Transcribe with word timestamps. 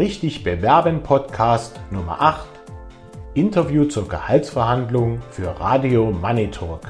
Richtig 0.00 0.42
Bewerben 0.42 1.02
Podcast 1.02 1.78
Nummer 1.90 2.18
8 2.22 2.48
Interview 3.34 3.84
zur 3.84 4.08
Gehaltsverhandlung 4.08 5.20
für 5.30 5.48
Radio 5.60 6.10
Money 6.10 6.50
Talk. 6.50 6.80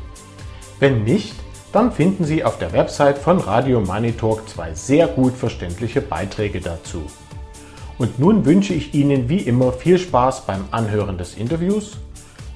Wenn 0.80 1.04
nicht, 1.04 1.36
dann 1.74 1.92
finden 1.92 2.24
Sie 2.24 2.44
auf 2.44 2.58
der 2.58 2.72
Website 2.72 3.18
von 3.18 3.40
Radio 3.40 3.82
Money 3.82 4.14
Talk 4.14 4.48
zwei 4.48 4.74
sehr 4.74 5.08
gut 5.08 5.34
verständliche 5.34 6.02
Beiträge 6.02 6.62
dazu. 6.62 7.04
Und 7.98 8.18
nun 8.18 8.46
wünsche 8.46 8.74
ich 8.74 8.94
Ihnen 8.94 9.28
wie 9.28 9.40
immer 9.40 9.74
viel 9.74 9.98
Spaß 9.98 10.46
beim 10.46 10.64
Anhören 10.72 11.18
des 11.18 11.36
Interviews 11.36 11.98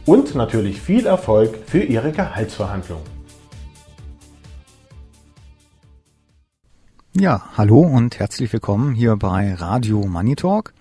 und 0.06 0.36
natürlich 0.36 0.82
viel 0.82 1.06
Erfolg 1.06 1.58
für 1.68 1.84
Ihre 1.84 2.14
Gehaltsverhandlung. 2.14 3.02
Ja, 7.18 7.44
hallo 7.58 7.80
und 7.80 8.20
herzlich 8.20 8.52
willkommen 8.52 8.94
hier 8.94 9.16
bei 9.18 9.54
Radio 9.54 10.06
Money 10.06 10.36
Talk. 10.36 10.74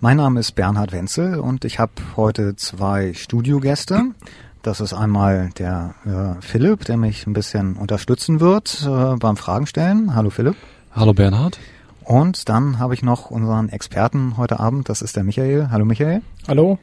Mein 0.00 0.18
Name 0.18 0.38
ist 0.38 0.52
Bernhard 0.52 0.92
Wenzel 0.92 1.40
und 1.40 1.64
ich 1.64 1.80
habe 1.80 1.90
heute 2.16 2.54
zwei 2.54 3.14
Studiogäste. 3.14 4.14
Das 4.62 4.80
ist 4.80 4.92
einmal 4.92 5.50
der 5.58 5.96
äh, 6.06 6.40
Philipp, 6.40 6.84
der 6.84 6.96
mich 6.96 7.26
ein 7.26 7.32
bisschen 7.32 7.74
unterstützen 7.74 8.38
wird 8.38 8.86
äh, 8.88 9.16
beim 9.16 9.36
Fragen 9.36 9.66
stellen. 9.66 10.14
Hallo 10.14 10.30
Philipp. 10.30 10.54
Hallo 10.92 11.14
Bernhard. 11.14 11.58
Und 12.04 12.48
dann 12.48 12.78
habe 12.78 12.94
ich 12.94 13.02
noch 13.02 13.32
unseren 13.32 13.70
Experten 13.70 14.36
heute 14.36 14.60
Abend, 14.60 14.88
das 14.88 15.02
ist 15.02 15.16
der 15.16 15.24
Michael. 15.24 15.70
Hallo 15.72 15.84
Michael. 15.84 16.22
Hallo. 16.46 16.78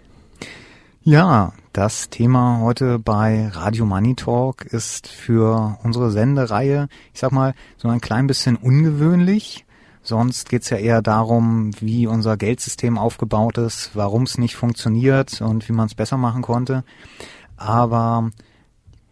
Ja, 1.02 1.54
das 1.72 2.09
Thema 2.09 2.59
heute 2.59 3.00
bei 3.00 3.48
Radio 3.48 3.86
Money 3.86 4.16
Talk 4.16 4.66
ist 4.66 5.08
für 5.08 5.78
unsere 5.84 6.12
Sendereihe, 6.12 6.90
ich 7.14 7.22
sag 7.22 7.31
mal, 7.31 7.54
so 7.78 7.88
ein 7.88 8.02
klein 8.02 8.28
bisschen 8.28 8.58
ungewöhnlich. 8.58 9.65
Sonst 10.06 10.50
geht's 10.50 10.70
ja 10.70 10.78
eher 10.78 11.02
darum, 11.02 11.72
wie 11.80 12.06
unser 12.06 12.38
Geldsystem 12.38 13.00
aufgebaut 13.00 13.58
ist, 13.58 13.90
warum 13.96 14.24
es 14.24 14.38
nicht 14.38 14.56
funktioniert 14.56 15.42
und 15.42 15.68
wie 15.68 15.74
man 15.74 15.88
es 15.88 15.96
besser 15.96 16.18
machen 16.18 16.44
konnte. 16.44 16.84
Aber 17.58 18.30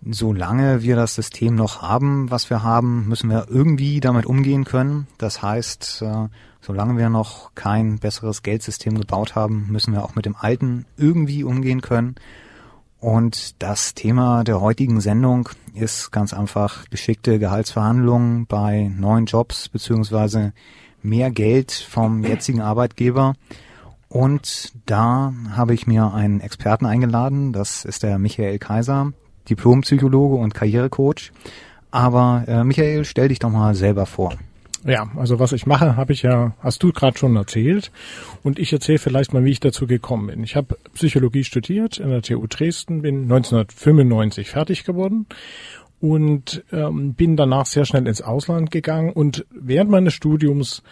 solange 0.06 0.84
wir 0.84 0.96
das 0.96 1.16
System 1.16 1.56
noch 1.56 1.82
haben, 1.82 2.30
was 2.30 2.52
wir 2.52 2.62
haben, 2.62 3.08
müssen 3.08 3.32
wir 3.32 3.48
irgendwie 3.50 4.02
damit 4.02 4.28
umgehen 4.28 4.66
können. 4.66 5.08
Das 5.18 5.42
heißt, 5.42 6.04
äh, 6.04 6.28
solange 6.62 6.96
wir 6.96 7.10
noch 7.10 7.56
kein 7.56 7.98
besseres 7.98 8.44
Geldsystem 8.44 9.00
gebaut 9.00 9.34
haben, 9.34 9.66
müssen 9.72 9.94
wir 9.94 10.04
auch 10.04 10.14
mit 10.14 10.28
dem 10.28 10.36
alten 10.36 10.86
irgendwie 10.96 11.44
umgehen 11.44 11.82
können. 11.82 12.16
Und 13.00 13.62
das 13.64 13.96
Thema 13.96 14.44
der 14.44 14.62
heutigen 14.62 15.02
Sendung 15.02 15.50
ist 15.74 16.12
ganz 16.12 16.36
einfach 16.36 16.88
geschickte 16.92 17.40
Gehaltsverhandlungen 17.40 18.46
bei 18.46 18.92
neuen 18.96 19.26
Jobs 19.26 19.70
beziehungsweise 19.70 20.54
mehr 21.04 21.32
Geld 21.32 21.72
vom 21.72 22.24
jetzigen 22.24 22.62
Arbeitgeber. 22.62 23.36
Und 24.10 24.74
da 24.86 25.34
habe 25.56 25.74
ich 25.74 25.88
mir 25.88 26.14
einen 26.14 26.40
Experten 26.40 26.86
eingeladen. 26.86 27.52
Das 27.52 27.84
ist 27.84 28.04
der 28.04 28.20
Michael 28.20 28.60
Kaiser, 28.60 29.12
Diplompsychologe 29.50 30.36
und 30.36 30.54
Karrierecoach. 30.54 31.32
Aber 31.92 32.44
äh, 32.48 32.64
Michael, 32.64 33.06
stell 33.06 33.30
dich 33.30 33.40
doch 33.40 33.50
mal 33.50 33.76
selber 33.76 34.06
vor. 34.06 34.34
Ja, 34.86 35.10
also 35.16 35.40
was 35.40 35.54
ich 35.54 35.66
mache, 35.66 35.96
habe 35.96 36.12
ich 36.12 36.24
ja, 36.24 36.54
hast 36.60 36.84
du 36.84 36.92
gerade 36.92 37.18
schon 37.18 37.36
erzählt. 37.36 37.92
Und 38.44 38.60
ich 38.60 38.74
erzähle 38.74 39.00
vielleicht 39.00 39.34
mal, 39.34 39.46
wie 39.46 39.52
ich 39.52 39.62
dazu 39.62 39.88
gekommen 39.88 40.28
bin. 40.28 40.44
Ich 40.44 40.56
habe 40.56 40.78
Psychologie 40.94 41.44
studiert 41.44 41.98
in 41.98 42.10
der 42.10 42.22
TU 42.22 42.46
Dresden, 42.48 43.02
bin 43.02 43.24
1995 43.24 44.50
fertig 44.50 44.84
geworden 44.84 45.26
und 46.04 46.66
ähm, 46.74 47.14
bin 47.14 47.38
danach 47.38 47.66
sehr 47.66 47.86
schnell 47.86 48.06
ins 48.08 48.22
Ausland 48.22 48.72
gegangen. 48.72 49.14
Und 49.14 49.46
während 49.50 49.90
meines 49.90 50.14
Studiums 50.14 50.84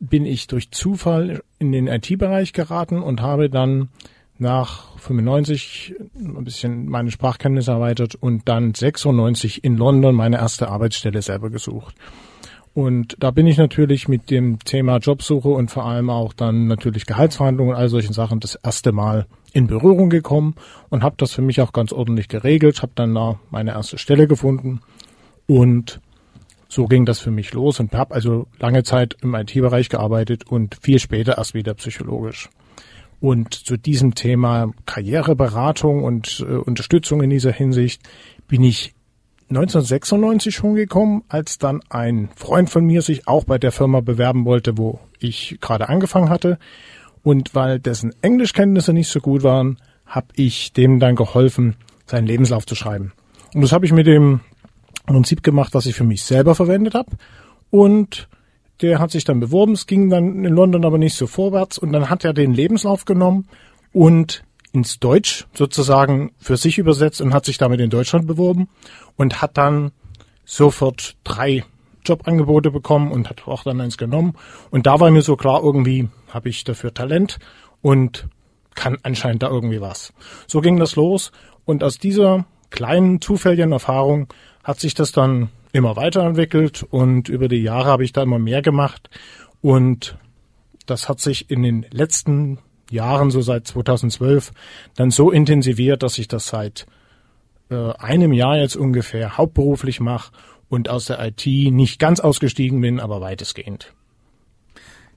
bin 0.00 0.24
ich 0.24 0.46
durch 0.46 0.70
Zufall 0.70 1.42
in 1.58 1.70
den 1.70 1.86
IT-Bereich 1.86 2.54
geraten 2.54 3.02
und 3.02 3.20
habe 3.20 3.50
dann 3.50 3.90
nach 4.38 4.96
95 4.96 5.96
ein 6.14 6.44
bisschen 6.44 6.88
meine 6.88 7.10
Sprachkenntnisse 7.10 7.72
erweitert 7.72 8.14
und 8.14 8.48
dann 8.48 8.72
96 8.72 9.62
in 9.64 9.76
London 9.76 10.14
meine 10.14 10.38
erste 10.38 10.70
Arbeitsstelle 10.70 11.20
selber 11.20 11.50
gesucht. 11.50 11.94
Und 12.72 13.18
da 13.20 13.32
bin 13.32 13.46
ich 13.46 13.58
natürlich 13.58 14.08
mit 14.08 14.30
dem 14.30 14.60
Thema 14.60 14.96
Jobsuche 14.96 15.50
und 15.50 15.70
vor 15.72 15.84
allem 15.84 16.08
auch 16.08 16.32
dann 16.32 16.68
natürlich 16.68 17.04
Gehaltsverhandlungen 17.04 17.74
und 17.74 17.78
all 17.78 17.90
solchen 17.90 18.14
Sachen 18.14 18.40
das 18.40 18.54
erste 18.54 18.92
Mal 18.92 19.26
in 19.54 19.68
Berührung 19.68 20.10
gekommen 20.10 20.56
und 20.90 21.02
habe 21.02 21.14
das 21.16 21.32
für 21.32 21.40
mich 21.40 21.62
auch 21.62 21.72
ganz 21.72 21.92
ordentlich 21.92 22.28
geregelt, 22.28 22.82
habe 22.82 22.92
dann 22.94 23.14
da 23.14 23.38
meine 23.50 23.70
erste 23.70 23.96
Stelle 23.96 24.26
gefunden 24.26 24.80
und 25.46 26.00
so 26.68 26.86
ging 26.86 27.04
das 27.04 27.20
für 27.20 27.30
mich 27.30 27.52
los 27.52 27.78
und 27.78 27.92
habe 27.92 28.14
also 28.14 28.48
lange 28.58 28.82
Zeit 28.82 29.16
im 29.22 29.34
IT-Bereich 29.34 29.88
gearbeitet 29.88 30.46
und 30.46 30.76
viel 30.82 30.98
später 30.98 31.38
erst 31.38 31.54
wieder 31.54 31.72
psychologisch. 31.74 32.50
Und 33.20 33.54
zu 33.54 33.76
diesem 33.76 34.16
Thema 34.16 34.72
Karriereberatung 34.84 36.02
und 36.02 36.44
äh, 36.46 36.52
Unterstützung 36.52 37.22
in 37.22 37.30
dieser 37.30 37.52
Hinsicht 37.52 38.02
bin 38.48 38.64
ich 38.64 38.92
1996 39.50 40.54
schon 40.54 40.74
gekommen, 40.74 41.22
als 41.28 41.58
dann 41.58 41.80
ein 41.90 42.28
Freund 42.34 42.70
von 42.70 42.84
mir 42.84 43.02
sich 43.02 43.28
auch 43.28 43.44
bei 43.44 43.58
der 43.58 43.72
Firma 43.72 44.00
bewerben 44.00 44.44
wollte, 44.44 44.76
wo 44.76 44.98
ich 45.20 45.58
gerade 45.60 45.88
angefangen 45.88 46.28
hatte. 46.28 46.58
Und 47.24 47.54
weil 47.54 47.80
dessen 47.80 48.14
Englischkenntnisse 48.22 48.92
nicht 48.92 49.08
so 49.08 49.18
gut 49.18 49.42
waren, 49.42 49.78
habe 50.06 50.28
ich 50.36 50.72
dem 50.72 51.00
dann 51.00 51.16
geholfen, 51.16 51.74
seinen 52.06 52.26
Lebenslauf 52.26 52.66
zu 52.66 52.76
schreiben. 52.76 53.12
Und 53.54 53.62
das 53.62 53.72
habe 53.72 53.86
ich 53.86 53.92
mit 53.92 54.06
dem 54.06 54.40
Prinzip 55.06 55.42
gemacht, 55.42 55.74
was 55.74 55.86
ich 55.86 55.96
für 55.96 56.04
mich 56.04 56.22
selber 56.22 56.54
verwendet 56.54 56.94
habe. 56.94 57.10
Und 57.70 58.28
der 58.82 58.98
hat 58.98 59.10
sich 59.10 59.24
dann 59.24 59.40
beworben. 59.40 59.72
Es 59.72 59.86
ging 59.86 60.10
dann 60.10 60.44
in 60.44 60.54
London 60.54 60.84
aber 60.84 60.98
nicht 60.98 61.16
so 61.16 61.26
vorwärts. 61.26 61.78
Und 61.78 61.92
dann 61.92 62.10
hat 62.10 62.24
er 62.24 62.34
den 62.34 62.52
Lebenslauf 62.52 63.06
genommen 63.06 63.48
und 63.92 64.44
ins 64.72 64.98
Deutsch 64.98 65.46
sozusagen 65.54 66.32
für 66.38 66.58
sich 66.58 66.78
übersetzt 66.78 67.22
und 67.22 67.32
hat 67.32 67.46
sich 67.46 67.56
damit 67.56 67.80
in 67.80 67.90
Deutschland 67.90 68.26
beworben 68.26 68.68
und 69.16 69.40
hat 69.40 69.56
dann 69.56 69.92
sofort 70.44 71.16
drei 71.24 71.64
Jobangebote 72.04 72.70
bekommen 72.70 73.10
und 73.12 73.28
hat 73.28 73.46
auch 73.46 73.64
dann 73.64 73.80
eins 73.80 73.98
genommen. 73.98 74.34
Und 74.70 74.86
da 74.86 75.00
war 75.00 75.10
mir 75.10 75.22
so 75.22 75.36
klar, 75.36 75.62
irgendwie 75.62 76.08
habe 76.30 76.48
ich 76.48 76.64
dafür 76.64 76.92
Talent 76.92 77.38
und 77.82 78.28
kann 78.74 78.98
anscheinend 79.02 79.42
da 79.42 79.48
irgendwie 79.48 79.80
was. 79.80 80.12
So 80.46 80.60
ging 80.60 80.78
das 80.78 80.96
los 80.96 81.32
und 81.64 81.84
aus 81.84 81.98
dieser 81.98 82.44
kleinen 82.70 83.20
zufälligen 83.20 83.72
Erfahrung 83.72 84.26
hat 84.64 84.80
sich 84.80 84.94
das 84.94 85.12
dann 85.12 85.50
immer 85.72 85.96
weiterentwickelt 85.96 86.84
und 86.90 87.28
über 87.28 87.48
die 87.48 87.62
Jahre 87.62 87.90
habe 87.90 88.04
ich 88.04 88.12
da 88.12 88.22
immer 88.22 88.38
mehr 88.38 88.62
gemacht 88.62 89.10
und 89.60 90.16
das 90.86 91.08
hat 91.08 91.20
sich 91.20 91.50
in 91.50 91.62
den 91.62 91.86
letzten 91.90 92.58
Jahren, 92.90 93.30
so 93.30 93.40
seit 93.40 93.66
2012, 93.66 94.52
dann 94.94 95.10
so 95.10 95.30
intensiviert, 95.30 96.02
dass 96.02 96.18
ich 96.18 96.28
das 96.28 96.46
seit 96.48 96.86
äh, 97.70 97.92
einem 97.98 98.32
Jahr 98.32 98.58
jetzt 98.58 98.76
ungefähr 98.76 99.36
hauptberuflich 99.36 100.00
mache 100.00 100.32
und 100.68 100.88
aus 100.88 101.06
der 101.06 101.24
IT 101.24 101.46
nicht 101.46 101.98
ganz 101.98 102.20
ausgestiegen 102.20 102.80
bin, 102.80 103.00
aber 103.00 103.20
weitestgehend. 103.20 103.92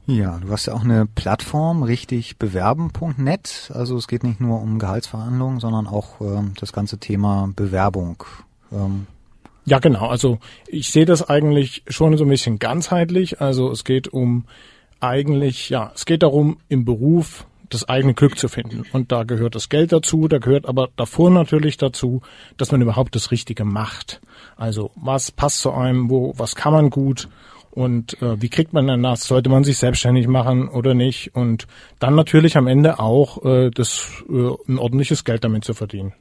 Ja, 0.07 0.37
du 0.37 0.49
hast 0.49 0.67
ja 0.67 0.73
auch 0.73 0.85
eine 0.85 1.05
Plattform, 1.05 1.83
richtig 1.83 2.37
bewerben.net. 2.37 3.71
Also 3.73 3.97
es 3.97 4.07
geht 4.07 4.23
nicht 4.23 4.39
nur 4.39 4.61
um 4.61 4.79
Gehaltsverhandlungen, 4.79 5.59
sondern 5.59 5.85
auch 5.85 6.21
ähm, 6.21 6.53
das 6.57 6.71
ganze 6.71 6.97
Thema 6.97 7.51
Bewerbung. 7.53 8.23
Ähm. 8.71 9.07
Ja, 9.65 9.79
genau. 9.79 10.07
Also 10.07 10.39
ich 10.67 10.91
sehe 10.91 11.05
das 11.05 11.27
eigentlich 11.29 11.83
schon 11.89 12.15
so 12.15 12.23
ein 12.23 12.29
bisschen 12.29 12.57
ganzheitlich. 12.57 13.41
Also 13.41 13.69
es 13.69 13.83
geht 13.83 14.07
um 14.07 14.45
eigentlich, 15.01 15.69
ja, 15.69 15.91
es 15.93 16.05
geht 16.05 16.23
darum, 16.23 16.57
im 16.69 16.85
Beruf 16.85 17.45
das 17.69 17.87
eigene 17.87 18.13
Glück 18.13 18.37
zu 18.37 18.47
finden. 18.47 18.85
Und 18.93 19.11
da 19.11 19.23
gehört 19.23 19.55
das 19.55 19.69
Geld 19.69 19.91
dazu, 19.91 20.27
da 20.27 20.37
gehört 20.37 20.65
aber 20.65 20.89
davor 20.95 21.29
natürlich 21.29 21.77
dazu, 21.77 22.21
dass 22.57 22.71
man 22.71 22.81
überhaupt 22.81 23.15
das 23.15 23.31
Richtige 23.31 23.65
macht. 23.65 24.21
Also 24.55 24.91
was 24.95 25.31
passt 25.31 25.59
zu 25.59 25.71
einem, 25.71 26.09
wo, 26.09 26.33
was 26.37 26.55
kann 26.55 26.73
man 26.73 26.89
gut 26.89 27.29
und 27.77 28.19
äh, 28.23 28.41
wie 28.41 28.49
kriegt 28.49 28.73
man 28.73 28.87
dann 28.87 29.03
das? 29.03 29.25
Sollte 29.25 29.49
man 29.49 29.63
sich 29.63 29.77
selbstständig 29.77 30.27
machen 30.27 30.67
oder 30.67 30.95
nicht? 30.95 31.35
Und 31.35 31.67
dann 31.99 32.15
natürlich 32.15 32.57
am 32.57 32.65
Ende 32.65 32.99
auch 32.99 33.45
äh, 33.45 33.69
das 33.69 34.23
äh, 34.27 34.49
ein 34.67 34.79
ordentliches 34.79 35.23
Geld 35.23 35.43
damit 35.43 35.63
zu 35.63 35.75
verdienen. 35.75 36.13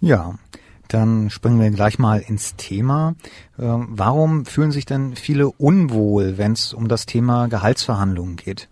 Ja, 0.00 0.38
dann 0.86 1.30
springen 1.30 1.60
wir 1.60 1.68
gleich 1.70 1.98
mal 1.98 2.20
ins 2.20 2.54
Thema. 2.54 3.16
Ähm, 3.58 3.88
warum 3.90 4.44
fühlen 4.44 4.70
sich 4.70 4.86
denn 4.86 5.16
viele 5.16 5.48
unwohl, 5.48 6.38
wenn 6.38 6.52
es 6.52 6.72
um 6.72 6.86
das 6.86 7.06
Thema 7.06 7.48
Gehaltsverhandlungen 7.48 8.36
geht? 8.36 8.68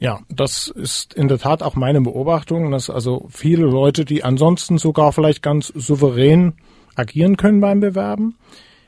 Ja, 0.00 0.20
das 0.30 0.68
ist 0.68 1.12
in 1.12 1.28
der 1.28 1.38
Tat 1.38 1.62
auch 1.62 1.74
meine 1.76 2.00
Beobachtung, 2.00 2.70
dass 2.70 2.88
also 2.88 3.28
viele 3.28 3.66
Leute, 3.66 4.06
die 4.06 4.24
ansonsten 4.24 4.78
sogar 4.78 5.12
vielleicht 5.12 5.42
ganz 5.42 5.66
souverän 5.68 6.54
agieren 6.94 7.36
können 7.36 7.60
beim 7.60 7.80
Bewerben, 7.80 8.36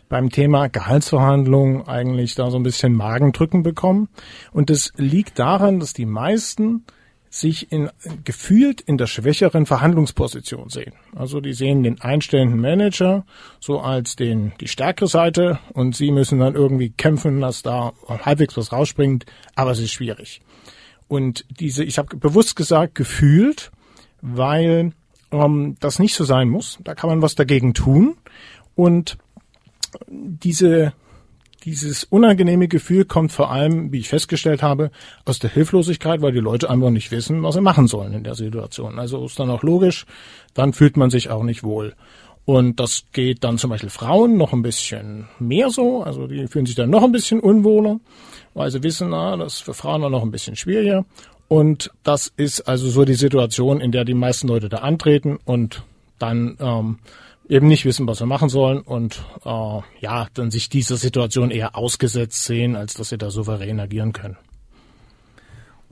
beim 0.08 0.30
Thema 0.30 0.68
Gehaltsverhandlungen 0.68 1.86
eigentlich 1.86 2.34
da 2.34 2.50
so 2.50 2.56
ein 2.56 2.62
bisschen 2.62 2.94
Magendrücken 2.94 3.62
bekommen. 3.62 4.08
Und 4.52 4.70
es 4.70 4.90
liegt 4.96 5.38
daran, 5.38 5.80
dass 5.80 5.92
die 5.92 6.06
meisten 6.06 6.86
sich 7.28 7.70
in, 7.70 7.90
gefühlt 8.24 8.80
in 8.80 8.96
der 8.96 9.06
schwächeren 9.06 9.66
Verhandlungsposition 9.66 10.70
sehen. 10.70 10.94
Also 11.14 11.40
die 11.40 11.52
sehen 11.52 11.82
den 11.82 12.00
einstellenden 12.00 12.60
Manager 12.60 13.26
so 13.60 13.80
als 13.80 14.16
den, 14.16 14.52
die 14.60 14.68
stärkere 14.68 15.08
Seite 15.08 15.58
und 15.74 15.94
sie 15.94 16.10
müssen 16.10 16.38
dann 16.38 16.54
irgendwie 16.54 16.90
kämpfen, 16.90 17.42
dass 17.42 17.62
da 17.62 17.92
halbwegs 18.08 18.56
was 18.56 18.72
rausspringt, 18.72 19.26
aber 19.54 19.72
es 19.72 19.78
ist 19.78 19.92
schwierig. 19.92 20.40
Und 21.12 21.44
diese, 21.50 21.84
ich 21.84 21.98
habe 21.98 22.16
bewusst 22.16 22.56
gesagt, 22.56 22.94
gefühlt, 22.94 23.70
weil 24.22 24.92
ähm, 25.30 25.76
das 25.78 25.98
nicht 25.98 26.14
so 26.14 26.24
sein 26.24 26.48
muss. 26.48 26.78
Da 26.84 26.94
kann 26.94 27.10
man 27.10 27.20
was 27.20 27.34
dagegen 27.34 27.74
tun. 27.74 28.16
Und 28.76 29.18
diese, 30.08 30.94
dieses 31.64 32.04
unangenehme 32.04 32.66
Gefühl 32.66 33.04
kommt 33.04 33.30
vor 33.30 33.50
allem, 33.50 33.92
wie 33.92 33.98
ich 33.98 34.08
festgestellt 34.08 34.62
habe, 34.62 34.90
aus 35.26 35.38
der 35.38 35.50
Hilflosigkeit, 35.50 36.22
weil 36.22 36.32
die 36.32 36.38
Leute 36.38 36.70
einfach 36.70 36.88
nicht 36.88 37.10
wissen, 37.10 37.42
was 37.42 37.56
sie 37.56 37.60
machen 37.60 37.88
sollen 37.88 38.14
in 38.14 38.24
der 38.24 38.34
Situation. 38.34 38.98
Also 38.98 39.22
ist 39.26 39.38
dann 39.38 39.50
auch 39.50 39.62
logisch, 39.62 40.06
dann 40.54 40.72
fühlt 40.72 40.96
man 40.96 41.10
sich 41.10 41.28
auch 41.28 41.42
nicht 41.42 41.62
wohl. 41.62 41.94
Und 42.44 42.80
das 42.80 43.04
geht 43.12 43.44
dann 43.44 43.58
zum 43.58 43.70
Beispiel 43.70 43.90
Frauen 43.90 44.36
noch 44.36 44.52
ein 44.52 44.62
bisschen 44.62 45.28
mehr 45.38 45.70
so, 45.70 46.02
also 46.02 46.26
die 46.26 46.48
fühlen 46.48 46.66
sich 46.66 46.74
dann 46.74 46.90
noch 46.90 47.04
ein 47.04 47.12
bisschen 47.12 47.38
unwohler, 47.38 48.00
weil 48.54 48.70
sie 48.70 48.82
wissen, 48.82 49.10
na, 49.10 49.36
das 49.36 49.54
ist 49.54 49.62
für 49.62 49.74
Frauen 49.74 50.10
noch 50.10 50.22
ein 50.22 50.32
bisschen 50.32 50.56
schwieriger. 50.56 51.04
Und 51.46 51.90
das 52.02 52.32
ist 52.36 52.62
also 52.62 52.88
so 52.88 53.04
die 53.04 53.14
Situation, 53.14 53.80
in 53.80 53.92
der 53.92 54.04
die 54.04 54.14
meisten 54.14 54.48
Leute 54.48 54.68
da 54.68 54.78
antreten 54.78 55.38
und 55.44 55.84
dann 56.18 56.56
ähm, 56.60 56.98
eben 57.48 57.68
nicht 57.68 57.84
wissen, 57.84 58.06
was 58.06 58.18
sie 58.18 58.26
machen 58.26 58.48
sollen 58.48 58.80
und 58.80 59.22
äh, 59.44 59.80
ja, 60.00 60.26
dann 60.34 60.50
sich 60.50 60.68
dieser 60.68 60.96
Situation 60.96 61.50
eher 61.50 61.76
ausgesetzt 61.76 62.44
sehen, 62.44 62.74
als 62.74 62.94
dass 62.94 63.10
sie 63.10 63.18
da 63.18 63.30
souverän 63.30 63.80
agieren 63.80 64.12
können. 64.12 64.36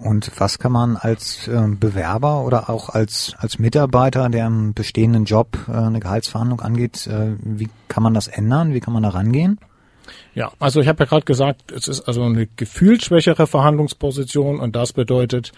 Und 0.03 0.33
was 0.39 0.59
kann 0.59 0.73
man 0.73 0.97
als 0.97 1.47
äh, 1.47 1.61
Bewerber 1.69 2.45
oder 2.45 2.71
auch 2.71 2.89
als, 2.89 3.35
als 3.39 3.59
Mitarbeiter, 3.59 4.31
der 4.31 4.47
im 4.47 4.73
bestehenden 4.73 5.27
Job 5.27 5.59
äh, 5.69 5.73
eine 5.73 6.01
Gehaltsverhandlung 6.01 6.61
angeht, 6.61 7.07
äh, 7.07 7.37
wie 7.43 7.69
kann 7.89 8.03
man 8.03 8.15
das 8.15 8.27
ändern? 8.27 8.73
Wie 8.73 8.81
kann 8.81 8.95
man 8.95 9.03
da 9.03 9.11
rangehen? 9.11 9.61
Ja, 10.35 10.53
also 10.59 10.81
ich 10.81 10.89
habe 10.89 11.05
ja 11.05 11.09
gerade 11.09 11.25
gesagt, 11.25 11.71
es 11.71 11.87
ist 11.87 12.03
also 12.03 12.23
eine 12.23 12.47
gefühlt 12.57 13.05
schwächere 13.05 13.47
Verhandlungsposition 13.47 14.59
und 14.59 14.75
das 14.75 14.93
bedeutet, 14.93 15.53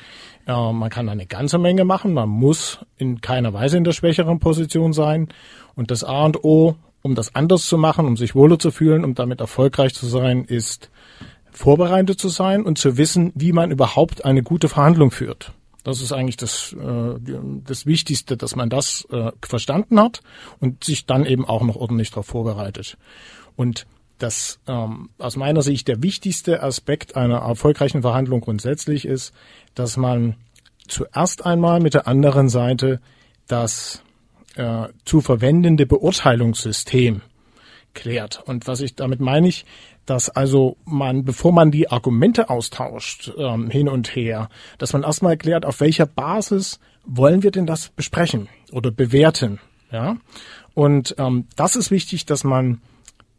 man 0.46 0.90
kann 0.90 1.08
eine 1.08 1.26
ganze 1.26 1.58
Menge 1.58 1.84
machen, 1.84 2.14
man 2.14 2.28
muss 2.28 2.80
in 2.96 3.20
keiner 3.20 3.54
Weise 3.54 3.76
in 3.76 3.84
der 3.84 3.92
schwächeren 3.92 4.40
Position 4.40 4.92
sein 4.92 5.28
und 5.74 5.90
das 5.90 6.04
A 6.04 6.24
und 6.24 6.42
O, 6.42 6.74
um 7.02 7.14
das 7.14 7.34
anders 7.34 7.66
zu 7.66 7.78
machen, 7.78 8.06
um 8.06 8.16
sich 8.16 8.34
wohler 8.34 8.58
zu 8.58 8.70
fühlen, 8.70 9.04
um 9.04 9.14
damit 9.14 9.40
erfolgreich 9.40 9.94
zu 9.94 10.06
sein, 10.06 10.44
ist 10.44 10.90
vorbereitet 11.52 12.18
zu 12.18 12.28
sein 12.28 12.64
und 12.64 12.78
zu 12.78 12.96
wissen, 12.96 13.32
wie 13.34 13.52
man 13.52 13.70
überhaupt 13.70 14.24
eine 14.24 14.42
gute 14.42 14.68
Verhandlung 14.68 15.10
führt. 15.10 15.52
Das 15.84 16.00
ist 16.00 16.12
eigentlich 16.12 16.36
das, 16.36 16.74
äh, 16.74 17.18
das 17.66 17.86
Wichtigste, 17.86 18.36
dass 18.36 18.56
man 18.56 18.70
das 18.70 19.06
äh, 19.10 19.32
verstanden 19.42 20.00
hat 20.00 20.20
und 20.60 20.84
sich 20.84 21.06
dann 21.06 21.26
eben 21.26 21.44
auch 21.44 21.62
noch 21.62 21.76
ordentlich 21.76 22.10
darauf 22.10 22.26
vorbereitet. 22.26 22.96
Und 23.56 23.86
das 24.18 24.60
ähm, 24.68 25.10
aus 25.18 25.36
meiner 25.36 25.62
Sicht 25.62 25.88
der 25.88 26.02
wichtigste 26.02 26.62
Aspekt 26.62 27.16
einer 27.16 27.38
erfolgreichen 27.38 28.02
Verhandlung 28.02 28.40
grundsätzlich 28.40 29.04
ist, 29.04 29.32
dass 29.74 29.96
man 29.96 30.36
zuerst 30.86 31.44
einmal 31.44 31.80
mit 31.80 31.94
der 31.94 32.06
anderen 32.06 32.48
Seite 32.48 33.00
das 33.48 34.02
äh, 34.54 34.88
zu 35.04 35.20
verwendende 35.20 35.86
Beurteilungssystem 35.86 37.22
klärt. 37.94 38.42
Und 38.46 38.66
was 38.66 38.80
ich 38.80 38.94
damit 38.94 39.20
meine 39.20 39.48
ich, 39.48 39.64
dass 40.06 40.28
also 40.28 40.76
man, 40.84 41.24
bevor 41.24 41.52
man 41.52 41.70
die 41.70 41.90
Argumente 41.90 42.50
austauscht 42.50 43.32
ähm, 43.36 43.70
hin 43.70 43.88
und 43.88 44.14
her, 44.14 44.48
dass 44.78 44.92
man 44.92 45.02
erstmal 45.02 45.36
klärt, 45.36 45.64
auf 45.64 45.80
welcher 45.80 46.06
Basis 46.06 46.80
wollen 47.04 47.42
wir 47.42 47.50
denn 47.50 47.66
das 47.66 47.88
besprechen 47.88 48.48
oder 48.72 48.90
bewerten. 48.90 49.60
Ja, 49.90 50.16
und 50.74 51.14
ähm, 51.18 51.46
das 51.56 51.76
ist 51.76 51.90
wichtig, 51.90 52.24
dass 52.24 52.44
man 52.44 52.80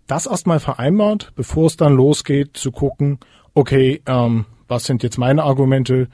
das 0.08 0.26
erstmal 0.28 0.60
vereinbart, 0.60 1.32
bevor 1.36 1.68
es 1.68 1.78
dann 1.78 1.96
losgeht, 1.96 2.56
zu 2.56 2.72
gucken, 2.72 3.20
okay, 3.54 4.02
ähm, 4.06 4.46
was 4.68 4.86
sind 4.86 5.04
jetzt 5.04 5.18
meine 5.18 5.44
Argumente, 5.44 6.10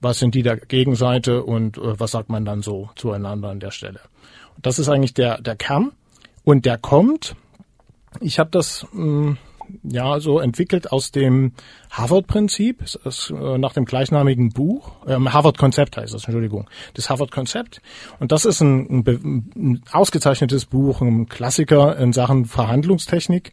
was 0.00 0.18
sind 0.18 0.34
die 0.34 0.42
der 0.42 0.56
Gegenseite 0.56 1.44
und 1.44 1.78
äh, 1.78 1.98
was 1.98 2.10
sagt 2.10 2.28
man 2.28 2.44
dann 2.44 2.62
so 2.62 2.90
zueinander 2.96 3.50
an 3.50 3.60
der 3.60 3.70
Stelle. 3.70 4.00
Und 4.56 4.66
das 4.66 4.78
ist 4.78 4.88
eigentlich 4.88 5.14
der, 5.14 5.40
der 5.40 5.56
Kern 5.56 5.92
und 6.42 6.66
der 6.66 6.78
kommt, 6.78 7.36
ich 8.20 8.38
habe 8.38 8.50
das 8.50 8.86
mh, 8.92 9.02
hm, 9.02 9.38
ja 9.82 10.20
so 10.20 10.38
entwickelt 10.38 10.92
aus 10.92 11.10
dem 11.10 11.52
Harvard-Prinzip, 11.90 12.84
äh, 13.04 13.58
nach 13.58 13.72
dem 13.72 13.84
gleichnamigen 13.84 14.50
Buch, 14.50 14.92
äh, 15.06 15.16
Harvard-Konzept 15.16 15.96
heißt 15.96 16.14
das, 16.14 16.24
Entschuldigung, 16.24 16.68
das 16.94 17.10
Harvard-Konzept. 17.10 17.80
Und 18.18 18.32
das 18.32 18.44
ist 18.44 18.60
ein, 18.60 19.04
ein, 19.06 19.50
ein 19.56 19.82
ausgezeichnetes 19.92 20.66
Buch, 20.66 21.00
ein 21.00 21.28
Klassiker 21.28 21.96
in 21.96 22.12
Sachen 22.12 22.44
Verhandlungstechnik. 22.44 23.52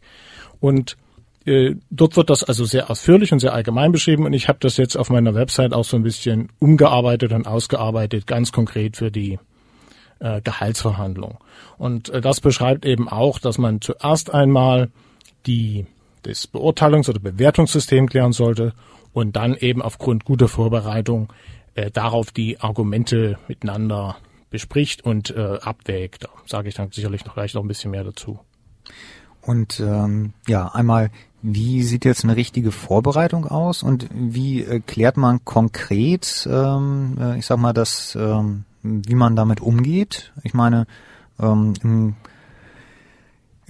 Und 0.60 0.96
äh, 1.44 1.74
dort 1.90 2.16
wird 2.16 2.30
das 2.30 2.44
also 2.44 2.64
sehr 2.64 2.90
ausführlich 2.90 3.32
und 3.32 3.40
sehr 3.40 3.52
allgemein 3.52 3.90
beschrieben 3.90 4.26
und 4.26 4.32
ich 4.32 4.48
habe 4.48 4.58
das 4.60 4.76
jetzt 4.76 4.96
auf 4.96 5.10
meiner 5.10 5.34
Website 5.34 5.72
auch 5.72 5.84
so 5.84 5.96
ein 5.96 6.04
bisschen 6.04 6.50
umgearbeitet 6.60 7.32
und 7.32 7.46
ausgearbeitet, 7.46 8.26
ganz 8.26 8.52
konkret 8.52 8.96
für 8.96 9.10
die 9.10 9.38
äh, 10.20 10.40
Gehaltsverhandlung. 10.40 11.38
Und 11.78 12.10
äh, 12.10 12.20
das 12.20 12.40
beschreibt 12.40 12.86
eben 12.86 13.08
auch, 13.08 13.38
dass 13.40 13.58
man 13.58 13.80
zuerst 13.80 14.32
einmal 14.32 14.90
die 15.46 15.86
das 16.22 16.52
Beurteilungs- 16.52 17.08
oder 17.08 17.20
Bewertungssystem 17.20 18.08
klären 18.08 18.32
sollte 18.32 18.72
und 19.12 19.36
dann 19.36 19.54
eben 19.54 19.82
aufgrund 19.82 20.24
guter 20.24 20.48
Vorbereitung 20.48 21.32
äh, 21.74 21.90
darauf 21.90 22.30
die 22.30 22.60
Argumente 22.60 23.38
miteinander 23.48 24.16
bespricht 24.50 25.04
und 25.04 25.30
äh, 25.30 25.58
abwägt. 25.62 26.24
Da 26.24 26.28
sage 26.46 26.68
ich 26.68 26.74
dann 26.74 26.92
sicherlich 26.92 27.24
noch 27.24 27.34
gleich 27.34 27.54
noch 27.54 27.62
ein 27.62 27.68
bisschen 27.68 27.90
mehr 27.90 28.04
dazu. 28.04 28.38
Und 29.40 29.80
ähm, 29.80 30.34
ja, 30.46 30.68
einmal, 30.68 31.10
wie 31.42 31.82
sieht 31.82 32.04
jetzt 32.04 32.22
eine 32.22 32.36
richtige 32.36 32.70
Vorbereitung 32.70 33.46
aus 33.46 33.82
und 33.82 34.08
wie 34.12 34.62
äh, 34.62 34.80
klärt 34.80 35.16
man 35.16 35.44
konkret, 35.44 36.48
ähm, 36.50 37.16
äh, 37.20 37.38
ich 37.38 37.46
sag 37.46 37.58
mal, 37.58 37.72
das, 37.72 38.14
ähm, 38.14 38.64
wie 38.82 39.16
man 39.16 39.34
damit 39.34 39.60
umgeht? 39.60 40.32
Ich 40.44 40.54
meine, 40.54 40.86
ähm, 41.40 41.74
im 41.82 42.14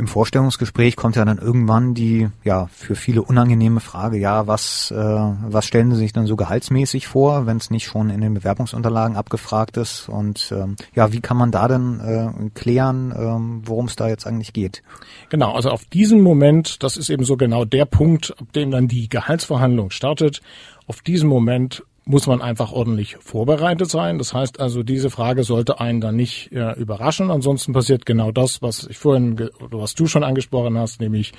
im 0.03 0.09
Vorstellungsgespräch 0.09 0.97
kommt 0.97 1.15
ja 1.15 1.25
dann 1.25 1.39
irgendwann 1.39 1.95
die 1.95 2.29
ja 2.43 2.67
für 2.73 2.97
viele 2.97 3.23
unangenehme 3.23 3.79
Frage, 3.79 4.19
ja, 4.19 4.49
was, 4.49 4.91
äh, 4.91 4.97
was 4.97 5.65
stellen 5.65 5.93
Sie 5.93 5.97
sich 5.97 6.13
dann 6.13 6.27
so 6.27 6.35
gehaltsmäßig 6.35 7.07
vor, 7.07 7.47
wenn 7.47 7.59
es 7.59 7.71
nicht 7.71 7.87
schon 7.87 8.11
in 8.11 8.21
den 8.21 8.35
Bewerbungsunterlagen 8.35 9.17
abgefragt 9.17 9.77
ist? 9.77 10.09
Und 10.09 10.53
ähm, 10.57 10.75
ja, 10.93 11.13
wie 11.13 11.21
kann 11.21 11.37
man 11.37 11.53
da 11.53 11.69
denn 11.69 12.01
äh, 12.01 12.51
klären, 12.51 13.15
ähm, 13.17 13.63
worum 13.65 13.87
es 13.87 13.95
da 13.95 14.09
jetzt 14.09 14.27
eigentlich 14.27 14.53
geht? 14.53 14.83
Genau, 15.29 15.55
also 15.55 15.71
auf 15.71 15.85
diesen 15.85 16.21
Moment, 16.21 16.83
das 16.83 16.97
ist 16.97 17.09
eben 17.09 17.25
so 17.25 17.37
genau 17.37 17.65
der 17.65 17.85
Punkt, 17.85 18.35
ab 18.41 18.53
dem 18.55 18.73
dann 18.73 18.89
die 18.89 19.09
Gehaltsverhandlung 19.09 19.91
startet, 19.91 20.43
auf 20.89 21.01
diesen 21.03 21.29
Moment 21.29 21.85
muss 22.05 22.27
man 22.27 22.43
einfach 22.43 22.73
ordentlich 22.73 23.17
vorbereitet 23.21 23.89
sein. 23.89 24.19
Das 24.19 24.35
heißt 24.35 24.59
also, 24.61 24.83
diese 24.83 25.11
Frage 25.11 25.45
sollte 25.45 25.79
einen 25.81 26.01
dann 26.01 26.17
nicht 26.17 26.53
äh, 26.53 26.73
überraschen. 26.73 27.31
Ansonsten 27.31 27.73
passiert 27.73 28.07
genau 28.07 28.33
das, 28.33 28.61
was 28.61 28.87
ich 28.89 28.99
vorhin 28.99 29.51
oder 29.61 29.79
was 29.79 29.95
du 29.95 30.07
schon 30.07 30.25
angesprochen 30.25 30.77
hast, 30.79 31.01
nämlich, 31.01 31.33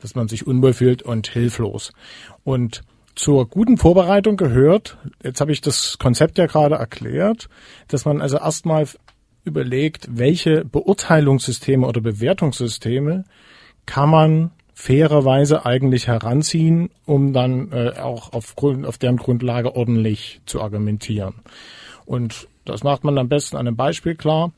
dass 0.00 0.14
man 0.14 0.28
sich 0.28 0.46
unwohl 0.46 0.72
fühlt 0.72 1.02
und 1.02 1.28
hilflos. 1.28 1.92
Und 2.44 2.82
zur 3.14 3.48
guten 3.48 3.76
Vorbereitung 3.78 4.36
gehört, 4.36 4.98
jetzt 5.22 5.40
habe 5.40 5.52
ich 5.52 5.60
das 5.60 5.98
Konzept 5.98 6.38
ja 6.38 6.46
gerade 6.46 6.76
erklärt, 6.76 7.48
dass 7.88 8.04
man 8.04 8.20
also 8.20 8.38
erstmal 8.38 8.86
überlegt, 9.44 10.08
welche 10.10 10.64
Beurteilungssysteme 10.64 11.86
oder 11.86 12.00
Bewertungssysteme 12.00 13.24
kann 13.86 14.10
man 14.10 14.50
fairerweise 14.78 15.64
eigentlich 15.64 16.06
heranziehen, 16.06 16.90
um 17.06 17.32
dann 17.32 17.72
äh, 17.72 17.98
auch 17.98 18.34
auf, 18.34 18.54
Grund, 18.56 18.84
auf 18.84 18.98
deren 18.98 19.16
Grundlage 19.16 19.74
ordentlich 19.74 20.42
zu 20.44 20.60
argumentieren. 20.60 21.36
Und 22.04 22.46
das 22.66 22.84
macht 22.84 23.02
man 23.02 23.16
am 23.16 23.28
besten 23.28 23.56
an 23.56 23.66
einem 23.66 23.76
Beispiel 23.76 24.14
klar. 24.14 24.52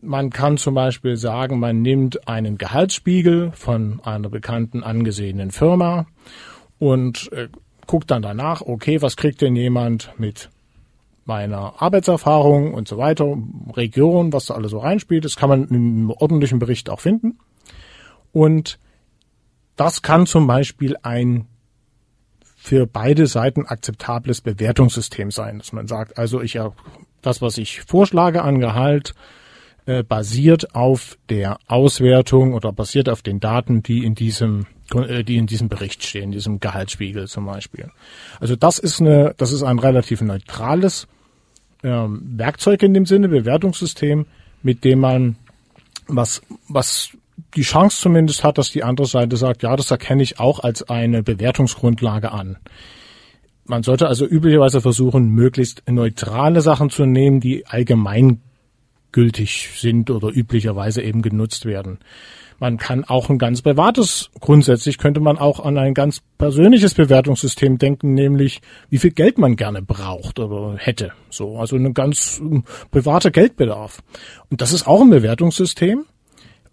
Man 0.00 0.30
kann 0.30 0.56
zum 0.56 0.74
Beispiel 0.74 1.18
sagen, 1.18 1.60
man 1.60 1.82
nimmt 1.82 2.26
einen 2.26 2.56
Gehaltsspiegel 2.56 3.52
von 3.52 4.00
einer 4.02 4.30
bekannten 4.30 4.82
angesehenen 4.82 5.50
Firma 5.50 6.06
und 6.78 7.30
äh, 7.32 7.48
guckt 7.86 8.10
dann 8.10 8.22
danach, 8.22 8.62
okay, 8.62 9.02
was 9.02 9.18
kriegt 9.18 9.42
denn 9.42 9.56
jemand 9.56 10.10
mit 10.16 10.48
meiner 11.26 11.74
Arbeitserfahrung 11.82 12.72
und 12.72 12.88
so 12.88 12.96
weiter, 12.96 13.36
Region, 13.74 14.32
was 14.32 14.46
da 14.46 14.54
alles 14.54 14.70
so 14.70 14.78
reinspielt. 14.78 15.26
Das 15.26 15.36
kann 15.36 15.50
man 15.50 15.68
im 15.68 16.10
ordentlichen 16.10 16.58
Bericht 16.58 16.88
auch 16.88 17.00
finden. 17.00 17.38
Und 18.32 18.78
das 19.76 20.02
kann 20.02 20.26
zum 20.26 20.46
Beispiel 20.46 20.96
ein 21.02 21.46
für 22.56 22.86
beide 22.86 23.26
Seiten 23.26 23.64
akzeptables 23.66 24.42
Bewertungssystem 24.42 25.30
sein, 25.30 25.58
dass 25.58 25.72
man 25.72 25.86
sagt, 25.86 26.18
also 26.18 26.42
ich 26.42 26.58
das, 27.22 27.40
was 27.40 27.56
ich 27.58 27.80
vorschlage 27.82 28.42
an 28.42 28.60
Gehalt, 28.60 29.14
äh, 29.86 30.02
basiert 30.02 30.74
auf 30.74 31.16
der 31.30 31.58
Auswertung 31.66 32.52
oder 32.52 32.72
basiert 32.72 33.08
auf 33.08 33.22
den 33.22 33.40
Daten, 33.40 33.82
die 33.82 34.04
in 34.04 34.14
diesem 34.14 34.66
äh, 34.94 35.24
die 35.24 35.36
in 35.36 35.46
diesem 35.46 35.68
Bericht 35.68 36.04
stehen, 36.04 36.24
in 36.24 36.30
diesem 36.32 36.60
Gehaltsspiegel 36.60 37.28
zum 37.28 37.46
Beispiel. 37.46 37.90
Also 38.40 38.56
das 38.56 38.78
ist 38.78 39.00
eine, 39.00 39.34
das 39.36 39.52
ist 39.52 39.62
ein 39.62 39.78
relativ 39.78 40.20
neutrales 40.20 41.06
ähm, 41.82 42.22
Werkzeug 42.36 42.82
in 42.82 42.94
dem 42.94 43.06
Sinne, 43.06 43.28
Bewertungssystem, 43.28 44.26
mit 44.62 44.84
dem 44.84 45.00
man 45.00 45.36
was, 46.08 46.42
was 46.68 47.16
die 47.54 47.62
Chance 47.62 48.00
zumindest 48.00 48.44
hat, 48.44 48.58
dass 48.58 48.70
die 48.70 48.84
andere 48.84 49.06
Seite 49.06 49.36
sagt, 49.36 49.62
ja, 49.62 49.76
das 49.76 49.90
erkenne 49.90 50.22
ich 50.22 50.40
auch 50.40 50.60
als 50.60 50.88
eine 50.88 51.22
Bewertungsgrundlage 51.22 52.32
an. 52.32 52.58
Man 53.64 53.82
sollte 53.82 54.08
also 54.08 54.26
üblicherweise 54.26 54.80
versuchen, 54.80 55.30
möglichst 55.30 55.82
neutrale 55.88 56.60
Sachen 56.60 56.90
zu 56.90 57.06
nehmen, 57.06 57.40
die 57.40 57.66
allgemeingültig 57.66 59.70
sind 59.76 60.10
oder 60.10 60.34
üblicherweise 60.34 61.02
eben 61.02 61.22
genutzt 61.22 61.66
werden. 61.66 61.98
Man 62.60 62.76
kann 62.76 63.04
auch 63.04 63.30
ein 63.30 63.38
ganz 63.38 63.62
privates, 63.62 64.30
grundsätzlich 64.38 64.98
könnte 64.98 65.20
man 65.20 65.38
auch 65.38 65.60
an 65.60 65.78
ein 65.78 65.94
ganz 65.94 66.20
persönliches 66.36 66.92
Bewertungssystem 66.92 67.78
denken, 67.78 68.12
nämlich 68.12 68.60
wie 68.90 68.98
viel 68.98 69.12
Geld 69.12 69.38
man 69.38 69.56
gerne 69.56 69.80
braucht 69.80 70.38
oder 70.38 70.76
hätte. 70.76 71.12
So, 71.30 71.56
also 71.56 71.76
ein 71.76 71.94
ganz 71.94 72.40
privater 72.90 73.30
Geldbedarf. 73.30 74.02
Und 74.50 74.60
das 74.60 74.74
ist 74.74 74.86
auch 74.86 75.00
ein 75.00 75.08
Bewertungssystem. 75.08 76.04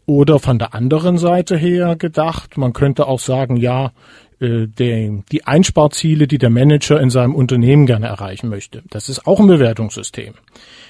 Oder 0.07 0.39
von 0.39 0.57
der 0.57 0.73
anderen 0.73 1.17
Seite 1.17 1.57
her 1.57 1.97
gedacht, 1.97 2.57
man 2.57 2.71
könnte 2.71 3.07
auch 3.07 3.19
sagen, 3.19 3.57
ja, 3.57 3.91
äh, 4.39 4.67
die, 4.67 5.21
die 5.31 5.45
Einsparziele, 5.45 6.27
die 6.27 6.37
der 6.37 6.49
Manager 6.49 6.99
in 7.01 7.09
seinem 7.09 7.35
Unternehmen 7.35 7.85
gerne 7.85 8.07
erreichen 8.07 8.47
möchte. 8.47 8.83
Das 8.89 9.09
ist 9.09 9.27
auch 9.27 9.41
ein 9.41 9.47
Bewertungssystem. 9.47 10.33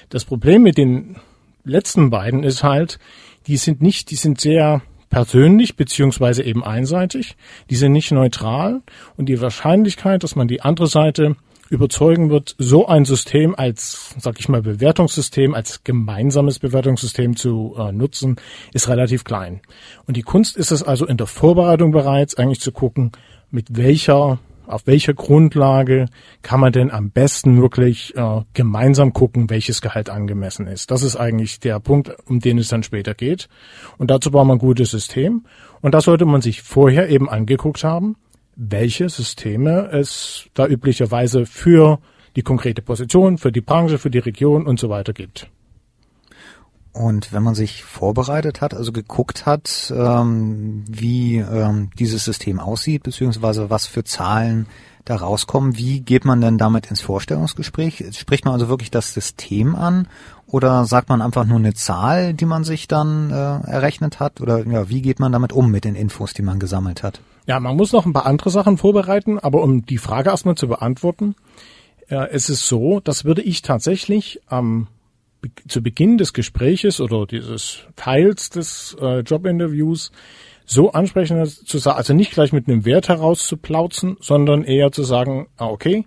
Das 0.08 0.24
Problem 0.24 0.62
mit 0.62 0.78
den 0.78 1.16
letzten 1.64 2.10
beiden 2.10 2.44
ist 2.44 2.62
halt, 2.62 3.00
die 3.48 3.56
sind 3.56 3.82
nicht, 3.82 4.10
die 4.12 4.16
sind 4.16 4.40
sehr 4.40 4.82
persönlich 5.10 5.74
beziehungsweise 5.74 6.44
eben 6.44 6.62
einseitig, 6.62 7.36
die 7.70 7.76
sind 7.76 7.92
nicht 7.92 8.12
neutral 8.12 8.82
und 9.16 9.28
die 9.28 9.40
Wahrscheinlichkeit, 9.40 10.22
dass 10.22 10.36
man 10.36 10.46
die 10.46 10.60
andere 10.60 10.86
Seite 10.86 11.34
überzeugen 11.70 12.30
wird, 12.30 12.54
so 12.58 12.86
ein 12.86 13.04
System 13.04 13.54
als, 13.54 14.14
sag 14.18 14.38
ich 14.40 14.48
mal, 14.48 14.62
Bewertungssystem, 14.62 15.54
als 15.54 15.84
gemeinsames 15.84 16.58
Bewertungssystem 16.58 17.36
zu 17.36 17.74
äh, 17.78 17.92
nutzen, 17.92 18.36
ist 18.72 18.88
relativ 18.88 19.24
klein. 19.24 19.60
Und 20.06 20.16
die 20.16 20.22
Kunst 20.22 20.56
ist 20.56 20.72
es 20.72 20.82
also 20.82 21.06
in 21.06 21.16
der 21.16 21.26
Vorbereitung 21.26 21.90
bereits 21.90 22.36
eigentlich 22.36 22.60
zu 22.60 22.72
gucken, 22.72 23.12
mit 23.50 23.76
welcher 23.76 24.38
auf 24.66 24.86
welcher 24.86 25.14
Grundlage 25.14 26.06
kann 26.42 26.60
man 26.60 26.72
denn 26.72 26.90
am 26.90 27.10
besten 27.10 27.60
wirklich 27.60 28.14
äh, 28.16 28.42
gemeinsam 28.52 29.14
gucken, 29.14 29.48
welches 29.48 29.80
Gehalt 29.80 30.10
angemessen 30.10 30.66
ist? 30.66 30.90
Das 30.90 31.02
ist 31.02 31.16
eigentlich 31.16 31.58
der 31.58 31.80
Punkt, 31.80 32.14
um 32.26 32.40
den 32.40 32.58
es 32.58 32.68
dann 32.68 32.82
später 32.82 33.14
geht. 33.14 33.48
Und 33.96 34.10
dazu 34.10 34.30
braucht 34.30 34.46
man 34.46 34.56
ein 34.58 34.60
gutes 34.60 34.90
System. 34.90 35.46
Und 35.80 35.94
das 35.94 36.04
sollte 36.04 36.26
man 36.26 36.42
sich 36.42 36.60
vorher 36.60 37.08
eben 37.08 37.30
angeguckt 37.30 37.82
haben 37.82 38.16
welche 38.58 39.08
Systeme 39.08 39.88
es 39.92 40.46
da 40.52 40.66
üblicherweise 40.66 41.46
für 41.46 42.00
die 42.34 42.42
konkrete 42.42 42.82
Position, 42.82 43.38
für 43.38 43.52
die 43.52 43.60
Branche, 43.60 43.98
für 43.98 44.10
die 44.10 44.18
Region 44.18 44.66
und 44.66 44.80
so 44.80 44.90
weiter 44.90 45.12
gibt. 45.12 45.48
Und 46.92 47.32
wenn 47.32 47.44
man 47.44 47.54
sich 47.54 47.84
vorbereitet 47.84 48.60
hat, 48.60 48.74
also 48.74 48.90
geguckt 48.90 49.46
hat, 49.46 49.92
ähm, 49.96 50.84
wie 50.88 51.36
ähm, 51.36 51.90
dieses 51.96 52.24
System 52.24 52.58
aussieht, 52.58 53.04
beziehungsweise 53.04 53.70
was 53.70 53.86
für 53.86 54.02
Zahlen 54.02 54.66
da 55.04 55.14
rauskommen, 55.14 55.78
wie 55.78 56.00
geht 56.00 56.24
man 56.24 56.40
denn 56.40 56.58
damit 56.58 56.90
ins 56.90 57.00
Vorstellungsgespräch? 57.00 58.04
Spricht 58.18 58.44
man 58.44 58.54
also 58.54 58.68
wirklich 58.68 58.90
das 58.90 59.14
System 59.14 59.76
an 59.76 60.08
oder 60.48 60.84
sagt 60.86 61.08
man 61.08 61.22
einfach 61.22 61.44
nur 61.44 61.58
eine 61.58 61.74
Zahl, 61.74 62.34
die 62.34 62.46
man 62.46 62.64
sich 62.64 62.88
dann 62.88 63.30
äh, 63.30 63.34
errechnet 63.34 64.18
hat? 64.18 64.40
Oder 64.40 64.66
ja, 64.66 64.88
wie 64.88 65.00
geht 65.00 65.20
man 65.20 65.30
damit 65.30 65.52
um 65.52 65.70
mit 65.70 65.84
den 65.84 65.94
Infos, 65.94 66.34
die 66.34 66.42
man 66.42 66.58
gesammelt 66.58 67.04
hat? 67.04 67.20
Ja, 67.48 67.60
man 67.60 67.76
muss 67.76 67.92
noch 67.92 68.04
ein 68.04 68.12
paar 68.12 68.26
andere 68.26 68.50
Sachen 68.50 68.76
vorbereiten, 68.76 69.38
aber 69.38 69.62
um 69.62 69.86
die 69.86 69.96
Frage 69.96 70.28
erstmal 70.28 70.54
zu 70.54 70.68
beantworten, 70.68 71.34
äh, 72.08 72.28
es 72.30 72.50
ist 72.50 72.68
so, 72.68 73.00
das 73.00 73.24
würde 73.24 73.40
ich 73.40 73.62
tatsächlich 73.62 74.42
am 74.46 74.86
ähm, 75.42 75.50
zu 75.68 75.82
Beginn 75.82 76.18
des 76.18 76.32
Gespräches 76.32 77.00
oder 77.00 77.24
dieses 77.24 77.86
Teils 77.96 78.50
des 78.50 78.96
äh, 79.00 79.20
Jobinterviews 79.20 80.10
so 80.66 80.90
ansprechen 80.90 81.42
zu 81.46 81.78
sagen, 81.78 81.96
also 81.96 82.12
nicht 82.12 82.32
gleich 82.32 82.52
mit 82.52 82.68
einem 82.68 82.84
Wert 82.84 83.08
herauszuplauzen, 83.08 84.16
sondern 84.20 84.64
eher 84.64 84.90
zu 84.90 85.04
sagen, 85.04 85.46
ah, 85.56 85.68
okay, 85.68 86.04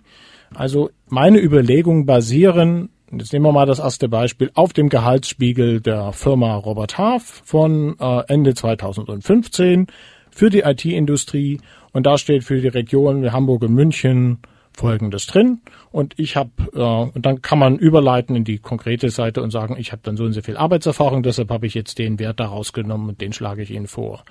also 0.54 0.90
meine 1.08 1.40
Überlegungen 1.40 2.04
basieren, 2.04 2.90
jetzt 3.10 3.32
nehmen 3.32 3.46
wir 3.46 3.52
mal 3.52 3.66
das 3.66 3.78
erste 3.78 4.08
Beispiel, 4.08 4.50
auf 4.54 4.74
dem 4.74 4.90
Gehaltsspiegel 4.90 5.80
der 5.80 6.12
Firma 6.12 6.54
Robert 6.56 6.98
Half 6.98 7.42
von 7.44 7.96
äh, 7.98 8.22
Ende 8.28 8.54
2015 8.54 9.88
für 10.34 10.50
die 10.50 10.60
IT-Industrie 10.60 11.60
und 11.92 12.06
da 12.06 12.18
steht 12.18 12.44
für 12.44 12.60
die 12.60 12.68
Region 12.68 13.32
Hamburg 13.32 13.62
und 13.62 13.74
München 13.74 14.38
Folgendes 14.74 15.26
drin 15.26 15.60
und 15.90 16.14
ich 16.18 16.36
habe 16.36 16.50
äh, 16.74 17.14
und 17.14 17.26
dann 17.26 17.42
kann 17.42 17.58
man 17.58 17.78
überleiten 17.78 18.34
in 18.34 18.44
die 18.44 18.58
konkrete 18.58 19.10
Seite 19.10 19.42
und 19.42 19.50
sagen, 19.50 19.76
ich 19.78 19.92
habe 19.92 20.00
dann 20.02 20.16
so 20.16 20.24
und 20.24 20.32
so 20.32 20.40
viel 20.40 20.56
Arbeitserfahrung, 20.56 21.22
deshalb 21.22 21.50
habe 21.50 21.66
ich 21.66 21.74
jetzt 21.74 21.98
den 21.98 22.18
Wert 22.18 22.40
daraus 22.40 22.72
genommen 22.72 23.10
und 23.10 23.20
den 23.20 23.34
schlage 23.34 23.62
ich 23.62 23.70
Ihnen 23.70 23.86
vor. 23.86 24.24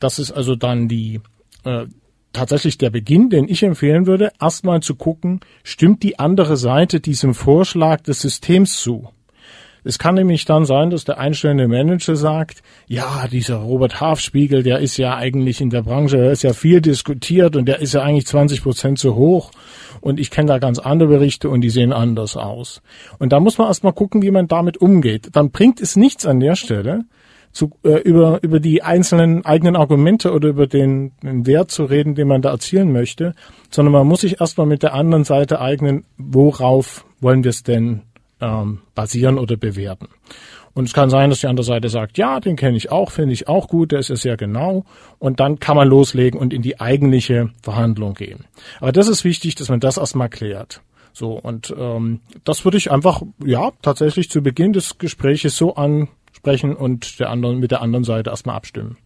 Das 0.00 0.18
ist 0.18 0.32
also 0.32 0.56
dann 0.56 0.88
die 0.88 1.20
äh, 1.64 1.86
tatsächlich 2.32 2.78
der 2.78 2.90
Beginn, 2.90 3.30
den 3.30 3.48
ich 3.48 3.62
empfehlen 3.62 4.06
würde, 4.06 4.32
erstmal 4.40 4.80
zu 4.80 4.94
gucken, 4.94 5.40
stimmt 5.62 6.02
die 6.02 6.18
andere 6.18 6.56
Seite 6.56 7.00
diesem 7.00 7.34
Vorschlag 7.34 8.02
des 8.02 8.20
Systems 8.20 8.78
zu? 8.78 9.10
Es 9.84 9.98
kann 9.98 10.14
nämlich 10.14 10.44
dann 10.44 10.64
sein, 10.64 10.90
dass 10.90 11.04
der 11.04 11.18
einstellende 11.18 11.68
Manager 11.68 12.16
sagt, 12.16 12.62
ja, 12.86 13.26
dieser 13.30 13.56
Robert 13.56 14.00
Half-Spiegel, 14.00 14.62
der 14.62 14.80
ist 14.80 14.96
ja 14.96 15.16
eigentlich 15.16 15.60
in 15.60 15.70
der 15.70 15.82
Branche, 15.82 16.18
der 16.18 16.32
ist 16.32 16.42
ja 16.42 16.52
viel 16.52 16.80
diskutiert 16.80 17.56
und 17.56 17.66
der 17.66 17.80
ist 17.80 17.94
ja 17.94 18.02
eigentlich 18.02 18.26
20 18.26 18.62
Prozent 18.62 18.98
zu 18.98 19.14
hoch. 19.14 19.50
Und 20.00 20.18
ich 20.18 20.30
kenne 20.30 20.48
da 20.48 20.58
ganz 20.58 20.78
andere 20.78 21.08
Berichte 21.08 21.50
und 21.50 21.60
die 21.60 21.70
sehen 21.70 21.92
anders 21.92 22.36
aus. 22.36 22.82
Und 23.18 23.32
da 23.32 23.40
muss 23.40 23.58
man 23.58 23.68
erstmal 23.68 23.92
gucken, 23.92 24.22
wie 24.22 24.30
man 24.30 24.48
damit 24.48 24.78
umgeht. 24.78 25.28
Dann 25.32 25.50
bringt 25.50 25.80
es 25.80 25.96
nichts 25.96 26.26
an 26.26 26.40
der 26.40 26.56
Stelle, 26.56 27.04
zu, 27.52 27.72
äh, 27.82 27.98
über, 27.98 28.38
über 28.42 28.60
die 28.60 28.82
einzelnen 28.82 29.44
eigenen 29.44 29.76
Argumente 29.76 30.32
oder 30.32 30.48
über 30.48 30.66
den, 30.66 31.12
den 31.22 31.46
Wert 31.46 31.70
zu 31.70 31.84
reden, 31.84 32.14
den 32.14 32.28
man 32.28 32.42
da 32.42 32.50
erzielen 32.50 32.92
möchte, 32.92 33.34
sondern 33.70 33.92
man 33.92 34.06
muss 34.06 34.20
sich 34.20 34.40
erstmal 34.40 34.66
mit 34.66 34.82
der 34.82 34.94
anderen 34.94 35.24
Seite 35.24 35.60
eignen, 35.60 36.04
worauf 36.16 37.04
wollen 37.20 37.44
wir 37.44 37.50
es 37.50 37.62
denn 37.62 38.02
ähm, 38.40 38.80
basieren 38.94 39.38
oder 39.38 39.56
bewerten. 39.56 40.08
Und 40.72 40.84
es 40.84 40.92
kann 40.92 41.10
sein, 41.10 41.30
dass 41.30 41.40
die 41.40 41.46
andere 41.46 41.64
Seite 41.64 41.88
sagt, 41.88 42.16
ja, 42.16 42.38
den 42.38 42.56
kenne 42.56 42.76
ich 42.76 42.92
auch, 42.92 43.10
finde 43.10 43.32
ich 43.32 43.48
auch 43.48 43.68
gut, 43.68 43.92
der 43.92 43.98
ist 43.98 44.08
ja 44.08 44.16
sehr 44.16 44.36
genau. 44.36 44.84
Und 45.18 45.40
dann 45.40 45.58
kann 45.58 45.76
man 45.76 45.88
loslegen 45.88 46.38
und 46.38 46.52
in 46.52 46.62
die 46.62 46.80
eigentliche 46.80 47.50
Verhandlung 47.62 48.14
gehen. 48.14 48.44
Aber 48.80 48.92
das 48.92 49.08
ist 49.08 49.24
wichtig, 49.24 49.56
dass 49.56 49.68
man 49.68 49.80
das 49.80 49.96
erstmal 49.96 50.28
klärt. 50.28 50.80
So, 51.12 51.32
und 51.32 51.74
ähm, 51.76 52.20
das 52.44 52.64
würde 52.64 52.78
ich 52.78 52.92
einfach, 52.92 53.22
ja, 53.44 53.72
tatsächlich 53.82 54.30
zu 54.30 54.42
Beginn 54.42 54.72
des 54.72 54.98
Gespräches 54.98 55.56
so 55.56 55.74
ansprechen 55.74 56.76
und 56.76 57.18
der 57.18 57.30
anderen, 57.30 57.58
mit 57.58 57.72
der 57.72 57.82
anderen 57.82 58.04
Seite 58.04 58.30
erstmal 58.30 58.56
abstimmen. 58.56 58.96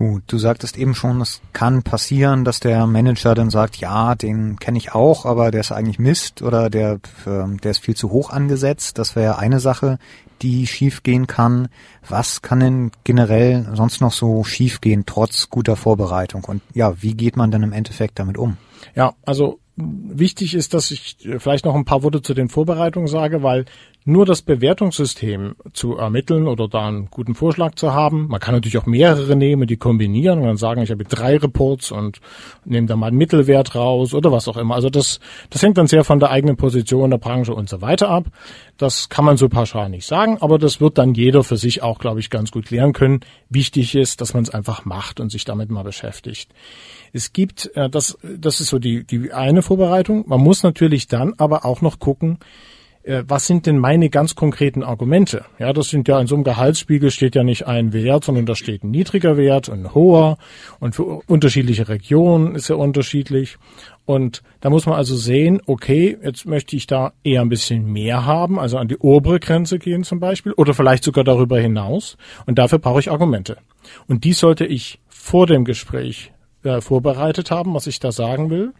Gut, 0.00 0.22
du 0.28 0.38
sagtest 0.38 0.78
eben 0.78 0.94
schon, 0.94 1.20
es 1.20 1.42
kann 1.52 1.82
passieren, 1.82 2.46
dass 2.46 2.58
der 2.58 2.86
Manager 2.86 3.34
dann 3.34 3.50
sagt, 3.50 3.76
ja, 3.76 4.14
den 4.14 4.58
kenne 4.58 4.78
ich 4.78 4.94
auch, 4.94 5.26
aber 5.26 5.50
der 5.50 5.60
ist 5.60 5.72
eigentlich 5.72 5.98
Mist 5.98 6.40
oder 6.40 6.70
der, 6.70 7.00
ähm, 7.26 7.60
der 7.60 7.72
ist 7.72 7.84
viel 7.84 7.94
zu 7.94 8.10
hoch 8.10 8.30
angesetzt. 8.30 8.96
Das 8.96 9.14
wäre 9.14 9.38
eine 9.38 9.60
Sache, 9.60 9.98
die 10.40 10.66
schiefgehen 10.66 11.26
kann. 11.26 11.68
Was 12.08 12.40
kann 12.40 12.60
denn 12.60 12.92
generell 13.04 13.68
sonst 13.74 14.00
noch 14.00 14.12
so 14.12 14.42
schiefgehen, 14.42 15.04
trotz 15.04 15.50
guter 15.50 15.76
Vorbereitung? 15.76 16.44
Und 16.44 16.62
ja, 16.72 17.02
wie 17.02 17.12
geht 17.12 17.36
man 17.36 17.50
dann 17.50 17.62
im 17.62 17.74
Endeffekt 17.74 18.18
damit 18.18 18.38
um? 18.38 18.56
Ja, 18.94 19.12
also 19.26 19.60
wichtig 19.76 20.54
ist, 20.54 20.72
dass 20.72 20.92
ich 20.92 21.18
vielleicht 21.38 21.66
noch 21.66 21.74
ein 21.74 21.84
paar 21.84 22.02
Worte 22.02 22.22
zu 22.22 22.32
den 22.32 22.48
Vorbereitungen 22.48 23.06
sage, 23.06 23.42
weil 23.42 23.66
nur 24.10 24.26
das 24.26 24.42
Bewertungssystem 24.42 25.54
zu 25.72 25.96
ermitteln 25.96 26.48
oder 26.48 26.68
da 26.68 26.88
einen 26.88 27.08
guten 27.10 27.34
Vorschlag 27.34 27.74
zu 27.74 27.92
haben. 27.92 28.28
Man 28.28 28.40
kann 28.40 28.54
natürlich 28.54 28.78
auch 28.78 28.86
mehrere 28.86 29.36
nehmen, 29.36 29.66
die 29.66 29.76
kombinieren 29.76 30.40
und 30.40 30.46
dann 30.46 30.56
sagen, 30.56 30.82
ich 30.82 30.90
habe 30.90 31.04
drei 31.04 31.36
Reports 31.36 31.90
und 31.90 32.20
nehme 32.64 32.86
da 32.86 32.96
mal 32.96 33.08
einen 33.08 33.18
Mittelwert 33.18 33.74
raus 33.74 34.14
oder 34.14 34.32
was 34.32 34.48
auch 34.48 34.56
immer. 34.56 34.74
Also 34.74 34.90
das, 34.90 35.20
das 35.50 35.62
hängt 35.62 35.78
dann 35.78 35.86
sehr 35.86 36.04
von 36.04 36.20
der 36.20 36.30
eigenen 36.30 36.56
Position 36.56 37.10
der 37.10 37.18
Branche 37.18 37.54
und 37.54 37.68
so 37.68 37.80
weiter 37.80 38.08
ab. 38.08 38.24
Das 38.76 39.08
kann 39.08 39.24
man 39.24 39.36
so 39.36 39.48
pauschal 39.48 39.88
nicht 39.88 40.06
sagen, 40.06 40.38
aber 40.40 40.58
das 40.58 40.80
wird 40.80 40.98
dann 40.98 41.14
jeder 41.14 41.44
für 41.44 41.56
sich 41.56 41.82
auch, 41.82 41.98
glaube 41.98 42.20
ich, 42.20 42.30
ganz 42.30 42.50
gut 42.50 42.66
klären 42.66 42.92
können. 42.92 43.20
Wichtig 43.48 43.94
ist, 43.94 44.20
dass 44.20 44.34
man 44.34 44.42
es 44.42 44.50
einfach 44.50 44.84
macht 44.84 45.20
und 45.20 45.30
sich 45.30 45.44
damit 45.44 45.70
mal 45.70 45.84
beschäftigt. 45.84 46.50
Es 47.12 47.32
gibt, 47.32 47.70
äh, 47.74 47.88
das, 47.90 48.18
das 48.22 48.60
ist 48.60 48.68
so 48.68 48.78
die, 48.78 49.04
die 49.04 49.32
eine 49.32 49.62
Vorbereitung. 49.62 50.24
Man 50.26 50.40
muss 50.40 50.62
natürlich 50.62 51.06
dann 51.08 51.34
aber 51.36 51.64
auch 51.64 51.80
noch 51.80 51.98
gucken, 51.98 52.38
was 53.04 53.46
sind 53.46 53.66
denn 53.66 53.78
meine 53.78 54.10
ganz 54.10 54.34
konkreten 54.34 54.82
Argumente? 54.82 55.44
Ja, 55.58 55.72
das 55.72 55.88
sind 55.88 56.06
ja 56.06 56.20
in 56.20 56.26
so 56.26 56.34
einem 56.34 56.44
Gehaltsspiegel 56.44 57.10
steht 57.10 57.34
ja 57.34 57.42
nicht 57.42 57.66
ein 57.66 57.92
Wert, 57.94 58.24
sondern 58.24 58.44
da 58.44 58.54
steht 58.54 58.84
ein 58.84 58.90
niedriger 58.90 59.36
Wert, 59.38 59.70
ein 59.70 59.94
hoher 59.94 60.36
und 60.80 60.94
für 60.94 61.22
unterschiedliche 61.26 61.88
Regionen 61.88 62.54
ist 62.54 62.68
er 62.68 62.78
unterschiedlich. 62.78 63.56
Und 64.04 64.42
da 64.60 64.70
muss 64.70 64.86
man 64.86 64.96
also 64.96 65.16
sehen, 65.16 65.62
okay, 65.66 66.18
jetzt 66.22 66.44
möchte 66.44 66.76
ich 66.76 66.86
da 66.86 67.12
eher 67.24 67.40
ein 67.40 67.48
bisschen 67.48 67.90
mehr 67.90 68.26
haben, 68.26 68.58
also 68.58 68.76
an 68.76 68.88
die 68.88 68.98
obere 68.98 69.40
Grenze 69.40 69.78
gehen 69.78 70.04
zum 70.04 70.20
Beispiel 70.20 70.52
oder 70.52 70.74
vielleicht 70.74 71.04
sogar 71.04 71.24
darüber 71.24 71.58
hinaus. 71.58 72.18
Und 72.44 72.58
dafür 72.58 72.80
brauche 72.80 73.00
ich 73.00 73.10
Argumente. 73.10 73.56
Und 74.08 74.24
die 74.24 74.32
sollte 74.32 74.66
ich 74.66 75.00
vor 75.08 75.46
dem 75.46 75.64
Gespräch 75.64 76.32
äh, 76.64 76.80
vorbereitet 76.80 77.50
haben, 77.50 77.72
was 77.72 77.86
ich 77.86 78.00
da 78.00 78.12
sagen 78.12 78.50
will. 78.50 78.72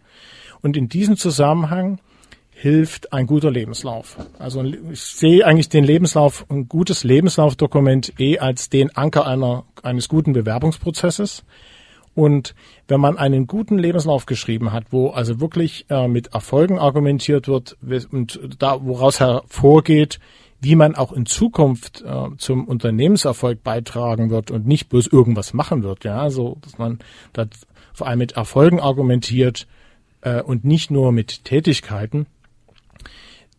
Und 0.63 0.77
in 0.77 0.89
diesem 0.89 1.17
Zusammenhang 1.17 2.01
hilft 2.61 3.15
ein 3.15 3.27
guter 3.27 3.51
Lebenslauf. 3.51 4.19
Also 4.39 4.63
ich 4.63 5.01
sehe 5.01 5.47
eigentlich 5.47 5.71
den 5.71 5.83
Lebenslauf, 5.83 6.45
ein 6.51 6.69
gutes 6.69 7.05
Lebenslaufdokument 7.05 8.21
eh 8.21 8.39
als 8.39 8.69
den 8.69 8.95
Anker 8.95 9.27
einer, 9.27 9.65
eines 9.83 10.11
guten 10.11 10.35
Bewerbungsprozesses. 10.35 11.43
Und 12.15 12.55
wenn 12.87 13.01
man 13.01 13.17
einen 13.17 13.47
guten 13.47 13.79
Lebenslauf 13.79 14.27
geschrieben 14.27 14.73
hat, 14.73 14.85
wo 14.91 15.09
also 15.09 15.41
wirklich 15.41 15.87
äh, 15.89 16.07
mit 16.07 16.35
Erfolgen 16.35 16.79
argumentiert 16.79 17.49
wird 17.49 17.79
und 18.11 18.39
da 18.59 18.85
woraus 18.85 19.21
hervorgeht, 19.21 20.21
wie 20.61 20.77
man 20.77 20.97
auch 20.97 21.13
in 21.13 21.25
Zukunft 21.25 22.03
äh, 22.03 22.37
zum 22.37 22.69
Unternehmenserfolg 22.69 23.63
beitragen 23.63 24.29
wird 24.29 24.51
und 24.51 24.67
nicht 24.67 24.91
bloß 24.91 25.07
irgendwas 25.07 25.55
machen 25.55 25.83
wird, 25.83 26.05
ja, 26.05 26.29
so 26.29 26.59
dass 26.61 26.77
man 26.77 26.99
da 27.33 27.47
vor 27.95 28.07
allem 28.07 28.19
mit 28.19 28.33
Erfolgen 28.33 28.81
argumentiert 28.81 29.67
äh, 30.21 30.43
und 30.43 30.67
nicht 30.67 30.91
nur 30.91 31.11
mit 31.11 31.47
Tätigkeiten, 31.47 32.27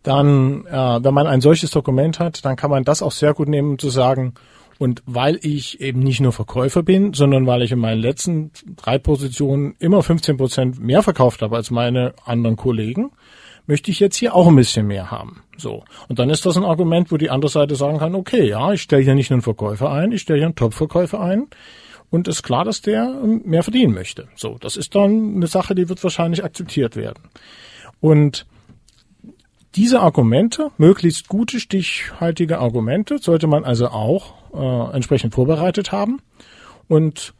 dann, 0.03 0.65
äh, 0.65 1.04
wenn 1.04 1.13
man 1.13 1.28
ein 1.28 1.41
solches 1.41 1.71
Dokument 1.71 2.19
hat, 2.19 2.43
dann 2.45 2.56
kann 2.56 2.71
man 2.71 2.84
das 2.84 3.02
auch 3.02 3.12
sehr 3.12 3.34
gut 3.34 3.47
nehmen, 3.47 3.71
um 3.71 3.80
zu 3.80 3.89
sagen, 3.89 4.34
und 4.82 5.04
weil 5.06 5.38
ich 5.43 5.80
eben 5.80 5.99
nicht 5.99 6.21
nur 6.21 6.32
Verkäufer 6.32 6.82
bin, 6.82 7.13
sondern 7.13 7.45
weil 7.45 7.62
ich 7.62 7.71
in 7.71 7.78
meinen 7.78 8.02
letzten 8.02 8.49
drei 8.78 8.97
Positionen 8.97 9.76
immer 9.78 10.02
15 10.02 10.38
Prozent 10.38 10.80
mehr 10.80 11.04
verkauft 11.04 11.43
habe 11.43 11.56
als 11.56 11.69
meine 11.69 12.15
anderen 12.26 12.56
Kollegen, 12.56 13.12
möchte 13.67 13.91
ich 13.91 13.99
jetzt 13.99 14.15
hier 14.15 14.34
auch 14.34 14.47
ein 14.47 14.56
bisschen 14.56 14.88
mehr 14.88 15.12
haben. 15.12 15.43
So. 15.56 15.84
Und 16.08 16.17
dann 16.17 16.32
ist 16.32 16.47
das 16.47 16.58
ein 16.58 16.65
Argument, 16.65 17.12
wo 17.12 17.17
die 17.17 17.30
andere 17.30 17.52
Seite 17.52 17.76
sagen 17.76 17.99
kann, 17.99 18.15
okay, 18.15 18.49
ja, 18.49 18.73
ich 18.73 18.82
stelle 18.82 19.04
hier 19.04 19.13
nicht 19.13 19.30
nur 19.30 19.36
einen 19.36 19.43
Verkäufer 19.43 19.91
ein, 19.91 20.12
ich 20.12 20.21
stelle 20.21 20.39
hier 20.39 20.47
einen 20.47 20.56
Top-Verkäufer 20.56 21.19
ein. 21.21 21.47
Und 22.10 22.28
ist 22.28 22.43
klar, 22.43 22.65
dass 22.65 22.82
der 22.82 23.21
mehr 23.45 23.63
verdienen 23.63 23.93
möchte. 23.93 24.28
So. 24.36 24.58
Das 24.60 24.78
ist 24.78 24.95
dann 24.95 25.36
eine 25.36 25.47
Sache, 25.47 25.76
die 25.76 25.88
wird 25.88 26.04
wahrscheinlich 26.04 26.43
akzeptiert 26.43 26.95
werden. 26.95 27.23
Und 28.02 28.47
diese 29.75 30.01
Argumente, 30.01 30.71
möglichst 30.77 31.27
gute, 31.27 31.60
stichhaltige 31.60 32.60
Argumente, 32.60 33.19
sollte 33.19 33.47
man 33.47 33.63
also 33.63 33.88
auch 33.88 34.34
äh, 34.53 34.95
entsprechend 34.95 35.34
vorbereitet 35.34 35.91
haben 35.91 36.19
und 36.88 37.34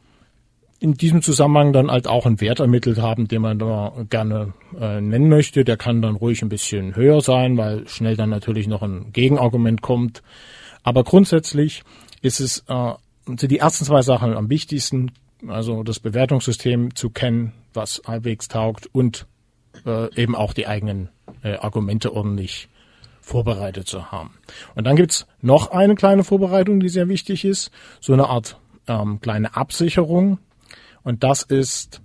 in 0.80 0.96
diesem 0.96 1.22
Zusammenhang 1.22 1.74
dann 1.74 1.92
halt 1.92 2.08
auch 2.08 2.26
einen 2.26 2.42
Wert 2.42 2.60
ermittelt 2.60 3.00
haben, 3.00 3.28
den 3.28 3.44
man 3.44 3.60
da 3.60 3.94
gerne 4.10 4.54
äh, 4.80 5.00
nennen 5.00 5.30
möchte. 5.30 5.64
Der 5.64 5.78
kann 5.78 6.02
dann 6.02 6.16
ruhig 6.16 6.42
ein 6.42 6.50
bisschen 6.50 6.96
höher 6.96 7.22
sein, 7.22 7.56
weil 7.56 7.88
schnell 7.88 8.16
dann 8.16 8.32
natürlich 8.32 8.68
noch 8.68 8.82
ein 8.82 9.14
Gegenargument 9.14 9.84
kommt. 9.84 10.24
Aber 10.82 11.04
grundsätzlich 11.04 11.84
ist 12.24 12.40
es 12.40 12.64
äh, 12.68 12.94
sind 13.26 13.52
die 13.52 13.60
ersten 13.60 13.86
zwei 13.86 14.02
Sachen 14.02 14.34
am 14.34 14.50
wichtigsten, 14.50 15.12
also 15.48 15.84
das 15.84 16.00
Bewertungssystem 16.00 16.96
zu 16.96 17.10
kennen, 17.10 17.54
was 17.74 18.02
halbwegs 18.06 18.48
taugt 18.48 18.88
und 18.92 19.28
äh, 19.86 20.14
eben 20.20 20.36
auch 20.36 20.54
die 20.54 20.68
eigenen 20.68 21.10
äh, 21.44 21.56
Argumente 21.56 22.14
ordentlich 22.14 22.70
vorbereitet 23.22 23.88
zu 23.88 24.12
haben. 24.12 24.32
Und 24.76 24.86
dann 24.86 24.96
gibt's 24.96 25.28
noch 25.42 25.72
eine 25.72 25.96
kleine 25.96 26.24
Vorbereitung, 26.24 26.80
die 26.80 26.90
sehr 26.90 27.08
wichtig 27.08 27.46
ist, 27.46 27.72
so 28.00 28.14
eine 28.14 28.28
Art 28.28 28.58
ähm, 28.88 29.22
kleine 29.22 29.56
Absicherung. 29.56 30.40
Und 31.04 31.24
das 31.24 31.44
ist 31.44 32.02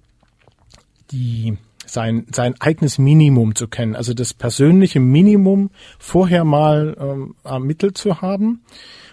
die 1.10 1.56
sein, 1.86 2.26
sein 2.32 2.54
eigenes 2.60 2.98
Minimum 2.98 3.54
zu 3.54 3.68
kennen, 3.68 3.96
also 3.96 4.12
das 4.12 4.34
persönliche 4.34 5.00
Minimum 5.00 5.70
vorher 5.98 6.44
mal 6.44 6.96
ähm, 6.98 7.36
ermittelt 7.44 7.96
zu 7.96 8.20
haben, 8.20 8.62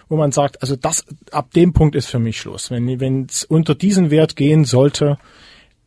wo 0.08 0.16
man 0.16 0.32
sagt, 0.32 0.60
also 0.60 0.76
das 0.76 1.06
ab 1.30 1.52
dem 1.52 1.72
Punkt 1.72 1.94
ist 1.94 2.06
für 2.06 2.18
mich 2.18 2.38
Schluss. 2.38 2.70
Wenn 2.70 3.26
es 3.28 3.44
unter 3.44 3.74
diesen 3.74 4.10
Wert 4.10 4.36
gehen 4.36 4.64
sollte, 4.64 5.18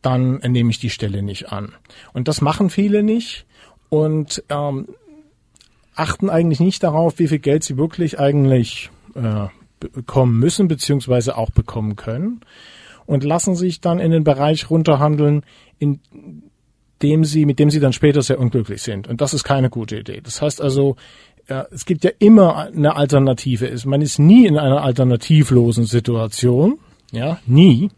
dann 0.02 0.38
nehme 0.38 0.70
ich 0.70 0.78
die 0.78 0.90
Stelle 0.90 1.22
nicht 1.22 1.52
an. 1.52 1.74
Und 2.12 2.28
das 2.28 2.40
machen 2.40 2.70
viele 2.70 3.02
nicht 3.02 3.46
und 3.88 4.42
ähm, 4.48 4.88
achten 5.94 6.30
eigentlich 6.30 6.60
nicht 6.60 6.82
darauf, 6.82 7.18
wie 7.18 7.28
viel 7.28 7.38
Geld 7.38 7.64
sie 7.64 7.76
wirklich 7.76 8.18
eigentlich 8.18 8.90
äh, 9.14 9.46
bekommen 9.80 10.38
müssen, 10.38 10.68
beziehungsweise 10.68 11.36
auch 11.36 11.50
bekommen 11.50 11.96
können 11.96 12.40
und 13.06 13.24
lassen 13.24 13.54
sich 13.56 13.80
dann 13.80 14.00
in 14.00 14.10
den 14.10 14.24
Bereich 14.24 14.70
runterhandeln, 14.70 15.42
in 15.78 16.00
dem 17.02 17.24
sie, 17.24 17.46
mit 17.46 17.58
dem 17.58 17.70
sie 17.70 17.80
dann 17.80 17.92
später 17.92 18.22
sehr 18.22 18.38
unglücklich 18.38 18.82
sind. 18.82 19.08
Und 19.08 19.20
das 19.20 19.34
ist 19.34 19.44
keine 19.44 19.70
gute 19.70 19.98
Idee. 19.98 20.20
Das 20.22 20.42
heißt 20.42 20.60
also, 20.60 20.96
ja, 21.48 21.66
es 21.70 21.86
gibt 21.86 22.04
ja 22.04 22.10
immer 22.18 22.56
eine 22.66 22.96
Alternative. 22.96 23.74
Man 23.86 24.02
ist 24.02 24.18
nie 24.18 24.46
in 24.46 24.58
einer 24.58 24.82
alternativlosen 24.82 25.84
Situation. 25.84 26.78
Ja, 27.10 27.38
nie. 27.46 27.90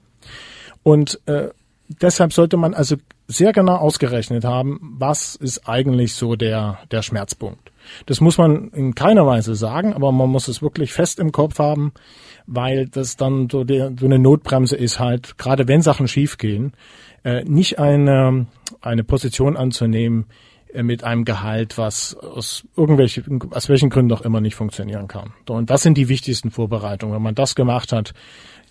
Und 0.82 1.20
äh, 1.26 1.48
deshalb 1.88 2.32
sollte 2.32 2.56
man 2.56 2.74
also 2.74 2.96
sehr 3.30 3.52
genau 3.52 3.76
ausgerechnet 3.76 4.44
haben, 4.44 4.80
was 4.98 5.36
ist 5.36 5.68
eigentlich 5.68 6.14
so 6.14 6.34
der, 6.34 6.78
der 6.90 7.02
Schmerzpunkt. 7.02 7.70
Das 8.06 8.20
muss 8.20 8.38
man 8.38 8.70
in 8.70 8.94
keiner 8.94 9.24
Weise 9.26 9.54
sagen, 9.54 9.94
aber 9.94 10.10
man 10.10 10.28
muss 10.28 10.48
es 10.48 10.62
wirklich 10.62 10.92
fest 10.92 11.20
im 11.20 11.30
Kopf 11.30 11.58
haben, 11.58 11.92
weil 12.46 12.88
das 12.88 13.16
dann 13.16 13.48
so, 13.48 13.62
der, 13.62 13.92
so 13.98 14.06
eine 14.06 14.18
Notbremse 14.18 14.76
ist 14.76 14.98
halt, 14.98 15.38
gerade 15.38 15.68
wenn 15.68 15.80
Sachen 15.80 16.08
schiefgehen, 16.08 16.72
äh, 17.24 17.44
nicht 17.44 17.78
eine, 17.78 18.46
eine 18.80 19.04
Position 19.04 19.56
anzunehmen 19.56 20.26
äh, 20.72 20.82
mit 20.82 21.04
einem 21.04 21.24
Gehalt, 21.24 21.78
was 21.78 22.16
aus 22.16 22.66
irgendwelchen, 22.76 23.52
aus 23.52 23.68
welchen 23.68 23.90
Gründen 23.90 24.12
auch 24.12 24.22
immer 24.22 24.40
nicht 24.40 24.56
funktionieren 24.56 25.06
kann. 25.06 25.34
Und 25.48 25.70
das 25.70 25.82
sind 25.82 25.96
die 25.96 26.08
wichtigsten 26.08 26.50
Vorbereitungen. 26.50 27.14
Wenn 27.14 27.22
man 27.22 27.36
das 27.36 27.54
gemacht 27.54 27.92
hat, 27.92 28.12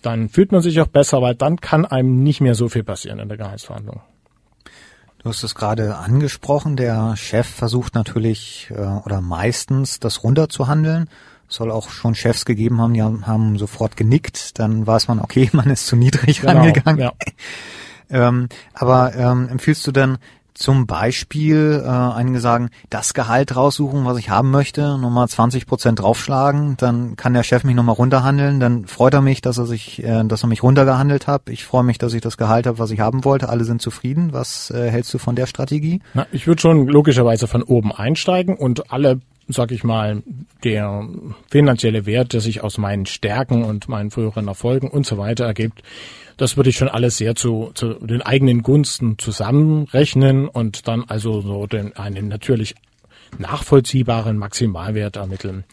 dann 0.02 0.28
fühlt 0.28 0.52
man 0.52 0.60
sich 0.60 0.80
auch 0.80 0.86
besser, 0.86 1.22
weil 1.22 1.34
dann 1.34 1.60
kann 1.60 1.86
einem 1.86 2.22
nicht 2.22 2.40
mehr 2.40 2.54
so 2.54 2.68
viel 2.68 2.84
passieren 2.84 3.18
in 3.18 3.28
der 3.28 3.38
Gehaltsverhandlung. 3.38 4.00
Du 5.22 5.28
hast 5.28 5.42
es 5.42 5.54
gerade 5.54 5.96
angesprochen, 5.96 6.76
der 6.76 7.14
Chef 7.14 7.46
versucht 7.46 7.94
natürlich 7.94 8.68
äh, 8.70 8.80
oder 8.80 9.20
meistens 9.20 10.00
das 10.00 10.24
runterzuhandeln. 10.24 11.10
Es 11.46 11.56
soll 11.56 11.70
auch 11.70 11.90
schon 11.90 12.14
Chefs 12.14 12.46
gegeben 12.46 12.80
haben, 12.80 12.94
die 12.94 13.02
haben 13.02 13.58
sofort 13.58 13.98
genickt, 13.98 14.58
dann 14.58 14.86
weiß 14.86 15.08
man, 15.08 15.18
okay, 15.18 15.50
man 15.52 15.68
ist 15.68 15.86
zu 15.86 15.96
niedrig 15.96 16.40
genau, 16.40 16.54
rangegangen. 16.54 17.00
Ja. 17.00 17.12
ähm, 18.08 18.48
aber 18.72 19.14
ähm, 19.14 19.48
empfiehlst 19.48 19.86
du 19.86 19.92
denn 19.92 20.16
zum 20.54 20.86
Beispiel 20.86 21.82
äh, 21.84 21.88
einige 21.88 22.40
sagen, 22.40 22.70
das 22.88 23.14
Gehalt 23.14 23.56
raussuchen, 23.56 24.04
was 24.04 24.18
ich 24.18 24.30
haben 24.30 24.50
möchte, 24.50 24.98
nochmal 24.98 25.28
20 25.28 25.66
Prozent 25.66 26.00
draufschlagen, 26.00 26.76
dann 26.76 27.16
kann 27.16 27.34
der 27.34 27.42
Chef 27.42 27.64
mich 27.64 27.74
nochmal 27.74 27.94
runterhandeln, 27.94 28.60
dann 28.60 28.86
freut 28.86 29.14
er 29.14 29.22
mich, 29.22 29.40
dass 29.40 29.58
er 29.58 29.66
sich, 29.66 30.02
äh, 30.02 30.24
dass 30.24 30.44
er 30.44 30.48
mich 30.48 30.62
runtergehandelt 30.62 31.26
hat. 31.26 31.48
Ich 31.48 31.64
freue 31.64 31.84
mich, 31.84 31.98
dass 31.98 32.14
ich 32.14 32.20
das 32.20 32.36
Gehalt 32.36 32.66
habe, 32.66 32.78
was 32.78 32.90
ich 32.90 33.00
haben 33.00 33.24
wollte. 33.24 33.48
Alle 33.48 33.64
sind 33.64 33.82
zufrieden. 33.82 34.32
Was 34.32 34.70
äh, 34.70 34.90
hältst 34.90 35.12
du 35.14 35.18
von 35.18 35.36
der 35.36 35.46
Strategie? 35.46 36.00
Na, 36.14 36.26
ich 36.32 36.46
würde 36.46 36.60
schon 36.60 36.86
logischerweise 36.86 37.46
von 37.46 37.62
oben 37.62 37.92
einsteigen 37.92 38.56
und 38.56 38.92
alle 38.92 39.20
sag 39.52 39.72
ich 39.72 39.84
mal, 39.84 40.22
der 40.64 41.08
finanzielle 41.50 42.06
Wert, 42.06 42.32
der 42.32 42.40
sich 42.40 42.62
aus 42.62 42.78
meinen 42.78 43.06
Stärken 43.06 43.64
und 43.64 43.88
meinen 43.88 44.10
früheren 44.10 44.48
Erfolgen 44.48 44.88
und 44.88 45.06
so 45.06 45.18
weiter 45.18 45.44
ergibt, 45.44 45.82
das 46.40 46.56
würde 46.56 46.70
ich 46.70 46.76
schon 46.76 46.88
alles 46.88 47.18
sehr 47.18 47.34
zu, 47.34 47.70
zu 47.74 47.94
den 47.94 48.22
eigenen 48.22 48.62
Gunsten 48.62 49.18
zusammenrechnen 49.18 50.48
und 50.48 50.88
dann 50.88 51.04
also 51.06 51.42
so 51.42 51.66
den, 51.66 51.94
einen 51.96 52.28
natürlich 52.28 52.76
nachvollziehbaren 53.38 54.38
Maximalwert 54.38 55.16
ermitteln. 55.16 55.64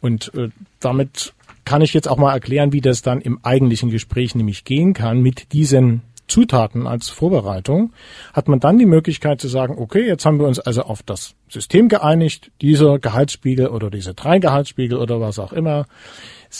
Und 0.00 0.32
äh, 0.34 0.48
damit 0.80 1.34
kann 1.66 1.82
ich 1.82 1.92
jetzt 1.92 2.08
auch 2.08 2.16
mal 2.16 2.32
erklären, 2.32 2.72
wie 2.72 2.80
das 2.80 3.02
dann 3.02 3.20
im 3.20 3.38
eigentlichen 3.42 3.90
Gespräch 3.90 4.34
nämlich 4.34 4.64
gehen 4.64 4.94
kann 4.94 5.20
mit 5.20 5.52
diesen 5.52 6.00
Zutaten 6.26 6.86
als 6.86 7.10
Vorbereitung, 7.10 7.92
hat 8.32 8.48
man 8.48 8.58
dann 8.58 8.78
die 8.78 8.86
Möglichkeit 8.86 9.42
zu 9.42 9.48
sagen, 9.48 9.76
okay, 9.76 10.06
jetzt 10.06 10.24
haben 10.24 10.40
wir 10.40 10.46
uns 10.46 10.58
also 10.58 10.84
auf 10.84 11.02
das 11.02 11.34
System 11.50 11.90
geeinigt, 11.90 12.50
dieser 12.62 12.98
Gehaltsspiegel 12.98 13.66
oder 13.68 13.90
diese 13.90 14.14
drei 14.14 14.38
Gehaltsspiegel 14.38 14.96
oder 14.96 15.20
was 15.20 15.38
auch 15.38 15.52
immer 15.52 15.84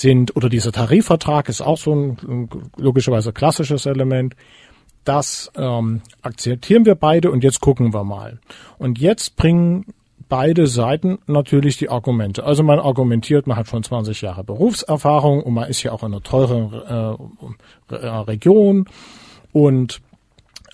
sind, 0.00 0.36
oder 0.36 0.48
dieser 0.48 0.72
Tarifvertrag 0.72 1.48
ist 1.48 1.60
auch 1.60 1.78
so 1.78 1.94
ein 1.94 2.48
logischerweise 2.76 3.32
klassisches 3.32 3.86
Element. 3.86 4.34
Das 5.04 5.52
ähm, 5.56 6.00
akzeptieren 6.22 6.84
wir 6.84 6.94
beide 6.94 7.30
und 7.30 7.44
jetzt 7.44 7.60
gucken 7.60 7.92
wir 7.92 8.04
mal. 8.04 8.40
Und 8.78 8.98
jetzt 8.98 9.36
bringen 9.36 9.86
beide 10.28 10.66
Seiten 10.66 11.18
natürlich 11.26 11.76
die 11.76 11.90
Argumente. 11.90 12.44
Also 12.44 12.62
man 12.62 12.80
argumentiert, 12.80 13.46
man 13.46 13.56
hat 13.56 13.68
schon 13.68 13.84
20 13.84 14.20
Jahre 14.22 14.42
Berufserfahrung 14.42 15.42
und 15.42 15.54
man 15.54 15.68
ist 15.68 15.82
ja 15.82 15.92
auch 15.92 16.02
in 16.02 16.12
einer 16.12 16.22
teuren 16.22 16.72
äh, 17.92 17.94
Region 17.94 18.86
und 19.52 20.00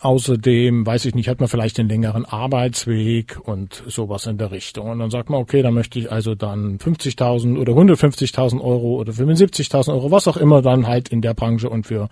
Außerdem, 0.03 0.87
weiß 0.87 1.05
ich 1.05 1.15
nicht, 1.15 1.29
hat 1.29 1.41
man 1.41 1.49
vielleicht 1.49 1.79
einen 1.79 1.91
längeren 1.91 2.25
Arbeitsweg 2.25 3.39
und 3.45 3.83
sowas 3.87 4.27
in 4.27 4.39
der 4.39 4.51
Richtung. 4.51 4.89
Und 4.89 4.99
dann 4.99 5.11
sagt 5.11 5.29
man, 5.29 5.41
okay, 5.41 5.61
da 5.61 5.71
möchte 5.71 5.99
ich 5.99 6.11
also 6.11 6.35
dann 6.35 6.79
50.000 6.79 7.59
oder 7.59 7.75
150.000 7.75 8.63
Euro 8.63 8.99
oder 8.99 9.13
75.000 9.13 9.93
Euro, 9.93 10.11
was 10.11 10.27
auch 10.27 10.39
immer 10.39 10.63
dann 10.63 10.87
halt 10.87 11.11
in 11.11 11.21
der 11.21 11.35
Branche 11.35 11.69
und 11.69 11.87
für 11.87 12.09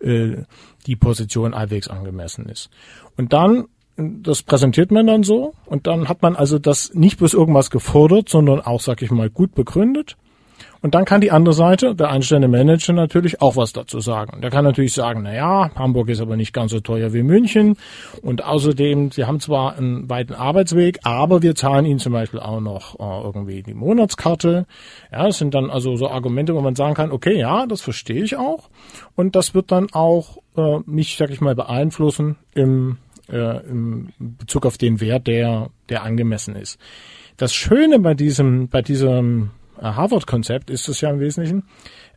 äh, 0.00 0.38
die 0.86 0.96
Position 0.96 1.54
allwegs 1.54 1.86
angemessen 1.86 2.46
ist. 2.46 2.70
Und 3.16 3.32
dann, 3.32 3.66
das 3.96 4.42
präsentiert 4.42 4.90
man 4.90 5.06
dann 5.06 5.22
so 5.22 5.54
und 5.66 5.86
dann 5.86 6.08
hat 6.08 6.22
man 6.22 6.34
also 6.34 6.58
das 6.58 6.92
nicht 6.92 7.18
bloß 7.18 7.34
irgendwas 7.34 7.70
gefordert, 7.70 8.28
sondern 8.30 8.60
auch, 8.60 8.80
sag 8.80 9.00
ich 9.00 9.12
mal, 9.12 9.30
gut 9.30 9.54
begründet. 9.54 10.16
Und 10.82 10.96
dann 10.96 11.04
kann 11.04 11.20
die 11.20 11.30
andere 11.30 11.54
Seite, 11.54 11.94
der 11.94 12.10
einstellende 12.10 12.48
Manager, 12.48 12.92
natürlich 12.92 13.40
auch 13.40 13.56
was 13.56 13.72
dazu 13.72 14.00
sagen. 14.00 14.40
Der 14.40 14.50
kann 14.50 14.64
natürlich 14.64 14.92
sagen, 14.92 15.22
na 15.22 15.32
ja, 15.32 15.70
Hamburg 15.76 16.08
ist 16.08 16.20
aber 16.20 16.36
nicht 16.36 16.52
ganz 16.52 16.72
so 16.72 16.80
teuer 16.80 17.12
wie 17.12 17.22
München. 17.22 17.76
Und 18.20 18.44
außerdem, 18.44 19.12
sie 19.12 19.24
haben 19.24 19.38
zwar 19.38 19.76
einen 19.76 20.10
weiten 20.10 20.34
Arbeitsweg, 20.34 20.98
aber 21.04 21.40
wir 21.40 21.54
zahlen 21.54 21.86
ihnen 21.86 22.00
zum 22.00 22.12
Beispiel 22.12 22.40
auch 22.40 22.60
noch 22.60 22.98
äh, 22.98 23.24
irgendwie 23.24 23.62
die 23.62 23.74
Monatskarte. 23.74 24.66
Ja, 25.12 25.26
das 25.26 25.38
sind 25.38 25.54
dann 25.54 25.70
also 25.70 25.94
so 25.94 26.08
Argumente, 26.08 26.52
wo 26.56 26.60
man 26.60 26.74
sagen 26.74 26.94
kann, 26.94 27.12
okay, 27.12 27.38
ja, 27.38 27.64
das 27.66 27.80
verstehe 27.80 28.24
ich 28.24 28.36
auch. 28.36 28.68
Und 29.14 29.36
das 29.36 29.54
wird 29.54 29.70
dann 29.70 29.86
auch 29.92 30.38
äh, 30.56 30.80
mich, 30.84 31.16
sag 31.16 31.30
ich 31.30 31.40
mal, 31.40 31.54
beeinflussen 31.54 32.36
im, 32.54 32.98
äh, 33.30 33.64
im 33.68 34.08
Bezug 34.18 34.66
auf 34.66 34.78
den 34.78 35.00
Wert, 35.00 35.28
der, 35.28 35.70
der 35.88 36.02
angemessen 36.02 36.56
ist. 36.56 36.76
Das 37.36 37.54
Schöne 37.54 38.00
bei 38.00 38.14
diesem, 38.14 38.66
bei 38.68 38.82
diesem 38.82 39.50
Harvard-Konzept 39.82 40.70
ist 40.70 40.88
es 40.88 41.00
ja 41.00 41.10
im 41.10 41.20
Wesentlichen, 41.20 41.64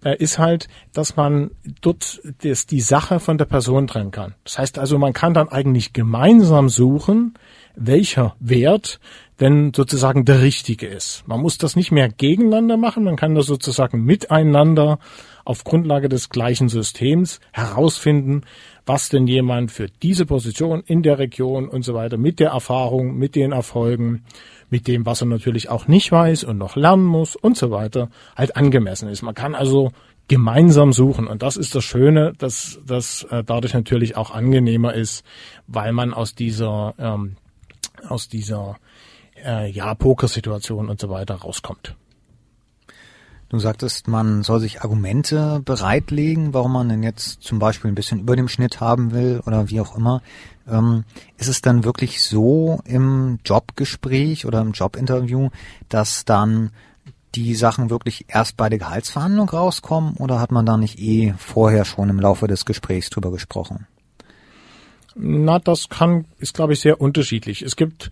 äh, 0.04 0.16
ist 0.18 0.40
halt, 0.40 0.68
dass 0.94 1.16
man 1.16 1.52
dort 1.82 2.22
das, 2.44 2.66
die 2.66 2.82
Sache 2.82 3.20
von 3.20 3.38
der 3.38 3.46
Person 3.46 3.88
trennen 3.88 4.12
kann. 4.12 4.36
Das 4.44 4.60
heißt 4.60 4.80
also, 4.80 4.98
man 4.98 5.14
kann 5.14 5.34
dann 5.34 5.50
eigentlich 5.50 5.94
gemeinsam 5.94 6.70
suchen, 6.70 7.34
welcher 7.76 8.36
Wert 8.40 9.00
denn 9.40 9.74
sozusagen 9.76 10.24
der 10.24 10.42
richtige 10.42 10.88
ist. 10.88 11.24
Man 11.28 11.42
muss 11.42 11.58
das 11.58 11.76
nicht 11.76 11.92
mehr 11.92 12.08
gegeneinander 12.08 12.78
machen, 12.78 13.04
man 13.04 13.18
kann 13.18 13.36
das 13.36 13.48
sozusagen 13.48 14.04
miteinander 14.04 15.00
auf 15.44 15.64
Grundlage 15.64 16.10
des 16.10 16.30
gleichen 16.30 16.70
Systems 16.70 17.40
herausfinden, 17.52 18.42
was 18.86 19.10
denn 19.10 19.28
jemand 19.28 19.72
für 19.72 19.88
diese 20.02 20.26
Position 20.26 20.84
in 20.86 21.04
der 21.04 21.20
Region 21.20 21.68
und 21.68 21.84
so 21.84 21.94
weiter 21.94 22.18
mit 22.18 22.40
der 22.40 22.52
Erfahrung, 22.52 23.18
mit 23.18 23.36
den 23.36 23.52
Erfolgen 23.52 24.24
mit 24.70 24.88
dem, 24.88 25.06
was 25.06 25.22
er 25.22 25.28
natürlich 25.28 25.70
auch 25.70 25.88
nicht 25.88 26.12
weiß 26.12 26.44
und 26.44 26.58
noch 26.58 26.76
lernen 26.76 27.06
muss 27.06 27.36
und 27.36 27.58
so 27.58 27.72
weiter, 27.72 28.10
halt 28.36 28.56
angemessen 28.56 29.10
ist. 29.10 29.22
Man 29.22 29.36
kann 29.36 29.56
also 29.56 29.92
gemeinsam 30.28 30.94
suchen. 30.94 31.28
Und 31.28 31.42
das 31.42 31.58
ist 31.58 31.76
das 31.76 31.84
Schöne, 31.84 32.34
dass 32.38 32.80
das 32.86 33.24
äh, 33.30 33.44
dadurch 33.44 33.74
natürlich 33.74 34.18
auch 34.18 34.32
angenehmer 34.32 34.94
ist, 34.94 35.24
weil 35.68 35.94
man 35.94 36.14
aus 36.14 36.36
dieser, 36.36 36.96
ähm, 36.98 37.38
aus 38.08 38.28
dieser 38.28 38.78
äh, 39.44 39.70
ja, 39.70 39.94
Pokersituation 39.94 40.90
und 40.90 41.00
so 41.00 41.10
weiter 41.10 41.36
rauskommt. 41.36 41.96
Du 43.50 43.60
sagtest, 43.60 44.08
man 44.08 44.42
soll 44.42 44.60
sich 44.60 44.82
Argumente 44.82 45.62
bereitlegen, 45.64 46.54
warum 46.56 46.74
man 46.74 46.90
denn 46.90 47.04
jetzt 47.04 47.44
zum 47.44 47.60
Beispiel 47.60 47.92
ein 47.92 47.96
bisschen 47.96 48.22
über 48.22 48.36
dem 48.36 48.48
Schnitt 48.48 48.82
haben 48.82 49.12
will 49.12 49.42
oder 49.46 49.70
wie 49.70 49.80
auch 49.80 49.96
immer. 49.96 50.24
Ähm, 50.68 51.04
ist 51.38 51.48
es 51.48 51.62
dann 51.62 51.84
wirklich 51.84 52.22
so 52.24 52.80
im 52.86 53.40
Jobgespräch 53.46 54.46
oder 54.46 54.62
im 54.62 54.72
Jobinterview, 54.72 55.50
dass 55.90 56.26
dann 56.26 56.72
die 57.36 57.54
Sachen 57.54 57.90
wirklich 57.90 58.26
erst 58.30 58.58
bei 58.58 58.70
der 58.70 58.80
Gehaltsverhandlung 58.80 59.50
rauskommen 59.50 60.16
oder 60.18 60.40
hat 60.40 60.52
man 60.52 60.66
da 60.66 60.78
nicht 60.78 61.00
eh 61.00 61.34
vorher 61.38 61.86
schon 61.86 62.10
im 62.10 62.20
Laufe 62.20 62.48
des 62.48 62.66
Gesprächs 62.66 63.10
drüber 63.10 63.32
gesprochen? 63.32 63.88
Na, 65.16 65.60
das 65.60 65.90
kann, 65.90 66.26
ist 66.40 66.54
glaube 66.54 66.74
ich 66.74 66.82
sehr 66.82 67.00
unterschiedlich. 67.00 67.62
Es 67.62 67.76
gibt 67.76 68.12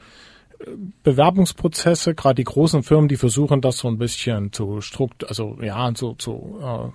äh, 0.59 0.71
Bewerbungsprozesse, 1.03 2.15
gerade 2.15 2.35
die 2.35 2.45
großen 2.45 2.83
Firmen, 2.83 3.09
die 3.09 3.17
versuchen 3.17 3.61
das 3.61 3.77
so 3.77 3.89
ein 3.89 3.97
bisschen 3.97 4.53
zu 4.53 4.81
strukt, 4.81 5.27
also 5.27 5.57
ja, 5.61 5.91
so 5.95 6.13
zu, 6.13 6.59
äh, 6.61 6.87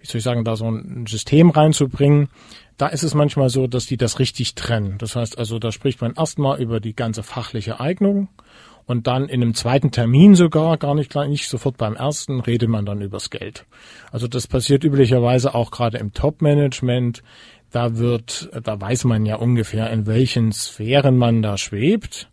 wie 0.00 0.06
soll 0.06 0.18
ich 0.18 0.24
sagen, 0.24 0.44
da 0.44 0.56
so 0.56 0.70
ein 0.70 1.06
System 1.06 1.50
reinzubringen, 1.50 2.28
da 2.80 2.86
ist 2.86 3.02
es 3.02 3.12
manchmal 3.12 3.50
so, 3.50 3.66
dass 3.66 3.84
die 3.84 3.98
das 3.98 4.18
richtig 4.18 4.54
trennen. 4.54 4.96
Das 4.96 5.14
heißt 5.14 5.36
also, 5.36 5.58
da 5.58 5.70
spricht 5.70 6.00
man 6.00 6.14
erstmal 6.14 6.62
über 6.62 6.80
die 6.80 6.96
ganze 6.96 7.22
fachliche 7.22 7.78
Eignung 7.78 8.28
und 8.86 9.06
dann 9.06 9.28
in 9.28 9.42
einem 9.42 9.52
zweiten 9.52 9.90
Termin 9.90 10.34
sogar, 10.34 10.78
gar 10.78 10.94
nicht, 10.94 11.14
nicht 11.14 11.48
sofort 11.48 11.76
beim 11.76 11.94
ersten, 11.94 12.40
redet 12.40 12.70
man 12.70 12.86
dann 12.86 13.02
übers 13.02 13.28
Geld. 13.28 13.66
Also 14.10 14.28
das 14.28 14.46
passiert 14.46 14.82
üblicherweise 14.82 15.54
auch 15.54 15.70
gerade 15.70 15.98
im 15.98 16.14
Top-Management. 16.14 17.22
Da 17.70 17.98
wird, 17.98 18.48
da 18.62 18.80
weiß 18.80 19.04
man 19.04 19.26
ja 19.26 19.36
ungefähr, 19.36 19.90
in 19.90 20.06
welchen 20.06 20.50
Sphären 20.50 21.18
man 21.18 21.42
da 21.42 21.58
schwebt. 21.58 22.29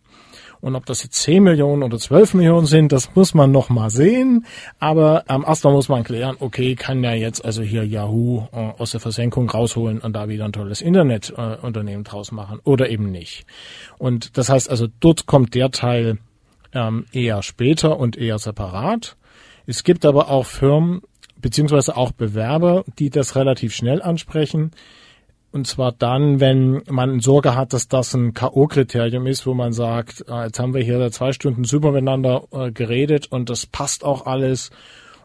Und 0.62 0.76
ob 0.76 0.86
das 0.86 1.04
jetzt 1.04 1.22
10 1.22 1.44
Millionen 1.44 1.84
oder 1.84 1.98
12 1.98 2.34
Millionen 2.34 2.66
sind, 2.66 2.92
das 2.92 3.16
muss 3.16 3.34
man 3.34 3.52
noch 3.52 3.70
mal 3.70 3.90
sehen. 3.90 4.46
Aber 4.80 5.24
ähm, 5.30 5.44
erstmal 5.48 5.74
muss 5.74 5.90
man 5.90 6.04
klären, 6.04 6.36
okay, 6.40 6.76
kann 6.76 7.04
ja 7.04 7.14
jetzt 7.14 7.44
also 7.46 7.62
hier 7.62 7.86
Yahoo 7.86 8.48
äh, 8.52 8.72
aus 8.78 8.92
der 8.92 9.00
Versenkung 9.00 9.50
rausholen 9.50 10.00
und 10.00 10.14
da 10.14 10.30
wieder 10.30 10.46
ein 10.46 10.54
tolles 10.54 10.82
Internetunternehmen 10.82 12.06
äh, 12.06 12.10
draus 12.10 12.32
machen 12.32 12.60
oder 12.64 12.90
eben 12.90 13.12
nicht. 13.12 13.46
Und 13.98 14.38
das 14.38 14.50
heißt 14.50 14.70
also, 14.70 14.88
dort 15.00 15.26
kommt 15.26 15.54
der 15.54 15.72
Teil 15.72 16.18
ähm, 16.74 17.06
eher 17.12 17.44
später 17.44 17.98
und 17.98 18.18
eher 18.18 18.40
separat. 18.40 19.16
Es 19.66 19.84
gibt 19.84 20.06
aber 20.06 20.30
auch 20.30 20.46
Firmen, 20.46 21.02
beziehungsweise 21.40 21.98
auch 21.98 22.12
Bewerber, 22.12 22.84
die 23.00 23.10
das 23.10 23.36
relativ 23.36 23.76
schnell 23.76 24.02
ansprechen 24.02 24.72
und 25.58 25.66
zwar 25.66 25.92
dann, 25.92 26.40
wenn 26.40 26.84
man 26.88 27.20
Sorge 27.20 27.56
hat, 27.56 27.74
dass 27.74 27.88
das 27.88 28.14
ein 28.14 28.36
K.O.-Kriterium 28.36 29.28
ist, 29.28 29.48
wo 29.48 29.56
man 29.56 29.74
sagt, 29.74 30.24
äh, 30.30 30.46
jetzt 30.46 30.60
haben 30.60 30.76
wir 30.76 30.84
hier 30.84 31.12
zwei 31.12 31.34
Stunden 31.34 31.64
super 31.64 31.92
miteinander 31.92 32.44
äh, 32.52 32.72
geredet 32.72 33.26
und 33.32 33.50
das 33.50 33.66
passt 33.66 34.04
auch 34.04 34.28
alles. 34.28 34.70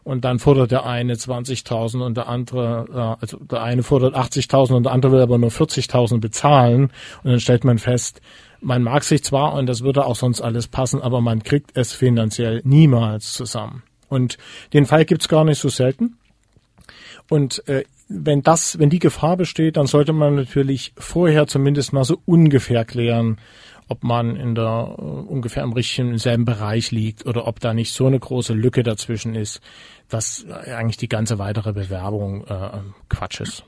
Und 0.04 0.24
dann 0.24 0.38
fordert 0.38 0.70
der 0.70 0.86
eine 0.86 1.16
20.000 1.16 2.02
und 2.02 2.16
der 2.16 2.28
andere, 2.28 2.86
äh, 3.18 3.22
also 3.22 3.36
der 3.40 3.62
eine 3.62 3.82
fordert 3.82 4.16
80.000 4.16 4.72
und 4.72 4.84
der 4.84 4.92
andere 4.92 5.12
will 5.12 5.20
aber 5.20 5.36
nur 5.36 5.50
40.000 5.50 6.18
bezahlen. 6.18 6.84
Und 7.22 7.30
dann 7.30 7.40
stellt 7.40 7.64
man 7.64 7.76
fest, 7.76 8.22
man 8.62 8.82
mag 8.82 9.04
sich 9.04 9.22
zwar 9.22 9.52
und 9.52 9.66
das 9.66 9.82
würde 9.82 10.06
auch 10.06 10.16
sonst 10.16 10.40
alles 10.40 10.66
passen, 10.66 11.02
aber 11.02 11.20
man 11.20 11.42
kriegt 11.42 11.76
es 11.76 11.92
finanziell 11.92 12.62
niemals 12.64 13.34
zusammen. 13.34 13.82
Und 14.08 14.38
den 14.72 14.86
Fall 14.86 15.04
gibt's 15.04 15.28
gar 15.28 15.44
nicht 15.44 15.58
so 15.58 15.68
selten. 15.68 16.16
Und 17.28 17.68
äh, 17.68 17.84
wenn 18.14 18.42
das, 18.42 18.78
wenn 18.78 18.90
die 18.90 18.98
Gefahr 18.98 19.36
besteht, 19.36 19.76
dann 19.76 19.86
sollte 19.86 20.12
man 20.12 20.34
natürlich 20.34 20.92
vorher 20.96 21.46
zumindest 21.46 21.92
mal 21.92 22.04
so 22.04 22.20
ungefähr 22.24 22.84
klären, 22.84 23.38
ob 23.88 24.04
man 24.04 24.36
in 24.36 24.54
der 24.54 24.98
uh, 24.98 25.20
ungefähr 25.28 25.62
im 25.62 25.72
richtigen, 25.72 26.10
im 26.10 26.18
selben 26.18 26.44
Bereich 26.44 26.90
liegt 26.90 27.26
oder 27.26 27.46
ob 27.46 27.60
da 27.60 27.74
nicht 27.74 27.92
so 27.92 28.06
eine 28.06 28.18
große 28.18 28.54
Lücke 28.54 28.82
dazwischen 28.82 29.34
ist, 29.34 29.60
dass 30.08 30.46
eigentlich 30.48 30.96
die 30.96 31.08
ganze 31.08 31.38
weitere 31.38 31.72
Bewerbung 31.72 32.44
äh, 32.46 32.70
Quatsch 33.08 33.40
ist. 33.40 33.64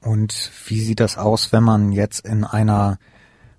Und 0.00 0.50
wie 0.66 0.80
sieht 0.80 1.00
das 1.00 1.18
aus, 1.18 1.52
wenn 1.52 1.64
man 1.64 1.92
jetzt 1.92 2.26
in 2.26 2.44
einer 2.44 2.98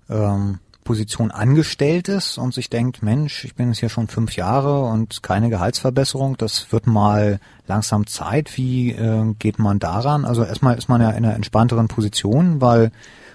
ähm, 0.08 0.60
Position 0.88 1.30
angestellt 1.30 2.08
ist 2.08 2.38
und 2.38 2.54
sich 2.54 2.70
denkt, 2.70 3.02
Mensch, 3.02 3.44
ich 3.44 3.54
bin 3.54 3.68
jetzt 3.68 3.80
hier 3.80 3.90
schon 3.90 4.08
fünf 4.08 4.36
Jahre 4.36 4.84
und 4.84 5.22
keine 5.22 5.50
Gehaltsverbesserung, 5.50 6.38
das 6.38 6.72
wird 6.72 6.86
mal 6.86 7.40
langsam 7.66 8.06
Zeit. 8.06 8.56
Wie 8.56 8.92
äh, 8.92 9.34
geht 9.38 9.58
man 9.58 9.80
daran? 9.80 10.24
Also 10.24 10.44
erstmal 10.44 10.78
ist 10.78 10.88
man 10.88 11.02
ja 11.02 11.10
in 11.10 11.26
einer 11.26 11.34
entspannteren 11.34 11.88
Position, 11.88 12.62
weil 12.62 12.90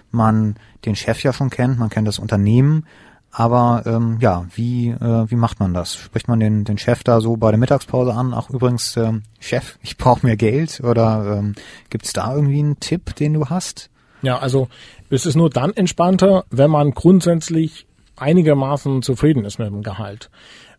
man 0.10 0.56
den 0.86 0.96
Chef 0.96 1.22
ja 1.22 1.32
schon 1.32 1.52
kennt, 1.52 1.78
man 1.78 1.92
kennt 1.92 2.08
das 2.08 2.18
Unternehmen, 2.18 2.88
Aber 3.36 3.84
ähm, 3.88 4.18
ja, 4.20 4.46
wie, 4.54 4.90
äh, 4.90 5.30
wie 5.30 5.36
macht 5.36 5.60
man 5.60 5.74
das? 5.74 5.96
Spricht 5.96 6.28
man 6.28 6.40
den, 6.40 6.66
den 6.66 6.78
Chef 6.78 7.04
da 7.04 7.20
so 7.20 7.36
bei 7.36 7.50
der 7.50 7.60
Mittagspause 7.60 8.14
an? 8.14 8.34
Ach 8.36 8.50
übrigens, 8.50 8.96
ähm, 8.98 9.24
Chef, 9.40 9.78
ich 9.84 9.98
brauche 9.98 10.26
mehr 10.26 10.38
Geld. 10.38 10.82
Oder 10.84 11.38
ähm, 11.38 11.54
gibt 11.90 12.06
es 12.06 12.14
da 12.14 12.34
irgendwie 12.34 12.60
einen 12.60 12.80
Tipp, 12.80 13.16
den 13.16 13.34
du 13.34 13.48
hast? 13.50 13.90
Ja, 14.22 14.38
also 14.40 14.70
es 15.14 15.26
ist 15.26 15.36
nur 15.36 15.50
dann 15.50 15.74
entspannter, 15.74 16.46
wenn 16.50 16.72
man 16.72 16.92
grundsätzlich 16.92 17.86
einigermaßen 18.16 19.02
zufrieden 19.02 19.46
ist 19.46 19.60
mit 19.60 19.68
dem 19.68 19.84
Gehalt. 19.84 20.30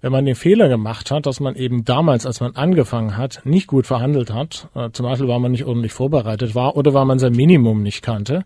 Wenn 0.01 0.13
man 0.13 0.25
den 0.25 0.35
Fehler 0.35 0.69
gemacht 0.69 1.11
hat, 1.11 1.27
dass 1.27 1.41
man 1.41 1.55
eben 1.55 1.85
damals, 1.85 2.27
als 2.27 2.41
man 2.41 2.57
angefangen 2.57 3.17
hat, 3.17 3.43
nicht 3.45 3.67
gut 3.67 3.87
verhandelt 3.87 4.33
hat, 4.33 4.69
äh, 4.75 4.91
zum 4.91 5.07
Beispiel 5.07 5.29
weil 5.29 5.41
man 5.41 5.53
nicht 5.53 5.65
ordentlich 5.65 5.93
vorbereitet 5.93 6.55
war 6.55 6.77
oder 6.77 6.93
weil 6.95 7.05
man 7.05 7.19
sein 7.19 7.33
Minimum 7.33 7.83
nicht 7.83 8.03
kannte, 8.03 8.45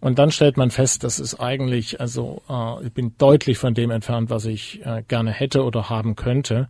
und 0.00 0.20
dann 0.20 0.30
stellt 0.30 0.56
man 0.56 0.70
fest, 0.70 1.02
das 1.02 1.18
ist 1.18 1.40
eigentlich, 1.40 2.00
also 2.00 2.42
äh, 2.48 2.86
ich 2.86 2.92
bin 2.92 3.14
deutlich 3.18 3.58
von 3.58 3.74
dem 3.74 3.90
entfernt, 3.90 4.30
was 4.30 4.44
ich 4.44 4.80
äh, 4.84 5.02
gerne 5.08 5.32
hätte 5.32 5.64
oder 5.64 5.90
haben 5.90 6.14
könnte. 6.14 6.68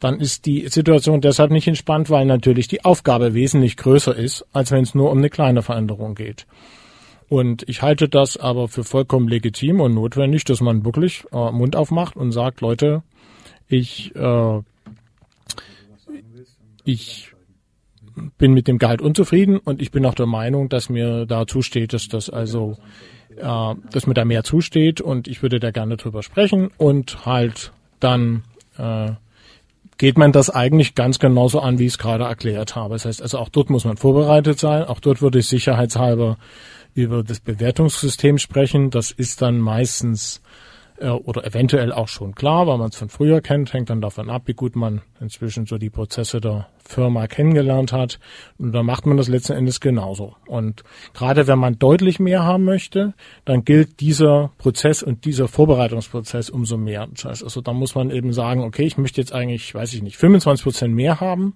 Dann 0.00 0.20
ist 0.20 0.44
die 0.44 0.68
Situation 0.68 1.22
deshalb 1.22 1.50
nicht 1.50 1.66
entspannt, 1.66 2.10
weil 2.10 2.26
natürlich 2.26 2.68
die 2.68 2.84
Aufgabe 2.84 3.32
wesentlich 3.32 3.78
größer 3.78 4.14
ist, 4.14 4.44
als 4.52 4.70
wenn 4.70 4.82
es 4.82 4.94
nur 4.94 5.10
um 5.10 5.18
eine 5.18 5.30
kleine 5.30 5.62
Veränderung 5.62 6.14
geht. 6.14 6.46
Und 7.28 7.68
ich 7.68 7.82
halte 7.82 8.08
das 8.08 8.36
aber 8.36 8.68
für 8.68 8.84
vollkommen 8.84 9.28
legitim 9.28 9.80
und 9.80 9.94
notwendig, 9.94 10.44
dass 10.44 10.60
man 10.60 10.84
wirklich 10.84 11.24
äh, 11.32 11.50
Mund 11.50 11.76
aufmacht 11.76 12.16
und 12.16 12.32
sagt, 12.32 12.60
Leute, 12.62 13.02
ich, 13.68 14.14
äh, 14.16 14.62
ich 16.84 17.32
bin 18.38 18.54
mit 18.54 18.66
dem 18.66 18.78
Gehalt 18.78 19.02
unzufrieden 19.02 19.58
und 19.58 19.82
ich 19.82 19.90
bin 19.90 20.06
auch 20.06 20.14
der 20.14 20.26
Meinung, 20.26 20.70
dass 20.70 20.88
mir 20.88 21.26
da 21.26 21.46
zusteht, 21.46 21.92
dass 21.92 22.08
das 22.08 22.30
also, 22.30 22.76
äh, 23.36 23.74
dass 23.92 24.06
mir 24.06 24.14
da 24.14 24.24
mehr 24.24 24.42
zusteht 24.42 25.02
und 25.02 25.28
ich 25.28 25.42
würde 25.42 25.60
da 25.60 25.70
gerne 25.70 25.98
drüber 25.98 26.22
sprechen 26.22 26.70
und 26.78 27.26
halt 27.26 27.72
dann 28.00 28.42
äh, 28.78 29.10
geht 29.98 30.16
man 30.16 30.32
das 30.32 30.48
eigentlich 30.48 30.94
ganz 30.94 31.18
genauso 31.18 31.60
an, 31.60 31.78
wie 31.78 31.86
ich 31.86 31.92
es 31.92 31.98
gerade 31.98 32.24
erklärt 32.24 32.76
habe. 32.76 32.94
Das 32.94 33.04
heißt, 33.04 33.20
also 33.20 33.38
auch 33.38 33.48
dort 33.48 33.68
muss 33.68 33.84
man 33.84 33.96
vorbereitet 33.96 34.58
sein, 34.58 34.84
auch 34.84 35.00
dort 35.00 35.20
würde 35.20 35.40
ich 35.40 35.46
sicherheitshalber 35.46 36.38
über 37.02 37.22
das 37.22 37.40
Bewertungssystem 37.40 38.38
sprechen. 38.38 38.90
Das 38.90 39.12
ist 39.12 39.40
dann 39.40 39.58
meistens 39.60 40.42
äh, 40.98 41.08
oder 41.10 41.46
eventuell 41.46 41.92
auch 41.92 42.08
schon 42.08 42.34
klar, 42.34 42.66
weil 42.66 42.78
man 42.78 42.88
es 42.88 42.96
von 42.96 43.08
früher 43.08 43.40
kennt, 43.40 43.72
hängt 43.72 43.90
dann 43.90 44.00
davon 44.00 44.30
ab, 44.30 44.42
wie 44.46 44.54
gut 44.54 44.74
man 44.74 45.02
inzwischen 45.20 45.66
so 45.66 45.78
die 45.78 45.90
Prozesse 45.90 46.40
der 46.40 46.66
Firma 46.84 47.28
kennengelernt 47.28 47.92
hat. 47.92 48.18
Und 48.58 48.72
da 48.72 48.82
macht 48.82 49.06
man 49.06 49.16
das 49.16 49.28
letzten 49.28 49.52
Endes 49.52 49.78
genauso. 49.78 50.34
Und 50.46 50.82
gerade 51.14 51.46
wenn 51.46 51.58
man 51.60 51.78
deutlich 51.78 52.18
mehr 52.18 52.42
haben 52.42 52.64
möchte, 52.64 53.14
dann 53.44 53.64
gilt 53.64 54.00
dieser 54.00 54.50
Prozess 54.58 55.04
und 55.04 55.24
dieser 55.24 55.46
Vorbereitungsprozess 55.46 56.50
umso 56.50 56.76
mehr. 56.76 57.06
Das 57.12 57.24
heißt 57.26 57.44
also, 57.44 57.60
da 57.60 57.72
muss 57.72 57.94
man 57.94 58.10
eben 58.10 58.32
sagen, 58.32 58.64
okay, 58.64 58.84
ich 58.84 58.98
möchte 58.98 59.20
jetzt 59.20 59.32
eigentlich, 59.32 59.72
weiß 59.72 59.94
ich 59.94 60.02
nicht, 60.02 60.16
25 60.16 60.64
Prozent 60.64 60.94
mehr 60.94 61.20
haben 61.20 61.54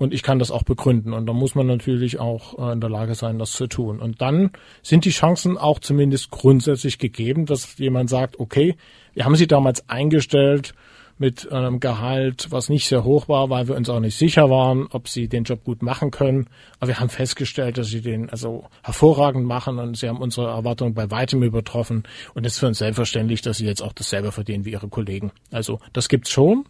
und 0.00 0.14
ich 0.14 0.22
kann 0.22 0.38
das 0.38 0.50
auch 0.50 0.62
begründen. 0.62 1.12
Und 1.12 1.26
da 1.26 1.34
muss 1.34 1.54
man 1.54 1.66
natürlich 1.66 2.18
auch 2.18 2.58
äh, 2.58 2.72
in 2.72 2.80
der 2.80 2.88
Lage 2.88 3.14
sein, 3.14 3.38
das 3.38 3.52
zu 3.52 3.66
tun. 3.66 4.00
Und 4.00 4.22
dann 4.22 4.50
sind 4.82 5.04
die 5.04 5.10
Chancen 5.10 5.58
auch 5.58 5.78
zumindest 5.78 6.30
grundsätzlich 6.30 6.98
gegeben, 6.98 7.44
dass 7.44 7.76
jemand 7.76 8.08
sagt, 8.08 8.40
okay, 8.40 8.76
wir 9.12 9.26
haben 9.26 9.36
sie 9.36 9.46
damals 9.46 9.86
eingestellt 9.90 10.72
mit 11.18 11.52
einem 11.52 11.80
Gehalt, 11.80 12.46
was 12.48 12.70
nicht 12.70 12.88
sehr 12.88 13.04
hoch 13.04 13.28
war, 13.28 13.50
weil 13.50 13.68
wir 13.68 13.76
uns 13.76 13.90
auch 13.90 14.00
nicht 14.00 14.16
sicher 14.16 14.48
waren, 14.48 14.86
ob 14.90 15.06
sie 15.06 15.28
den 15.28 15.44
Job 15.44 15.64
gut 15.64 15.82
machen 15.82 16.10
können. 16.10 16.46
Aber 16.78 16.88
wir 16.88 16.98
haben 16.98 17.10
festgestellt, 17.10 17.76
dass 17.76 17.88
sie 17.88 18.00
den 18.00 18.30
also 18.30 18.64
hervorragend 18.82 19.44
machen 19.44 19.78
und 19.78 19.98
sie 19.98 20.08
haben 20.08 20.22
unsere 20.22 20.48
Erwartungen 20.48 20.94
bei 20.94 21.10
weitem 21.10 21.42
übertroffen. 21.42 22.04
Und 22.32 22.46
es 22.46 22.54
ist 22.54 22.60
für 22.60 22.68
uns 22.68 22.78
selbstverständlich, 22.78 23.42
dass 23.42 23.58
sie 23.58 23.66
jetzt 23.66 23.82
auch 23.82 23.92
dasselbe 23.92 24.32
verdienen 24.32 24.64
wie 24.64 24.72
ihre 24.72 24.88
Kollegen. 24.88 25.30
Also 25.50 25.78
das 25.92 26.08
gibt's 26.08 26.30
schon 26.30 26.64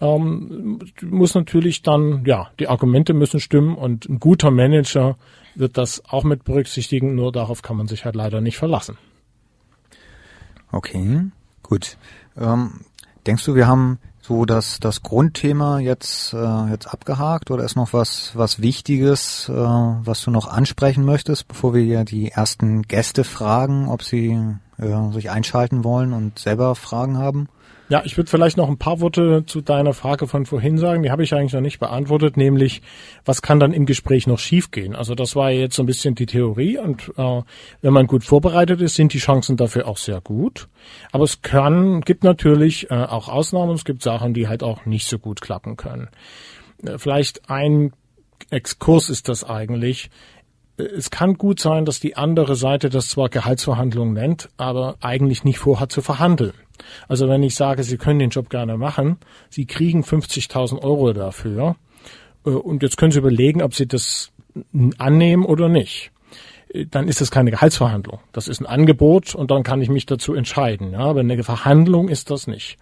ähm, 0.00 0.80
muss 1.02 1.34
natürlich 1.34 1.82
dann, 1.82 2.24
ja, 2.24 2.50
die 2.58 2.68
Argumente 2.68 3.12
müssen 3.12 3.40
stimmen 3.40 3.76
und 3.76 4.08
ein 4.08 4.18
guter 4.18 4.50
Manager 4.50 5.16
wird 5.54 5.76
das 5.76 6.02
auch 6.08 6.24
mit 6.24 6.44
berücksichtigen, 6.44 7.14
nur 7.14 7.32
darauf 7.32 7.62
kann 7.62 7.76
man 7.76 7.86
sich 7.86 8.04
halt 8.04 8.14
leider 8.14 8.40
nicht 8.40 8.56
verlassen. 8.56 8.96
Okay, 10.72 11.22
gut. 11.62 11.98
Ähm, 12.36 12.80
denkst 13.26 13.44
du, 13.44 13.54
wir 13.54 13.66
haben 13.66 13.98
so 14.22 14.44
das, 14.44 14.78
das 14.78 15.02
Grundthema 15.02 15.80
jetzt, 15.80 16.32
äh, 16.32 16.70
jetzt 16.70 16.86
abgehakt 16.86 17.50
oder 17.50 17.64
ist 17.64 17.74
noch 17.74 17.92
was, 17.92 18.32
was 18.34 18.62
Wichtiges, 18.62 19.48
äh, 19.48 19.52
was 19.52 20.22
du 20.22 20.30
noch 20.30 20.46
ansprechen 20.46 21.04
möchtest, 21.04 21.48
bevor 21.48 21.74
wir 21.74 21.82
hier 21.82 22.04
die 22.04 22.30
ersten 22.30 22.82
Gäste 22.82 23.24
fragen, 23.24 23.88
ob 23.88 24.02
sie 24.02 24.38
äh, 24.78 25.12
sich 25.12 25.30
einschalten 25.30 25.84
wollen 25.84 26.12
und 26.12 26.38
selber 26.38 26.74
Fragen 26.76 27.18
haben? 27.18 27.48
Ja, 27.90 28.02
ich 28.04 28.16
würde 28.16 28.30
vielleicht 28.30 28.56
noch 28.56 28.68
ein 28.68 28.78
paar 28.78 29.00
Worte 29.00 29.44
zu 29.46 29.62
deiner 29.62 29.92
Frage 29.94 30.28
von 30.28 30.46
vorhin 30.46 30.78
sagen. 30.78 31.02
Die 31.02 31.10
habe 31.10 31.24
ich 31.24 31.34
eigentlich 31.34 31.54
noch 31.54 31.60
nicht 31.60 31.80
beantwortet, 31.80 32.36
nämlich 32.36 32.82
was 33.24 33.42
kann 33.42 33.58
dann 33.58 33.72
im 33.72 33.84
Gespräch 33.84 34.28
noch 34.28 34.38
schiefgehen? 34.38 34.94
Also 34.94 35.16
das 35.16 35.34
war 35.34 35.50
jetzt 35.50 35.74
so 35.74 35.82
ein 35.82 35.86
bisschen 35.86 36.14
die 36.14 36.26
Theorie 36.26 36.78
und 36.78 37.10
äh, 37.16 37.42
wenn 37.82 37.92
man 37.92 38.06
gut 38.06 38.22
vorbereitet 38.22 38.80
ist, 38.80 38.94
sind 38.94 39.12
die 39.12 39.18
Chancen 39.18 39.56
dafür 39.56 39.88
auch 39.88 39.96
sehr 39.96 40.20
gut. 40.20 40.68
Aber 41.10 41.24
es 41.24 41.42
kann, 41.42 42.02
gibt 42.02 42.22
natürlich 42.22 42.88
äh, 42.92 42.94
auch 42.94 43.28
Ausnahmen. 43.28 43.74
Es 43.74 43.84
gibt 43.84 44.02
Sachen, 44.02 44.34
die 44.34 44.46
halt 44.46 44.62
auch 44.62 44.86
nicht 44.86 45.08
so 45.08 45.18
gut 45.18 45.40
klappen 45.40 45.76
können. 45.76 46.10
Äh, 46.86 46.96
vielleicht 46.96 47.50
ein 47.50 47.92
Exkurs 48.50 49.10
ist 49.10 49.28
das 49.28 49.42
eigentlich 49.42 50.10
es 50.78 51.10
kann 51.10 51.34
gut 51.34 51.60
sein, 51.60 51.84
dass 51.84 52.00
die 52.00 52.16
andere 52.16 52.56
Seite 52.56 52.88
das 52.88 53.10
zwar 53.10 53.28
Gehaltsverhandlungen 53.28 54.14
nennt, 54.14 54.48
aber 54.56 54.96
eigentlich 55.02 55.44
nicht 55.44 55.58
vorhat 55.58 55.92
zu 55.92 56.00
verhandeln. 56.00 56.54
Also 57.08 57.28
wenn 57.28 57.42
ich 57.42 57.54
sage, 57.54 57.82
Sie 57.82 57.96
können 57.96 58.18
den 58.18 58.30
Job 58.30 58.50
gerne 58.50 58.76
machen, 58.76 59.18
Sie 59.48 59.66
kriegen 59.66 60.02
50.000 60.02 60.82
Euro 60.82 61.12
dafür 61.12 61.76
äh, 62.44 62.50
und 62.50 62.82
jetzt 62.82 62.96
können 62.96 63.12
Sie 63.12 63.18
überlegen, 63.18 63.62
ob 63.62 63.74
Sie 63.74 63.86
das 63.86 64.32
annehmen 64.98 65.44
oder 65.44 65.68
nicht. 65.68 66.10
Äh, 66.72 66.86
dann 66.86 67.08
ist 67.08 67.20
das 67.20 67.30
keine 67.30 67.50
Gehaltsverhandlung. 67.50 68.20
Das 68.32 68.48
ist 68.48 68.60
ein 68.60 68.66
Angebot 68.66 69.34
und 69.34 69.50
dann 69.50 69.62
kann 69.62 69.82
ich 69.82 69.88
mich 69.88 70.06
dazu 70.06 70.34
entscheiden. 70.34 70.92
Ja, 70.92 71.00
aber 71.00 71.20
eine 71.20 71.42
Verhandlung 71.42 72.08
ist 72.08 72.30
das 72.30 72.46
nicht. 72.46 72.78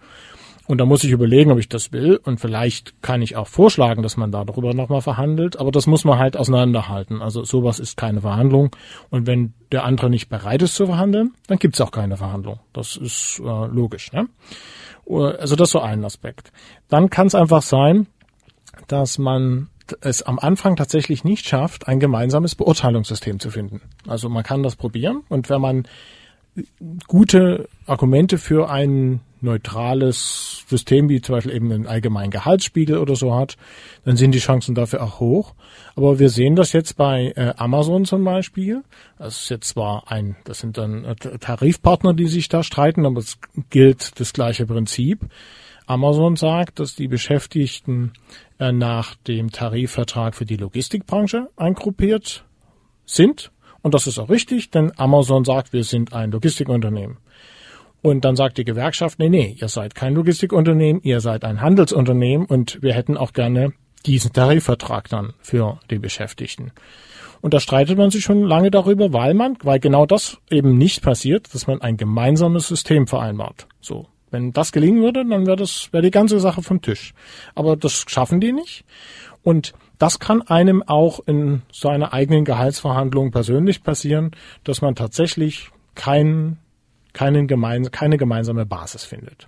Und 0.69 0.77
da 0.77 0.85
muss 0.85 1.03
ich 1.03 1.09
überlegen, 1.09 1.51
ob 1.51 1.57
ich 1.57 1.67
das 1.67 1.91
will. 1.93 2.17
Und 2.23 2.39
vielleicht 2.39 3.01
kann 3.01 3.23
ich 3.23 3.35
auch 3.35 3.47
vorschlagen, 3.47 4.03
dass 4.03 4.17
man 4.17 4.31
darüber 4.31 4.75
nochmal 4.75 5.01
verhandelt. 5.01 5.57
Aber 5.57 5.71
das 5.71 5.87
muss 5.87 6.05
man 6.05 6.19
halt 6.19 6.37
auseinanderhalten. 6.37 7.23
Also 7.23 7.43
sowas 7.43 7.79
ist 7.79 7.97
keine 7.97 8.21
Verhandlung. 8.21 8.69
Und 9.09 9.25
wenn 9.25 9.55
der 9.71 9.83
andere 9.83 10.11
nicht 10.11 10.29
bereit 10.29 10.61
ist 10.61 10.75
zu 10.75 10.85
verhandeln, 10.85 11.33
dann 11.47 11.57
gibt's 11.57 11.81
auch 11.81 11.89
keine 11.89 12.17
Verhandlung. 12.17 12.59
Das 12.71 12.97
ist 12.97 13.41
äh, 13.43 13.65
logisch. 13.65 14.11
Ne? 14.13 14.27
Also 15.07 15.55
das 15.55 15.69
ist 15.69 15.71
so 15.71 15.79
ein 15.79 16.05
Aspekt. 16.05 16.51
Dann 16.87 17.09
kann 17.09 17.25
es 17.25 17.33
einfach 17.33 17.63
sein, 17.63 18.05
dass 18.85 19.17
man 19.17 19.69
es 20.01 20.21
am 20.21 20.37
Anfang 20.37 20.75
tatsächlich 20.75 21.23
nicht 21.23 21.47
schafft, 21.47 21.87
ein 21.87 21.99
gemeinsames 21.99 22.53
Beurteilungssystem 22.53 23.39
zu 23.39 23.49
finden. 23.49 23.81
Also 24.05 24.29
man 24.29 24.43
kann 24.43 24.61
das 24.61 24.75
probieren 24.75 25.23
und 25.29 25.49
wenn 25.49 25.61
man 25.61 25.87
gute 27.07 27.67
Argumente 27.85 28.37
für 28.37 28.69
ein 28.69 29.21
neutrales 29.41 30.65
System, 30.67 31.09
wie 31.09 31.21
zum 31.21 31.35
Beispiel 31.35 31.55
eben 31.55 31.71
einen 31.71 31.87
allgemeinen 31.87 32.31
Gehaltsspiegel 32.31 32.97
oder 32.97 33.15
so 33.15 33.35
hat, 33.35 33.55
dann 34.03 34.17
sind 34.17 34.33
die 34.33 34.39
Chancen 34.39 34.75
dafür 34.75 35.01
auch 35.01 35.19
hoch. 35.19 35.53
Aber 35.95 36.19
wir 36.19 36.29
sehen 36.29 36.55
das 36.55 36.73
jetzt 36.73 36.97
bei 36.97 37.33
äh, 37.35 37.53
Amazon 37.57 38.05
zum 38.05 38.23
Beispiel. 38.23 38.83
Das 39.17 39.43
ist 39.43 39.49
jetzt 39.49 39.69
zwar 39.69 40.11
ein, 40.11 40.35
das 40.43 40.59
sind 40.59 40.77
dann 40.77 41.05
äh, 41.05 41.15
Tarifpartner, 41.15 42.13
die 42.13 42.27
sich 42.27 42.49
da 42.49 42.63
streiten, 42.63 43.05
aber 43.05 43.19
es 43.19 43.37
gilt 43.69 44.19
das 44.19 44.33
gleiche 44.33 44.65
Prinzip. 44.65 45.25
Amazon 45.85 46.35
sagt, 46.35 46.79
dass 46.79 46.95
die 46.95 47.07
Beschäftigten 47.07 48.13
äh, 48.59 48.71
nach 48.71 49.15
dem 49.15 49.51
Tarifvertrag 49.51 50.35
für 50.35 50.45
die 50.45 50.57
Logistikbranche 50.57 51.47
eingruppiert 51.55 52.45
sind 53.05 53.51
und 53.81 53.93
das 53.93 54.07
ist 54.07 54.19
auch 54.19 54.29
richtig, 54.29 54.71
denn 54.71 54.91
Amazon 54.97 55.45
sagt, 55.45 55.73
wir 55.73 55.83
sind 55.83 56.13
ein 56.13 56.31
Logistikunternehmen. 56.31 57.17
Und 58.01 58.23
dann 58.23 58.35
sagt 58.35 58.57
die 58.57 58.63
Gewerkschaft, 58.63 59.19
nee, 59.19 59.29
nee, 59.29 59.55
ihr 59.59 59.67
seid 59.67 59.93
kein 59.93 60.13
Logistikunternehmen, 60.13 61.01
ihr 61.03 61.19
seid 61.19 61.43
ein 61.43 61.61
Handelsunternehmen 61.61 62.45
und 62.45 62.81
wir 62.81 62.93
hätten 62.93 63.17
auch 63.17 63.33
gerne 63.33 63.73
diesen 64.05 64.31
Tarifvertrag 64.31 65.09
dann 65.09 65.33
für 65.41 65.79
die 65.89 65.99
Beschäftigten. 65.99 66.71
Und 67.41 67.53
da 67.53 67.59
streitet 67.59 67.97
man 67.97 68.11
sich 68.11 68.23
schon 68.23 68.43
lange 68.43 68.71
darüber, 68.71 69.13
weil 69.13 69.33
man, 69.33 69.57
weil 69.63 69.79
genau 69.79 70.05
das 70.05 70.37
eben 70.49 70.77
nicht 70.77 71.01
passiert, 71.01 71.53
dass 71.53 71.67
man 71.67 71.81
ein 71.81 71.97
gemeinsames 71.97 72.67
System 72.67 73.07
vereinbart. 73.07 73.67
So. 73.81 74.07
Wenn 74.31 74.53
das 74.53 74.71
gelingen 74.71 75.01
würde, 75.01 75.25
dann 75.25 75.47
wäre 75.47 75.55
das, 75.57 75.91
wäre 75.91 76.03
die 76.03 76.11
ganze 76.11 76.39
Sache 76.39 76.61
vom 76.61 76.81
Tisch. 76.81 77.13
Aber 77.55 77.75
das 77.75 78.05
schaffen 78.07 78.39
die 78.39 78.51
nicht. 78.51 78.85
Und 79.41 79.73
das 79.99 80.19
kann 80.19 80.41
einem 80.41 80.81
auch 80.81 81.19
in 81.27 81.61
seiner 81.71 82.13
eigenen 82.13 82.45
Gehaltsverhandlung 82.45 83.31
persönlich 83.31 83.83
passieren, 83.83 84.31
dass 84.63 84.81
man 84.81 84.95
tatsächlich 84.95 85.69
kein, 85.93 86.57
keinen 87.13 87.47
gemein, 87.47 87.91
keine 87.91 88.17
gemeinsame 88.17 88.65
Basis 88.65 89.03
findet. 89.03 89.47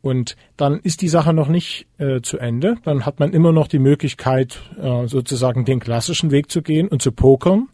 Und 0.00 0.36
dann 0.56 0.80
ist 0.80 1.02
die 1.02 1.08
Sache 1.08 1.32
noch 1.32 1.48
nicht 1.48 1.86
äh, 1.98 2.20
zu 2.22 2.38
Ende. 2.38 2.76
Dann 2.84 3.06
hat 3.06 3.20
man 3.20 3.32
immer 3.32 3.52
noch 3.52 3.68
die 3.68 3.78
Möglichkeit, 3.78 4.60
äh, 4.80 5.06
sozusagen 5.06 5.64
den 5.64 5.80
klassischen 5.80 6.30
Weg 6.30 6.50
zu 6.50 6.62
gehen 6.62 6.88
und 6.88 7.02
zu 7.02 7.12
pokern. 7.12 7.68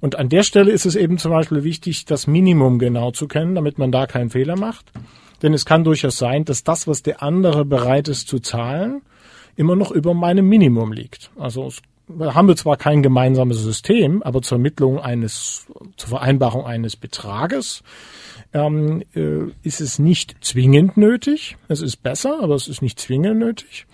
Und 0.00 0.16
an 0.16 0.30
der 0.30 0.42
Stelle 0.42 0.70
ist 0.70 0.86
es 0.86 0.96
eben 0.96 1.18
zum 1.18 1.32
Beispiel 1.32 1.62
wichtig, 1.64 2.06
das 2.06 2.26
Minimum 2.26 2.78
genau 2.78 3.10
zu 3.10 3.28
kennen, 3.28 3.54
damit 3.54 3.78
man 3.78 3.92
da 3.92 4.06
keinen 4.06 4.30
Fehler 4.30 4.56
macht. 4.56 4.90
Denn 5.42 5.52
es 5.52 5.66
kann 5.66 5.84
durchaus 5.84 6.16
sein, 6.18 6.44
dass 6.44 6.64
das, 6.64 6.86
was 6.86 7.02
der 7.02 7.22
andere 7.22 7.66
bereit 7.66 8.08
ist 8.08 8.28
zu 8.28 8.40
zahlen, 8.40 9.02
immer 9.60 9.76
noch 9.76 9.90
über 9.90 10.14
meinem 10.14 10.48
Minimum 10.48 10.90
liegt. 10.90 11.30
Also 11.38 11.66
es 11.66 11.82
haben 12.18 12.48
wir 12.48 12.56
zwar 12.56 12.78
kein 12.78 13.02
gemeinsames 13.02 13.58
System, 13.58 14.22
aber 14.22 14.40
zur 14.40 14.56
Ermittlung 14.56 14.98
eines, 14.98 15.66
zur 15.96 16.08
Vereinbarung 16.08 16.64
eines 16.64 16.96
Betrages 16.96 17.82
ähm, 18.54 19.02
äh, 19.14 19.52
ist 19.62 19.82
es 19.82 19.98
nicht 19.98 20.34
zwingend 20.40 20.96
nötig. 20.96 21.58
Es 21.68 21.82
ist 21.82 21.98
besser, 21.98 22.38
aber 22.42 22.54
es 22.54 22.68
ist 22.68 22.80
nicht 22.80 22.98
zwingend 22.98 23.38
nötig. 23.38 23.86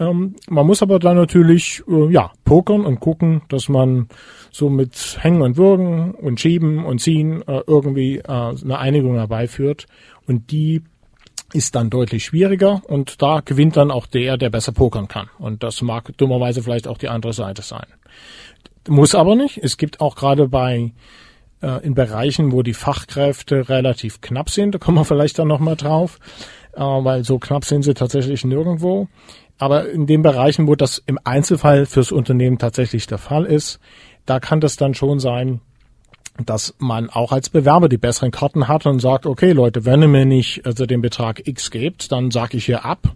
Ähm, 0.00 0.34
man 0.48 0.66
muss 0.66 0.82
aber 0.82 0.98
dann 0.98 1.18
natürlich 1.18 1.82
äh, 1.86 2.10
ja 2.10 2.32
pokern 2.44 2.86
und 2.86 2.98
gucken, 3.00 3.42
dass 3.48 3.68
man 3.68 4.08
so 4.50 4.70
mit 4.70 5.18
Hängen 5.20 5.42
und 5.42 5.58
Würgen 5.58 6.12
und 6.14 6.40
Schieben 6.40 6.86
und 6.86 7.00
Ziehen 7.00 7.42
äh, 7.46 7.60
irgendwie 7.66 8.16
äh, 8.16 8.22
eine 8.26 8.78
Einigung 8.78 9.16
herbeiführt. 9.16 9.86
Und 10.26 10.50
die 10.50 10.82
ist 11.52 11.74
dann 11.74 11.90
deutlich 11.90 12.24
schwieriger 12.24 12.82
und 12.86 13.20
da 13.20 13.40
gewinnt 13.44 13.76
dann 13.76 13.90
auch 13.90 14.06
der, 14.06 14.36
der 14.36 14.50
besser 14.50 14.72
pokern 14.72 15.08
kann. 15.08 15.28
Und 15.38 15.62
das 15.62 15.82
mag 15.82 16.16
dummerweise 16.16 16.62
vielleicht 16.62 16.88
auch 16.88 16.98
die 16.98 17.08
andere 17.08 17.32
Seite 17.32 17.62
sein. 17.62 17.86
Muss 18.88 19.14
aber 19.14 19.36
nicht. 19.36 19.58
Es 19.58 19.76
gibt 19.76 20.00
auch 20.00 20.16
gerade 20.16 20.48
bei 20.48 20.92
äh, 21.62 21.84
in 21.84 21.94
Bereichen, 21.94 22.52
wo 22.52 22.62
die 22.62 22.74
Fachkräfte 22.74 23.68
relativ 23.68 24.20
knapp 24.20 24.50
sind, 24.50 24.74
da 24.74 24.78
kommen 24.78 24.98
wir 24.98 25.04
vielleicht 25.04 25.38
dann 25.38 25.48
nochmal 25.48 25.76
drauf, 25.76 26.18
äh, 26.74 26.80
weil 26.80 27.24
so 27.24 27.38
knapp 27.38 27.64
sind 27.64 27.82
sie 27.82 27.94
tatsächlich 27.94 28.44
nirgendwo. 28.44 29.08
Aber 29.58 29.88
in 29.90 30.06
den 30.06 30.22
Bereichen, 30.22 30.66
wo 30.66 30.74
das 30.74 30.98
im 31.06 31.18
Einzelfall 31.22 31.86
fürs 31.86 32.10
Unternehmen 32.10 32.58
tatsächlich 32.58 33.06
der 33.06 33.18
Fall 33.18 33.44
ist, 33.44 33.78
da 34.26 34.40
kann 34.40 34.60
das 34.60 34.76
dann 34.76 34.94
schon 34.94 35.20
sein, 35.20 35.60
dass 36.44 36.74
man 36.78 37.10
auch 37.10 37.32
als 37.32 37.50
Bewerber 37.50 37.88
die 37.88 37.98
besseren 37.98 38.30
Karten 38.30 38.68
hat 38.68 38.86
und 38.86 39.00
sagt, 39.00 39.26
okay 39.26 39.52
Leute, 39.52 39.84
wenn 39.84 40.02
ihr 40.02 40.08
mir 40.08 40.24
nicht 40.24 40.64
also 40.66 40.86
den 40.86 41.02
Betrag 41.02 41.46
X 41.46 41.70
gebt, 41.70 42.10
dann 42.10 42.30
sage 42.30 42.56
ich 42.56 42.66
hier 42.66 42.84
ab. 42.84 43.14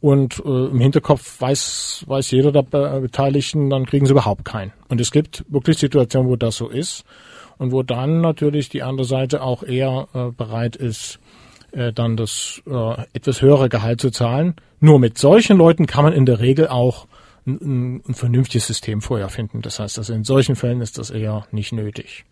Und 0.00 0.42
äh, 0.44 0.66
im 0.66 0.78
Hinterkopf 0.78 1.40
weiß, 1.40 2.04
weiß 2.06 2.30
jeder 2.30 2.52
der 2.52 2.62
Beteiligten, 2.62 3.70
dann 3.70 3.86
kriegen 3.86 4.06
sie 4.06 4.12
überhaupt 4.12 4.44
keinen. 4.44 4.72
Und 4.88 5.00
es 5.00 5.10
gibt 5.10 5.44
wirklich 5.48 5.78
Situationen, 5.78 6.30
wo 6.30 6.36
das 6.36 6.56
so 6.56 6.68
ist 6.68 7.04
und 7.58 7.72
wo 7.72 7.82
dann 7.82 8.20
natürlich 8.20 8.68
die 8.68 8.82
andere 8.82 9.06
Seite 9.06 9.42
auch 9.42 9.62
eher 9.62 10.08
äh, 10.12 10.30
bereit 10.30 10.76
ist, 10.76 11.18
äh, 11.72 11.92
dann 11.92 12.16
das 12.16 12.62
äh, 12.66 13.02
etwas 13.14 13.40
höhere 13.42 13.68
Gehalt 13.68 14.00
zu 14.00 14.10
zahlen. 14.10 14.54
Nur 14.80 14.98
mit 14.98 15.18
solchen 15.18 15.56
Leuten 15.56 15.86
kann 15.86 16.04
man 16.04 16.12
in 16.12 16.26
der 16.26 16.40
Regel 16.40 16.68
auch 16.68 17.06
ein, 17.46 18.02
ein 18.06 18.14
vernünftiges 18.14 18.66
System 18.66 19.00
vorher 19.00 19.28
finden. 19.28 19.62
Das 19.62 19.78
heißt, 19.78 19.98
also 19.98 20.12
in 20.12 20.24
solchen 20.24 20.56
Fällen 20.56 20.80
ist 20.80 20.98
das 20.98 21.10
eher 21.10 21.46
nicht 21.50 21.72
nötig. 21.72 22.24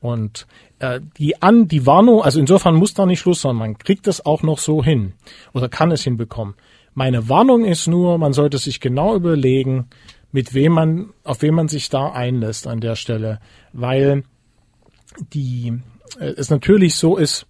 Und 0.00 0.46
äh, 0.78 1.00
die 1.18 1.42
an 1.42 1.68
die 1.68 1.86
Warnung, 1.86 2.22
also 2.22 2.38
insofern 2.38 2.76
muss 2.76 2.94
da 2.94 3.04
nicht 3.04 3.20
Schluss 3.20 3.42
sein. 3.42 3.56
Man 3.56 3.78
kriegt 3.78 4.06
das 4.06 4.24
auch 4.24 4.42
noch 4.42 4.58
so 4.58 4.82
hin 4.82 5.14
oder 5.52 5.68
kann 5.68 5.90
es 5.90 6.04
hinbekommen. 6.04 6.54
Meine 6.94 7.28
Warnung 7.28 7.64
ist 7.64 7.86
nur, 7.86 8.18
man 8.18 8.32
sollte 8.32 8.58
sich 8.58 8.80
genau 8.80 9.14
überlegen, 9.14 9.88
mit 10.30 10.54
wem 10.54 10.72
man, 10.72 11.10
auf 11.24 11.42
wem 11.42 11.54
man 11.54 11.68
sich 11.68 11.88
da 11.88 12.10
einlässt 12.12 12.66
an 12.66 12.80
der 12.80 12.96
Stelle, 12.96 13.40
weil 13.72 14.24
die 15.32 15.80
äh, 16.18 16.34
es 16.36 16.50
natürlich 16.50 16.94
so 16.94 17.16
ist, 17.16 17.46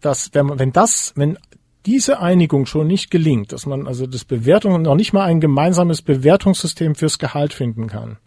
dass 0.00 0.34
wenn 0.34 0.58
wenn 0.58 0.72
das, 0.72 1.12
wenn 1.16 1.38
diese 1.86 2.20
Einigung 2.20 2.66
schon 2.66 2.86
nicht 2.86 3.10
gelingt, 3.10 3.52
dass 3.52 3.66
man 3.66 3.86
also 3.86 4.06
das 4.06 4.24
Bewertung 4.24 4.82
noch 4.82 4.94
nicht 4.94 5.12
mal 5.12 5.24
ein 5.24 5.40
gemeinsames 5.40 6.02
Bewertungssystem 6.02 6.94
fürs 6.94 7.18
Gehalt 7.18 7.52
finden 7.52 7.86
kann, 7.86 8.18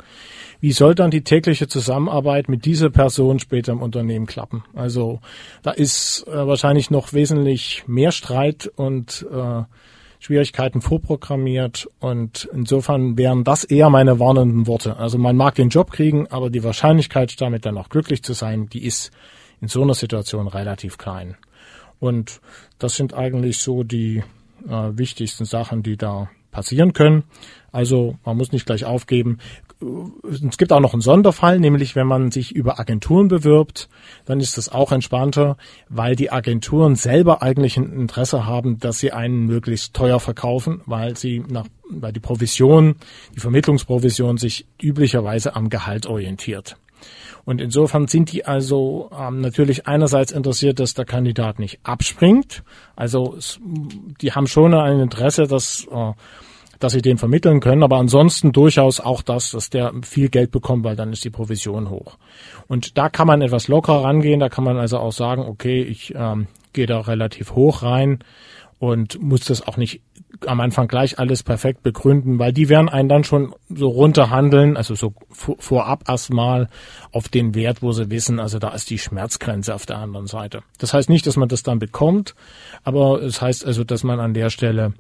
wie 0.62 0.72
soll 0.72 0.94
dann 0.94 1.10
die 1.10 1.24
tägliche 1.24 1.68
Zusammenarbeit 1.68 2.48
mit 2.48 2.66
dieser 2.66 2.92
Person 2.92 3.40
später 3.40 3.72
im 3.72 3.82
Unternehmen 3.82 4.28
klappen? 4.28 4.64
Also 4.76 5.20
da 5.64 5.72
ist 5.72 6.26
äh, 6.28 6.48
wahrscheinlich 6.48 6.92
noch 6.92 7.14
wesentlich 7.14 7.84
mehr 7.88 8.12
Streit 8.12 8.72
und 8.76 9.26
äh, 9.32 9.64
Schwierigkeiten 10.20 10.82
vorprogrammiert 10.82 11.90
und 12.00 12.48
insofern 12.54 13.18
wären 13.18 13.44
das 13.44 13.64
eher 13.64 13.90
meine 13.90 14.20
warnenden 14.20 14.68
Worte. 14.68 14.98
Also 14.98 15.18
man 15.18 15.36
mag 15.36 15.56
den 15.56 15.70
Job 15.70 15.90
kriegen, 15.92 16.28
aber 16.28 16.52
die 16.52 16.64
Wahrscheinlichkeit, 16.64 17.42
damit 17.42 17.66
dann 17.66 17.76
auch 17.80 17.90
glücklich 17.90 18.22
zu 18.22 18.34
sein, 18.34 18.70
die 18.70 18.86
ist 18.86 19.10
in 19.62 19.68
so 19.68 19.82
einer 19.82 19.96
Situation 19.96 20.48
relativ 20.48 21.00
klein. 21.00 21.38
Und 22.02 22.42
das 22.80 22.96
sind 22.96 23.14
eigentlich 23.14 23.60
so 23.60 23.84
die 23.84 24.24
äh, 24.68 24.98
wichtigsten 24.98 25.46
Sachen, 25.46 25.84
die 25.84 25.96
da 25.96 26.30
passieren 26.50 26.94
können. 26.94 27.24
Also 27.72 28.18
man 28.26 28.36
muss 28.36 28.52
nicht 28.52 28.66
gleich 28.66 28.84
aufgeben. 28.84 29.38
Es 30.30 30.58
gibt 30.58 30.74
auch 30.74 30.80
noch 30.80 30.94
einen 30.94 31.02
Sonderfall, 31.02 31.60
nämlich 31.60 31.96
wenn 31.96 32.08
man 32.08 32.32
sich 32.32 32.54
über 32.56 32.80
Agenturen 32.80 33.30
bewirbt, 33.30 33.88
dann 34.26 34.40
ist 34.40 34.58
das 34.58 34.70
auch 34.70 34.92
entspannter, 34.92 35.58
weil 35.90 36.16
die 36.16 36.32
Agenturen 36.32 36.96
selber 36.96 37.42
eigentlich 37.42 37.78
ein 37.78 37.94
Interesse 37.94 38.46
haben, 38.46 38.80
dass 38.80 39.00
sie 39.00 39.12
einen 39.12 39.46
möglichst 39.46 39.94
teuer 39.94 40.20
verkaufen, 40.20 40.82
weil 40.86 41.18
sie 41.18 41.44
nach, 41.48 41.68
weil 41.88 42.14
die 42.14 42.20
Provision, 42.20 42.96
die 43.36 43.40
Vermittlungsprovision 43.40 44.38
sich 44.38 44.66
üblicherweise 44.82 45.56
am 45.56 45.70
Gehalt 45.70 46.08
orientiert. 46.08 46.78
Und 47.44 47.62
insofern 47.62 48.08
sind 48.08 48.32
die 48.32 48.46
also 48.46 49.10
ähm, 49.18 49.42
natürlich 49.42 49.88
einerseits 49.88 50.32
interessiert, 50.32 50.80
dass 50.80 50.94
der 50.94 51.06
Kandidat 51.06 51.60
nicht 51.60 51.80
abspringt. 51.84 52.64
Also 52.96 53.36
es, 53.38 53.60
die 54.22 54.32
haben 54.32 54.48
schon 54.48 54.74
ein 54.74 55.00
Interesse, 55.00 55.48
dass 55.48 55.88
äh, 55.92 56.14
dass 56.82 56.94
sie 56.94 57.02
den 57.02 57.18
vermitteln 57.18 57.60
können, 57.60 57.84
aber 57.84 57.98
ansonsten 57.98 58.52
durchaus 58.52 59.00
auch 59.00 59.22
das, 59.22 59.52
dass 59.52 59.70
der 59.70 59.94
viel 60.02 60.30
Geld 60.30 60.52
bekommt, 60.52 60.84
weil 60.84 60.96
dann 60.96 61.14
ist 61.14 61.24
die 61.24 61.30
Provision 61.30 61.90
hoch. 61.90 62.18
Und 62.68 62.98
da 62.98 63.10
kann 63.10 63.28
man 63.28 63.42
etwas 63.42 63.68
lockerer 63.68 64.04
rangehen, 64.04 64.40
da 64.40 64.50
kann 64.50 64.64
man 64.64 64.78
also 64.78 64.98
auch 64.98 65.12
sagen, 65.12 65.44
okay, 65.44 65.84
ich 65.84 66.14
ähm, 66.16 66.48
gehe 66.74 66.88
da 66.88 67.00
relativ 67.02 67.54
hoch 67.54 67.84
rein 67.84 68.20
und 68.80 69.22
muss 69.22 69.42
das 69.42 69.66
auch 69.68 69.78
nicht 69.78 70.02
am 70.46 70.60
Anfang 70.60 70.88
gleich 70.88 71.20
alles 71.20 71.44
perfekt 71.44 71.84
begründen, 71.84 72.40
weil 72.40 72.54
die 72.54 72.70
werden 72.70 72.90
einen 72.90 73.10
dann 73.10 73.24
schon 73.24 73.54
so 73.70 73.90
runterhandeln, 73.90 74.78
also 74.78 74.96
so 74.96 75.14
vorab 75.30 76.08
erstmal 76.08 76.70
auf 77.12 77.30
den 77.30 77.54
Wert, 77.54 77.82
wo 77.82 77.92
sie 77.92 78.10
wissen, 78.10 78.40
also 78.40 78.60
da 78.60 78.70
ist 78.70 78.90
die 78.90 78.98
Schmerzgrenze 78.98 79.76
auf 79.76 79.86
der 79.86 79.98
anderen 79.98 80.28
Seite. 80.28 80.64
Das 80.78 80.94
heißt 80.94 81.10
nicht, 81.10 81.28
dass 81.28 81.38
man 81.38 81.50
das 81.50 81.64
dann 81.64 81.80
bekommt, 81.80 82.36
aber 82.84 83.22
es 83.22 83.42
heißt 83.42 83.66
also, 83.66 83.84
dass 83.84 84.04
man 84.04 84.20
an 84.20 84.34
der 84.34 84.50
Stelle 84.50 84.94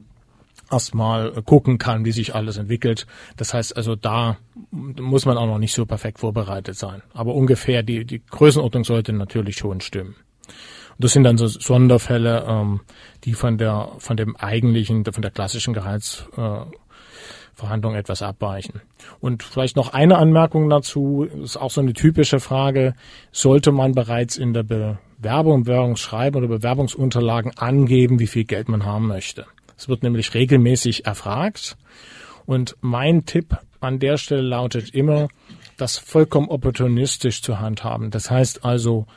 erstmal 0.69 1.31
gucken 1.43 1.77
kann, 1.77 2.05
wie 2.05 2.11
sich 2.11 2.33
alles 2.33 2.57
entwickelt. 2.57 3.05
Das 3.37 3.53
heißt 3.53 3.75
also, 3.75 3.95
da 3.95 4.37
muss 4.71 5.25
man 5.25 5.37
auch 5.37 5.47
noch 5.47 5.57
nicht 5.57 5.73
so 5.73 5.85
perfekt 5.85 6.19
vorbereitet 6.19 6.77
sein. 6.77 7.01
Aber 7.13 7.35
ungefähr 7.35 7.83
die, 7.83 8.05
die 8.05 8.21
Größenordnung 8.25 8.83
sollte 8.83 9.13
natürlich 9.13 9.57
schon 9.57 9.81
stimmen. 9.81 10.15
Und 10.91 11.03
das 11.03 11.13
sind 11.13 11.23
dann 11.23 11.37
so 11.37 11.47
Sonderfälle, 11.47 12.45
ähm, 12.47 12.81
die 13.23 13.33
von 13.33 13.57
der, 13.57 13.89
von 13.99 14.17
dem 14.17 14.35
eigentlichen, 14.35 15.05
von 15.05 15.21
der 15.21 15.31
klassischen 15.31 15.73
Gehaltsverhandlung 15.73 17.95
äh, 17.95 17.97
etwas 17.97 18.21
abweichen. 18.21 18.81
Und 19.19 19.43
vielleicht 19.43 19.75
noch 19.75 19.93
eine 19.93 20.17
Anmerkung 20.17 20.69
dazu, 20.69 21.23
ist 21.23 21.57
auch 21.57 21.71
so 21.71 21.81
eine 21.81 21.93
typische 21.93 22.39
Frage, 22.39 22.95
sollte 23.31 23.71
man 23.71 23.93
bereits 23.93 24.37
in 24.37 24.53
der 24.53 24.63
Bewerbung, 24.63 25.63
Bewerbungsschreiben 25.63 26.37
oder 26.37 26.47
Bewerbungsunterlagen 26.47 27.57
angeben, 27.57 28.19
wie 28.19 28.27
viel 28.27 28.45
Geld 28.45 28.69
man 28.69 28.85
haben 28.85 29.07
möchte. 29.07 29.45
Es 29.77 29.89
wird 29.89 30.03
nämlich 30.03 30.35
regelmäßig 30.35 31.05
erfragt. 31.05 31.75
Und 32.45 32.75
mein 32.81 33.25
Tipp 33.25 33.57
an 33.79 33.97
der 33.97 34.17
Stelle 34.17 34.41
lautet 34.41 34.93
immer, 34.93 35.27
das 35.77 35.97
vollkommen 35.97 36.49
opportunistisch 36.49 37.41
zu 37.41 37.59
handhaben. 37.59 38.11
Das 38.11 38.29
heißt 38.29 38.63
also, 38.63 39.07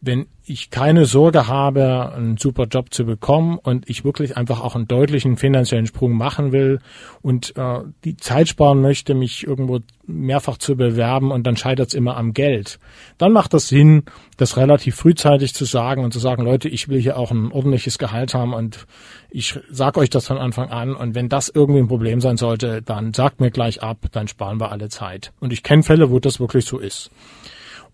wenn 0.00 0.26
ich 0.46 0.70
keine 0.70 1.04
Sorge 1.04 1.46
habe, 1.46 2.12
einen 2.14 2.36
super 2.36 2.64
Job 2.64 2.92
zu 2.92 3.04
bekommen 3.04 3.58
und 3.58 3.88
ich 3.88 4.04
wirklich 4.04 4.36
einfach 4.36 4.60
auch 4.60 4.74
einen 4.74 4.88
deutlichen 4.88 5.36
finanziellen 5.36 5.86
Sprung 5.86 6.12
machen 6.12 6.52
will 6.52 6.80
und 7.22 7.56
äh, 7.56 7.80
die 8.04 8.16
Zeit 8.16 8.48
sparen 8.48 8.80
möchte, 8.80 9.14
mich 9.14 9.46
irgendwo 9.46 9.80
mehrfach 10.06 10.56
zu 10.56 10.76
bewerben 10.76 11.30
und 11.30 11.46
dann 11.46 11.56
scheitert 11.56 11.88
es 11.88 11.94
immer 11.94 12.16
am 12.16 12.32
Geld, 12.32 12.80
dann 13.18 13.32
macht 13.32 13.54
das 13.54 13.68
Sinn, 13.68 14.04
das 14.38 14.56
relativ 14.56 14.96
frühzeitig 14.96 15.54
zu 15.54 15.66
sagen 15.66 16.02
und 16.02 16.12
zu 16.12 16.18
sagen, 16.18 16.44
Leute, 16.44 16.68
ich 16.68 16.88
will 16.88 17.00
hier 17.00 17.16
auch 17.16 17.30
ein 17.30 17.52
ordentliches 17.52 17.98
Gehalt 17.98 18.34
haben 18.34 18.54
und 18.54 18.86
ich 19.30 19.60
sage 19.70 20.00
euch 20.00 20.10
das 20.10 20.26
von 20.26 20.38
Anfang 20.38 20.70
an 20.70 20.96
und 20.96 21.14
wenn 21.14 21.28
das 21.28 21.48
irgendwie 21.48 21.80
ein 21.80 21.88
Problem 21.88 22.20
sein 22.20 22.38
sollte, 22.38 22.82
dann 22.82 23.12
sagt 23.12 23.40
mir 23.40 23.50
gleich 23.50 23.82
ab, 23.82 23.98
dann 24.10 24.26
sparen 24.26 24.58
wir 24.58 24.72
alle 24.72 24.88
Zeit. 24.88 25.32
Und 25.38 25.52
ich 25.52 25.62
kenne 25.62 25.84
Fälle, 25.84 26.10
wo 26.10 26.18
das 26.18 26.40
wirklich 26.40 26.64
so 26.64 26.78
ist. 26.78 27.10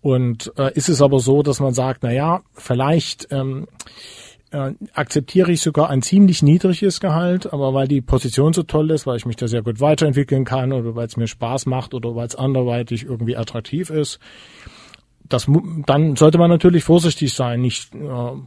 Und 0.07 0.53
äh, 0.57 0.71
ist 0.73 0.87
es 0.87 1.01
aber 1.01 1.19
so, 1.19 1.43
dass 1.43 1.59
man 1.59 1.73
sagt, 1.73 2.01
na 2.01 2.13
ja, 2.13 2.39
vielleicht 2.53 3.27
ähm, 3.29 3.67
äh, 4.51 4.71
akzeptiere 4.93 5.51
ich 5.51 5.59
sogar 5.59 5.89
ein 5.89 6.01
ziemlich 6.01 6.41
niedriges 6.41 7.01
Gehalt, 7.01 7.51
aber 7.51 7.73
weil 7.73 7.89
die 7.89 7.99
Position 7.99 8.53
so 8.53 8.63
toll 8.63 8.89
ist, 8.91 9.05
weil 9.05 9.17
ich 9.17 9.25
mich 9.25 9.35
da 9.35 9.49
sehr 9.49 9.63
gut 9.63 9.81
weiterentwickeln 9.81 10.45
kann 10.45 10.71
oder 10.71 10.95
weil 10.95 11.07
es 11.07 11.17
mir 11.17 11.27
Spaß 11.27 11.65
macht 11.65 11.93
oder 11.93 12.15
weil 12.15 12.25
es 12.25 12.37
anderweitig 12.37 13.03
irgendwie 13.03 13.35
attraktiv 13.35 13.89
ist, 13.89 14.19
das, 15.27 15.45
dann 15.85 16.15
sollte 16.15 16.37
man 16.37 16.49
natürlich 16.49 16.85
vorsichtig 16.85 17.33
sein, 17.33 17.59
nicht 17.59 17.93
äh, 17.93 17.99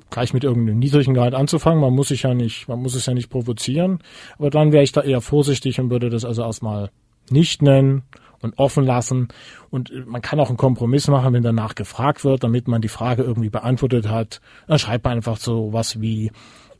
gleich 0.09 0.33
mit 0.33 0.45
irgendeinem 0.45 0.79
niedrigen 0.79 1.13
Gehalt 1.13 1.35
anzufangen. 1.35 1.83
Man 1.83 1.93
muss 1.93 2.09
sich 2.09 2.23
ja 2.23 2.33
nicht, 2.33 2.69
man 2.69 2.81
muss 2.81 2.95
es 2.95 3.05
ja 3.05 3.13
nicht 3.13 3.29
provozieren. 3.29 3.99
Aber 4.39 4.49
dann 4.49 4.73
wäre 4.73 4.83
ich 4.83 4.93
da 4.93 5.03
eher 5.03 5.21
vorsichtig 5.21 5.79
und 5.79 5.91
würde 5.91 6.09
das 6.09 6.25
also 6.25 6.41
erstmal 6.41 6.89
nicht 7.29 7.61
nennen 7.61 8.05
und 8.43 8.59
offen 8.59 8.85
lassen. 8.85 9.29
Und 9.71 9.93
man 10.07 10.23
kann 10.23 10.41
auch 10.41 10.49
einen 10.49 10.57
Kompromiss 10.57 11.09
machen, 11.09 11.33
wenn 11.33 11.43
danach 11.43 11.75
gefragt 11.75 12.25
wird, 12.25 12.45
damit 12.45 12.69
man 12.69 12.81
die 12.81 12.89
Frage 12.89 13.23
irgendwie 13.23 13.51
beantwortet 13.51 14.09
hat. 14.09 14.41
Dann 14.67 14.79
schreibt 14.79 15.05
man 15.05 15.15
einfach 15.15 15.37
so 15.37 15.73
was 15.73 16.01
wie 16.01 16.31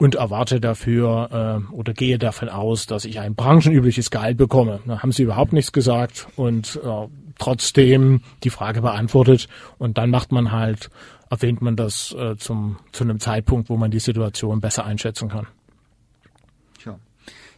und 0.01 0.15
erwarte 0.15 0.61
dafür 0.61 1.63
äh, 1.71 1.75
oder 1.75 1.93
gehe 1.93 2.19
davon 2.19 2.49
aus, 2.49 2.87
dass 2.87 3.05
ich 3.05 3.21
ein 3.21 3.35
branchenübliches 3.35 4.11
Gehalt 4.11 4.39
bekomme. 4.39 4.81
Da 4.87 5.03
haben 5.03 5.13
sie 5.13 5.25
überhaupt 5.25 5.53
nichts 5.53 5.73
gesagt 5.73 6.27
und 6.37 6.81
äh, 6.83 7.07
trotzdem 7.39 8.23
die 8.43 8.51
Frage 8.51 8.81
beantwortet 8.81 9.49
und 9.79 9.99
dann 9.99 10.11
macht 10.11 10.33
man 10.33 10.53
halt, 10.53 10.91
erwähnt 11.29 11.61
man 11.61 11.77
das 11.77 12.15
äh, 12.19 12.37
zum, 12.37 12.79
zu 12.93 13.05
einem 13.05 13.21
Zeitpunkt, 13.21 13.69
wo 13.69 13.77
man 13.77 13.91
die 13.91 14.01
Situation 14.01 14.61
besser 14.61 14.87
einschätzen 14.87 15.29
kann. 15.29 15.47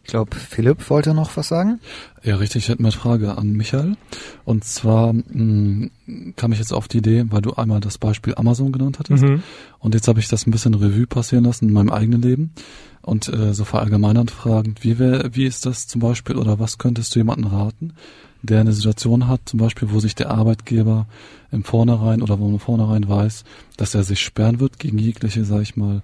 Ich 0.05 0.11
glaube, 0.11 0.37
Philipp 0.37 0.91
wollte 0.91 1.15
noch 1.15 1.37
was 1.37 1.49
sagen. 1.49 1.79
Ja, 2.25 2.37
richtig. 2.37 2.65
Ich 2.65 2.69
hätte 2.69 2.81
eine 2.81 2.93
Frage 2.93 3.39
an 3.39 3.53
Michael. 3.53 3.97
Und 4.45 4.65
zwar 4.65 5.13
mh, 5.13 5.21
hm, 5.33 5.91
kam 6.37 6.53
ich 6.53 6.59
jetzt 6.59 6.73
auf 6.73 6.89
die 6.89 6.99
Idee, 6.99 7.25
weil 7.29 7.41
du 7.41 7.55
einmal 7.55 7.81
das 7.81 7.99
Beispiel 7.99 8.35
Amazon 8.35 8.73
genannt 8.73 8.99
hattest. 8.99 9.23
Mhm. 9.23 9.43
Und 9.79 9.95
jetzt 9.95 10.09
habe 10.09 10.19
ich 10.19 10.29
das 10.29 10.47
ein 10.47 10.51
bisschen 10.51 10.75
Revue 10.75 11.07
passieren 11.07 11.45
lassen 11.45 11.69
in 11.69 11.73
meinem 11.73 11.91
eigenen 11.91 12.21
Leben. 12.21 12.53
Und 13.01 13.29
äh, 13.29 13.55
so 13.55 13.65
verallgemeinert 13.65 14.31
fragend, 14.31 14.85
wie, 14.85 14.99
wär, 14.99 15.35
wie 15.35 15.45
ist 15.45 15.67
das 15.67 15.87
zum 15.87 16.01
Beispiel 16.01 16.37
oder 16.37 16.59
was 16.59 16.79
könntest 16.79 17.15
du 17.15 17.21
jemanden 17.21 17.47
raten, 17.47 17.95
der 18.43 18.61
eine 18.61 18.73
Situation 18.73 19.29
hat, 19.29 19.41
zum 19.47 19.59
Beispiel, 19.59 19.91
wo 19.91 20.01
sich 20.01 20.15
der 20.15 20.31
Arbeitgeber 20.31 21.07
im 21.51 21.65
Vornherein 21.65 22.23
oder 22.23 22.39
wo 22.39 22.49
man 22.49 22.59
vornherein 22.59 23.09
weiß, 23.09 23.45
dass 23.77 23.95
er 23.95 24.03
sich 24.03 24.21
sperren 24.21 24.61
wird 24.61 24.79
gegen 24.79 24.99
jegliche, 24.99 25.45
sag 25.45 25.63
ich 25.63 25.77
mal, 25.77 26.03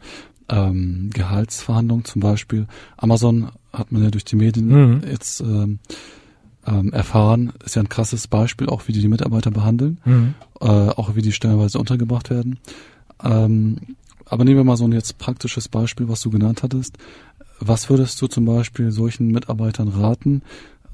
ähm, 0.48 1.10
Gehaltsverhandlungen 1.12 2.04
zum 2.04 2.20
Beispiel. 2.20 2.66
Amazon 2.96 3.50
hat 3.72 3.92
man 3.92 4.02
ja 4.02 4.10
durch 4.10 4.24
die 4.24 4.36
Medien 4.36 4.68
mhm. 4.68 5.02
jetzt 5.08 5.40
ähm, 5.40 5.78
ähm, 6.66 6.92
erfahren, 6.92 7.52
ist 7.64 7.76
ja 7.76 7.82
ein 7.82 7.88
krasses 7.88 8.26
Beispiel, 8.26 8.68
auch 8.68 8.88
wie 8.88 8.92
die 8.92 9.00
die 9.00 9.08
Mitarbeiter 9.08 9.50
behandeln, 9.50 9.98
mhm. 10.04 10.34
äh, 10.60 10.66
auch 10.66 11.14
wie 11.14 11.22
die 11.22 11.32
stellenweise 11.32 11.78
untergebracht 11.78 12.30
werden. 12.30 12.58
Ähm, 13.22 13.78
aber 14.26 14.44
nehmen 14.44 14.58
wir 14.58 14.64
mal 14.64 14.76
so 14.76 14.84
ein 14.84 14.92
jetzt 14.92 15.18
praktisches 15.18 15.68
Beispiel, 15.68 16.08
was 16.08 16.20
du 16.20 16.30
genannt 16.30 16.62
hattest. 16.62 16.98
Was 17.60 17.90
würdest 17.90 18.20
du 18.20 18.26
zum 18.26 18.44
Beispiel 18.44 18.92
solchen 18.92 19.28
Mitarbeitern 19.28 19.88
raten? 19.88 20.42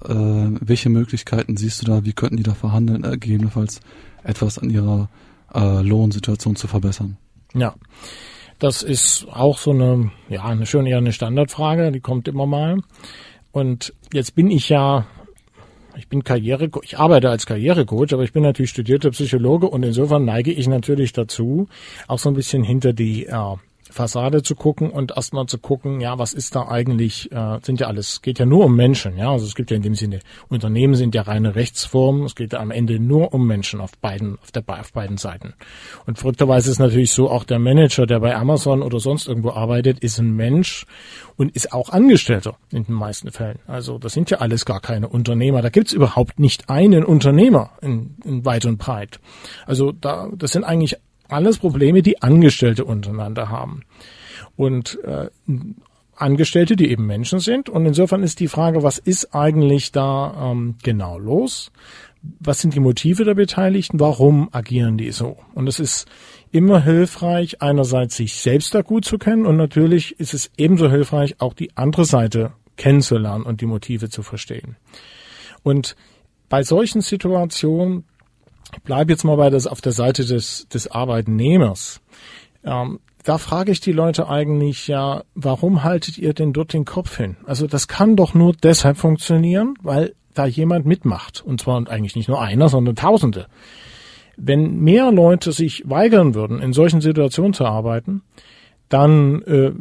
Äh, 0.05 0.15
welche 0.15 0.89
Möglichkeiten 0.89 1.57
siehst 1.57 1.83
du 1.83 1.87
da? 1.87 2.05
Wie 2.05 2.13
könnten 2.13 2.37
die 2.37 2.43
da 2.43 2.55
verhandeln, 2.55 3.05
äh, 3.05 3.13
gegebenenfalls 3.13 3.81
etwas 4.23 4.59
an 4.59 4.71
ihrer 4.71 5.09
äh, 5.53 5.83
Lohnsituation 5.83 6.57
zu 6.57 6.69
verbessern? 6.69 7.17
Ja, 7.55 7.75
das 8.59 8.83
ist 8.83 9.27
auch 9.31 9.59
so 9.59 9.71
eine, 9.71 10.11
ja, 10.29 10.45
eine 10.45 10.67
schon 10.67 10.87
eher 10.87 10.99
eine 10.99 11.13
Standardfrage, 11.13 11.93
die 11.93 12.01
kommt 12.01 12.29
immer 12.29 12.47
mal. 12.47 12.79
Und 13.53 13.95
jetzt 14.13 14.35
bin 14.35 14.51
ich 14.51 14.69
ja, 14.69 15.07
ich 15.97 16.09
bin 16.09 16.25
Karriere, 16.25 16.71
ich 16.83 16.99
arbeite 16.99 17.31
als 17.31 17.47
Karrierecoach, 17.47 18.13
aber 18.13 18.25
ich 18.25 18.33
bin 18.33 18.43
natürlich 18.43 18.71
studierter 18.71 19.11
Psychologe 19.11 19.69
und 19.69 19.83
insofern 19.83 20.25
neige 20.25 20.53
ich 20.53 20.67
natürlich 20.67 21.13
dazu, 21.13 21.69
auch 22.09 22.19
so 22.19 22.31
ein 22.31 22.35
bisschen 22.35 22.65
hinter 22.65 22.93
die 22.93 23.27
äh, 23.27 23.57
Fassade 23.95 24.43
zu 24.43 24.55
gucken 24.55 24.91
und 24.91 25.13
erstmal 25.17 25.47
zu 25.47 25.59
gucken, 25.59 26.01
ja, 26.01 26.19
was 26.19 26.35
ist 26.35 26.55
da 26.55 26.69
eigentlich, 26.69 27.31
äh, 27.33 27.59
sind 27.63 27.81
ja 27.81 27.87
alles, 27.87 28.21
geht 28.23 28.39
ja 28.39 28.45
nur 28.45 28.65
um 28.67 28.77
Menschen, 28.77 29.17
ja, 29.17 29.31
also 29.31 29.47
es 29.47 29.55
gibt 29.55 29.71
ja 29.71 29.77
in 29.77 29.83
dem 29.83 29.95
Sinne, 29.95 30.21
Unternehmen 30.49 30.95
sind 30.95 31.15
ja 31.15 31.23
reine 31.23 31.55
Rechtsformen, 31.55 32.25
es 32.25 32.35
geht 32.35 32.53
ja 32.53 32.59
am 32.59 32.71
Ende 32.71 32.99
nur 32.99 33.33
um 33.33 33.47
Menschen 33.47 33.81
auf 33.81 33.97
beiden, 33.99 34.39
auf 34.43 34.51
der, 34.51 34.65
auf 34.67 34.93
beiden 34.93 35.17
Seiten. 35.17 35.55
Und 36.07 36.19
verrückterweise 36.19 36.71
ist 36.71 36.79
natürlich 36.79 37.13
so, 37.13 37.31
auch 37.31 37.45
der 37.45 37.59
Manager, 37.59 38.07
der 38.07 38.21
bei 38.21 38.35
Amazon 38.35 38.83
oder 38.83 39.01
sonst 39.01 39.29
irgendwo 39.29 39.51
arbeitet, 39.51 40.01
ist 40.01 40.19
ein 40.19 40.35
Mensch 40.35 40.87
und 41.37 41.55
ist 41.55 41.73
auch 41.73 41.91
Angestellter 41.91 42.57
in 42.71 42.85
den 42.85 42.95
meisten 42.95 43.31
Fällen. 43.31 43.59
Also 43.67 43.99
das 43.99 44.13
sind 44.13 44.31
ja 44.31 44.39
alles 44.39 44.65
gar 44.65 44.81
keine 44.81 45.09
Unternehmer. 45.09 45.63
Da 45.63 45.69
gibt's 45.69 45.93
überhaupt 45.93 46.39
nicht 46.39 46.69
einen 46.69 47.05
Unternehmer 47.05 47.71
in, 47.81 48.17
in 48.25 48.45
weit 48.45 48.67
und 48.67 48.79
breit. 48.79 49.21
Also 49.67 49.93
da, 49.93 50.29
das 50.37 50.53
sind 50.53 50.65
eigentlich 50.65 50.97
alles 51.35 51.59
Probleme, 51.59 52.03
die 52.03 52.23
Angestellte 52.23 52.85
untereinander 52.85 53.51
haben. 53.51 53.83
Und 54.57 54.99
äh, 55.05 55.29
Angestellte, 56.17 56.77
die 56.77 56.91
eben 56.91 57.07
Menschen 57.07 57.41
sind. 57.41 57.69
Und 57.69 57.87
insofern 57.87 58.23
ist 58.23 58.41
die 58.41 58.49
Frage, 58.49 58.83
was 58.83 58.99
ist 58.99 59.35
eigentlich 59.35 59.93
da 59.93 60.53
ähm, 60.53 60.77
genau 60.83 61.19
los? 61.19 61.73
Was 62.41 62.61
sind 62.61 62.75
die 62.75 62.81
Motive 62.81 63.25
der 63.25 63.35
Beteiligten? 63.35 64.01
Warum 64.01 64.49
agieren 64.53 64.97
die 64.97 65.11
so? 65.11 65.37
Und 65.55 65.69
es 65.69 65.81
ist 65.81 66.09
immer 66.53 66.83
hilfreich, 66.83 67.61
einerseits 67.61 68.17
sich 68.17 68.35
selbst 68.37 68.75
da 68.75 68.83
gut 68.83 69.05
zu 69.05 69.19
kennen 69.19 69.45
und 69.45 69.57
natürlich 69.57 70.19
ist 70.21 70.33
es 70.33 70.51
ebenso 70.57 70.89
hilfreich, 70.89 71.35
auch 71.41 71.53
die 71.53 71.77
andere 71.77 72.05
Seite 72.05 72.53
kennenzulernen 72.77 73.45
und 73.45 73.61
die 73.61 73.67
Motive 73.67 74.09
zu 74.09 74.23
verstehen. 74.23 74.77
Und 75.63 75.97
bei 76.49 76.63
solchen 76.63 77.01
Situationen 77.01 78.05
ich 78.73 78.83
bleibe 78.83 79.13
jetzt 79.13 79.25
mal 79.25 79.37
bei 79.37 79.51
das 79.51 79.67
auf 79.67 79.81
der 79.81 79.93
Seite 79.93 80.25
des, 80.25 80.69
des 80.69 80.91
Arbeitnehmers. 80.91 82.01
Ähm, 82.65 83.01
da 83.25 83.39
frage 83.39 83.73
ich 83.73 83.81
die 83.81 83.93
Leute 83.93 84.29
eigentlich 84.29 84.87
ja, 84.87 85.25
warum 85.35 85.83
haltet 85.83 86.19
ihr 86.19 86.35
denn 86.35 86.53
dort 86.53 86.73
den 86.73 86.85
Kopf 86.85 87.17
hin? 87.17 87.37
Also 87.47 87.67
das 87.67 87.89
kann 87.89 88.17
doch 88.17 88.35
nur 88.35 88.53
deshalb 88.53 88.99
funktionieren, 88.99 89.75
weil 89.83 90.15
da 90.35 90.47
jemand 90.47 90.85
mitmacht. 90.85 91.43
Und 91.45 91.61
zwar 91.61 91.89
eigentlich 91.89 92.17
nicht 92.17 92.29
nur 92.29 92.43
einer, 92.43 92.69
sondern 92.69 92.97
Tausende. 92.97 93.47
Wenn 94.37 94.81
mehr 94.81 95.11
Leute 95.13 95.53
sich 95.53 95.89
weigern 95.89 96.35
würden, 96.35 96.61
in 96.61 96.73
solchen 96.73 97.01
Situationen 97.01 97.55
zu 97.55 97.65
arbeiten, 97.65 98.23
dann 98.89 99.43
äh, 99.43 99.73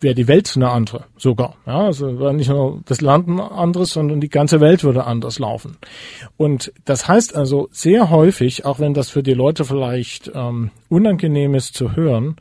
wäre 0.00 0.14
die 0.14 0.28
Welt 0.28 0.52
eine 0.54 0.70
andere 0.70 1.04
sogar. 1.16 1.56
Ja, 1.66 1.86
also 1.86 2.32
nicht 2.32 2.50
nur 2.50 2.80
das 2.84 3.00
Land 3.00 3.28
ein 3.28 3.40
anderes, 3.40 3.90
sondern 3.90 4.20
die 4.20 4.28
ganze 4.28 4.60
Welt 4.60 4.84
würde 4.84 5.04
anders 5.04 5.38
laufen. 5.38 5.76
Und 6.36 6.72
das 6.84 7.08
heißt 7.08 7.34
also 7.34 7.68
sehr 7.72 8.10
häufig, 8.10 8.64
auch 8.64 8.78
wenn 8.78 8.94
das 8.94 9.10
für 9.10 9.22
die 9.22 9.34
Leute 9.34 9.64
vielleicht 9.64 10.30
ähm, 10.34 10.70
unangenehm 10.88 11.54
ist 11.54 11.74
zu 11.74 11.96
hören, 11.96 12.36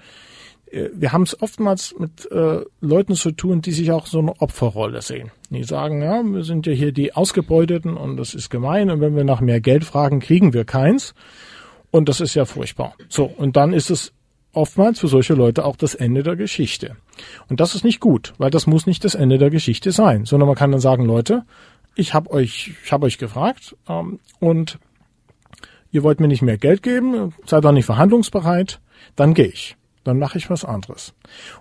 äh, 0.74 0.90
wir 0.94 1.14
haben 1.14 1.24
es 1.24 1.42
oftmals 1.42 1.96
mit 1.98 2.30
äh, 2.32 2.62
Leuten 2.82 3.16
zu 3.16 3.32
tun, 3.32 3.62
die 3.62 3.72
sich 3.72 3.92
auch 3.92 4.08
so 4.08 4.20
eine 4.20 4.40
Opferrolle 4.42 5.02
sehen. 5.02 5.32
Die 5.50 5.64
sagen, 5.64 6.02
ja, 6.02 6.22
wir 6.24 6.44
sind 6.44 6.66
ja 6.66 6.74
hier 6.74 6.92
die 6.92 7.14
Ausgebeuteten 7.14 7.96
und 7.96 8.18
das 8.18 8.34
ist 8.34 8.50
gemein 8.50 8.90
und 8.90 9.00
wenn 9.00 9.16
wir 9.16 9.24
nach 9.24 9.42
mehr 9.42 9.62
Geld 9.62 9.86
fragen, 9.86 10.20
kriegen 10.20 10.54
wir 10.54 10.66
keins. 10.66 11.14
Und 11.92 12.10
das 12.10 12.22
ist 12.22 12.34
ja 12.34 12.46
furchtbar. 12.46 12.96
So, 13.08 13.26
und 13.26 13.56
dann 13.56 13.72
ist 13.72 13.92
es 13.92 14.14
oftmals 14.54 15.00
für 15.00 15.08
solche 15.08 15.34
Leute 15.34 15.66
auch 15.66 15.76
das 15.76 15.96
Ende 15.96 16.24
der 16.24 16.36
Geschichte. 16.36 16.96
Und 17.50 17.60
das 17.60 17.76
ist 17.76 17.84
nicht 17.84 18.00
gut, 18.00 18.34
weil 18.38 18.52
das 18.52 18.68
muss 18.68 18.86
nicht 18.86 19.04
das 19.04 19.16
Ende 19.16 19.38
der 19.38 19.50
Geschichte 19.50 19.92
sein, 19.92 20.26
sondern 20.26 20.48
man 20.48 20.56
kann 20.56 20.72
dann 20.72 20.80
sagen, 20.80 21.06
Leute, 21.06 21.44
ich 21.96 22.14
habe 22.14 22.32
euch, 22.32 22.74
ich 22.84 22.92
habe 22.92 23.06
euch 23.06 23.18
gefragt 23.18 23.76
ähm, 23.88 24.20
und 24.40 24.80
ihr 25.92 26.04
wollt 26.04 26.20
mir 26.20 26.28
nicht 26.28 26.42
mehr 26.42 26.58
Geld 26.58 26.84
geben, 26.84 27.34
seid 27.46 27.66
auch 27.66 27.72
nicht 27.72 27.86
verhandlungsbereit, 27.86 28.80
dann 29.16 29.34
gehe 29.34 29.48
ich. 29.48 29.76
Dann 30.04 30.20
mache 30.20 30.38
ich 30.38 30.50
was 30.50 30.66
anderes. 30.66 31.14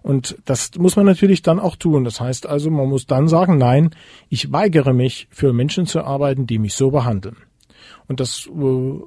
Und 0.03 0.37
das 0.47 0.73
muss 0.77 0.97
man 0.97 1.07
natürlich 1.07 1.43
dann 1.43 1.61
auch 1.61 1.77
tun. 1.77 2.03
Das 2.03 2.21
heißt 2.21 2.47
also, 2.47 2.71
man 2.71 2.89
muss 2.89 3.07
dann 3.07 3.29
sagen, 3.29 3.57
nein, 3.57 3.91
ich 4.31 4.51
weigere 4.51 4.93
mich, 4.93 5.29
für 5.31 5.53
Menschen 5.53 5.87
zu 5.87 6.03
arbeiten, 6.03 6.47
die 6.49 6.59
mich 6.59 6.75
so 6.75 6.91
behandeln. 6.91 7.37
Und 8.09 8.19
das 8.19 8.49
äh, 8.49 9.01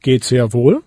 geht 0.00 0.24
sehr 0.24 0.52
wohl. 0.52 0.82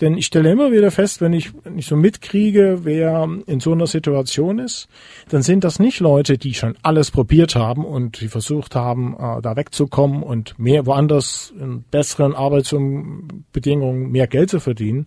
Denn 0.00 0.16
ich 0.16 0.26
stelle 0.26 0.50
immer 0.50 0.72
wieder 0.72 0.90
fest, 0.90 1.20
wenn 1.20 1.32
ich, 1.32 1.52
wenn 1.62 1.78
ich 1.78 1.86
so 1.86 1.94
mitkriege, 1.94 2.80
wer 2.82 3.28
in 3.46 3.60
so 3.60 3.70
einer 3.70 3.86
Situation 3.86 4.58
ist, 4.58 4.88
dann 5.28 5.42
sind 5.42 5.62
das 5.62 5.78
nicht 5.78 6.00
Leute, 6.00 6.38
die 6.38 6.54
schon 6.54 6.74
alles 6.82 7.12
probiert 7.12 7.54
haben 7.54 7.84
und 7.84 8.20
die 8.20 8.26
versucht 8.26 8.74
haben, 8.74 9.14
äh, 9.14 9.40
da 9.40 9.54
wegzukommen 9.54 10.24
und 10.24 10.58
mehr 10.58 10.86
woanders 10.86 11.54
in 11.56 11.84
besseren 11.90 12.34
Arbeitsbedingungen 12.34 14.10
mehr 14.10 14.26
Geld 14.26 14.50
zu 14.50 14.58
verdienen, 14.58 15.06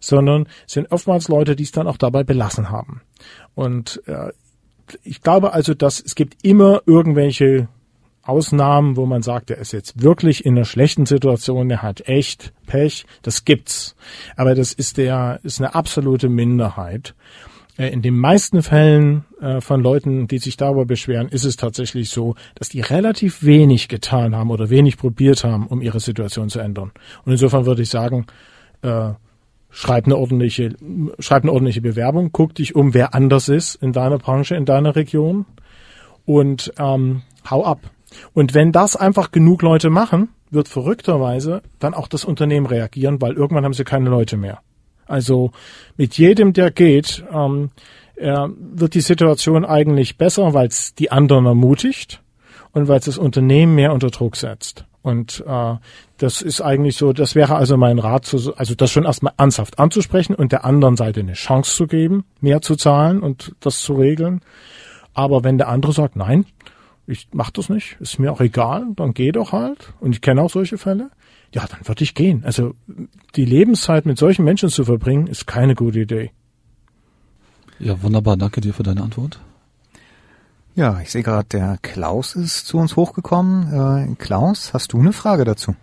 sondern 0.00 0.48
sind 0.66 0.92
oftmals 0.92 1.28
Leute, 1.28 1.56
die 1.56 1.64
es 1.64 1.72
dann 1.72 1.86
auch 1.86 1.96
dabei 1.96 2.22
belassen 2.22 2.68
haben. 2.68 3.00
Und 3.54 4.02
äh, 4.06 4.32
ich 5.02 5.22
glaube 5.22 5.54
also, 5.54 5.72
dass 5.72 5.98
es 5.98 6.14
gibt 6.14 6.44
immer 6.44 6.82
irgendwelche 6.84 7.68
Ausnahmen, 8.28 8.96
wo 8.96 9.06
man 9.06 9.22
sagt, 9.22 9.50
er 9.50 9.58
ist 9.58 9.72
jetzt 9.72 10.02
wirklich 10.02 10.44
in 10.44 10.56
einer 10.56 10.64
schlechten 10.64 11.06
Situation, 11.06 11.70
er 11.70 11.82
hat 11.82 12.08
echt 12.08 12.52
Pech, 12.66 13.06
das 13.22 13.44
gibt's. 13.44 13.96
Aber 14.36 14.54
das 14.54 14.72
ist 14.72 14.96
der, 14.98 15.40
ist 15.42 15.60
eine 15.60 15.74
absolute 15.74 16.28
Minderheit. 16.28 17.14
Äh, 17.76 17.88
in 17.88 18.02
den 18.02 18.18
meisten 18.18 18.62
Fällen 18.62 19.24
äh, 19.40 19.60
von 19.60 19.80
Leuten, 19.80 20.28
die 20.28 20.38
sich 20.38 20.56
darüber 20.56 20.84
beschweren, 20.84 21.28
ist 21.28 21.44
es 21.44 21.56
tatsächlich 21.56 22.10
so, 22.10 22.34
dass 22.54 22.68
die 22.68 22.80
relativ 22.80 23.44
wenig 23.44 23.88
getan 23.88 24.34
haben 24.34 24.50
oder 24.50 24.70
wenig 24.70 24.96
probiert 24.96 25.44
haben, 25.44 25.66
um 25.66 25.82
ihre 25.82 26.00
Situation 26.00 26.48
zu 26.48 26.60
ändern. 26.60 26.92
Und 27.24 27.32
insofern 27.32 27.66
würde 27.66 27.82
ich 27.82 27.90
sagen, 27.90 28.26
äh, 28.82 29.10
schreib 29.70 30.06
eine 30.06 30.16
ordentliche, 30.16 30.74
schreib 31.18 31.42
eine 31.42 31.52
ordentliche 31.52 31.82
Bewerbung, 31.82 32.30
guck 32.32 32.54
dich 32.54 32.74
um, 32.74 32.94
wer 32.94 33.14
anders 33.14 33.48
ist 33.48 33.74
in 33.76 33.92
deiner 33.92 34.18
Branche, 34.18 34.56
in 34.56 34.64
deiner 34.64 34.96
Region 34.96 35.44
und 36.24 36.72
ähm, 36.78 37.22
hau 37.48 37.64
ab. 37.64 37.90
Und 38.32 38.54
wenn 38.54 38.72
das 38.72 38.96
einfach 38.96 39.32
genug 39.32 39.62
Leute 39.62 39.90
machen, 39.90 40.28
wird 40.50 40.68
verrückterweise 40.68 41.62
dann 41.78 41.94
auch 41.94 42.08
das 42.08 42.24
Unternehmen 42.24 42.66
reagieren, 42.66 43.20
weil 43.20 43.32
irgendwann 43.32 43.64
haben 43.64 43.72
sie 43.72 43.84
keine 43.84 44.10
Leute 44.10 44.36
mehr. 44.36 44.60
Also 45.06 45.52
mit 45.96 46.18
jedem, 46.18 46.52
der 46.52 46.70
geht, 46.70 47.24
ähm, 47.32 47.70
er 48.16 48.50
wird 48.58 48.94
die 48.94 49.00
Situation 49.00 49.64
eigentlich 49.64 50.16
besser, 50.16 50.54
weil 50.54 50.68
es 50.68 50.94
die 50.94 51.12
anderen 51.12 51.46
ermutigt 51.46 52.22
und 52.72 52.88
weil 52.88 52.98
es 52.98 53.04
das 53.04 53.18
Unternehmen 53.18 53.74
mehr 53.74 53.92
unter 53.92 54.10
Druck 54.10 54.36
setzt. 54.36 54.84
Und 55.02 55.44
äh, 55.46 55.74
das 56.18 56.42
ist 56.42 56.60
eigentlich 56.60 56.96
so, 56.96 57.12
das 57.12 57.36
wäre 57.36 57.54
also 57.54 57.76
mein 57.76 58.00
Rat, 58.00 58.24
zu, 58.24 58.56
also 58.56 58.74
das 58.74 58.90
schon 58.90 59.04
erstmal 59.04 59.34
ernsthaft 59.36 59.78
anzusprechen 59.78 60.34
und 60.34 60.50
der 60.50 60.64
anderen 60.64 60.96
Seite 60.96 61.20
eine 61.20 61.34
Chance 61.34 61.76
zu 61.76 61.86
geben, 61.86 62.24
mehr 62.40 62.60
zu 62.60 62.74
zahlen 62.74 63.20
und 63.20 63.54
das 63.60 63.78
zu 63.78 63.94
regeln. 63.94 64.40
Aber 65.14 65.44
wenn 65.44 65.58
der 65.58 65.68
andere 65.68 65.92
sagt, 65.92 66.16
nein, 66.16 66.44
ich 67.06 67.28
mach 67.32 67.50
das 67.50 67.68
nicht, 67.68 67.96
ist 68.00 68.18
mir 68.18 68.32
auch 68.32 68.40
egal, 68.40 68.86
dann 68.96 69.14
geh 69.14 69.32
doch 69.32 69.52
halt. 69.52 69.92
Und 70.00 70.12
ich 70.12 70.20
kenne 70.20 70.42
auch 70.42 70.50
solche 70.50 70.78
Fälle. 70.78 71.10
Ja, 71.54 71.66
dann 71.66 71.86
würde 71.86 72.02
ich 72.02 72.14
gehen. 72.14 72.44
Also 72.44 72.74
die 73.36 73.44
Lebenszeit 73.44 74.06
mit 74.06 74.18
solchen 74.18 74.44
Menschen 74.44 74.68
zu 74.68 74.84
verbringen, 74.84 75.26
ist 75.26 75.46
keine 75.46 75.74
gute 75.74 76.00
Idee. 76.00 76.32
Ja, 77.78 78.02
wunderbar. 78.02 78.36
Danke 78.36 78.60
dir 78.60 78.74
für 78.74 78.82
deine 78.82 79.02
Antwort. 79.02 79.40
Ja, 80.74 81.00
ich 81.00 81.10
sehe 81.10 81.22
gerade, 81.22 81.48
der 81.48 81.78
Klaus 81.80 82.34
ist 82.34 82.66
zu 82.66 82.78
uns 82.78 82.96
hochgekommen. 82.96 84.12
Äh, 84.12 84.14
Klaus, 84.16 84.74
hast 84.74 84.92
du 84.92 84.98
eine 84.98 85.12
Frage 85.12 85.44
dazu? 85.44 85.74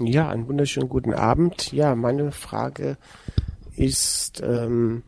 Ja, 0.00 0.28
einen 0.28 0.48
wunderschönen 0.48 0.88
guten 0.88 1.12
Abend. 1.12 1.72
Ja, 1.72 1.94
meine 1.94 2.32
Frage 2.32 2.96
ist, 3.76 4.42
ähm, 4.44 5.02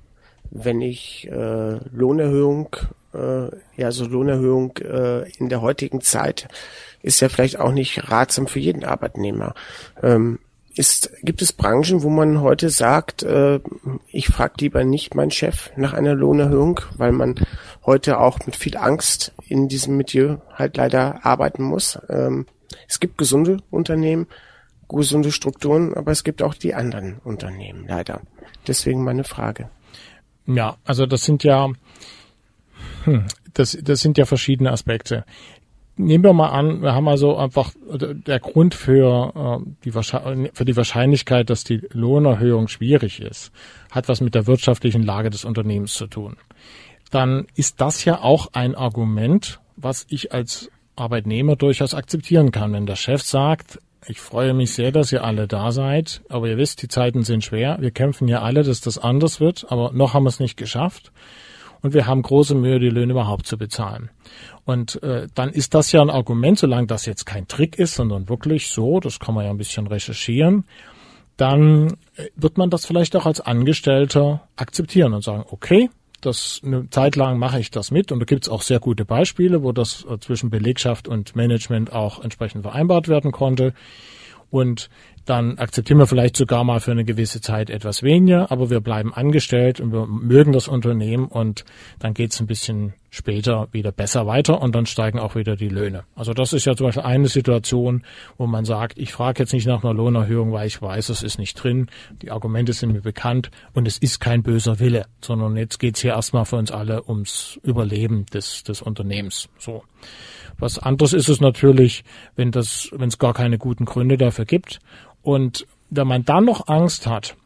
wenn 0.51 0.81
ich 0.81 1.29
äh, 1.31 1.79
Lohnerhöhung, 1.93 2.77
ja, 3.77 3.91
so 3.91 4.05
Lohnerhöhung 4.05 4.77
äh, 4.79 5.29
in 5.33 5.49
der 5.49 5.61
heutigen 5.63 6.01
Zeit 6.01 6.49
ist 7.03 7.21
ja 7.21 7.29
vielleicht 7.29 7.59
auch 7.59 7.73
nicht 7.73 8.11
ratsam 8.11 8.47
für 8.47 8.61
jeden 8.61 8.85
Arbeitnehmer. 8.85 9.55
Ähm, 10.03 10.39
ist, 10.75 11.11
gibt 11.23 11.43
es 11.43 11.53
Branchen, 11.53 12.03
wo 12.03 12.11
man 12.11 12.41
heute 12.41 12.71
sagt, 12.71 13.23
äh, 13.23 13.61
ich 14.09 14.29
frage 14.29 14.55
lieber 14.61 14.85
nicht 14.85 15.15
meinen 15.15 15.31
Chef 15.31 15.71
nach 15.77 15.93
einer 15.93 16.15
Lohnerhöhung, 16.15 16.81
weil 16.97 17.13
man 17.13 17.35
heute 17.85 18.21
auch 18.21 18.39
mit 18.47 18.57
viel 18.57 18.77
Angst 18.77 19.33
in 19.49 19.69
diesem 19.69 19.97
Milieu 19.97 20.37
halt 20.55 20.77
leider 20.77 21.25
arbeiten 21.25 21.65
muss. 21.65 21.99
Ähm, 22.09 22.47
es 22.89 23.01
gibt 23.01 23.19
gesunde 23.19 23.59
Unternehmen, 23.71 24.29
gesunde 24.89 25.33
Strukturen, 25.33 25.95
aber 25.95 26.13
es 26.13 26.25
gibt 26.25 26.43
auch 26.43 26.55
die 26.55 26.75
anderen 26.75 27.19
Unternehmen 27.25 27.87
leider. 27.89 28.21
Deswegen 28.67 29.03
meine 29.03 29.25
Frage. 29.25 29.71
Ja, 30.47 30.77
also 30.85 31.07
das 31.07 31.25
sind 31.25 31.45
ja, 31.45 31.69
hm, 33.05 33.27
das, 33.55 33.77
das 33.83 34.01
sind 34.01 34.19
ja 34.19 34.25
verschiedene 34.25 34.71
Aspekte 34.71 35.25
nehmen 36.01 36.25
wir 36.25 36.33
mal 36.33 36.49
an, 36.49 36.83
wir 36.83 36.95
haben 36.95 37.09
also 37.09 37.37
einfach 37.37 37.73
der 37.89 38.41
Grund 38.41 38.75
für, 38.75 39.61
äh, 39.63 39.71
die, 39.85 39.93
für 39.93 40.65
die 40.65 40.77
Wahrscheinlichkeit, 40.77 41.51
dass 41.51 41.65
die 41.65 41.83
Lohnerhöhung 41.93 42.69
schwierig 42.69 43.21
ist, 43.21 43.53
hat 43.91 44.09
was 44.09 44.21
mit 44.21 44.35
der 44.35 44.47
wirtschaftlichen 44.47 45.03
Lage 45.03 45.31
des 45.31 45.45
Unternehmens 45.45 45.95
zu 45.95 46.07
tun. 46.07 46.37
Dann 47.11 47.47
ist 47.55 47.81
das 47.81 48.05
ja 48.05 48.21
auch 48.23 48.49
ein 48.53 48.75
Argument, 48.75 49.61
was 49.77 50.07
ich 50.09 50.33
als 50.33 50.71
Arbeitnehmer 50.97 51.57
durchaus 51.57 51.95
akzeptieren 51.95 52.53
kann. 52.53 52.73
Wenn 52.73 52.87
der 52.87 52.97
Chef 52.97 53.23
sagt, 53.23 53.79
ich 54.07 54.21
freue 54.21 54.55
mich 54.55 54.73
sehr, 54.73 54.93
dass 54.93 55.13
ihr 55.13 55.25
alle 55.25 55.47
da 55.47 55.73
seid, 55.73 56.23
aber 56.29 56.49
ihr 56.49 56.57
wisst, 56.57 56.83
die 56.83 56.89
Zeiten 56.89 57.23
sind 57.23 57.45
schwer. 57.45 57.79
Wir 57.81 57.91
kämpfen 57.91 58.29
ja 58.29 58.43
alle, 58.43 58.63
dass 58.63 58.81
das 58.81 58.99
anders 58.99 59.41
wird, 59.41 59.67
aber 59.71 59.93
noch 59.93 60.15
haben 60.15 60.25
wir 60.25 60.29
es 60.29 60.41
nicht 60.41 60.57
geschafft. 60.57 61.13
Und 61.83 61.95
wir 61.95 62.07
haben 62.07 62.23
große 62.23 62.55
Mühe, 62.55 62.79
die 62.79 62.91
Löhne 62.91 63.13
überhaupt 63.13 63.47
zu 63.47 63.57
bezahlen. 63.57 64.11
Und 64.65 65.03
äh, 65.03 65.29
dann 65.35 65.51
ist 65.51 65.75
das 65.75 65.93
ja 65.93 66.03
ein 66.03 66.11
Argument, 66.11 66.59
solange 66.59 66.87
das 66.87 67.07
jetzt 67.07 67.25
kein 67.25 67.49
Trick 67.49 67.79
ist, 67.79 67.95
sondern 67.95 68.29
wirklich 68.29 68.69
so, 68.69 69.01
das 69.01 69.19
kann 69.19 69.35
man 69.35 69.45
ja 69.45 69.51
ein 69.51 69.57
bisschen 69.59 69.87
recherchieren, 69.87 70.65
dann 71.37 71.95
äh, 72.17 72.27
wird 72.37 72.59
man 72.59 72.71
das 72.71 72.85
vielleicht 72.85 73.17
auch 73.17 73.27
als 73.27 73.41
Angestellter 73.41 74.49
akzeptieren 74.57 75.15
und 75.15 75.25
sagen, 75.25 75.45
okay, 75.51 75.89
das 76.21 76.61
eine 76.65 76.89
Zeit 76.91 77.17
lang 77.17 77.39
mache 77.39 77.61
ich 77.61 77.71
das 77.71 77.91
mit 77.91 78.13
und 78.13 78.21
da 78.21 78.25
gibt 78.25 78.45
es 78.45 78.49
auch 78.51 78.63
sehr 78.63 78.79
gute 78.79 79.05
Beispiele, 79.05 79.63
wo 79.63 79.73
das 79.73 80.05
äh, 80.05 80.19
zwischen 80.19 80.51
Belegschaft 80.51 81.09
und 81.09 81.35
Management 81.35 81.93
auch 81.93 82.23
entsprechend 82.23 82.63
vereinbart 82.63 83.09
werden 83.09 83.33
konnte. 83.33 83.73
Und 84.51 84.91
dann 85.31 85.59
akzeptieren 85.59 85.99
wir 85.99 86.09
vielleicht 86.09 86.37
sogar 86.37 86.65
mal 86.65 86.81
für 86.81 86.91
eine 86.91 87.05
gewisse 87.05 87.41
Zeit 87.41 87.71
etwas 87.71 88.03
weniger, 88.03 88.51
aber 88.51 88.69
wir 88.69 88.81
bleiben 88.81 89.15
angestellt 89.15 89.81
und 89.81 89.93
wir 89.93 90.07
mögen 90.07 90.53
das 90.53 90.67
Unternehmen 90.67 91.27
und 91.27 91.65
dann 92.01 92.15
geht 92.15 92.33
es 92.33 92.41
ein 92.41 92.49
bisschen 92.49 92.95
später 93.11 93.69
wieder 93.71 93.93
besser 93.93 94.27
weiter 94.27 94.61
und 94.61 94.75
dann 94.75 94.87
steigen 94.87 95.21
auch 95.21 95.37
wieder 95.37 95.55
die 95.55 95.69
Löhne. 95.69 96.03
Also 96.17 96.33
das 96.35 96.53
ist 96.53 96.65
ja 96.65 96.75
zum 96.75 96.87
Beispiel 96.87 97.05
eine 97.05 97.29
Situation, 97.29 98.03
wo 98.39 98.49
man 98.49 98.65
sagt, 98.65 98.99
ich 98.99 99.13
frage 99.13 99.45
jetzt 99.45 99.53
nicht 99.53 99.67
nach 99.67 99.85
einer 99.85 99.95
Lohnerhöhung, 99.95 100.53
weil 100.53 100.67
ich 100.67 100.83
weiß, 100.83 101.11
es 101.11 101.23
ist 101.23 101.39
nicht 101.39 101.55
drin, 101.55 101.87
die 102.23 102.33
Argumente 102.33 102.73
sind 102.73 102.93
mir 102.93 103.01
bekannt 103.01 103.53
und 103.73 103.87
es 103.87 103.99
ist 103.99 104.19
kein 104.19 104.43
böser 104.43 104.81
Wille, 104.81 105.07
sondern 105.21 105.57
jetzt 105.57 105.79
geht's 105.79 106.03
hier 106.03 106.13
erstmal 106.13 106.45
für 106.45 106.57
uns 106.57 106.73
alle 106.73 107.09
ums 107.09 107.61
Überleben 107.63 108.27
des, 108.27 108.65
des 108.65 108.83
Unternehmens. 108.83 109.49
So. 109.59 109.85
Was 110.59 110.79
anderes 110.79 111.13
ist 111.13 111.29
es 111.29 111.41
natürlich, 111.41 112.05
wenn 112.37 112.51
das, 112.51 112.91
wenn 112.93 113.09
es 113.09 113.19
gar 113.19 113.33
keine 113.33 113.59
guten 113.59 113.87
Gründe 113.87 114.19
dafür 114.19 114.45
gibt 114.45 114.81
und 115.23 115.67
wenn 115.91 116.07
man 116.07 116.25
dann 116.25 116.45
noch 116.45 116.69
Angst 116.69 117.07
hat, 117.07 117.37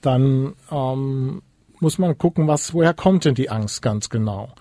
dann 0.00 0.54
ähm, 0.70 1.42
muss 1.80 1.98
man 1.98 2.16
gucken, 2.18 2.48
was, 2.48 2.74
woher 2.74 2.94
kommt 2.94 3.24
denn 3.24 3.34
die 3.34 3.50
Angst 3.50 3.82
ganz 3.82 4.10
genau? 4.10 4.52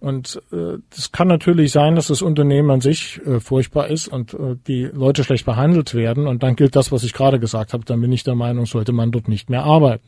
Und 0.00 0.42
äh, 0.52 0.78
das 0.90 1.12
kann 1.12 1.28
natürlich 1.28 1.72
sein, 1.72 1.94
dass 1.94 2.08
das 2.08 2.22
Unternehmen 2.22 2.70
an 2.70 2.80
sich 2.80 3.20
äh, 3.26 3.40
furchtbar 3.40 3.88
ist 3.88 4.08
und 4.08 4.34
äh, 4.34 4.56
die 4.66 4.84
Leute 4.84 5.24
schlecht 5.24 5.46
behandelt 5.46 5.94
werden. 5.94 6.26
Und 6.26 6.42
dann 6.42 6.56
gilt 6.56 6.76
das, 6.76 6.92
was 6.92 7.04
ich 7.04 7.12
gerade 7.12 7.40
gesagt 7.40 7.72
habe. 7.72 7.84
Dann 7.84 8.00
bin 8.00 8.12
ich 8.12 8.24
der 8.24 8.34
Meinung, 8.34 8.66
sollte 8.66 8.92
man 8.92 9.10
dort 9.10 9.28
nicht 9.28 9.48
mehr 9.48 9.64
arbeiten 9.64 10.04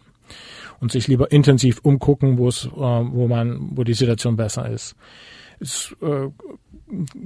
und 0.80 0.92
sich 0.92 1.08
lieber 1.08 1.32
intensiv 1.32 1.80
umgucken, 1.82 2.38
wo 2.38 2.48
es, 2.48 2.66
äh, 2.66 2.70
wo 2.70 3.28
man, 3.28 3.70
wo 3.72 3.84
die 3.84 3.94
Situation 3.94 4.36
besser 4.36 4.68
ist. 4.68 4.94
ist 5.60 5.96
äh, 6.02 6.28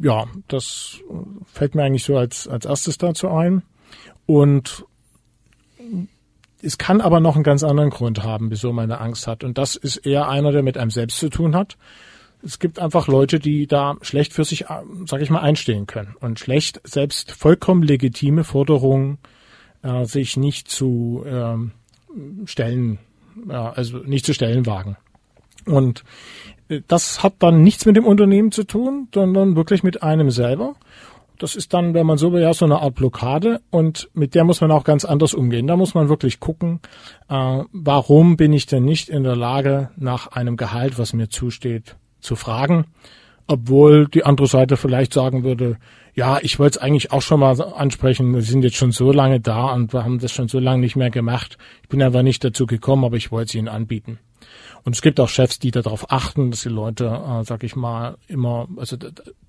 ja, 0.03 0.27
das 0.49 0.99
fällt 1.47 1.75
mir 1.75 1.85
eigentlich 1.85 2.05
so 2.05 2.17
als 2.17 2.49
als 2.49 2.65
erstes 2.65 2.99
dazu 2.99 3.29
ein. 3.29 3.63
Und 4.27 4.85
es 6.63 6.79
kann 6.79 7.01
aber 7.01 7.21
noch 7.21 7.35
einen 7.35 7.45
ganz 7.45 7.65
anderen 7.65 7.91
Grund 7.91 8.23
haben, 8.23 8.51
wieso 8.51 8.73
man 8.73 8.85
eine 8.85 9.01
Angst 9.01 9.27
hat. 9.27 9.43
Und 9.45 9.59
das 9.59 9.75
ist 9.75 9.97
eher 9.99 10.29
einer, 10.29 10.53
der 10.53 10.63
mit 10.63 10.79
einem 10.79 10.91
selbst 10.91 11.19
zu 11.19 11.29
tun 11.29 11.57
hat. 11.57 11.77
Es 12.45 12.59
gibt 12.59 12.79
einfach 12.79 13.09
Leute, 13.09 13.39
die 13.39 13.67
da 13.67 13.97
schlecht 14.03 14.33
für 14.33 14.45
sich, 14.45 14.67
sag 15.07 15.21
ich 15.21 15.31
mal, 15.31 15.41
einstehen 15.41 15.87
können 15.87 16.17
und 16.21 16.39
schlecht 16.39 16.81
selbst 16.85 17.33
vollkommen 17.33 17.83
legitime 17.83 18.43
Forderungen 18.43 19.19
äh, 19.83 20.05
sich 20.05 20.37
nicht 20.37 20.69
zu 20.69 21.25
äh, 21.25 22.47
stellen, 22.47 22.99
äh, 23.49 23.53
also 23.53 23.99
nicht 23.99 24.27
zu 24.27 24.35
stellen 24.35 24.67
wagen. 24.67 24.97
Und 25.67 26.05
äh, 26.69 26.81
das 26.89 27.23
hat 27.23 27.35
dann 27.39 27.63
nichts 27.63 27.87
mit 27.87 27.97
dem 27.97 28.05
Unternehmen 28.05 28.51
zu 28.51 28.65
tun, 28.65 29.09
sondern 29.15 29.57
wirklich 29.57 29.83
mit 29.83 30.03
einem 30.03 30.31
selber. 30.31 30.75
Das 31.39 31.57
ist 31.57 31.75
dann, 31.75 31.95
wenn 31.95 32.07
man 32.07 32.19
so 32.19 32.33
will, 32.33 32.43
ja 32.43 32.55
so 32.55 32.65
eine 32.65 32.81
Art 32.81 32.95
Blockade 32.95 33.61
und 33.71 34.09
mit 34.15 34.35
der 34.35 34.45
muss 34.45 34.61
man 34.61 34.71
auch 34.71 34.85
ganz 34.85 35.05
anders 35.05 35.35
umgehen. 35.35 35.67
Da 35.67 35.77
muss 35.77 35.95
man 35.95 36.09
wirklich 36.09 36.41
gucken, 36.41 36.81
äh, 37.29 37.63
warum 37.73 38.37
bin 38.37 38.53
ich 38.53 38.67
denn 38.67 38.85
nicht 38.85 39.09
in 39.09 39.25
der 39.25 39.37
Lage, 39.37 39.91
nach 39.97 40.29
einem 40.29 40.57
Gehalt, 40.57 40.99
was 40.99 41.13
mir 41.13 41.29
zusteht, 41.29 41.97
zu 42.21 42.37
fragen, 42.37 42.87
obwohl 43.47 44.07
die 44.07 44.25
andere 44.25 44.47
Seite 44.47 44.77
vielleicht 44.77 45.13
sagen 45.13 45.43
würde, 45.43 45.79
ja, 46.15 46.39
ich 46.43 46.59
wollte 46.59 46.79
es 46.79 46.83
eigentlich 46.83 47.11
auch 47.11 47.23
schon 47.23 47.41
mal 47.41 47.61
ansprechen, 47.61 48.35
wir 48.35 48.43
sind 48.43 48.63
jetzt 48.63 48.77
schon 48.77 48.93
so 48.93 49.13
lange 49.13 49.41
da 49.41 49.73
und 49.73 49.93
wir 49.93 50.05
haben 50.05 50.19
das 50.19 50.33
schon 50.33 50.49
so 50.49 50.59
lange 50.59 50.81
nicht 50.81 50.97
mehr 50.97 51.11
gemacht. 51.11 51.57
Ich 51.83 51.89
bin 51.89 52.03
einfach 52.03 52.23
nicht 52.23 52.45
dazu 52.45 52.67
gekommen, 52.67 53.05
aber 53.05 53.17
ich 53.17 53.33
wollte 53.33 53.49
es 53.49 53.55
Ihnen 53.55 53.69
anbieten. 53.69 54.19
Und 54.85 54.95
es 54.95 55.03
gibt 55.03 55.21
auch 55.21 55.29
Chefs, 55.29 55.59
die 55.59 55.71
darauf 55.71 56.11
achten, 56.11 56.51
dass 56.51 56.63
die 56.63 56.69
Leute, 56.69 57.07
äh, 57.07 57.45
sag 57.45 57.63
ich 57.63 57.77
mal, 57.77 58.17
immer, 58.27 58.69
also 58.77 58.97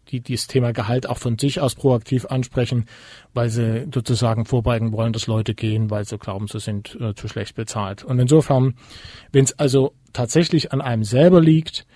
die 0.10 0.20
dieses 0.20 0.48
Thema 0.48 0.74
Gehalt 0.74 1.08
auch 1.08 1.18
von 1.18 1.40
sich 1.40 1.60
aus 1.60 1.76
proaktiv 1.76 2.26
ansprechen, 2.26 2.86
weil 3.34 3.50
sie 3.50 3.88
sozusagen 3.94 4.46
vorbeugen 4.46 4.92
wollen, 4.92 5.14
dass 5.14 5.28
Leute 5.28 5.56
gehen, 5.56 5.90
weil 5.90 6.06
sie 6.06 6.18
glauben, 6.18 6.48
sie 6.48 6.60
sind 6.60 6.96
äh, 7.00 7.16
zu 7.16 7.28
schlecht 7.28 7.56
bezahlt. 7.56 8.04
Und 8.04 8.20
insofern, 8.20 8.76
wenn 9.32 9.46
es 9.46 9.58
also 9.58 9.94
tatsächlich 10.12 10.72
an 10.72 10.82
einem 10.82 11.04
selber 11.04 11.42
liegt, 11.42 11.88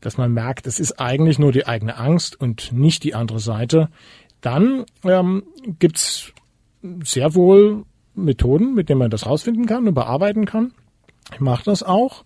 dass 0.00 0.18
man 0.18 0.32
merkt, 0.32 0.66
es 0.66 0.78
ist 0.78 1.00
eigentlich 1.00 1.38
nur 1.38 1.50
die 1.50 1.66
eigene 1.66 1.96
Angst 1.96 2.38
und 2.38 2.72
nicht 2.72 3.02
die 3.04 3.14
andere 3.14 3.40
Seite, 3.40 3.88
dann 4.40 4.84
ähm, 5.02 5.44
gibt's 5.78 6.32
sehr 7.02 7.34
wohl 7.34 7.84
Methoden, 8.14 8.74
mit 8.74 8.88
denen 8.88 8.98
man 8.98 9.10
das 9.10 9.26
rausfinden 9.26 9.66
kann 9.66 9.88
und 9.88 9.94
bearbeiten 9.94 10.44
kann. 10.44 10.72
Ich 11.32 11.40
mache 11.40 11.64
das 11.64 11.82
auch. 11.82 12.24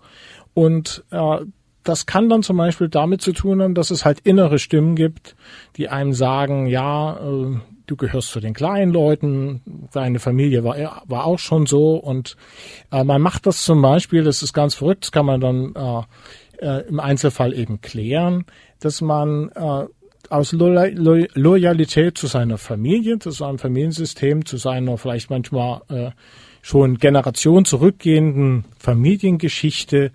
Und 0.59 1.05
äh, 1.13 1.37
das 1.85 2.07
kann 2.07 2.29
dann 2.29 2.43
zum 2.43 2.57
Beispiel 2.57 2.89
damit 2.89 3.23
zu 3.23 3.33
tun 3.33 3.63
haben, 3.63 3.77
dass 3.77 3.93
es 3.93 4.05
halt 4.05 4.19
innere 4.25 4.59
Stimmen 4.59 4.97
gibt, 4.97 5.37
die 5.77 5.89
einem 5.89 6.13
sagen, 6.13 6.67
ja, 6.67 7.17
äh, 7.17 7.61
du 7.87 7.97
gehörst 7.97 8.33
zu 8.33 8.41
den 8.41 8.55
kleinen 8.55 8.93
Leuten, 8.93 9.61
deine 9.93 10.19
Familie 10.19 10.65
war, 10.65 11.05
war 11.07 11.27
auch 11.27 11.39
schon 11.39 11.67
so. 11.67 11.95
Und 11.95 12.37
äh, 12.91 13.05
man 13.05 13.23
macht 13.23 13.47
das 13.47 13.63
zum 13.63 13.81
Beispiel, 13.81 14.25
das 14.25 14.43
ist 14.43 14.53
ganz 14.53 14.75
verrückt, 14.75 15.05
das 15.05 15.13
kann 15.13 15.27
man 15.27 15.41
dann 15.41 15.75
äh, 15.77 16.03
äh, 16.67 16.89
im 16.89 16.99
Einzelfall 16.99 17.55
eben 17.55 17.81
klären, 17.81 18.45
dass 18.81 19.01
man 19.01 19.51
äh, 19.55 19.85
aus 20.31 20.51
Lo 20.51 20.71
Lo 20.71 21.25
Loyalität 21.35 22.19
zu 22.19 22.27
seiner 22.27 22.59
Familie, 22.59 23.21
zu 23.21 23.31
seinem 23.31 23.61
Familiensystem, 23.61 24.45
zu 24.45 24.57
seiner 24.57 24.99
vielleicht 24.99 25.31
manchmal 25.31 25.83
äh, 25.89 26.11
schon 26.63 26.99
Generation 26.99 27.65
zurückgehenden 27.65 28.65
Familiengeschichte 28.81 30.11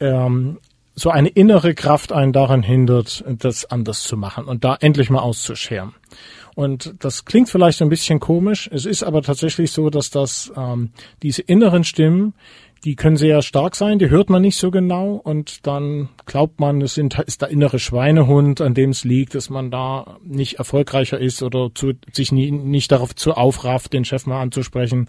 ähm, 0.00 0.58
so 0.94 1.10
eine 1.10 1.28
innere 1.28 1.74
Kraft 1.74 2.12
einen 2.12 2.32
daran 2.32 2.62
hindert, 2.62 3.24
das 3.26 3.64
anders 3.64 4.02
zu 4.02 4.16
machen 4.16 4.46
und 4.46 4.64
da 4.64 4.76
endlich 4.80 5.10
mal 5.10 5.20
auszuscheren. 5.20 5.94
Und 6.56 6.94
das 6.98 7.24
klingt 7.24 7.48
vielleicht 7.48 7.80
ein 7.82 7.88
bisschen 7.88 8.18
komisch. 8.18 8.68
Es 8.72 8.84
ist 8.84 9.04
aber 9.04 9.22
tatsächlich 9.22 9.70
so, 9.70 9.90
dass 9.90 10.10
das 10.10 10.52
ähm, 10.56 10.90
diese 11.22 11.42
inneren 11.42 11.84
Stimmen, 11.84 12.34
die 12.84 12.96
können 12.96 13.16
sehr 13.16 13.42
stark 13.42 13.76
sein, 13.76 14.00
die 14.00 14.10
hört 14.10 14.28
man 14.28 14.42
nicht 14.42 14.56
so 14.56 14.72
genau 14.72 15.14
und 15.14 15.66
dann 15.68 16.08
glaubt 16.26 16.58
man, 16.58 16.80
es 16.80 16.94
sind, 16.94 17.18
ist 17.26 17.42
der 17.42 17.50
innere 17.50 17.78
Schweinehund, 17.78 18.60
an 18.60 18.74
dem 18.74 18.90
es 18.90 19.04
liegt, 19.04 19.34
dass 19.36 19.50
man 19.50 19.70
da 19.70 20.18
nicht 20.24 20.54
erfolgreicher 20.54 21.18
ist 21.18 21.42
oder 21.42 21.70
zu, 21.74 21.92
sich 22.12 22.32
nie, 22.32 22.50
nicht 22.50 22.90
darauf 22.90 23.14
zu 23.14 23.34
aufrafft, 23.34 23.92
den 23.92 24.04
Chef 24.04 24.26
mal 24.26 24.40
anzusprechen. 24.40 25.08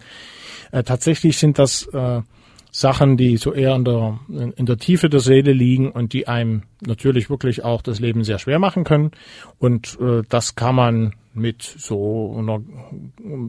Äh, 0.70 0.84
tatsächlich 0.84 1.38
sind 1.38 1.58
das 1.58 1.86
äh, 1.92 2.22
Sachen, 2.70 3.16
die 3.16 3.36
so 3.36 3.52
eher 3.52 3.74
in 3.74 3.84
der, 3.84 4.20
in 4.28 4.66
der 4.66 4.76
Tiefe 4.76 5.08
der 5.08 5.20
Seele 5.20 5.52
liegen 5.52 5.90
und 5.90 6.12
die 6.12 6.28
einem 6.28 6.62
natürlich 6.86 7.30
wirklich 7.30 7.64
auch 7.64 7.82
das 7.82 8.00
Leben 8.00 8.24
sehr 8.24 8.38
schwer 8.38 8.58
machen 8.58 8.84
können. 8.84 9.10
Und 9.58 9.98
äh, 10.00 10.22
das 10.28 10.54
kann 10.54 10.74
man 10.74 11.14
mit 11.34 11.62
so 11.62 12.34
einer, 12.36 12.60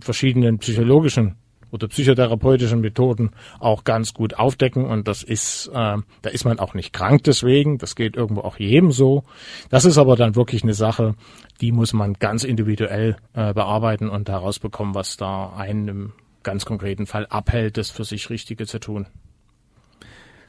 verschiedenen 0.01 0.59
psychologischen 0.59 1.35
oder 1.71 1.87
psychotherapeutischen 1.87 2.81
Methoden 2.81 3.31
auch 3.59 3.83
ganz 3.83 4.13
gut 4.13 4.33
aufdecken 4.33 4.85
und 4.85 5.07
das 5.07 5.23
ist, 5.23 5.67
äh, 5.67 5.97
da 6.21 6.29
ist 6.29 6.43
man 6.43 6.59
auch 6.59 6.73
nicht 6.73 6.91
krank 6.91 7.23
deswegen, 7.23 7.77
das 7.77 7.95
geht 7.95 8.17
irgendwo 8.17 8.41
auch 8.41 8.57
jedem 8.59 8.91
so. 8.91 9.23
Das 9.69 9.85
ist 9.85 9.97
aber 9.97 10.17
dann 10.17 10.35
wirklich 10.35 10.63
eine 10.63 10.73
Sache, 10.73 11.15
die 11.61 11.71
muss 11.71 11.93
man 11.93 12.13
ganz 12.15 12.43
individuell 12.43 13.15
äh, 13.33 13.53
bearbeiten 13.53 14.09
und 14.09 14.29
herausbekommen, 14.29 14.95
was 14.95 15.15
da 15.17 15.53
einen 15.55 15.87
im 15.87 16.13
ganz 16.43 16.65
konkreten 16.65 17.07
Fall 17.07 17.25
abhält, 17.27 17.77
das 17.77 17.89
für 17.89 18.03
sich 18.03 18.29
Richtige 18.29 18.65
zu 18.65 18.79
tun. 18.79 19.07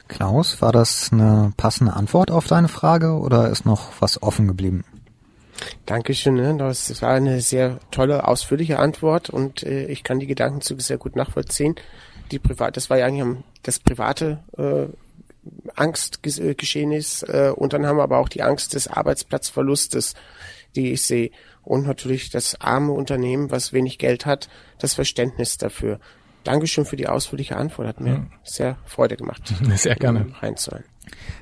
Klaus, 0.07 0.61
war 0.61 0.71
das 0.71 1.11
eine 1.11 1.53
passende 1.55 1.93
Antwort 1.93 2.29
auf 2.29 2.47
deine 2.47 2.67
Frage 2.67 3.13
oder 3.13 3.49
ist 3.49 3.65
noch 3.65 3.89
was 3.99 4.21
offen 4.21 4.47
geblieben? 4.47 4.83
Dankeschön, 5.85 6.35
ne? 6.35 6.55
das 6.57 7.01
war 7.01 7.11
eine 7.11 7.41
sehr 7.41 7.79
tolle, 7.91 8.27
ausführliche 8.27 8.79
Antwort 8.79 9.29
und 9.29 9.63
äh, 9.63 9.85
ich 9.85 10.03
kann 10.03 10.19
die 10.19 10.27
Gedankenzüge 10.27 10.81
sehr 10.81 10.97
gut 10.97 11.15
nachvollziehen. 11.15 11.75
Die 12.31 12.39
privat, 12.39 12.75
das 12.75 12.89
war 12.89 12.97
ja 12.97 13.05
eigentlich 13.05 13.43
das 13.63 13.79
private 13.79 14.39
äh, 14.57 14.87
Angstgeschehen 15.75 16.91
ist 16.91 17.23
äh, 17.23 17.51
und 17.55 17.73
dann 17.73 17.85
haben 17.85 17.97
wir 17.97 18.03
aber 18.03 18.17
auch 18.17 18.29
die 18.29 18.43
Angst 18.43 18.73
des 18.73 18.87
Arbeitsplatzverlustes, 18.87 20.15
die 20.75 20.93
ich 20.93 21.05
sehe 21.05 21.31
und 21.63 21.85
natürlich 21.85 22.29
das 22.29 22.59
arme 22.59 22.91
Unternehmen, 22.91 23.51
was 23.51 23.73
wenig 23.73 23.97
Geld 23.97 24.25
hat, 24.25 24.49
das 24.79 24.93
Verständnis 24.93 25.57
dafür. 25.57 25.99
Dankeschön 26.43 26.85
für 26.85 26.97
die 26.97 27.07
ausführliche 27.07 27.55
Antwort, 27.55 27.87
hat 27.87 28.01
mir 28.01 28.13
ja. 28.13 28.25
sehr 28.43 28.77
Freude 28.85 29.15
gemacht. 29.15 29.53
Sehr 29.75 29.95
gerne. 29.95 30.27
Reinzuhören. 30.41 30.83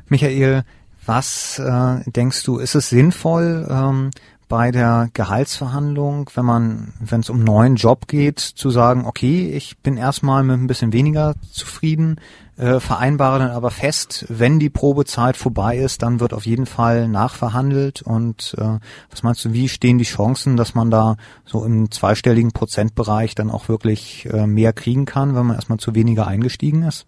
Michael, 0.07 0.63
was 1.05 1.57
äh, 1.57 1.99
denkst 2.05 2.43
du, 2.43 2.59
ist 2.59 2.75
es 2.75 2.89
sinnvoll, 2.89 3.67
ähm, 3.69 4.11
bei 4.51 4.69
der 4.71 5.09
Gehaltsverhandlung, 5.13 6.29
wenn 6.35 6.43
man, 6.43 6.93
wenn 6.99 7.21
es 7.21 7.29
um 7.29 7.41
neuen 7.41 7.77
Job 7.77 8.09
geht, 8.09 8.39
zu 8.39 8.69
sagen, 8.69 9.05
okay, 9.05 9.49
ich 9.49 9.77
bin 9.77 9.95
erstmal 9.95 10.43
mit 10.43 10.59
ein 10.59 10.67
bisschen 10.67 10.91
weniger 10.91 11.35
zufrieden, 11.53 12.19
äh, 12.57 12.81
vereinbare 12.81 13.39
dann 13.39 13.51
aber 13.51 13.71
fest, 13.71 14.25
wenn 14.27 14.59
die 14.59 14.69
Probezeit 14.69 15.37
vorbei 15.37 15.77
ist, 15.77 16.03
dann 16.03 16.19
wird 16.19 16.33
auf 16.33 16.45
jeden 16.45 16.65
Fall 16.65 17.07
nachverhandelt. 17.07 18.01
Und 18.01 18.53
äh, 18.57 18.79
was 19.09 19.23
meinst 19.23 19.45
du, 19.45 19.53
wie 19.53 19.69
stehen 19.69 19.97
die 19.97 20.03
Chancen, 20.03 20.57
dass 20.57 20.75
man 20.75 20.91
da 20.91 21.15
so 21.45 21.63
im 21.63 21.89
zweistelligen 21.89 22.51
Prozentbereich 22.51 23.35
dann 23.35 23.51
auch 23.51 23.69
wirklich 23.69 24.27
äh, 24.33 24.47
mehr 24.47 24.73
kriegen 24.73 25.05
kann, 25.05 25.33
wenn 25.33 25.45
man 25.45 25.55
erstmal 25.55 25.79
zu 25.79 25.95
weniger 25.95 26.27
eingestiegen 26.27 26.83
ist? 26.83 27.05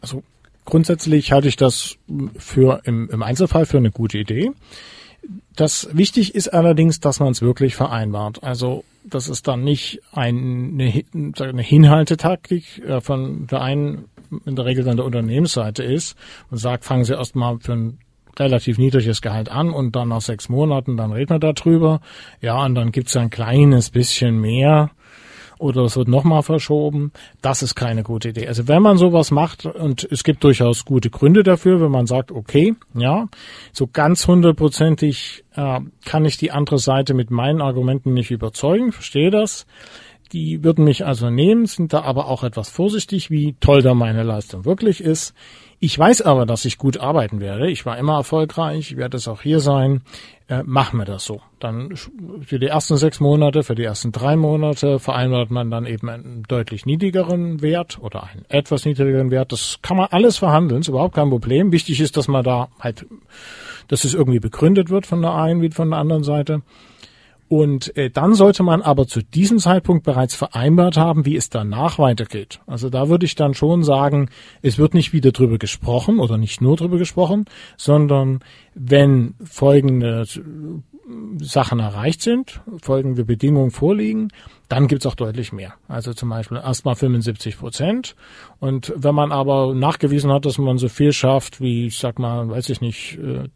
Also 0.00 0.22
grundsätzlich 0.64 1.30
halte 1.30 1.48
ich 1.48 1.56
das 1.56 1.96
für 2.38 2.80
im, 2.84 3.10
im 3.10 3.22
Einzelfall 3.22 3.66
für 3.66 3.76
eine 3.76 3.90
gute 3.90 4.16
Idee. 4.16 4.52
Das 5.54 5.88
wichtig 5.92 6.34
ist 6.34 6.48
allerdings, 6.48 7.00
dass 7.00 7.20
man 7.20 7.32
es 7.32 7.42
wirklich 7.42 7.76
vereinbart. 7.76 8.42
Also 8.42 8.84
dass 9.04 9.28
es 9.28 9.42
dann 9.42 9.64
nicht 9.64 10.00
eine, 10.12 11.04
eine 11.12 11.62
Hinhaltetaktik 11.62 12.78
äh, 12.84 13.00
von 13.00 13.46
der 13.46 13.62
einen, 13.62 14.04
in 14.44 14.56
der 14.56 14.64
Regel 14.64 14.84
dann 14.84 14.96
der 14.96 15.06
Unternehmensseite 15.06 15.82
ist. 15.82 16.16
Man 16.50 16.58
sagt, 16.58 16.84
fangen 16.84 17.04
Sie 17.04 17.14
erstmal 17.14 17.58
für 17.60 17.72
ein 17.72 17.98
relativ 18.38 18.78
niedriges 18.78 19.20
Gehalt 19.22 19.50
an 19.50 19.70
und 19.70 19.96
dann 19.96 20.08
nach 20.08 20.20
sechs 20.20 20.48
Monaten, 20.48 20.96
dann 20.96 21.12
reden 21.12 21.30
wir 21.30 21.52
darüber. 21.52 22.00
Ja, 22.40 22.64
und 22.64 22.74
dann 22.74 22.92
gibt's 22.92 23.16
ein 23.16 23.30
kleines 23.30 23.90
bisschen 23.90 24.40
mehr 24.40 24.90
oder 25.60 25.82
es 25.82 25.96
wird 25.96 26.08
nochmal 26.08 26.42
verschoben. 26.42 27.12
Das 27.42 27.62
ist 27.62 27.74
keine 27.74 28.02
gute 28.02 28.30
Idee. 28.30 28.48
Also 28.48 28.66
wenn 28.66 28.82
man 28.82 28.96
sowas 28.96 29.30
macht, 29.30 29.66
und 29.66 30.08
es 30.10 30.24
gibt 30.24 30.42
durchaus 30.42 30.84
gute 30.84 31.10
Gründe 31.10 31.42
dafür, 31.42 31.80
wenn 31.80 31.90
man 31.90 32.06
sagt, 32.06 32.32
okay, 32.32 32.74
ja, 32.94 33.28
so 33.72 33.86
ganz 33.86 34.26
hundertprozentig 34.26 35.44
äh, 35.54 35.80
kann 36.04 36.24
ich 36.24 36.38
die 36.38 36.50
andere 36.50 36.78
Seite 36.78 37.14
mit 37.14 37.30
meinen 37.30 37.60
Argumenten 37.60 38.14
nicht 38.14 38.30
überzeugen, 38.30 38.92
verstehe 38.92 39.30
das. 39.30 39.66
Die 40.32 40.62
würden 40.62 40.84
mich 40.84 41.04
also 41.04 41.28
nehmen, 41.28 41.66
sind 41.66 41.92
da 41.92 42.02
aber 42.02 42.28
auch 42.28 42.44
etwas 42.44 42.70
vorsichtig, 42.70 43.30
wie 43.30 43.56
toll 43.60 43.82
da 43.82 43.94
meine 43.94 44.22
Leistung 44.22 44.64
wirklich 44.64 45.00
ist. 45.00 45.34
Ich 45.82 45.98
weiß 45.98 46.20
aber, 46.22 46.44
dass 46.44 46.66
ich 46.66 46.76
gut 46.76 46.98
arbeiten 46.98 47.40
werde. 47.40 47.70
Ich 47.70 47.86
war 47.86 47.96
immer 47.96 48.16
erfolgreich, 48.16 48.92
ich 48.92 48.96
werde 48.98 49.16
es 49.16 49.26
auch 49.26 49.40
hier 49.40 49.60
sein. 49.60 50.02
Äh, 50.46 50.62
machen 50.62 50.98
wir 50.98 51.06
das 51.06 51.24
so. 51.24 51.40
Dann 51.58 51.96
für 52.42 52.58
die 52.58 52.66
ersten 52.66 52.98
sechs 52.98 53.18
Monate, 53.18 53.62
für 53.62 53.74
die 53.74 53.84
ersten 53.84 54.12
drei 54.12 54.36
Monate 54.36 54.98
vereinbart 54.98 55.50
man 55.50 55.70
dann 55.70 55.86
eben 55.86 56.10
einen 56.10 56.42
deutlich 56.46 56.84
niedrigeren 56.84 57.62
Wert 57.62 57.98
oder 58.02 58.24
einen 58.24 58.44
etwas 58.50 58.84
niedrigeren 58.84 59.30
Wert. 59.30 59.52
Das 59.52 59.78
kann 59.80 59.96
man 59.96 60.08
alles 60.10 60.36
verhandeln, 60.36 60.82
ist 60.82 60.88
überhaupt 60.88 61.14
kein 61.14 61.30
Problem. 61.30 61.72
Wichtig 61.72 61.98
ist, 62.00 62.18
dass 62.18 62.28
man 62.28 62.44
da 62.44 62.68
halt, 62.78 63.06
dass 63.88 64.04
es 64.04 64.12
irgendwie 64.12 64.40
begründet 64.40 64.90
wird 64.90 65.06
von 65.06 65.22
der 65.22 65.34
einen 65.34 65.62
wie 65.62 65.70
von 65.70 65.88
der 65.88 65.98
anderen 65.98 66.24
Seite. 66.24 66.60
Und 67.50 67.96
äh, 67.96 68.10
dann 68.10 68.34
sollte 68.34 68.62
man 68.62 68.80
aber 68.80 69.08
zu 69.08 69.24
diesem 69.24 69.58
Zeitpunkt 69.58 70.04
bereits 70.04 70.36
vereinbart 70.36 70.96
haben, 70.96 71.26
wie 71.26 71.34
es 71.34 71.50
danach 71.50 71.98
weitergeht. 71.98 72.60
Also 72.68 72.90
da 72.90 73.08
würde 73.08 73.26
ich 73.26 73.34
dann 73.34 73.54
schon 73.54 73.82
sagen, 73.82 74.30
es 74.62 74.78
wird 74.78 74.94
nicht 74.94 75.12
wieder 75.12 75.32
drüber 75.32 75.58
gesprochen 75.58 76.20
oder 76.20 76.38
nicht 76.38 76.60
nur 76.60 76.76
drüber 76.76 76.96
gesprochen, 76.96 77.46
sondern 77.76 78.38
wenn 78.76 79.34
folgende 79.42 80.26
Sachen 81.40 81.80
erreicht 81.80 82.22
sind, 82.22 82.60
folgende 82.80 83.24
Bedingungen 83.24 83.72
vorliegen, 83.72 84.28
dann 84.68 84.86
gibt's 84.86 85.06
auch 85.06 85.16
deutlich 85.16 85.52
mehr. 85.52 85.74
Also 85.88 86.14
zum 86.14 86.28
Beispiel 86.28 86.58
erstmal 86.58 86.94
75 86.94 87.58
Prozent. 87.58 88.14
Und 88.60 88.92
wenn 88.94 89.16
man 89.16 89.32
aber 89.32 89.74
nachgewiesen 89.74 90.30
hat, 90.30 90.46
dass 90.46 90.58
man 90.58 90.78
so 90.78 90.88
viel 90.88 91.12
schafft, 91.12 91.60
wie 91.60 91.88
ich 91.88 91.98
sag 91.98 92.20
mal, 92.20 92.48
weiß 92.48 92.68
ich 92.68 92.80
nicht, 92.80 93.18
äh, 93.18 93.48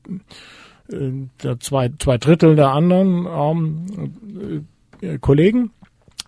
der 0.89 1.61
zwei, 1.61 1.91
zwei 1.99 2.19
Drittel 2.19 2.57
der 2.57 2.71
anderen 2.71 3.27
ähm, 3.27 4.67
äh, 5.01 5.19
Kollegen. 5.19 5.71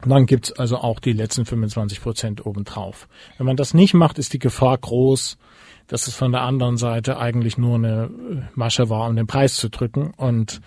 dann 0.04 0.26
gibt's 0.26 0.52
also 0.52 0.78
auch 0.78 1.00
die 1.00 1.12
letzten 1.12 1.44
25 1.44 2.00
Prozent 2.00 2.46
obendrauf. 2.46 3.08
Wenn 3.36 3.46
man 3.46 3.56
das 3.56 3.74
nicht 3.74 3.94
macht, 3.94 4.18
ist 4.18 4.32
die 4.32 4.38
Gefahr 4.38 4.78
groß, 4.78 5.38
dass 5.86 6.06
es 6.06 6.14
von 6.14 6.32
der 6.32 6.42
anderen 6.42 6.76
Seite 6.76 7.18
eigentlich 7.18 7.58
nur 7.58 7.76
eine 7.76 8.10
Masche 8.54 8.88
war, 8.90 9.08
um 9.08 9.16
den 9.16 9.26
Preis 9.26 9.56
zu 9.56 9.68
drücken. 9.68 10.12
Und 10.16 10.60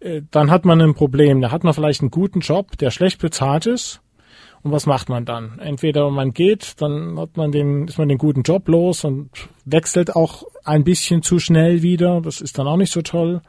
äh, 0.00 0.22
dann 0.30 0.50
hat 0.50 0.64
man 0.64 0.80
ein 0.80 0.94
Problem. 0.94 1.40
Da 1.40 1.50
hat 1.50 1.64
man 1.64 1.74
vielleicht 1.74 2.00
einen 2.00 2.10
guten 2.10 2.40
Job, 2.40 2.78
der 2.78 2.90
schlecht 2.90 3.20
bezahlt 3.20 3.66
ist 3.66 4.00
und 4.66 4.72
was 4.72 4.86
macht 4.86 5.08
man 5.08 5.24
dann? 5.24 5.60
Entweder 5.60 6.10
man 6.10 6.32
geht, 6.32 6.80
dann 6.82 7.16
hat 7.20 7.36
man 7.36 7.52
den, 7.52 7.86
ist 7.86 7.98
man 7.98 8.08
den 8.08 8.18
guten 8.18 8.42
Job 8.42 8.66
los 8.66 9.04
und 9.04 9.30
wechselt 9.64 10.16
auch 10.16 10.42
ein 10.64 10.82
bisschen 10.82 11.22
zu 11.22 11.38
schnell 11.38 11.82
wieder. 11.82 12.20
Das 12.20 12.40
ist 12.40 12.58
dann 12.58 12.66
auch 12.66 12.76
nicht 12.76 12.92
so 12.92 13.00
toll. 13.00 13.42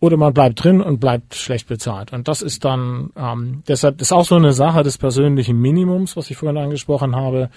Oder 0.00 0.16
man 0.16 0.34
bleibt 0.34 0.64
drin 0.64 0.80
und 0.80 0.98
bleibt 0.98 1.36
schlecht 1.36 1.68
bezahlt. 1.68 2.12
Und 2.12 2.26
das 2.26 2.42
ist 2.42 2.64
dann, 2.64 3.10
ähm, 3.16 3.62
deshalb 3.68 4.00
ist 4.00 4.10
auch 4.10 4.24
so 4.24 4.34
eine 4.34 4.52
Sache 4.52 4.82
des 4.82 4.98
persönlichen 4.98 5.60
Minimums, 5.60 6.16
was 6.16 6.28
ich 6.28 6.36
vorhin 6.36 6.58
angesprochen 6.58 7.14
habe. 7.14 7.48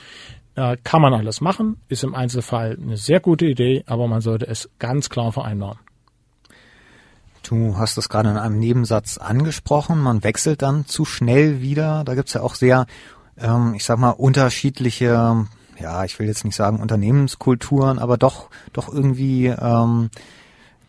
Äh, 0.54 0.78
kann 0.84 1.02
man 1.02 1.16
alles 1.16 1.42
machen, 1.42 1.78
ist 1.88 2.04
im 2.04 2.14
Einzelfall 2.14 2.78
eine 2.80 2.98
sehr 2.98 3.20
gute 3.20 3.48
Idee, 3.48 3.84
aber 3.88 4.08
man 4.08 4.22
sollte 4.22 4.46
es 4.46 4.70
ganz 4.78 5.10
klar 5.10 5.32
vereinbaren. 5.32 5.80
Du 7.48 7.78
hast 7.78 7.98
es 7.98 8.10
gerade 8.10 8.30
in 8.30 8.38
einem 8.38 8.60
Nebensatz 8.60 9.18
angesprochen, 9.18 10.00
man 10.00 10.24
wechselt 10.24 10.62
dann 10.62 10.86
zu 10.88 11.06
schnell 11.06 11.62
wieder. 11.62 12.04
Da 12.04 12.16
gibt's 12.16 12.34
ja 12.34 12.42
auch 12.42 12.56
sehr, 12.56 12.88
ähm, 13.38 13.74
ich 13.76 13.86
sag 13.86 14.00
mal, 14.00 14.12
unterschiedliche, 14.12 15.46
ja, 15.80 16.04
ich 16.06 16.18
will 16.18 16.28
jetzt 16.28 16.44
nicht 16.44 16.56
sagen 16.56 16.80
Unternehmenskulturen, 16.80 18.00
aber 18.00 18.18
doch, 18.18 18.50
doch 18.74 18.92
irgendwie 18.92 19.48
ähm, 19.48 20.10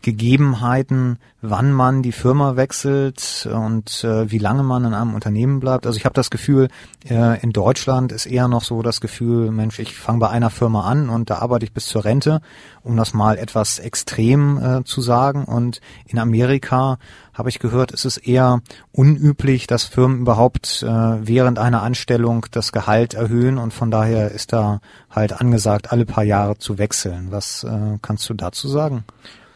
Gegebenheiten, 0.01 1.17
wann 1.41 1.71
man 1.71 2.01
die 2.01 2.11
Firma 2.11 2.55
wechselt 2.55 3.47
und 3.51 4.03
äh, 4.03 4.31
wie 4.31 4.37
lange 4.37 4.63
man 4.63 4.85
in 4.85 4.93
einem 4.93 5.13
Unternehmen 5.13 5.59
bleibt. 5.59 5.85
Also 5.85 5.97
ich 5.97 6.05
habe 6.05 6.13
das 6.13 6.29
Gefühl, 6.29 6.67
äh, 7.07 7.39
in 7.41 7.51
Deutschland 7.51 8.11
ist 8.11 8.25
eher 8.25 8.47
noch 8.47 8.63
so 8.63 8.81
das 8.81 9.01
Gefühl, 9.01 9.51
Mensch, 9.51 9.79
ich 9.79 9.95
fange 9.95 10.19
bei 10.19 10.29
einer 10.29 10.49
Firma 10.49 10.81
an 10.85 11.09
und 11.09 11.29
da 11.29 11.39
arbeite 11.39 11.65
ich 11.65 11.73
bis 11.73 11.85
zur 11.85 12.05
Rente, 12.05 12.41
um 12.83 12.97
das 12.97 13.13
mal 13.13 13.37
etwas 13.37 13.79
extrem 13.79 14.57
äh, 14.57 14.83
zu 14.83 15.01
sagen. 15.01 15.45
Und 15.45 15.81
in 16.05 16.19
Amerika 16.19 16.97
habe 17.33 17.49
ich 17.49 17.59
gehört, 17.59 17.91
ist 17.91 18.05
es 18.05 18.17
eher 18.17 18.61
unüblich, 18.91 19.67
dass 19.67 19.83
Firmen 19.83 20.21
überhaupt 20.21 20.83
äh, 20.83 20.87
während 20.87 21.59
einer 21.59 21.83
Anstellung 21.83 22.47
das 22.51 22.71
Gehalt 22.71 23.13
erhöhen 23.13 23.57
und 23.57 23.73
von 23.73 23.91
daher 23.91 24.31
ist 24.31 24.53
da 24.53 24.81
halt 25.11 25.39
angesagt, 25.39 25.91
alle 25.91 26.05
paar 26.05 26.23
Jahre 26.23 26.57
zu 26.57 26.77
wechseln. 26.77 27.27
Was 27.29 27.63
äh, 27.63 27.99
kannst 28.01 28.27
du 28.29 28.33
dazu 28.33 28.67
sagen? 28.67 29.03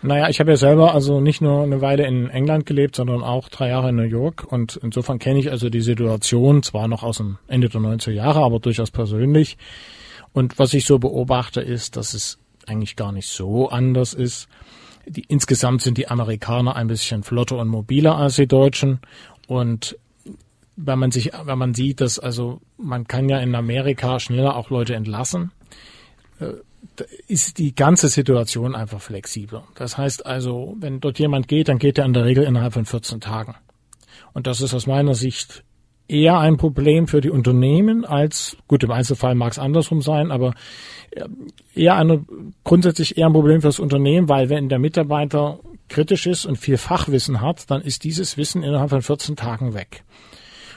Naja, 0.03 0.29
ich 0.29 0.39
habe 0.39 0.51
ja 0.51 0.57
selber 0.57 0.95
also 0.95 1.21
nicht 1.21 1.41
nur 1.41 1.61
eine 1.61 1.81
Weile 1.81 2.07
in 2.07 2.27
England 2.29 2.65
gelebt, 2.65 2.95
sondern 2.95 3.21
auch 3.21 3.49
drei 3.49 3.69
Jahre 3.69 3.89
in 3.89 3.97
New 3.97 4.03
York. 4.03 4.43
Und 4.51 4.79
insofern 4.81 5.19
kenne 5.19 5.39
ich 5.39 5.51
also 5.51 5.69
die 5.69 5.81
Situation 5.81 6.63
zwar 6.63 6.87
noch 6.87 7.03
aus 7.03 7.17
dem 7.17 7.37
Ende 7.47 7.69
der 7.69 7.81
90er 7.81 8.11
Jahre, 8.11 8.39
aber 8.39 8.59
durchaus 8.59 8.89
persönlich. 8.89 9.57
Und 10.33 10.57
was 10.57 10.73
ich 10.73 10.85
so 10.85 10.97
beobachte, 10.97 11.61
ist, 11.61 11.97
dass 11.97 12.15
es 12.15 12.39
eigentlich 12.65 12.95
gar 12.95 13.11
nicht 13.11 13.27
so 13.27 13.69
anders 13.69 14.13
ist. 14.13 14.47
Die, 15.05 15.25
insgesamt 15.27 15.81
sind 15.83 15.97
die 15.97 16.07
Amerikaner 16.07 16.75
ein 16.75 16.87
bisschen 16.87 17.23
flotter 17.23 17.57
und 17.57 17.67
mobiler 17.67 18.17
als 18.17 18.37
die 18.37 18.47
Deutschen. 18.47 19.01
Und 19.47 19.97
wenn 20.77 20.97
man 20.97 21.11
sich, 21.11 21.31
wenn 21.45 21.57
man 21.57 21.75
sieht, 21.75 22.01
dass 22.01 22.17
also 22.17 22.59
man 22.77 23.07
kann 23.07 23.29
ja 23.29 23.39
in 23.39 23.53
Amerika 23.53 24.19
schneller 24.19 24.55
auch 24.55 24.71
Leute 24.71 24.95
entlassen, 24.95 25.51
äh, 26.39 26.53
ist 27.27 27.57
die 27.57 27.73
ganze 27.73 28.09
Situation 28.09 28.75
einfach 28.75 29.01
flexibler. 29.01 29.63
Das 29.75 29.97
heißt 29.97 30.25
also, 30.25 30.75
wenn 30.79 30.99
dort 30.99 31.19
jemand 31.19 31.47
geht, 31.47 31.67
dann 31.67 31.79
geht 31.79 31.97
er 31.97 32.05
in 32.05 32.13
der 32.13 32.25
Regel 32.25 32.43
innerhalb 32.43 32.73
von 32.73 32.85
14 32.85 33.21
Tagen. 33.21 33.55
Und 34.33 34.47
das 34.47 34.61
ist 34.61 34.73
aus 34.73 34.87
meiner 34.87 35.15
Sicht 35.15 35.63
eher 36.07 36.37
ein 36.39 36.57
Problem 36.57 37.07
für 37.07 37.21
die 37.21 37.29
Unternehmen 37.29 38.03
als, 38.03 38.57
gut, 38.67 38.83
im 38.83 38.91
Einzelfall 38.91 39.33
mag 39.35 39.53
es 39.53 39.59
andersrum 39.59 40.01
sein, 40.01 40.31
aber 40.31 40.53
äh, 41.11 41.25
eher 41.73 41.95
eine, 41.95 42.25
grundsätzlich 42.63 43.17
eher 43.17 43.27
ein 43.27 43.33
Problem 43.33 43.61
für 43.61 43.69
das 43.69 43.79
Unternehmen, 43.79 44.27
weil 44.27 44.49
wenn 44.49 44.67
der 44.67 44.79
Mitarbeiter 44.79 45.59
kritisch 45.87 46.27
ist 46.27 46.45
und 46.45 46.57
viel 46.57 46.77
Fachwissen 46.77 47.41
hat, 47.41 47.69
dann 47.71 47.81
ist 47.81 48.03
dieses 48.03 48.37
Wissen 48.37 48.63
innerhalb 48.63 48.89
von 48.89 49.01
14 49.01 49.35
Tagen 49.35 49.73
weg. 49.73 50.03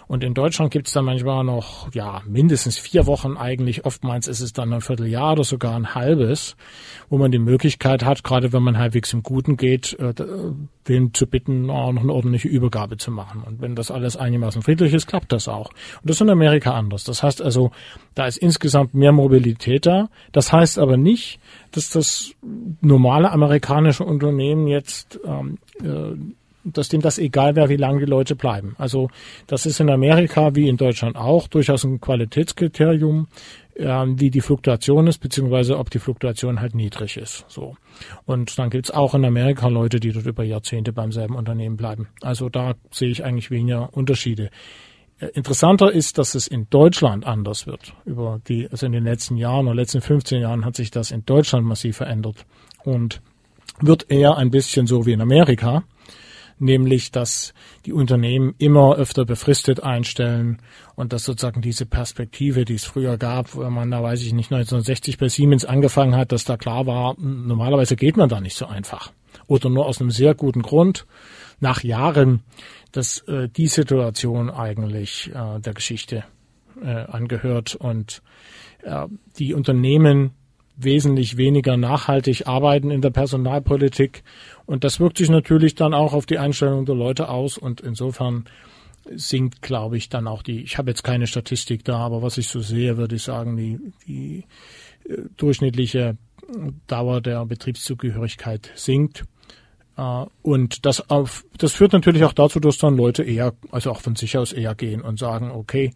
Und 0.06 0.22
in 0.22 0.34
Deutschland 0.34 0.70
gibt 0.70 0.86
es 0.86 0.92
dann 0.92 1.04
manchmal 1.04 1.44
noch, 1.44 1.92
ja, 1.94 2.22
mindestens 2.26 2.78
vier 2.78 3.06
Wochen 3.06 3.36
eigentlich. 3.36 3.84
Oftmals 3.84 4.28
ist 4.28 4.40
es 4.40 4.52
dann 4.52 4.72
ein 4.72 4.80
Vierteljahr 4.80 5.32
oder 5.32 5.44
sogar 5.44 5.74
ein 5.74 5.94
halbes, 5.94 6.56
wo 7.08 7.18
man 7.18 7.30
die 7.30 7.38
Möglichkeit 7.38 8.04
hat, 8.04 8.22
gerade 8.24 8.52
wenn 8.52 8.62
man 8.62 8.78
halbwegs 8.78 9.12
im 9.12 9.22
Guten 9.22 9.56
geht, 9.56 9.98
äh, 9.98 10.12
den 10.88 11.14
zu 11.14 11.26
bitten, 11.26 11.70
auch 11.70 11.92
noch 11.92 12.02
eine 12.02 12.12
ordentliche 12.12 12.48
Übergabe 12.48 12.96
zu 12.96 13.10
machen. 13.10 13.42
Und 13.42 13.60
wenn 13.60 13.74
das 13.74 13.90
alles 13.90 14.16
einigermaßen 14.16 14.62
friedlich 14.62 14.92
ist, 14.92 15.06
klappt 15.06 15.32
das 15.32 15.48
auch. 15.48 15.70
Und 15.70 16.10
das 16.10 16.16
ist 16.16 16.20
in 16.20 16.30
Amerika 16.30 16.72
anders. 16.72 17.04
Das 17.04 17.22
heißt 17.22 17.40
also, 17.40 17.70
da 18.14 18.26
ist 18.26 18.36
insgesamt 18.36 18.94
mehr 18.94 19.12
Mobilität 19.12 19.86
da. 19.86 20.08
Das 20.32 20.52
heißt 20.52 20.78
aber 20.78 20.96
nicht, 20.96 21.40
dass 21.72 21.90
das 21.90 22.32
normale 22.80 23.32
amerikanische 23.32 24.04
Unternehmen 24.04 24.66
jetzt 24.66 25.18
ähm, 25.24 25.58
äh, 25.82 26.14
dass 26.64 26.88
dem 26.88 27.00
das 27.00 27.18
egal 27.18 27.56
wäre, 27.56 27.68
wie 27.68 27.76
lange 27.76 28.00
die 28.00 28.10
Leute 28.10 28.34
bleiben. 28.34 28.74
Also 28.78 29.08
das 29.46 29.66
ist 29.66 29.80
in 29.80 29.90
Amerika 29.90 30.54
wie 30.54 30.68
in 30.68 30.76
Deutschland 30.76 31.16
auch 31.16 31.46
durchaus 31.46 31.84
ein 31.84 32.00
Qualitätskriterium, 32.00 33.28
äh, 33.74 33.84
wie 33.84 34.30
die 34.30 34.40
Fluktuation 34.40 35.06
ist, 35.06 35.18
beziehungsweise 35.18 35.78
ob 35.78 35.90
die 35.90 35.98
Fluktuation 35.98 36.60
halt 36.60 36.74
niedrig 36.74 37.16
ist. 37.16 37.44
So. 37.48 37.76
Und 38.24 38.58
dann 38.58 38.70
gibt's 38.70 38.90
auch 38.90 39.14
in 39.14 39.24
Amerika 39.24 39.68
Leute, 39.68 40.00
die 40.00 40.12
dort 40.12 40.26
über 40.26 40.44
Jahrzehnte 40.44 40.92
beim 40.92 41.12
selben 41.12 41.36
Unternehmen 41.36 41.76
bleiben. 41.76 42.08
Also 42.22 42.48
da 42.48 42.74
sehe 42.90 43.10
ich 43.10 43.24
eigentlich 43.24 43.50
weniger 43.50 43.92
Unterschiede. 43.92 44.50
Äh, 45.18 45.26
interessanter 45.34 45.92
ist, 45.92 46.18
dass 46.18 46.34
es 46.34 46.46
in 46.46 46.68
Deutschland 46.70 47.26
anders 47.26 47.66
wird. 47.66 47.94
Über 48.04 48.40
die, 48.48 48.68
also 48.70 48.86
in 48.86 48.92
den 48.92 49.04
letzten 49.04 49.36
Jahren 49.36 49.66
oder 49.66 49.76
letzten 49.76 50.00
15 50.00 50.40
Jahren 50.40 50.64
hat 50.64 50.76
sich 50.76 50.90
das 50.90 51.10
in 51.10 51.24
Deutschland 51.26 51.66
massiv 51.66 51.98
verändert 51.98 52.46
und 52.84 53.20
wird 53.80 54.10
eher 54.10 54.36
ein 54.36 54.50
bisschen 54.50 54.86
so 54.86 55.04
wie 55.06 55.12
in 55.12 55.20
Amerika 55.20 55.84
nämlich 56.58 57.10
dass 57.10 57.54
die 57.86 57.92
Unternehmen 57.92 58.54
immer 58.58 58.96
öfter 58.96 59.24
befristet 59.24 59.82
einstellen 59.82 60.58
und 60.94 61.12
dass 61.12 61.24
sozusagen 61.24 61.60
diese 61.60 61.86
Perspektive, 61.86 62.64
die 62.64 62.74
es 62.74 62.84
früher 62.84 63.18
gab, 63.18 63.54
wo 63.54 63.68
man 63.70 63.90
da 63.90 64.02
weiß 64.02 64.22
ich 64.22 64.32
nicht 64.32 64.52
1960 64.52 65.18
bei 65.18 65.28
Siemens 65.28 65.64
angefangen 65.64 66.16
hat, 66.16 66.32
dass 66.32 66.44
da 66.44 66.56
klar 66.56 66.86
war, 66.86 67.16
normalerweise 67.18 67.96
geht 67.96 68.16
man 68.16 68.28
da 68.28 68.40
nicht 68.40 68.56
so 68.56 68.66
einfach. 68.66 69.12
Oder 69.46 69.68
nur 69.68 69.86
aus 69.86 70.00
einem 70.00 70.10
sehr 70.10 70.34
guten 70.34 70.62
Grund. 70.62 71.06
Nach 71.60 71.82
Jahren, 71.82 72.42
dass 72.92 73.20
äh, 73.28 73.48
die 73.48 73.66
Situation 73.66 74.50
eigentlich 74.50 75.30
äh, 75.34 75.60
der 75.60 75.74
Geschichte 75.74 76.24
äh, 76.82 76.88
angehört 76.88 77.74
und 77.74 78.22
äh, 78.82 79.06
die 79.38 79.54
Unternehmen 79.54 80.32
wesentlich 80.76 81.36
weniger 81.36 81.76
nachhaltig 81.76 82.46
arbeiten 82.46 82.90
in 82.90 83.00
der 83.00 83.10
Personalpolitik. 83.10 84.22
Und 84.66 84.84
das 84.84 85.00
wirkt 85.00 85.18
sich 85.18 85.30
natürlich 85.30 85.74
dann 85.74 85.94
auch 85.94 86.12
auf 86.12 86.26
die 86.26 86.38
Einstellung 86.38 86.84
der 86.84 86.94
Leute 86.94 87.28
aus. 87.28 87.58
Und 87.58 87.80
insofern 87.80 88.44
sinkt, 89.14 89.62
glaube 89.62 89.96
ich, 89.96 90.08
dann 90.08 90.26
auch 90.26 90.42
die, 90.42 90.62
ich 90.62 90.78
habe 90.78 90.90
jetzt 90.90 91.04
keine 91.04 91.26
Statistik 91.26 91.84
da, 91.84 91.98
aber 91.98 92.22
was 92.22 92.38
ich 92.38 92.48
so 92.48 92.60
sehe, 92.60 92.96
würde 92.96 93.16
ich 93.16 93.22
sagen, 93.22 93.56
die, 93.56 93.78
die 94.06 94.44
äh, 95.08 95.22
durchschnittliche 95.36 96.16
Dauer 96.86 97.20
der 97.20 97.44
Betriebszugehörigkeit 97.46 98.70
sinkt. 98.74 99.24
Uh, 99.96 100.26
und 100.42 100.86
das 100.86 101.08
auf, 101.08 101.44
das 101.56 101.72
führt 101.72 101.92
natürlich 101.92 102.24
auch 102.24 102.32
dazu, 102.32 102.58
dass 102.58 102.78
dann 102.78 102.96
Leute 102.96 103.22
eher, 103.22 103.52
also 103.70 103.92
auch 103.92 104.00
von 104.00 104.16
sich 104.16 104.36
aus 104.36 104.52
eher 104.52 104.74
gehen 104.74 105.00
und 105.02 105.20
sagen, 105.20 105.52
okay, 105.52 105.92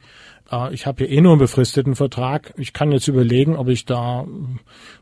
uh, 0.52 0.68
ich 0.70 0.86
habe 0.86 1.04
hier 1.04 1.10
eh 1.10 1.20
nur 1.20 1.32
einen 1.32 1.40
befristeten 1.40 1.96
Vertrag, 1.96 2.54
ich 2.56 2.72
kann 2.72 2.92
jetzt 2.92 3.08
überlegen, 3.08 3.56
ob 3.56 3.66
ich 3.66 3.86
da, 3.86 4.24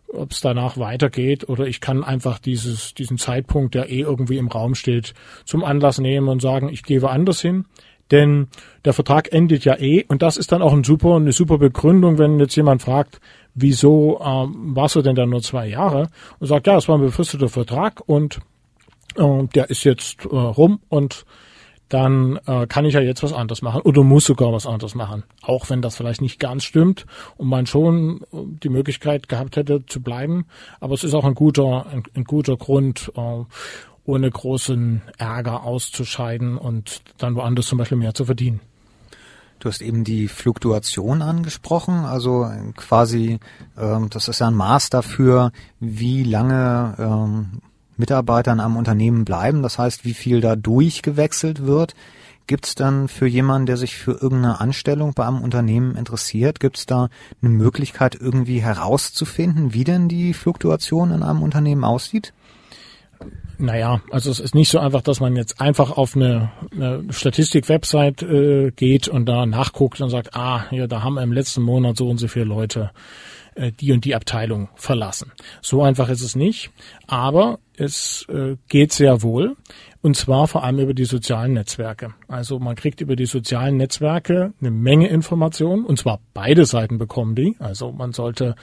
ob 0.09 0.33
es 0.33 0.41
danach 0.41 0.79
weitergeht 0.79 1.47
oder 1.47 1.67
ich 1.67 1.83
kann 1.83 2.05
einfach 2.05 2.39
dieses, 2.39 2.95
diesen 2.95 3.19
Zeitpunkt, 3.19 3.75
der 3.75 3.91
eh 3.91 4.01
irgendwie 4.01 4.39
im 4.39 4.49
Raum 4.49 4.75
steht, 4.75 5.13
zum 5.45 5.63
Anlass 5.63 5.99
nehmen 5.99 6.29
und 6.29 6.41
sagen, 6.41 6.71
ich 6.71 6.83
gehe 6.83 7.03
woanders 7.03 7.43
hin. 7.43 7.67
Denn 8.11 8.49
der 8.87 8.95
Vertrag 8.95 9.31
endet 9.33 9.65
ja 9.67 9.79
eh 9.79 10.07
und 10.09 10.23
das 10.23 10.39
ist 10.39 10.53
dann 10.53 10.63
auch 10.63 10.73
ein 10.73 10.85
super, 10.85 11.17
eine 11.17 11.33
super 11.33 11.59
Begründung, 11.59 12.17
wenn 12.17 12.39
jetzt 12.39 12.57
jemand 12.57 12.81
fragt, 12.81 13.21
wieso 13.55 14.21
ähm, 14.25 14.75
warst 14.75 14.95
du 14.95 15.03
denn 15.03 15.17
da 15.17 15.27
nur 15.27 15.43
zwei 15.43 15.67
Jahre? 15.67 16.09
Und 16.39 16.47
sagt, 16.47 16.67
ja, 16.67 16.79
es 16.79 16.89
war 16.89 16.97
ein 16.97 17.03
befristeter 17.03 17.49
Vertrag 17.49 18.01
und 18.07 18.41
äh, 19.17 19.47
der 19.55 19.71
ist 19.71 19.85
jetzt 19.85 20.25
äh, 20.25 20.37
rum 20.37 20.81
und 20.89 21.25
dann 21.89 22.41
äh, 22.47 22.67
kann 22.67 22.85
ich 22.85 22.95
ja 22.95 23.01
jetzt 23.01 23.23
was 23.23 23.33
anderes 23.33 23.63
machen 23.63 23.81
oder 23.83 24.03
muss 24.03 24.25
sogar 24.25 24.53
was 24.53 24.67
anderes 24.67 24.95
machen. 24.95 25.23
Auch 25.43 25.71
wenn 25.71 25.83
das 25.83 25.97
vielleicht 25.97 26.21
nicht 26.21 26.41
ganz 26.41 26.65
stimmt 26.65 27.07
und 27.37 27.49
man 27.49 27.67
schon 27.67 28.23
äh, 28.33 28.39
die 28.63 28.69
Möglichkeit 28.69 29.29
gehabt 29.29 29.57
hätte 29.57 29.87
zu 29.87 30.01
bleiben. 30.01 30.47
Aber 30.81 30.95
es 30.95 31.05
ist 31.05 31.15
auch 31.15 31.25
ein 31.25 31.35
guter, 31.35 31.87
ein, 31.87 32.03
ein 32.15 32.25
guter 32.25 32.57
Grund, 32.57 33.13
äh, 33.17 33.45
ohne 34.05 34.31
großen 34.31 35.03
Ärger 35.19 35.65
auszuscheiden 35.65 36.59
und 36.59 37.03
dann 37.19 37.35
woanders 37.35 37.67
zum 37.67 37.79
Beispiel 37.79 37.99
mehr 37.99 38.15
zu 38.15 38.25
verdienen. 38.25 38.61
Du 39.59 39.69
hast 39.69 39.81
eben 39.81 40.05
die 40.05 40.29
Fluktuation 40.29 41.23
angesprochen, 41.23 42.05
also 42.05 42.49
quasi, 42.77 43.39
ähm, 43.79 44.11
das 44.11 44.29
ist 44.29 44.41
ja 44.41 44.49
ein 44.49 44.55
Maß 44.55 44.91
dafür, 44.91 45.51
wie 45.81 46.25
lange 46.25 46.95
ähm, 46.99 47.63
Mitarbeitern 47.97 48.61
am 48.61 48.77
Unternehmen 48.77 49.25
bleiben, 49.25 49.63
das 49.63 49.79
heißt, 49.79 50.05
wie 50.05 50.15
viel 50.15 50.41
da 50.41 50.57
durchgewechselt 50.57 51.67
wird. 51.67 51.95
Gibt 52.47 52.67
es 52.67 52.75
dann 52.77 53.09
für 53.09 53.27
jemanden, 53.27 53.67
der 53.67 53.77
sich 53.77 53.97
für 53.97 54.13
irgendeine 54.13 54.61
Anstellung 54.61 55.15
bei 55.15 55.27
einem 55.27 55.41
Unternehmen 55.41 55.97
interessiert, 55.97 56.61
gibt 56.61 56.79
es 56.79 56.87
da 56.87 57.09
eine 57.43 57.51
Möglichkeit, 57.51 58.15
irgendwie 58.15 58.61
herauszufinden, 58.61 59.75
wie 59.75 59.83
denn 59.83 60.09
die 60.09 60.33
Fluktuation 60.33 61.11
in 61.11 61.25
einem 61.25 61.43
Unternehmen 61.43 61.83
aussieht? 61.83 62.33
Naja, 63.59 64.01
also 64.11 64.31
es 64.31 64.39
ist 64.39 64.55
nicht 64.55 64.69
so 64.69 64.79
einfach, 64.79 65.01
dass 65.01 65.19
man 65.19 65.35
jetzt 65.35 65.61
einfach 65.61 65.91
auf 65.91 66.15
eine, 66.15 66.51
eine 66.73 67.05
Statistik-Website 67.11 68.23
äh, 68.23 68.71
geht 68.71 69.09
und 69.09 69.27
da 69.27 69.47
nachguckt 69.47 70.01
und 70.01 70.11
sagt, 70.11 70.37
ah, 70.37 70.67
ja, 70.71 70.87
da 70.87 71.03
haben 71.03 71.17
im 71.17 71.33
letzten 71.33 71.63
Monat 71.63 71.97
so 71.97 72.09
und 72.09 72.19
so 72.19 72.29
viele 72.29 72.45
Leute 72.45 72.91
äh, 73.57 73.73
die 73.73 73.93
und 73.93 74.05
die 74.05 74.15
Abteilung 74.15 74.69
verlassen. 74.75 75.33
So 75.63 75.83
einfach 75.83 76.09
ist 76.09 76.21
es 76.21 76.37
nicht, 76.37 76.71
aber 77.07 77.59
es 77.77 78.27
äh, 78.29 78.57
geht 78.69 78.93
sehr 78.93 79.23
wohl 79.23 79.57
und 80.03 80.17
zwar 80.17 80.47
vor 80.47 80.63
allem 80.63 80.79
über 80.79 80.95
die 80.95 81.05
sozialen 81.07 81.55
Netzwerke. 81.55 82.15
Also 82.29 82.59
man 82.59 82.77
kriegt 82.77 83.01
über 83.01 83.17
die 83.17 83.27
sozialen 83.27 83.79
Netzwerke 83.79 84.53
eine 84.61 84.71
Menge 84.71 85.09
Informationen 85.09 85.85
und 85.85 85.99
zwar 85.99 86.21
beide 86.35 86.67
Seiten 86.67 86.99
bekommen 86.99 87.35
die. 87.35 87.57
Also 87.59 87.93
man 87.93 88.13
sollte 88.13 88.57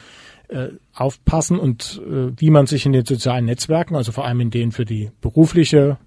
äh, 0.47 0.69
aufpassen 0.93 1.57
und 1.57 2.01
wie 2.05 2.49
man 2.51 2.67
sich 2.67 2.85
in 2.85 2.93
den 2.93 3.05
sozialen 3.05 3.45
Netzwerken, 3.45 3.95
also 3.95 4.11
vor 4.11 4.25
allem 4.25 4.41
in 4.41 4.51
denen 4.51 4.71
für 4.71 4.85
die 4.85 5.11
berufliche 5.21 5.97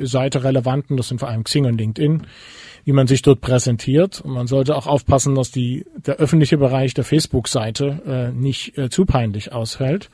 Seite 0.00 0.44
relevanten, 0.44 0.96
das 0.96 1.08
sind 1.08 1.18
vor 1.18 1.28
allem 1.28 1.44
Xing 1.44 1.66
und 1.66 1.78
LinkedIn, 1.78 2.26
wie 2.88 2.92
man 2.92 3.06
sich 3.06 3.20
dort 3.20 3.42
präsentiert. 3.42 4.22
Und 4.22 4.32
man 4.32 4.46
sollte 4.46 4.74
auch 4.74 4.86
aufpassen, 4.86 5.34
dass 5.34 5.50
die, 5.50 5.84
der 5.94 6.16
öffentliche 6.16 6.56
Bereich 6.56 6.94
der 6.94 7.04
Facebook-Seite 7.04 8.00
äh, 8.06 8.32
nicht 8.32 8.78
äh, 8.78 8.88
zu 8.88 9.04
peinlich 9.04 9.52
ausfällt. 9.52 10.08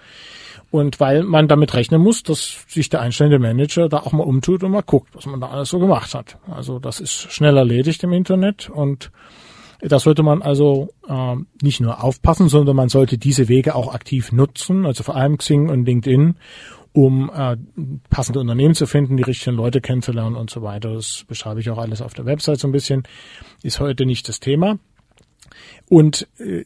Und 0.73 0.99
weil 0.99 1.23
man 1.23 1.47
damit 1.47 1.73
rechnen 1.75 2.03
muss, 2.03 2.25
dass 2.25 2.65
sich 2.67 2.89
der 2.89 3.01
einstellende 3.01 3.39
Manager 3.39 3.89
da 3.89 3.99
auch 3.99 4.11
mal 4.11 4.25
umtut 4.25 4.65
und 4.65 4.73
mal 4.73 4.83
guckt, 4.83 5.15
was 5.15 5.25
man 5.25 5.41
da 5.41 5.51
alles 5.51 5.69
so 5.69 5.79
gemacht 5.79 6.17
hat. 6.17 6.37
Also 6.51 6.81
das 6.81 6.99
ist 6.99 7.13
schnell 7.31 7.57
erledigt 7.57 8.03
im 8.03 8.13
Internet 8.13 8.71
und 8.71 9.13
da 9.81 10.01
sollte 10.01 10.25
man 10.25 10.43
also 10.43 10.89
äh, 11.09 11.37
nicht 11.63 11.81
nur 11.81 12.03
aufpassen, 12.03 12.49
sondern 12.49 12.75
man 12.75 12.89
sollte 12.89 13.19
diese 13.19 13.49
Wege 13.49 13.77
auch 13.77 13.95
aktiv 13.95 14.33
nutzen, 14.33 14.85
also 14.85 15.05
vor 15.05 15.15
allem 15.15 15.39
Xing 15.39 15.69
und 15.69 15.85
LinkedIn, 15.85 16.35
um 16.95 17.29
äh, 17.35 17.57
passende 18.09 18.39
Unternehmen 18.39 18.77
zu 18.77 18.87
finden, 18.87 19.17
die 19.17 19.25
richtigen 19.25 19.57
Leute 19.57 19.81
kennenzulernen 19.81 20.37
und 20.37 20.49
so 20.49 20.63
weiter. 20.63 20.95
Das 20.95 21.25
beschreibe 21.27 21.59
ich 21.59 21.69
auch 21.69 21.79
alles 21.79 22.01
auf 22.01 22.15
der 22.15 22.25
Website 22.25 22.61
so 22.61 22.69
ein 22.69 22.73
bisschen. 22.73 23.03
Ist 23.65 23.81
heute 23.81 24.07
nicht 24.07 24.29
das 24.29 24.39
Thema. 24.39 24.79
Und 25.89 26.29
äh, 26.39 26.65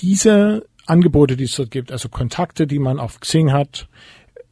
diese 0.00 0.66
Angebote, 0.84 1.36
die 1.36 1.44
es 1.44 1.56
dort 1.56 1.70
gibt, 1.70 1.92
also 1.92 2.10
Kontakte, 2.10 2.66
die 2.66 2.78
man 2.78 3.00
auf 3.00 3.20
Xing 3.20 3.52
hat, 3.52 3.88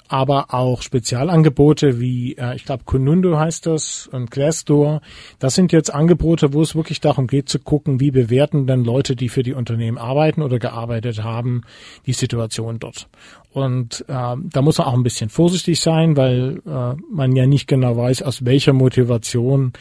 aber 0.09 0.55
auch 0.55 0.83
Spezialangebote 0.83 2.01
wie, 2.01 2.37
äh, 2.37 2.55
ich 2.57 2.65
glaube, 2.65 2.85
Konundo 2.85 3.39
heißt 3.39 3.67
das 3.67 4.09
und 4.09 4.31
Glassdoor. 4.31 5.01
Das 5.39 5.55
sind 5.55 5.73
jetzt 5.73 5.93
Angebote, 5.93 6.53
wo 6.53 6.63
es 6.63 6.75
wirklich 6.75 7.01
darum 7.01 7.27
geht 7.27 7.49
zu 7.49 7.59
gucken, 7.59 8.01
wie 8.01 8.11
bewerten 8.11 8.67
denn 8.67 8.85
Leute, 8.85 9.17
die 9.17 9.29
für 9.29 9.43
die 9.43 9.55
Unternehmen 9.55 9.99
arbeiten 9.99 10.43
oder 10.43 10.59
gearbeitet 10.59 11.23
haben, 11.23 11.63
die 12.07 12.13
Situation 12.13 12.79
dort. 12.79 13.09
Und 13.53 14.05
äh, 14.09 14.37
da 14.37 14.63
muss 14.63 14.79
man 14.79 14.87
auch 14.87 14.95
ein 14.95 15.03
bisschen 15.03 15.31
vorsichtig 15.31 15.81
sein, 15.81 16.17
weil 16.17 16.63
äh, 16.67 16.95
man 17.11 17.37
ja 17.37 17.47
nicht 17.47 17.67
genau 17.67 17.97
weiß, 17.97 18.23
aus 18.23 18.45
welcher 18.45 18.73
Motivation 18.73 19.73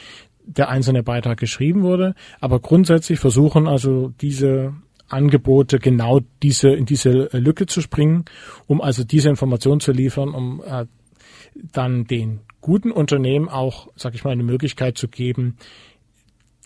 der 0.45 0.69
einzelne 0.69 1.03
Beitrag 1.03 1.39
geschrieben 1.39 1.83
wurde. 1.83 2.15
Aber 2.39 2.59
grundsätzlich 2.59 3.19
versuchen 3.19 3.67
also 3.67 4.11
diese 4.21 4.73
Angebote 5.13 5.79
genau 5.79 6.21
diese 6.41 6.69
in 6.69 6.85
diese 6.85 7.29
Lücke 7.31 7.65
zu 7.65 7.81
springen, 7.81 8.25
um 8.67 8.81
also 8.81 9.03
diese 9.03 9.29
Information 9.29 9.79
zu 9.79 9.91
liefern, 9.91 10.29
um 10.29 10.61
äh, 10.65 10.85
dann 11.73 12.05
den 12.05 12.41
guten 12.61 12.91
Unternehmen 12.91 13.49
auch, 13.49 13.89
sag 13.95 14.15
ich 14.15 14.23
mal, 14.23 14.31
eine 14.31 14.43
Möglichkeit 14.43 14.97
zu 14.97 15.07
geben, 15.07 15.57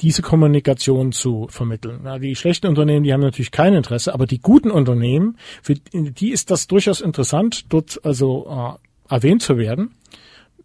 diese 0.02 0.22
Kommunikation 0.22 1.12
zu 1.12 1.48
vermitteln. 1.50 2.02
Ja, 2.04 2.20
die 2.20 2.36
schlechten 2.36 2.68
Unternehmen, 2.68 3.04
die 3.04 3.14
haben 3.14 3.22
natürlich 3.22 3.52
kein 3.52 3.74
Interesse, 3.74 4.14
aber 4.14 4.26
die 4.26 4.40
guten 4.40 4.70
Unternehmen, 4.72 5.38
für 5.62 5.76
die 5.76 6.32
ist 6.32 6.52
das 6.52 6.68
durchaus 6.68 7.00
interessant, 7.00 7.66
dort 7.70 8.04
also 8.04 8.78
äh, 9.10 9.14
erwähnt 9.14 9.42
zu 9.42 9.58
werden, 9.58 9.92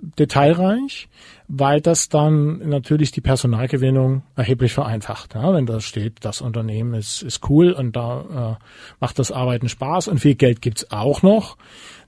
detailreich, 0.00 1.08
weil 1.52 1.80
das 1.80 2.08
dann 2.08 2.58
natürlich 2.68 3.10
die 3.10 3.20
Personalgewinnung 3.20 4.22
erheblich 4.36 4.72
vereinfacht. 4.72 5.34
Ja, 5.34 5.52
wenn 5.52 5.66
da 5.66 5.80
steht, 5.80 6.24
das 6.24 6.40
Unternehmen 6.40 6.94
ist, 6.94 7.22
ist 7.22 7.50
cool 7.50 7.72
und 7.72 7.96
da 7.96 8.58
äh, 8.60 8.64
macht 9.00 9.18
das 9.18 9.32
Arbeiten 9.32 9.68
Spaß 9.68 10.06
und 10.06 10.20
viel 10.20 10.36
Geld 10.36 10.62
gibt's 10.62 10.92
auch 10.92 11.22
noch, 11.22 11.56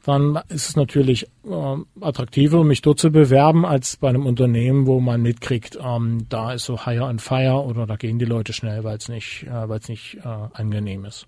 dann 0.05 0.39
ist 0.49 0.69
es 0.69 0.77
natürlich 0.77 1.27
äh, 1.45 1.77
attraktiver, 2.01 2.63
mich 2.63 2.83
dort 2.83 3.01
zu 3.01 3.11
bewerben, 3.11 3.67
als 3.67 3.97
bei 3.97 4.11
einem 4.11 4.27
Unternehmen, 4.27 4.87
wo 4.87 5.01
man 5.01 5.21
mitkriegt, 5.21 5.77
ähm, 5.83 6.27
da 6.29 6.53
ist 6.53 6.65
so 6.65 6.85
Hire 6.85 7.07
and 7.07 7.21
Fire 7.21 7.65
oder 7.65 7.87
da 7.87 7.97
gehen 7.97 8.21
die 8.21 8.25
Leute 8.25 8.53
schnell, 8.53 8.85
weil 8.85 8.97
es 8.97 9.09
nicht, 9.09 9.45
äh, 9.49 9.69
weil 9.69 9.81
es 9.81 9.89
nicht 9.89 10.19
äh, 10.25 10.29
angenehm 10.53 11.05
ist. 11.05 11.27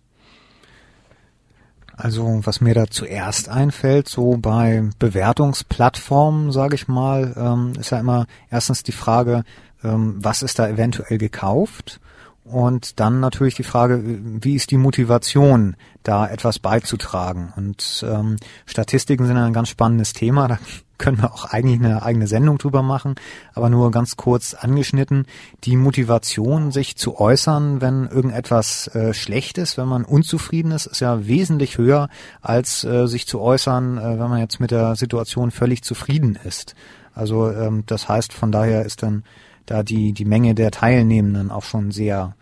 Also 1.97 2.40
was 2.45 2.61
mir 2.61 2.74
da 2.74 2.88
zuerst 2.88 3.49
einfällt, 3.49 4.09
so 4.09 4.36
bei 4.36 4.82
Bewertungsplattformen, 4.99 6.51
sage 6.51 6.74
ich 6.74 6.88
mal, 6.88 7.34
ähm, 7.36 7.72
ist 7.78 7.90
ja 7.90 8.01
immer 8.01 8.26
erstens 8.51 8.82
die 8.82 8.92
Frage, 8.92 9.45
ähm, 9.84 10.16
was 10.18 10.42
ist 10.42 10.59
da 10.59 10.68
eventuell 10.68 11.18
gekauft? 11.18 12.01
Und 12.45 13.01
dann 13.01 13.20
natürlich 13.20 13.55
die 13.55 13.62
Frage, 13.62 14.03
wie 14.05 14.55
ist 14.55 14.70
die 14.70 14.76
Motivation, 14.76 15.76
da 16.03 16.28
etwas 16.28 16.59
beizutragen? 16.59 17.55
Und 17.57 18.05
ähm, 18.07 18.36
Statistiken 18.66 19.26
sind 19.26 19.38
ein 19.38 19.55
ganz 19.55 19.70
spannendes 19.70 20.12
Thema. 20.12 20.47
Da 20.47 20.59
können 20.99 21.18
wir 21.18 21.32
auch 21.32 21.47
eigentlich 21.47 21.80
eine 21.80 22.03
eigene 22.03 22.26
Sendung 22.26 22.59
drüber 22.59 22.82
machen, 22.82 23.14
aber 23.55 23.70
nur 23.70 23.90
ganz 23.90 24.16
kurz 24.16 24.53
angeschnitten. 24.55 25.26
Die 25.64 25.76
Motivation, 25.76 26.70
sich 26.70 26.97
zu 26.97 27.18
äußern, 27.18 27.80
wenn 27.80 28.07
irgendetwas 28.07 28.88
äh, 28.88 29.14
schlecht 29.14 29.57
ist, 29.57 29.78
wenn 29.78 29.88
man 29.88 30.05
unzufrieden 30.05 30.70
ist, 30.70 30.86
ist 30.86 31.01
ja 31.01 31.26
wesentlich 31.26 31.78
höher, 31.78 32.09
als 32.42 32.84
äh, 32.84 33.07
sich 33.07 33.26
zu 33.26 33.40
äußern, 33.40 33.99
äh, 33.99 34.18
wenn 34.18 34.28
man 34.28 34.38
jetzt 34.38 34.61
mit 34.61 34.70
der 34.70 34.97
Situation 34.97 35.51
völlig 35.51 35.82
zufrieden 35.82 36.38
ist. 36.45 36.74
Also 37.14 37.51
ähm, 37.51 37.84
das 37.86 38.09
heißt, 38.09 38.32
von 38.32 38.53
daher 38.53 38.84
ist 38.84 39.03
dann 39.03 39.24
da 39.67 39.83
die, 39.83 40.12
die 40.12 40.25
Menge 40.25 40.55
der 40.55 40.71
Teilnehmenden 40.71 41.51
auch 41.51 41.65
schon 41.65 41.91
sehr 41.91 42.37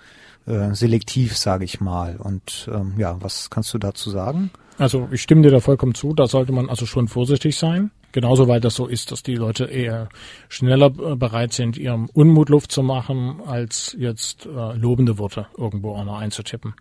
äh, 0.46 0.74
selektiv, 0.74 1.36
sage 1.36 1.64
ich 1.64 1.80
mal. 1.80 2.16
Und 2.16 2.68
ähm, 2.72 2.94
ja, 2.98 3.16
was 3.20 3.50
kannst 3.50 3.72
du 3.74 3.78
dazu 3.78 4.10
sagen? 4.10 4.50
Also 4.78 5.08
ich 5.12 5.22
stimme 5.22 5.42
dir 5.42 5.50
da 5.50 5.60
vollkommen 5.60 5.94
zu, 5.94 6.14
da 6.14 6.26
sollte 6.26 6.52
man 6.52 6.68
also 6.68 6.86
schon 6.86 7.08
vorsichtig 7.08 7.56
sein. 7.56 7.90
Genauso 8.12 8.46
weil 8.46 8.60
das 8.60 8.74
so 8.74 8.86
ist, 8.86 9.10
dass 9.10 9.22
die 9.22 9.36
Leute 9.36 9.64
eher 9.64 10.10
schneller 10.50 10.86
äh, 10.86 11.16
bereit 11.16 11.54
sind, 11.54 11.78
ihrem 11.78 12.10
Unmut 12.12 12.50
Luft 12.50 12.70
zu 12.70 12.82
machen, 12.82 13.40
als 13.46 13.96
jetzt 13.98 14.44
äh, 14.44 14.76
lobende 14.76 15.18
Worte 15.18 15.46
irgendwo 15.56 15.94
auch 15.94 16.04
noch 16.04 16.18
einzutippen. 16.18 16.74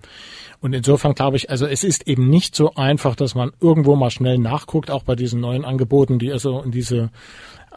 Und 0.60 0.74
insofern 0.74 1.14
glaube 1.14 1.38
ich, 1.38 1.50
also 1.50 1.66
es 1.68 1.86
ist 1.86 2.06
eben 2.06 2.30
nicht 2.30 2.54
so 2.54 2.76
einfach, 2.76 3.16
dass 3.16 3.34
man 3.34 3.52
irgendwo 3.62 3.96
mal 3.96 4.12
schnell 4.12 4.40
nachguckt, 4.40 4.92
auch 4.92 5.04
bei 5.04 5.16
diesen 5.16 5.40
neuen 5.40 5.64
Angeboten, 5.64 6.20
die 6.20 6.34
also 6.34 6.62
in 6.62 6.72
diese 6.72 7.12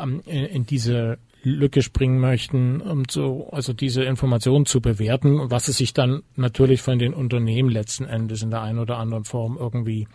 ähm, 0.01 0.21
in, 0.27 0.45
in 0.47 0.67
diese 0.67 1.19
Lücke 1.45 1.83
springen 1.83 2.19
möchten, 2.19 2.81
um 2.81 3.05
so, 3.09 3.49
also 3.51 3.73
diese 3.73 4.03
Informationen 4.03 4.67
zu 4.67 4.81
bewerten, 4.81 5.51
was 5.51 5.69
es 5.69 5.77
sich 5.77 5.93
dann 5.93 6.23
natürlich 6.37 6.83
von 6.83 6.99
den 6.99 7.15
Unternehmen 7.15 7.71
letzten 7.71 8.05
Endes 8.05 8.43
in 8.43 8.51
der 8.51 8.63
einen 8.63 8.79
oder 8.79 8.99
anderen 8.99 9.25
Form 9.25 9.57
irgendwie 9.59 10.09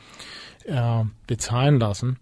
äh, 0.65 1.03
bezahlen 1.27 1.79
lassen. 1.79 2.17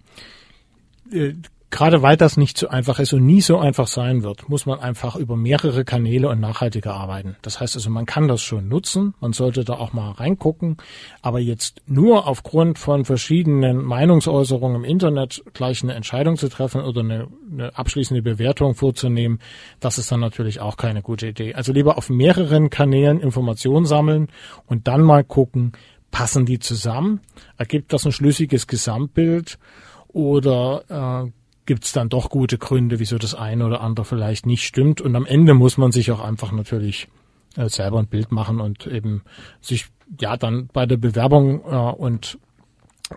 Äh, 1.11 1.33
gerade 1.69 2.01
weil 2.01 2.15
das 2.15 2.37
nicht 2.37 2.57
so 2.57 2.69
einfach 2.69 2.99
ist 2.99 3.13
und 3.13 3.25
nie 3.25 3.41
so 3.41 3.57
einfach 3.57 3.87
sein 3.87 4.23
wird, 4.23 4.47
muss 4.47 4.65
man 4.65 4.79
einfach 4.79 5.15
über 5.15 5.35
mehrere 5.35 5.83
Kanäle 5.83 6.29
und 6.29 6.39
nachhaltiger 6.39 6.93
arbeiten. 6.93 7.35
Das 7.41 7.59
heißt 7.59 7.75
also, 7.75 7.89
man 7.89 8.05
kann 8.05 8.27
das 8.27 8.41
schon 8.41 8.67
nutzen, 8.67 9.13
man 9.19 9.33
sollte 9.33 9.65
da 9.65 9.73
auch 9.73 9.93
mal 9.93 10.11
reingucken, 10.11 10.77
aber 11.21 11.39
jetzt 11.39 11.81
nur 11.85 12.25
aufgrund 12.25 12.79
von 12.79 13.03
verschiedenen 13.03 13.83
Meinungsäußerungen 13.83 14.83
im 14.83 14.89
Internet 14.89 15.43
gleich 15.53 15.83
eine 15.83 15.93
Entscheidung 15.93 16.37
zu 16.37 16.47
treffen 16.47 16.81
oder 16.81 17.01
eine, 17.01 17.27
eine 17.51 17.77
abschließende 17.77 18.21
Bewertung 18.21 18.73
vorzunehmen, 18.73 19.39
das 19.79 19.97
ist 19.97 20.11
dann 20.11 20.21
natürlich 20.21 20.61
auch 20.61 20.77
keine 20.77 21.01
gute 21.01 21.27
Idee. 21.27 21.53
Also 21.53 21.73
lieber 21.73 21.97
auf 21.97 22.09
mehreren 22.09 22.69
Kanälen 22.69 23.19
Informationen 23.19 23.85
sammeln 23.85 24.29
und 24.67 24.87
dann 24.87 25.01
mal 25.01 25.23
gucken, 25.23 25.73
passen 26.11 26.45
die 26.45 26.59
zusammen? 26.59 27.19
Ergibt 27.57 27.91
das 27.91 28.05
ein 28.05 28.13
schlüssiges 28.13 28.67
Gesamtbild? 28.67 29.59
Oder 30.07 31.25
äh, 31.27 31.31
gibt 31.67 31.83
es 31.83 31.91
dann 31.91 32.09
doch 32.09 32.31
gute 32.31 32.57
Gründe, 32.57 32.99
wieso 32.99 33.19
das 33.19 33.35
eine 33.35 33.65
oder 33.65 33.81
andere 33.81 34.05
vielleicht 34.05 34.47
nicht 34.47 34.63
stimmt. 34.63 35.01
Und 35.01 35.15
am 35.15 35.27
Ende 35.27 35.53
muss 35.53 35.77
man 35.77 35.91
sich 35.91 36.11
auch 36.11 36.21
einfach 36.21 36.51
natürlich 36.51 37.07
äh, 37.55 37.69
selber 37.69 37.99
ein 37.99 38.07
Bild 38.07 38.31
machen 38.31 38.59
und 38.59 38.87
eben 38.87 39.21
sich 39.61 39.87
ja 40.19 40.37
dann 40.37 40.67
bei 40.73 40.87
der 40.87 40.97
Bewerbung 40.97 41.61
äh, 41.61 41.75
und 41.75 42.39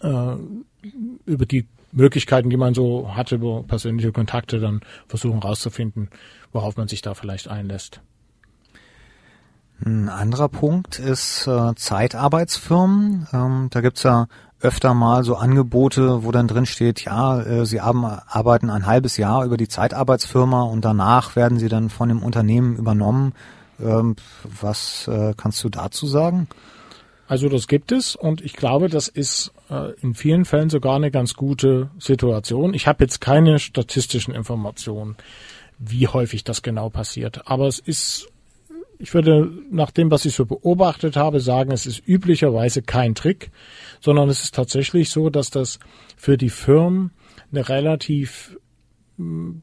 äh, 0.02 0.34
über 1.24 1.46
die 1.46 1.66
Möglichkeiten, 1.92 2.50
die 2.50 2.56
man 2.56 2.74
so 2.74 3.14
hat, 3.14 3.32
über 3.32 3.62
persönliche 3.62 4.12
Kontakte, 4.12 4.60
dann 4.60 4.80
versuchen 5.06 5.38
rauszufinden, 5.38 6.10
worauf 6.52 6.76
man 6.76 6.88
sich 6.88 7.02
da 7.02 7.14
vielleicht 7.14 7.48
einlässt. 7.48 8.00
Ein 9.84 10.08
anderer 10.08 10.48
Punkt 10.48 10.98
ist 10.98 11.46
äh, 11.46 11.74
Zeitarbeitsfirmen. 11.74 13.28
Ähm, 13.32 13.68
da 13.70 13.80
gibt's 13.80 14.02
ja 14.02 14.26
öfter 14.60 14.94
mal 14.94 15.24
so 15.24 15.36
Angebote, 15.36 16.24
wo 16.24 16.32
dann 16.32 16.48
drin 16.48 16.66
steht, 16.66 17.04
ja, 17.04 17.40
äh, 17.40 17.66
Sie 17.66 17.80
haben, 17.80 18.04
arbeiten 18.04 18.70
ein 18.70 18.86
halbes 18.86 19.16
Jahr 19.16 19.44
über 19.44 19.56
die 19.56 19.68
Zeitarbeitsfirma 19.68 20.62
und 20.62 20.84
danach 20.84 21.36
werden 21.36 21.58
Sie 21.58 21.68
dann 21.68 21.90
von 21.90 22.08
dem 22.08 22.22
Unternehmen 22.22 22.76
übernommen. 22.76 23.32
Ähm, 23.80 24.16
was 24.60 25.08
äh, 25.08 25.32
kannst 25.36 25.64
du 25.64 25.68
dazu 25.68 26.06
sagen? 26.06 26.48
Also 27.26 27.48
das 27.48 27.68
gibt 27.68 27.92
es 27.92 28.16
und 28.16 28.40
ich 28.40 28.54
glaube, 28.54 28.88
das 28.88 29.08
ist 29.08 29.52
äh, 29.70 29.92
in 30.00 30.14
vielen 30.14 30.44
Fällen 30.44 30.68
sogar 30.68 30.96
eine 30.96 31.10
ganz 31.10 31.34
gute 31.34 31.90
Situation. 31.98 32.74
Ich 32.74 32.86
habe 32.88 33.04
jetzt 33.04 33.20
keine 33.20 33.60
statistischen 33.60 34.34
Informationen, 34.34 35.16
wie 35.78 36.08
häufig 36.08 36.44
das 36.44 36.62
genau 36.62 36.90
passiert, 36.90 37.46
aber 37.46 37.68
es 37.68 37.78
ist 37.78 38.28
ich 39.00 39.14
würde 39.14 39.50
nach 39.70 39.90
dem, 39.90 40.10
was 40.10 40.26
ich 40.26 40.34
so 40.34 40.44
beobachtet 40.44 41.16
habe, 41.16 41.40
sagen, 41.40 41.72
es 41.72 41.86
ist 41.86 42.06
üblicherweise 42.06 42.82
kein 42.82 43.14
Trick, 43.14 43.50
sondern 44.00 44.28
es 44.28 44.42
ist 44.42 44.54
tatsächlich 44.54 45.10
so, 45.10 45.30
dass 45.30 45.50
das 45.50 45.78
für 46.16 46.36
die 46.36 46.50
Firmen 46.50 47.12
eine 47.52 47.68
relativ 47.68 48.56
hm, 49.16 49.62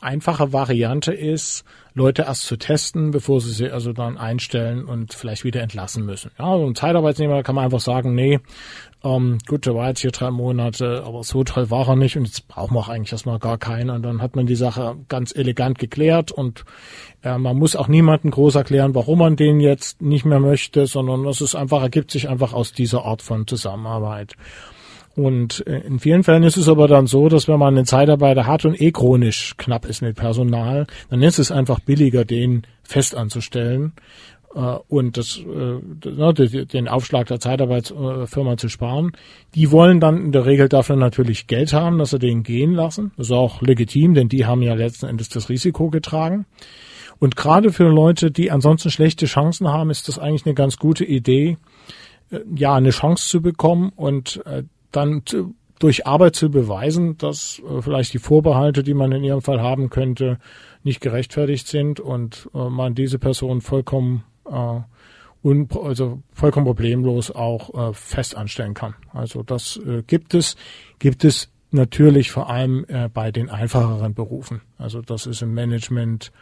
einfache 0.00 0.52
Variante 0.52 1.12
ist, 1.12 1.64
Leute 1.94 2.22
erst 2.22 2.42
zu 2.42 2.56
testen, 2.56 3.10
bevor 3.10 3.40
sie 3.40 3.52
sie 3.52 3.70
also 3.70 3.92
dann 3.92 4.18
einstellen 4.18 4.84
und 4.84 5.14
vielleicht 5.14 5.44
wieder 5.44 5.62
entlassen 5.62 6.04
müssen. 6.04 6.30
Ja, 6.38 6.58
so 6.58 6.66
ein 6.66 6.74
Zeitarbeitsnehmer 6.74 7.42
kann 7.42 7.54
man 7.54 7.64
einfach 7.64 7.80
sagen, 7.80 8.14
nee, 8.14 8.40
ähm, 9.04 9.38
gut, 9.46 9.66
der 9.66 9.74
war 9.74 9.88
jetzt 9.88 10.00
hier 10.00 10.12
drei 10.12 10.30
Monate, 10.30 11.04
aber 11.04 11.22
so 11.24 11.44
toll 11.44 11.70
war 11.70 11.88
er 11.88 11.96
nicht 11.96 12.16
und 12.16 12.24
jetzt 12.24 12.48
brauchen 12.48 12.74
wir 12.74 12.80
auch 12.80 12.88
eigentlich 12.88 13.12
erstmal 13.12 13.38
gar 13.38 13.58
keinen. 13.58 13.90
Und 13.90 14.02
dann 14.02 14.22
hat 14.22 14.34
man 14.34 14.46
die 14.46 14.54
Sache 14.54 14.96
ganz 15.08 15.34
elegant 15.36 15.78
geklärt 15.78 16.32
und 16.32 16.64
äh, 17.22 17.36
man 17.36 17.58
muss 17.58 17.76
auch 17.76 17.86
niemanden 17.86 18.30
groß 18.30 18.54
erklären, 18.54 18.94
warum 18.94 19.18
man 19.18 19.36
den 19.36 19.60
jetzt 19.60 20.00
nicht 20.00 20.24
mehr 20.24 20.40
möchte, 20.40 20.86
sondern 20.86 21.26
es 21.26 21.42
ist 21.42 21.54
einfach, 21.54 21.82
ergibt 21.82 22.10
sich 22.10 22.30
einfach 22.30 22.54
aus 22.54 22.72
dieser 22.72 23.04
Art 23.04 23.20
von 23.20 23.46
Zusammenarbeit. 23.46 24.36
Und 25.16 25.64
äh, 25.66 25.80
in 25.80 26.00
vielen 26.00 26.24
Fällen 26.24 26.42
ist 26.42 26.56
es 26.56 26.68
aber 26.68 26.88
dann 26.88 27.06
so, 27.06 27.28
dass 27.28 27.46
wenn 27.46 27.58
man 27.58 27.76
einen 27.76 27.86
Zeitarbeiter 27.86 28.46
hat 28.46 28.64
und 28.64 28.80
eh 28.80 28.90
chronisch 28.90 29.54
knapp 29.58 29.84
ist 29.84 30.00
mit 30.00 30.16
Personal, 30.16 30.86
dann 31.10 31.22
ist 31.22 31.38
es 31.38 31.52
einfach 31.52 31.78
billiger, 31.78 32.24
den 32.24 32.66
fest 32.82 33.14
anzustellen 33.14 33.92
und 34.88 35.16
das, 35.16 35.38
äh, 35.38 36.64
den 36.64 36.88
Aufschlag 36.88 37.26
der 37.26 37.40
Zeitarbeitsfirma 37.40 38.56
zu 38.56 38.68
sparen. 38.68 39.12
Die 39.54 39.70
wollen 39.70 40.00
dann 40.00 40.24
in 40.26 40.32
der 40.32 40.46
Regel 40.46 40.68
dafür 40.68 40.96
natürlich 40.96 41.46
Geld 41.46 41.72
haben, 41.72 41.98
dass 41.98 42.10
sie 42.10 42.18
den 42.18 42.42
gehen 42.42 42.72
lassen. 42.72 43.12
Das 43.16 43.26
ist 43.26 43.32
auch 43.32 43.62
legitim, 43.62 44.14
denn 44.14 44.28
die 44.28 44.46
haben 44.46 44.62
ja 44.62 44.74
letzten 44.74 45.06
Endes 45.06 45.28
das 45.28 45.48
Risiko 45.48 45.90
getragen. 45.90 46.46
Und 47.18 47.36
gerade 47.36 47.72
für 47.72 47.88
Leute, 47.88 48.30
die 48.30 48.50
ansonsten 48.50 48.90
schlechte 48.90 49.26
Chancen 49.26 49.68
haben, 49.68 49.90
ist 49.90 50.08
das 50.08 50.18
eigentlich 50.18 50.46
eine 50.46 50.54
ganz 50.54 50.78
gute 50.78 51.04
Idee, 51.04 51.56
ja, 52.54 52.74
eine 52.74 52.90
Chance 52.90 53.28
zu 53.28 53.40
bekommen 53.40 53.92
und 53.94 54.42
dann 54.90 55.22
durch 55.78 56.06
Arbeit 56.06 56.36
zu 56.36 56.50
beweisen, 56.50 57.18
dass 57.18 57.60
äh, 57.68 57.82
vielleicht 57.82 58.14
die 58.14 58.18
Vorbehalte, 58.18 58.82
die 58.82 58.94
man 58.94 59.12
in 59.12 59.24
ihrem 59.24 59.42
Fall 59.42 59.60
haben 59.60 59.90
könnte, 59.90 60.38
nicht 60.82 61.00
gerechtfertigt 61.00 61.66
sind 61.66 62.00
und 62.00 62.48
äh, 62.54 62.68
man 62.70 62.94
diese 62.94 63.18
Person 63.18 63.60
vollkommen 63.60 64.24
äh, 64.46 64.80
un, 65.42 65.68
also 65.82 66.22
vollkommen 66.32 66.66
problemlos 66.66 67.30
auch 67.30 67.90
äh, 67.90 67.94
fest 67.94 68.36
anstellen 68.36 68.74
kann. 68.74 68.94
Also 69.12 69.42
das 69.42 69.78
äh, 69.86 70.02
gibt 70.06 70.34
es, 70.34 70.56
gibt 70.98 71.24
es 71.24 71.50
natürlich 71.70 72.30
vor 72.30 72.48
allem 72.48 72.84
äh, 72.88 73.08
bei 73.08 73.30
den 73.30 73.50
einfacheren 73.50 74.14
Berufen. 74.14 74.62
Also 74.78 75.02
das 75.02 75.26
ist 75.26 75.42
im 75.42 75.52
Management 75.54 76.32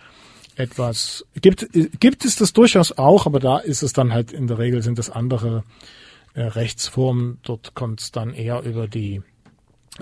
etwas 0.55 1.25
gibt 1.41 1.67
gibt 1.99 2.27
es 2.27 2.37
das 2.37 2.53
durchaus 2.53 2.99
auch, 2.99 3.25
aber 3.25 3.41
da 3.41 3.57
ist 3.57 3.83
es 3.83 3.95
dann 3.95 4.13
halt 4.13 4.33
in 4.33 4.47
der 4.47 4.59
Regel 4.59 4.83
sind 4.83 4.99
es 4.99 5.09
andere 5.09 5.65
äh, 6.35 6.43
Rechtsform. 6.43 7.39
Dort 7.43 7.75
kommt 7.75 8.01
es 8.01 8.13
dann 8.13 8.35
eher 8.35 8.63
über 8.63 8.87
die 8.87 9.23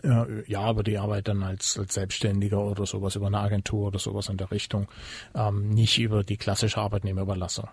äh, 0.02 0.50
ja, 0.50 0.70
über 0.70 0.82
die 0.82 0.98
Arbeit 0.98 1.28
dann 1.28 1.42
als, 1.42 1.78
als 1.78 1.94
Selbstständiger 1.94 2.58
oder 2.58 2.86
sowas, 2.86 3.16
über 3.16 3.26
eine 3.26 3.38
Agentur 3.38 3.88
oder 3.88 3.98
sowas 3.98 4.28
in 4.28 4.36
der 4.36 4.50
Richtung, 4.50 4.88
ähm, 5.34 5.70
nicht 5.70 5.98
über 5.98 6.22
die 6.22 6.36
klassische 6.36 6.78
Arbeitnehmerüberlassung. 6.78 7.68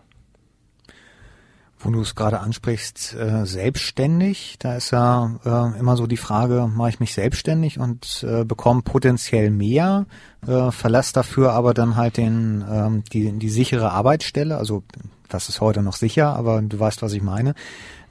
Wo 1.80 1.92
du 1.92 2.02
es 2.02 2.16
gerade 2.16 2.40
ansprichst, 2.40 3.14
äh, 3.14 3.46
selbstständig, 3.46 4.56
da 4.58 4.76
ist 4.76 4.92
ja 4.92 5.36
äh, 5.46 5.80
immer 5.80 5.96
so 5.96 6.08
die 6.08 6.18
Frage, 6.18 6.68
mache 6.74 6.90
ich 6.90 7.00
mich 7.00 7.14
selbstständig 7.14 7.80
und 7.80 8.26
äh, 8.28 8.44
bekomme 8.46 8.82
potenziell 8.82 9.52
mehr, 9.52 10.08
äh, 10.48 10.72
verlasse 10.72 11.14
dafür 11.14 11.54
aber 11.54 11.76
dann 11.76 11.96
halt 11.96 12.18
den 12.18 12.66
ähm, 12.68 13.04
die, 13.14 13.32
die 13.38 13.50
sichere 13.50 13.92
Arbeitsstelle, 13.92 14.58
also 14.58 14.84
das 15.30 15.50
ist 15.50 15.62
heute 15.62 15.84
noch 15.84 15.96
sicher, 15.96 16.36
aber 16.36 16.62
du 16.62 16.80
weißt, 16.80 17.02
was 17.02 17.14
ich 17.14 17.22
meine. 17.22 17.54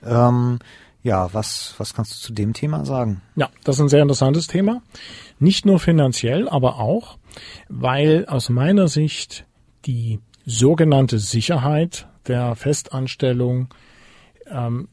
Ähm, 0.05 0.59
ja, 1.03 1.33
was, 1.33 1.75
was 1.79 1.95
kannst 1.95 2.13
du 2.13 2.27
zu 2.27 2.33
dem 2.33 2.53
Thema 2.53 2.85
sagen? 2.85 3.23
Ja, 3.37 3.49
das 3.63 3.77
ist 3.77 3.83
ein 3.83 3.89
sehr 3.89 4.03
interessantes 4.03 4.49
Thema. 4.49 4.83
Nicht 5.39 5.65
nur 5.65 5.79
finanziell, 5.79 6.49
aber 6.49 6.81
auch, 6.81 7.19
weil 7.69 8.27
aus 8.27 8.49
meiner 8.49 8.89
Sicht 8.89 9.47
die 9.85 10.19
sogenannte 10.45 11.19
Sicherheit 11.19 12.09
der 12.29 12.57
Festanstellung 12.57 13.69
ähm, 14.51 14.89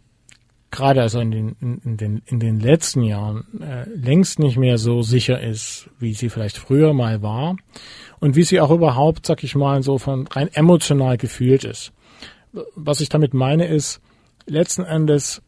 gerade 0.74 1.04
also 1.04 1.20
in 1.20 1.30
den, 1.30 1.80
in, 1.86 1.98
den, 1.98 2.24
in 2.26 2.40
den 2.40 2.60
letzten 2.60 3.04
Jahren 3.04 3.62
äh, 3.62 3.88
längst 3.90 4.40
nicht 4.40 4.58
mehr 4.58 4.80
so 4.80 5.04
sicher 5.04 5.40
ist, 5.40 5.88
wie 6.00 6.16
sie 6.16 6.30
vielleicht 6.30 6.58
früher 6.58 6.94
mal 6.94 7.22
war 7.22 7.56
und 8.20 8.36
wie 8.36 8.44
sie 8.44 8.60
auch 8.60 8.72
überhaupt, 8.72 9.28
sag 9.28 9.44
ich 9.44 9.54
mal, 9.56 9.84
so 9.84 10.00
von 10.00 10.26
rein 10.28 10.50
emotional 10.52 11.18
gefühlt 11.18 11.64
ist. 11.64 11.94
Was 12.76 13.02
ich 13.02 13.10
damit 13.10 13.36
meine 13.36 13.68
ist, 13.68 14.02
letzten 14.48 14.84
Endes 14.84 15.44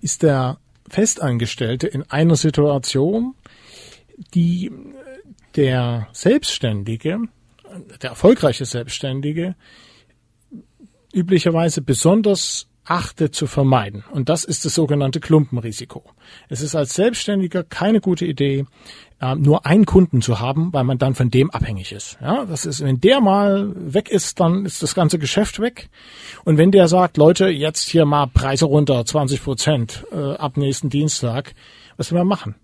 ist 0.00 0.22
der 0.22 0.56
Festangestellte 0.88 1.88
in 1.88 2.04
einer 2.04 2.36
Situation, 2.36 3.34
die 4.34 4.72
der 5.56 6.08
Selbstständige, 6.12 7.20
der 8.00 8.10
erfolgreiche 8.10 8.64
Selbstständige, 8.64 9.56
üblicherweise 11.12 11.82
besonders 11.82 12.68
achte 12.88 13.30
zu 13.30 13.46
vermeiden. 13.46 14.04
Und 14.12 14.28
das 14.28 14.44
ist 14.44 14.64
das 14.64 14.74
sogenannte 14.74 15.20
Klumpenrisiko. 15.20 16.04
Es 16.48 16.62
ist 16.62 16.74
als 16.74 16.94
Selbstständiger 16.94 17.62
keine 17.62 18.00
gute 18.00 18.24
Idee, 18.24 18.64
äh, 19.20 19.34
nur 19.34 19.66
einen 19.66 19.84
Kunden 19.84 20.22
zu 20.22 20.40
haben, 20.40 20.72
weil 20.72 20.84
man 20.84 20.98
dann 20.98 21.14
von 21.14 21.30
dem 21.30 21.50
abhängig 21.50 21.92
ist. 21.92 22.18
Ja, 22.20 22.44
das 22.46 22.64
ist, 22.64 22.82
wenn 22.82 23.00
der 23.00 23.20
mal 23.20 23.72
weg 23.76 24.08
ist, 24.08 24.40
dann 24.40 24.64
ist 24.64 24.82
das 24.82 24.94
ganze 24.94 25.18
Geschäft 25.18 25.60
weg. 25.60 25.90
Und 26.44 26.56
wenn 26.56 26.70
der 26.70 26.88
sagt, 26.88 27.16
Leute, 27.16 27.48
jetzt 27.48 27.88
hier 27.88 28.06
mal 28.06 28.26
Preise 28.26 28.64
runter, 28.64 29.04
20 29.04 29.42
Prozent 29.42 30.06
äh, 30.12 30.34
ab 30.34 30.56
nächsten 30.56 30.88
Dienstag, 30.88 31.54
was 31.96 32.10
will 32.10 32.18
man 32.18 32.28
machen? 32.28 32.54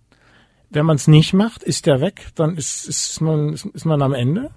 Wenn 0.71 0.87
man 0.87 0.97
es 0.97 1.07
nicht 1.07 1.35
macht, 1.35 1.63
ist 1.63 1.87
der 1.87 2.01
weg, 2.01 2.29
dann 2.35 2.57
ist, 2.57 2.89
ist, 2.89 3.21
man, 3.21 3.53
ist 3.53 3.85
man 3.85 4.01
am 4.03 4.13
Ende. 4.13 4.51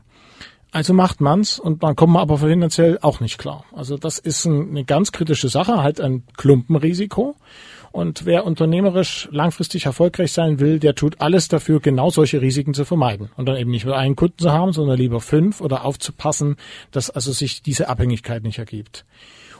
Also 0.71 0.93
macht 0.93 1.21
man's 1.21 1.59
und 1.59 1.83
dann 1.83 1.95
kommt 1.95 2.13
man 2.13 2.21
aber 2.21 2.37
finanziell 2.39 2.99
auch 3.01 3.19
nicht 3.19 3.37
klar. 3.37 3.63
Also 3.73 3.97
das 3.97 4.19
ist 4.19 4.45
ein, 4.45 4.69
eine 4.69 4.83
ganz 4.83 5.11
kritische 5.11 5.49
Sache, 5.49 5.81
halt 5.81 6.01
ein 6.01 6.23
Klumpenrisiko. 6.35 7.35
Und 7.91 8.25
wer 8.25 8.45
unternehmerisch 8.45 9.27
langfristig 9.31 9.85
erfolgreich 9.85 10.31
sein 10.31 10.59
will, 10.59 10.77
der 10.77 10.93
tut 10.93 11.21
alles 11.21 11.47
dafür, 11.47 11.79
genau 11.79 12.09
solche 12.09 12.41
Risiken 12.41 12.73
zu 12.73 12.85
vermeiden. 12.85 13.29
Und 13.37 13.47
dann 13.47 13.55
eben 13.55 13.71
nicht 13.71 13.85
nur 13.85 13.97
einen 13.97 14.15
Kunden 14.15 14.37
zu 14.37 14.51
haben, 14.51 14.73
sondern 14.73 14.97
lieber 14.97 15.21
fünf 15.21 15.61
oder 15.61 15.85
aufzupassen, 15.85 16.57
dass 16.91 17.09
also 17.09 17.31
sich 17.31 17.63
diese 17.63 17.87
Abhängigkeit 17.89 18.43
nicht 18.43 18.59
ergibt. 18.59 19.05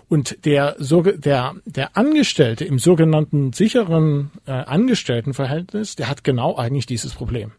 Und 0.10 0.45
der, 0.45 0.76
der, 0.80 1.55
der 1.66 1.97
Angestellte 1.97 2.64
im 2.66 2.80
sogenannten 2.80 3.53
sicheren 3.53 4.32
äh, 4.45 4.51
Angestelltenverhältnis, 4.51 5.95
der 5.95 6.10
hat 6.10 6.24
genau 6.24 6.55
eigentlich 6.58 6.86
dieses 6.86 7.14
Problem. 7.14 7.51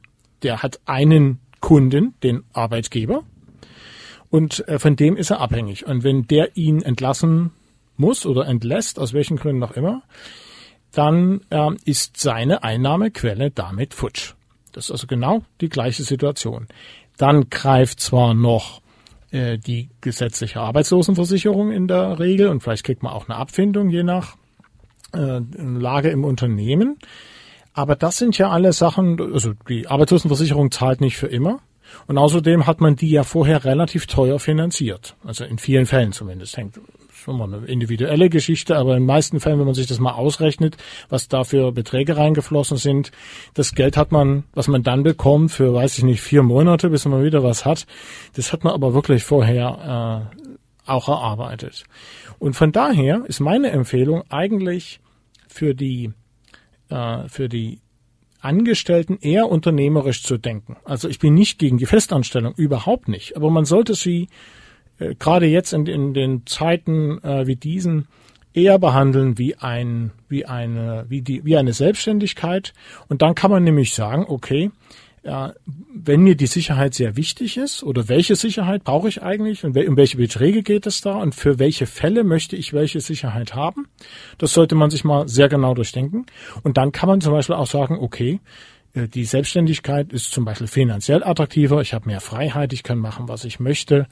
Der 0.42 0.62
hat 0.62 0.80
einen 0.86 1.40
Kunden, 1.60 2.14
den 2.22 2.44
Arbeitgeber, 2.52 3.24
und 4.30 4.66
äh, 4.68 4.78
von 4.78 4.96
dem 4.96 5.16
ist 5.16 5.30
er 5.30 5.40
abhängig. 5.40 5.86
Und 5.86 6.04
wenn 6.04 6.26
der 6.26 6.56
ihn 6.56 6.82
entlassen 6.82 7.52
muss 7.96 8.26
oder 8.26 8.46
entlässt, 8.46 8.98
aus 8.98 9.12
welchen 9.12 9.36
Gründen 9.36 9.62
auch 9.62 9.72
immer, 9.72 10.02
dann 10.92 11.40
äh, 11.50 11.70
ist 11.84 12.16
seine 12.18 12.62
Einnahmequelle 12.62 13.50
damit 13.50 13.94
futsch. 13.94 14.34
Das 14.72 14.86
ist 14.86 14.90
also 14.90 15.06
genau 15.06 15.42
die 15.60 15.68
gleiche 15.68 16.02
Situation. 16.02 16.68
Dann 17.16 17.50
greift 17.50 18.00
zwar 18.00 18.34
noch 18.34 18.80
äh, 19.30 19.58
die 19.58 19.90
gesetzliche 20.00 20.60
Arbeitslosenversicherung 20.60 21.72
in 21.72 21.88
der 21.88 22.18
Regel 22.18 22.48
und 22.48 22.62
vielleicht 22.62 22.84
kriegt 22.84 23.02
man 23.02 23.12
auch 23.12 23.28
eine 23.28 23.38
Abfindung 23.38 23.90
je 23.90 24.02
nach 24.02 24.36
äh, 25.12 25.40
Lage 25.56 26.10
im 26.10 26.24
Unternehmen. 26.24 26.98
Aber 27.74 27.94
das 27.96 28.18
sind 28.18 28.36
ja 28.38 28.50
alle 28.50 28.72
Sachen, 28.72 29.20
also 29.32 29.52
die 29.68 29.86
Arbeitslosenversicherung 29.86 30.70
zahlt 30.70 31.00
nicht 31.00 31.16
für 31.16 31.28
immer. 31.28 31.60
Und 32.06 32.18
außerdem 32.18 32.66
hat 32.66 32.80
man 32.80 32.96
die 32.96 33.10
ja 33.10 33.22
vorher 33.22 33.64
relativ 33.64 34.06
teuer 34.06 34.38
finanziert. 34.38 35.16
Also 35.24 35.44
in 35.44 35.58
vielen 35.58 35.86
Fällen 35.86 36.12
zumindest. 36.12 36.56
Hängt 36.56 36.80
schon 37.12 37.36
mal 37.36 37.52
eine 37.52 37.66
individuelle 37.66 38.30
Geschichte, 38.30 38.76
aber 38.76 38.92
in 38.92 39.02
den 39.02 39.06
meisten 39.06 39.40
Fällen, 39.40 39.58
wenn 39.58 39.66
man 39.66 39.74
sich 39.74 39.86
das 39.86 39.98
mal 39.98 40.12
ausrechnet, 40.12 40.76
was 41.08 41.28
da 41.28 41.44
für 41.44 41.72
Beträge 41.72 42.16
reingeflossen 42.16 42.76
sind, 42.76 43.10
das 43.54 43.74
Geld 43.74 43.96
hat 43.96 44.12
man, 44.12 44.44
was 44.54 44.68
man 44.68 44.82
dann 44.82 45.02
bekommt 45.02 45.50
für, 45.50 45.74
weiß 45.74 45.98
ich 45.98 46.04
nicht, 46.04 46.20
vier 46.20 46.42
Monate, 46.42 46.90
bis 46.90 47.04
man 47.04 47.22
wieder 47.22 47.42
was 47.42 47.64
hat, 47.64 47.86
das 48.34 48.52
hat 48.52 48.64
man 48.64 48.72
aber 48.72 48.94
wirklich 48.94 49.24
vorher 49.24 50.30
äh, 50.34 50.90
auch 50.90 51.08
erarbeitet. 51.08 51.84
Und 52.38 52.54
von 52.54 52.72
daher 52.72 53.24
ist 53.26 53.40
meine 53.40 53.70
Empfehlung 53.70 54.22
eigentlich 54.30 55.00
für 55.48 55.74
die 55.74 56.12
äh, 56.88 57.28
für 57.28 57.48
die 57.48 57.80
Angestellten 58.40 59.18
eher 59.20 59.48
unternehmerisch 59.48 60.22
zu 60.22 60.38
denken. 60.38 60.76
Also 60.84 61.08
ich 61.08 61.18
bin 61.18 61.34
nicht 61.34 61.58
gegen 61.58 61.78
die 61.78 61.86
Festanstellung, 61.86 62.54
überhaupt 62.56 63.08
nicht. 63.08 63.36
Aber 63.36 63.50
man 63.50 63.64
sollte 63.64 63.94
sie 63.94 64.28
äh, 64.98 65.14
gerade 65.14 65.46
jetzt 65.46 65.72
in, 65.72 65.86
in 65.86 66.14
den 66.14 66.46
Zeiten 66.46 67.22
äh, 67.22 67.46
wie 67.46 67.56
diesen 67.56 68.06
eher 68.54 68.78
behandeln 68.78 69.38
wie 69.38 69.56
ein 69.56 70.10
wie 70.28 70.46
eine 70.46 71.04
wie 71.08 71.22
die 71.22 71.44
wie 71.44 71.56
eine 71.56 71.72
Selbstständigkeit 71.72 72.72
und 73.08 73.22
dann 73.22 73.34
kann 73.34 73.50
man 73.50 73.62
nämlich 73.62 73.94
sagen 73.94 74.24
okay 74.26 74.70
ja, 75.24 75.52
wenn 75.94 76.22
mir 76.22 76.36
die 76.36 76.46
Sicherheit 76.46 76.94
sehr 76.94 77.16
wichtig 77.16 77.56
ist 77.56 77.82
oder 77.82 78.08
welche 78.08 78.36
Sicherheit 78.36 78.84
brauche 78.84 79.08
ich 79.08 79.22
eigentlich 79.22 79.64
und 79.64 79.76
um 79.76 79.96
welche 79.96 80.16
Beträge 80.16 80.62
geht 80.62 80.86
es 80.86 81.00
da 81.00 81.16
und 81.16 81.34
für 81.34 81.58
welche 81.58 81.86
Fälle 81.86 82.24
möchte 82.24 82.56
ich 82.56 82.72
welche 82.72 83.00
Sicherheit 83.00 83.54
haben, 83.54 83.88
das 84.38 84.52
sollte 84.52 84.74
man 84.74 84.90
sich 84.90 85.04
mal 85.04 85.28
sehr 85.28 85.48
genau 85.48 85.74
durchdenken. 85.74 86.26
Und 86.62 86.76
dann 86.76 86.92
kann 86.92 87.08
man 87.08 87.20
zum 87.20 87.32
Beispiel 87.32 87.56
auch 87.56 87.66
sagen, 87.66 87.98
okay, 88.00 88.40
Äh, 88.94 89.08
die 89.08 89.24
Selbstständigkeit 89.24 90.12
ist 90.12 90.32
zum 90.32 90.44
Beispiel 90.44 90.66
finanziell 90.66 91.22
attraktiver. 91.24 91.80
Ich 91.80 91.94
habe 91.94 92.06
mehr 92.06 92.20
Freiheit. 92.20 92.72
Ich 92.72 92.82
kann 92.82 92.98
machen, 92.98 93.28
was 93.28 93.44
ich 93.44 93.60
möchte. 93.60 94.06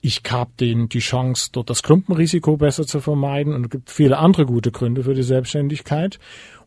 Ich 0.00 0.22
habe 0.28 0.50
den 0.60 0.88
die 0.88 0.98
Chance, 1.00 1.50
dort 1.52 1.70
das 1.70 1.82
Klumpenrisiko 1.82 2.56
besser 2.56 2.86
zu 2.86 3.00
vermeiden. 3.00 3.54
Und 3.54 3.64
es 3.64 3.70
gibt 3.70 3.90
viele 3.90 4.18
andere 4.18 4.46
gute 4.46 4.70
Gründe 4.70 5.04
für 5.04 5.14
die 5.14 5.22
Selbstständigkeit. 5.22 6.18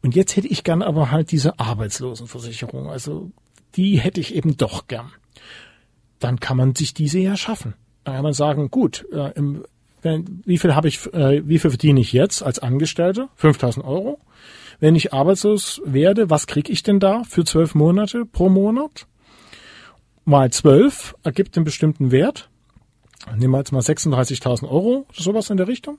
Und 0.01 0.15
jetzt 0.15 0.35
hätte 0.35 0.47
ich 0.47 0.63
gern 0.63 0.81
aber 0.81 1.11
halt 1.11 1.31
diese 1.31 1.59
Arbeitslosenversicherung. 1.59 2.89
Also 2.89 3.31
die 3.78 3.99
hätte 3.99 4.19
ich 4.19 4.36
eben 4.36 4.57
doch 4.57 4.88
gern. 4.88 5.11
Dann 6.19 6.39
kann 6.39 6.57
man 6.57 6.75
sich 6.75 6.93
diese 6.93 7.19
ja 7.19 7.38
schaffen. 7.38 7.75
Dann 8.03 8.15
kann 8.15 8.23
man 8.23 8.34
sagen, 8.34 8.69
gut, 8.69 9.05
äh, 9.11 9.32
im, 9.36 9.63
wenn, 10.01 10.41
wie 10.45 10.57
viel 10.57 10.75
habe 10.75 10.88
ich, 10.88 11.05
äh, 11.13 11.47
wie 11.47 11.59
viel 11.59 11.71
verdiene 11.71 11.99
ich 11.99 12.11
jetzt 12.11 12.43
als 12.43 12.59
Angestellter? 12.59 13.30
5000 13.36 13.86
Euro. 13.86 14.19
Wenn 14.80 14.95
ich 14.95 15.13
arbeitslos 15.13 15.82
werde, 15.86 16.30
was 16.30 16.47
kriege 16.47 16.71
ich 16.71 16.84
denn 16.84 16.99
da 16.99 17.23
für 17.23 17.43
zwölf 17.45 17.75
Monate 17.75 18.25
pro 18.25 18.49
Monat? 18.49 19.07
Mal 20.25 20.51
zwölf 20.51 21.15
ergibt 21.23 21.55
einen 21.55 21.65
bestimmten 21.65 22.11
Wert. 22.11 22.49
Nehmen 23.36 23.53
wir 23.53 23.57
jetzt 23.59 23.71
mal 23.71 23.82
36.000 23.82 24.69
Euro, 24.69 25.05
sowas 25.13 25.49
in 25.49 25.57
der 25.57 25.67
Richtung, 25.67 25.97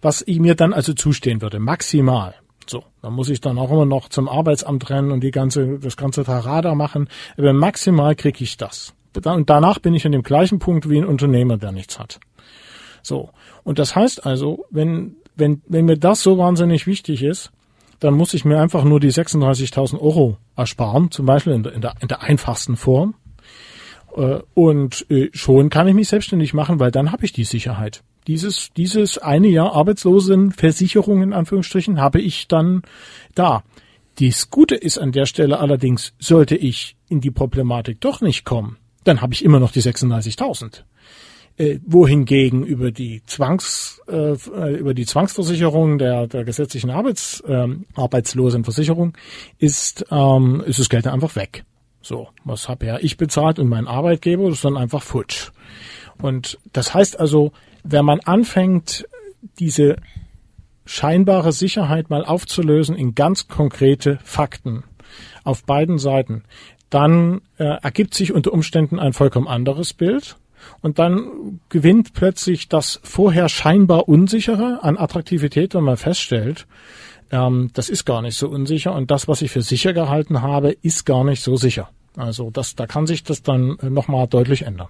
was 0.00 0.22
ich 0.26 0.38
mir 0.38 0.54
dann 0.54 0.72
also 0.72 0.94
zustehen 0.94 1.42
würde, 1.42 1.58
maximal. 1.58 2.34
So, 2.66 2.84
dann 3.02 3.14
muss 3.14 3.28
ich 3.28 3.40
dann 3.40 3.58
auch 3.58 3.70
immer 3.70 3.86
noch 3.86 4.08
zum 4.08 4.28
Arbeitsamt 4.28 4.90
rennen 4.90 5.10
und 5.10 5.24
die 5.24 5.30
ganze, 5.30 5.78
das 5.78 5.96
ganze 5.96 6.24
Tarada 6.24 6.74
machen. 6.74 7.08
Aber 7.36 7.52
maximal 7.52 8.14
kriege 8.14 8.44
ich 8.44 8.56
das. 8.56 8.94
Und 9.24 9.50
danach 9.50 9.78
bin 9.80 9.94
ich 9.94 10.06
an 10.06 10.12
dem 10.12 10.22
gleichen 10.22 10.58
Punkt 10.58 10.88
wie 10.88 10.98
ein 10.98 11.04
Unternehmer, 11.04 11.56
der 11.56 11.72
nichts 11.72 11.98
hat. 11.98 12.20
So. 13.02 13.30
Und 13.64 13.78
das 13.78 13.96
heißt 13.96 14.24
also, 14.24 14.66
wenn, 14.70 15.16
wenn, 15.34 15.62
wenn 15.66 15.84
mir 15.84 15.96
das 15.96 16.22
so 16.22 16.38
wahnsinnig 16.38 16.86
wichtig 16.86 17.22
ist, 17.22 17.50
dann 17.98 18.14
muss 18.14 18.34
ich 18.34 18.44
mir 18.44 18.60
einfach 18.60 18.84
nur 18.84 19.00
die 19.00 19.12
36.000 19.12 20.00
Euro 20.00 20.38
ersparen, 20.56 21.10
zum 21.10 21.26
Beispiel 21.26 21.52
in 21.52 21.62
der, 21.62 21.72
in 21.74 21.80
der, 21.80 21.94
in 22.00 22.08
der 22.08 22.22
einfachsten 22.22 22.76
Form. 22.76 23.14
Äh, 24.16 24.40
und 24.54 25.06
äh, 25.10 25.28
schon 25.32 25.70
kann 25.70 25.88
ich 25.88 25.94
mich 25.94 26.08
selbstständig 26.08 26.54
machen, 26.54 26.80
weil 26.80 26.90
dann 26.90 27.12
habe 27.12 27.24
ich 27.24 27.32
die 27.32 27.44
Sicherheit. 27.44 28.02
Dieses, 28.26 28.70
dieses 28.76 29.18
eine 29.18 29.48
Jahr 29.48 29.72
Arbeitslosenversicherung 29.72 31.22
in 31.22 31.32
Anführungsstrichen 31.32 32.00
habe 32.00 32.20
ich 32.20 32.48
dann 32.48 32.82
da. 33.34 33.62
Dies 34.18 34.50
Gute 34.50 34.74
ist 34.74 34.98
an 34.98 35.12
der 35.12 35.26
Stelle 35.26 35.58
allerdings, 35.58 36.12
sollte 36.18 36.56
ich 36.56 36.96
in 37.08 37.20
die 37.20 37.30
Problematik 37.30 38.00
doch 38.00 38.20
nicht 38.20 38.44
kommen, 38.44 38.76
dann 39.04 39.22
habe 39.22 39.32
ich 39.32 39.44
immer 39.44 39.60
noch 39.60 39.72
die 39.72 39.82
36.000 39.82 40.82
äh, 41.56 41.78
wohingegen 41.86 42.64
über 42.64 42.90
die 42.90 43.22
Zwangs 43.26 44.00
äh, 44.08 44.34
über 44.78 44.94
die 44.94 45.04
Zwangsversicherung 45.06 45.98
der, 45.98 46.26
der 46.26 46.44
gesetzlichen 46.44 46.90
Arbeits, 46.90 47.40
äh, 47.40 47.68
Arbeitslosenversicherung 47.94 49.16
ist 49.58 50.06
ähm, 50.10 50.62
ist 50.66 50.78
das 50.78 50.88
Geld 50.88 51.06
einfach 51.06 51.36
weg. 51.36 51.64
So, 52.02 52.28
was 52.44 52.68
habe 52.68 52.86
ja 52.86 52.98
ich 52.98 53.18
bezahlt 53.18 53.58
und 53.58 53.68
mein 53.68 53.86
Arbeitgeber, 53.86 54.44
das 54.44 54.54
ist 54.54 54.64
dann 54.64 54.78
einfach 54.78 55.02
futsch. 55.02 55.50
Und 56.22 56.58
das 56.72 56.94
heißt 56.94 57.20
also, 57.20 57.52
wenn 57.82 58.04
man 58.04 58.20
anfängt, 58.20 59.06
diese 59.58 59.96
scheinbare 60.84 61.52
Sicherheit 61.52 62.10
mal 62.10 62.24
aufzulösen 62.24 62.96
in 62.96 63.14
ganz 63.14 63.48
konkrete 63.48 64.18
Fakten 64.24 64.84
auf 65.44 65.64
beiden 65.64 65.98
Seiten, 65.98 66.44
dann 66.90 67.42
äh, 67.58 67.64
ergibt 67.64 68.14
sich 68.14 68.32
unter 68.32 68.52
Umständen 68.52 68.98
ein 68.98 69.12
vollkommen 69.12 69.46
anderes 69.46 69.92
Bild 69.92 70.36
und 70.82 70.98
dann 70.98 71.60
gewinnt 71.68 72.12
plötzlich 72.12 72.68
das 72.68 73.00
vorher 73.04 73.48
scheinbar 73.48 74.08
unsichere 74.08 74.80
an 74.82 74.98
Attraktivität, 74.98 75.74
wenn 75.74 75.84
man 75.84 75.96
feststellt, 75.96 76.66
ähm, 77.30 77.70
das 77.74 77.88
ist 77.88 78.04
gar 78.04 78.22
nicht 78.22 78.36
so 78.36 78.48
unsicher 78.48 78.92
und 78.92 79.10
das, 79.10 79.28
was 79.28 79.42
ich 79.42 79.50
für 79.52 79.62
sicher 79.62 79.92
gehalten 79.92 80.42
habe, 80.42 80.72
ist 80.82 81.06
gar 81.06 81.24
nicht 81.24 81.42
so 81.42 81.56
sicher. 81.56 81.90
Also 82.16 82.50
das, 82.50 82.74
da 82.74 82.86
kann 82.86 83.06
sich 83.06 83.22
das 83.22 83.42
dann 83.42 83.78
nochmal 83.82 84.26
deutlich 84.26 84.62
ändern. 84.62 84.88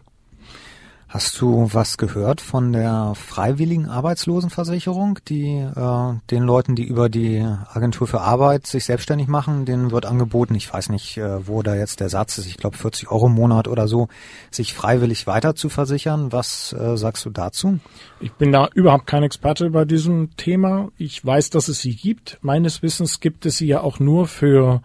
Hast 1.13 1.41
du 1.41 1.69
was 1.73 1.99
gehört 1.99 2.41
von 2.41 2.73
der 2.73 3.15
freiwilligen 3.17 3.89
Arbeitslosenversicherung, 3.89 5.19
die 5.27 5.57
äh, 5.57 6.13
den 6.31 6.45
Leuten, 6.45 6.77
die 6.77 6.85
über 6.85 7.09
die 7.09 7.45
Agentur 7.75 8.07
für 8.07 8.21
Arbeit 8.21 8.69
sich 8.69 8.85
selbstständig 8.85 9.27
machen, 9.27 9.65
denen 9.65 9.91
wird 9.91 10.07
angeboten, 10.07 10.55
ich 10.55 10.73
weiß 10.73 10.89
nicht, 10.89 11.17
äh, 11.17 11.49
wo 11.49 11.65
da 11.65 11.75
jetzt 11.75 11.99
der 11.99 12.11
Satz 12.11 12.39
ist, 12.39 12.47
ich 12.47 12.59
glaube 12.59 12.77
40 12.77 13.11
Euro 13.11 13.27
im 13.27 13.33
Monat 13.33 13.67
oder 13.67 13.89
so, 13.89 14.07
sich 14.53 14.73
freiwillig 14.73 15.27
weiter 15.27 15.57
zu 15.57 15.69
versichern. 15.69 16.31
Was 16.31 16.73
äh, 16.75 16.97
sagst 16.97 17.25
du 17.25 17.31
dazu? 17.31 17.81
Ich 18.21 18.31
bin 18.35 18.53
da 18.53 18.69
überhaupt 18.73 19.09
kein 19.09 19.25
Experte 19.25 19.71
bei 19.71 19.85
diesem 19.85 20.37
Thema. 20.37 20.93
Ich 20.97 21.27
weiß, 21.27 21.51
dass 21.51 21.67
es 21.67 21.81
sie 21.81 21.97
gibt. 21.97 22.39
Meines 22.41 22.83
Wissens 22.83 23.19
gibt 23.19 23.47
es 23.47 23.57
sie 23.57 23.67
ja 23.67 23.81
auch 23.81 23.99
nur 23.99 24.29
für 24.29 24.81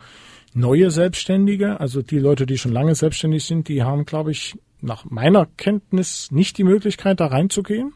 neue 0.55 0.89
Selbstständige, 0.89 1.79
also 1.79 2.01
die 2.01 2.17
Leute, 2.17 2.47
die 2.47 2.57
schon 2.57 2.71
lange 2.71 2.95
selbstständig 2.95 3.43
sind, 3.43 3.67
die 3.67 3.83
haben, 3.83 4.05
glaube 4.05 4.31
ich, 4.31 4.57
nach 4.81 5.05
meiner 5.05 5.45
Kenntnis 5.57 6.31
nicht 6.31 6.57
die 6.57 6.63
Möglichkeit, 6.63 7.19
da 7.19 7.27
reinzugehen. 7.27 7.93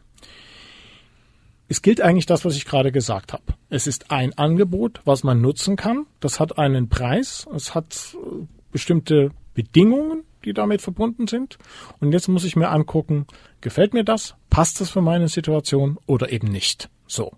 Es 1.68 1.82
gilt 1.82 2.00
eigentlich 2.00 2.26
das, 2.26 2.44
was 2.44 2.56
ich 2.56 2.64
gerade 2.64 2.90
gesagt 2.90 3.32
habe. 3.32 3.44
Es 3.68 3.86
ist 3.86 4.10
ein 4.10 4.36
Angebot, 4.36 5.00
was 5.04 5.22
man 5.22 5.40
nutzen 5.40 5.76
kann. 5.76 6.06
Das 6.18 6.40
hat 6.40 6.58
einen 6.58 6.88
Preis. 6.88 7.46
Es 7.54 7.76
hat 7.76 8.14
äh, 8.14 8.44
bestimmte 8.72 9.30
Bedingungen, 9.54 10.24
die 10.44 10.52
damit 10.52 10.82
verbunden 10.82 11.28
sind. 11.28 11.58
Und 12.00 12.12
jetzt 12.12 12.28
muss 12.28 12.44
ich 12.44 12.56
mir 12.56 12.70
angucken, 12.70 13.26
gefällt 13.60 13.94
mir 13.94 14.04
das? 14.04 14.34
Passt 14.48 14.80
das 14.80 14.90
für 14.90 15.02
meine 15.02 15.28
Situation 15.28 15.98
oder 16.06 16.32
eben 16.32 16.48
nicht? 16.48 16.90
So. 17.10 17.32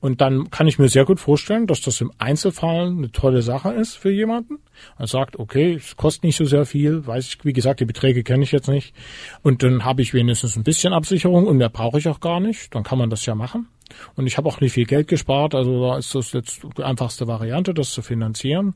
Und 0.00 0.20
dann 0.20 0.50
kann 0.50 0.66
ich 0.66 0.80
mir 0.80 0.88
sehr 0.88 1.04
gut 1.04 1.20
vorstellen, 1.20 1.68
dass 1.68 1.80
das 1.80 2.00
im 2.00 2.10
Einzelfall 2.18 2.88
eine 2.88 3.12
tolle 3.12 3.42
Sache 3.42 3.70
ist 3.72 3.94
für 3.94 4.10
jemanden. 4.10 4.58
Er 4.98 5.06
sagt, 5.06 5.38
okay, 5.38 5.74
es 5.74 5.96
kostet 5.96 6.24
nicht 6.24 6.36
so 6.36 6.44
sehr 6.44 6.66
viel, 6.66 7.06
weiß 7.06 7.28
ich, 7.28 7.44
wie 7.44 7.52
gesagt, 7.52 7.78
die 7.78 7.84
Beträge 7.84 8.24
kenne 8.24 8.42
ich 8.42 8.50
jetzt 8.50 8.68
nicht. 8.68 8.94
Und 9.42 9.62
dann 9.62 9.84
habe 9.84 10.02
ich 10.02 10.12
wenigstens 10.12 10.56
ein 10.56 10.64
bisschen 10.64 10.92
Absicherung 10.92 11.46
und 11.46 11.56
mehr 11.56 11.68
brauche 11.68 11.98
ich 11.98 12.08
auch 12.08 12.18
gar 12.18 12.40
nicht. 12.40 12.74
Dann 12.74 12.82
kann 12.82 12.98
man 12.98 13.10
das 13.10 13.24
ja 13.24 13.36
machen. 13.36 13.68
Und 14.16 14.26
ich 14.26 14.38
habe 14.38 14.48
auch 14.48 14.60
nicht 14.60 14.72
viel 14.72 14.86
Geld 14.86 15.06
gespart, 15.06 15.54
also 15.54 15.86
da 15.86 15.98
ist 15.98 16.14
das 16.14 16.32
jetzt 16.32 16.62
die 16.76 16.82
einfachste 16.82 17.28
Variante, 17.28 17.74
das 17.74 17.92
zu 17.92 18.02
finanzieren. 18.02 18.74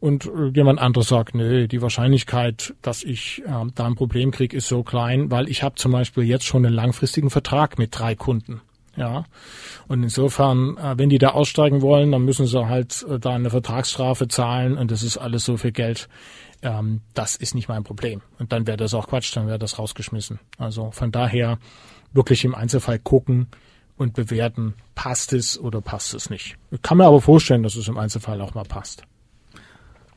Und 0.00 0.26
äh, 0.26 0.48
jemand 0.52 0.80
anderes 0.80 1.08
sagt, 1.08 1.34
nee, 1.34 1.68
die 1.68 1.82
Wahrscheinlichkeit, 1.82 2.74
dass 2.82 3.04
ich 3.04 3.42
äh, 3.46 3.66
da 3.74 3.86
ein 3.86 3.94
Problem 3.94 4.32
kriege, 4.32 4.56
ist 4.56 4.66
so 4.66 4.82
klein, 4.82 5.30
weil 5.30 5.48
ich 5.48 5.62
habe 5.62 5.76
zum 5.76 5.92
Beispiel 5.92 6.24
jetzt 6.24 6.44
schon 6.44 6.66
einen 6.66 6.74
langfristigen 6.74 7.30
Vertrag 7.30 7.78
mit 7.78 7.96
drei 7.96 8.14
Kunden. 8.16 8.62
Ja. 8.96 9.24
Und 9.88 10.02
insofern, 10.02 10.76
äh, 10.78 10.98
wenn 10.98 11.10
die 11.10 11.18
da 11.18 11.30
aussteigen 11.30 11.82
wollen, 11.82 12.12
dann 12.12 12.24
müssen 12.24 12.46
sie 12.46 12.66
halt 12.66 13.04
äh, 13.08 13.18
da 13.18 13.34
eine 13.34 13.50
Vertragsstrafe 13.50 14.28
zahlen 14.28 14.78
und 14.78 14.90
das 14.90 15.02
ist 15.02 15.18
alles 15.18 15.44
so 15.44 15.56
viel 15.56 15.72
Geld. 15.72 16.08
Ähm, 16.62 17.02
das 17.14 17.36
ist 17.36 17.54
nicht 17.54 17.68
mein 17.68 17.84
Problem. 17.84 18.22
Und 18.38 18.52
dann 18.52 18.66
wäre 18.66 18.78
das 18.78 18.94
auch 18.94 19.08
Quatsch, 19.08 19.36
dann 19.36 19.46
wäre 19.46 19.58
das 19.58 19.78
rausgeschmissen. 19.78 20.40
Also 20.58 20.90
von 20.90 21.12
daher 21.12 21.58
wirklich 22.12 22.44
im 22.44 22.54
Einzelfall 22.54 22.98
gucken 22.98 23.48
und 23.96 24.14
bewerten, 24.14 24.74
passt 24.94 25.32
es 25.32 25.58
oder 25.58 25.80
passt 25.80 26.14
es 26.14 26.30
nicht. 26.30 26.56
Ich 26.70 26.82
kann 26.82 26.98
mir 26.98 27.06
aber 27.06 27.20
vorstellen, 27.20 27.62
dass 27.62 27.76
es 27.76 27.88
im 27.88 27.98
Einzelfall 27.98 28.40
auch 28.40 28.54
mal 28.54 28.64
passt. 28.64 29.02